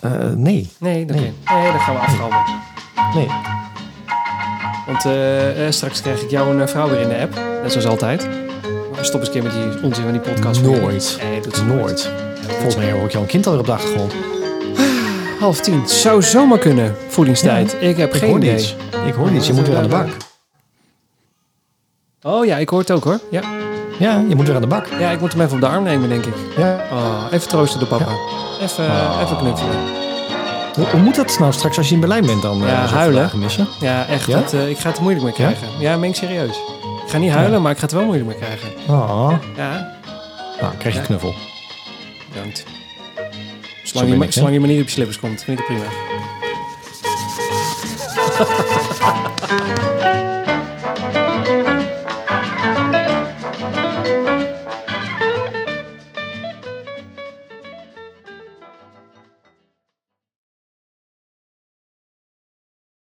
Eh, 0.00 0.10
nee, 0.30 0.70
Nee, 0.78 1.02
oké. 1.02 1.12
Nee. 1.12 1.20
Nee. 1.22 1.70
dan 1.70 1.80
gaan 1.80 1.94
we 1.94 2.00
afronden. 2.00 2.42
nee. 3.14 3.28
Want 4.86 5.00
straks 5.74 6.00
krijg 6.00 6.20
ik 6.22 6.30
jou 6.30 6.60
een 6.60 6.68
vrouw 6.68 6.88
weer 6.88 7.00
in 7.00 7.08
de 7.08 7.18
app. 7.18 7.34
Net 7.62 7.72
zoals 7.72 7.86
altijd. 7.86 8.28
Stop 9.00 9.20
eens 9.20 9.28
een 9.28 9.34
keer 9.34 9.42
met 9.42 9.52
die 9.52 9.82
onzin 9.82 10.02
van 10.04 10.12
die 10.12 10.20
podcast. 10.20 10.62
Nooit. 10.62 11.18
Nee, 11.22 11.40
doet 11.40 11.56
ze 11.56 11.64
Nooit. 11.64 12.10
Volgens 12.48 12.76
mij 12.76 12.92
hoor 12.92 13.04
ik 13.04 13.10
jou 13.10 13.24
een 13.24 13.30
kind 13.30 13.46
alweer 13.46 13.60
op 13.60 13.66
de 13.66 13.72
achtergrond. 13.72 14.12
Half 15.40 15.60
tien. 15.60 15.88
Zou 15.88 16.22
zomaar 16.22 16.58
kunnen. 16.58 16.96
Voedingstijd. 17.08 17.76
Ik 17.80 17.96
heb 17.96 18.14
Ik 18.14 18.20
geen 18.20 18.28
hoorde 18.30 18.46
idee. 18.46 18.74
Ik 19.06 19.14
hoorde 19.14 19.34
iets. 19.34 19.46
Je 19.46 19.52
moet 19.52 19.66
weer 19.66 19.76
aan 19.76 19.82
de 19.82 19.88
bak. 19.88 20.06
Oh 22.22 22.44
ja, 22.46 22.56
ik 22.56 22.68
hoor 22.68 22.78
het 22.80 22.90
ook 22.90 23.04
hoor. 23.04 23.18
Ja, 23.30 23.40
Ja, 23.98 24.22
je 24.28 24.34
moet 24.34 24.46
weer 24.46 24.54
aan 24.54 24.60
de 24.60 24.66
bak. 24.66 24.86
ja 24.98 25.10
ik 25.10 25.20
moet 25.20 25.32
hem 25.32 25.40
even 25.42 25.54
op 25.54 25.60
de 25.60 25.66
arm 25.68 25.82
nemen, 25.84 26.08
denk 26.08 26.24
ik. 26.24 26.34
Ja. 26.56 26.80
Oh, 26.92 27.24
even 27.30 27.48
troosten 27.48 27.80
de 27.80 27.86
papa. 27.86 28.06
Even, 28.62 28.84
Oh. 28.84 29.20
even 29.24 29.36
knuffelen. 29.36 29.76
Hoe, 30.74 30.86
hoe 30.86 31.00
moet 31.00 31.14
dat 31.14 31.38
nou 31.38 31.52
straks 31.52 31.76
als 31.78 31.88
je 31.88 31.94
in 31.94 32.00
Berlijn 32.00 32.26
bent 32.26 32.42
dan? 32.42 32.62
eh, 32.62 32.68
Ja, 32.68 32.80
zoveel 32.82 32.96
huilen. 32.98 33.30
missen? 33.34 33.66
Ja, 33.80 34.06
echt. 34.06 34.26
Ja? 34.26 34.40
Dat, 34.40 34.52
eh, 34.52 34.68
ik 34.68 34.78
ga 34.78 34.88
het 34.88 34.96
er 34.96 35.02
moeilijk 35.02 35.24
mee 35.26 35.34
Ja? 35.36 35.44
krijgen. 35.54 35.68
Ja, 35.80 35.96
meen 35.96 36.10
ik 36.10 36.16
serieus. 36.16 36.58
Ik 37.08 37.14
ga 37.14 37.20
niet 37.20 37.30
huilen, 37.32 37.62
maar 37.62 37.72
ik 37.72 37.76
ga 37.78 37.82
het 37.84 37.92
wel 37.92 38.04
moeilijk 38.04 38.26
mee 38.28 38.36
krijgen. 38.38 38.68
Oh. 38.88 39.32
Ja, 39.56 39.96
Nou, 40.60 40.76
krijg 40.76 40.94
je 40.94 41.00
Ja. 41.00 41.06
knuffel. 41.06 41.34
bedankt. 42.32 42.58
Zo 42.58 43.98
Zolang 43.98 44.18
je, 44.18 44.24
ik, 44.24 44.32
zolang 44.32 44.52
je 44.52 44.60
maar 44.60 44.68
niet 44.68 44.80
op 44.80 44.86
je 44.86 44.92
slippers 44.92 45.18
komt, 45.20 45.42
vind 45.44 45.58
ik 45.60 45.64
het 45.66 45.76
prima. 45.76 45.92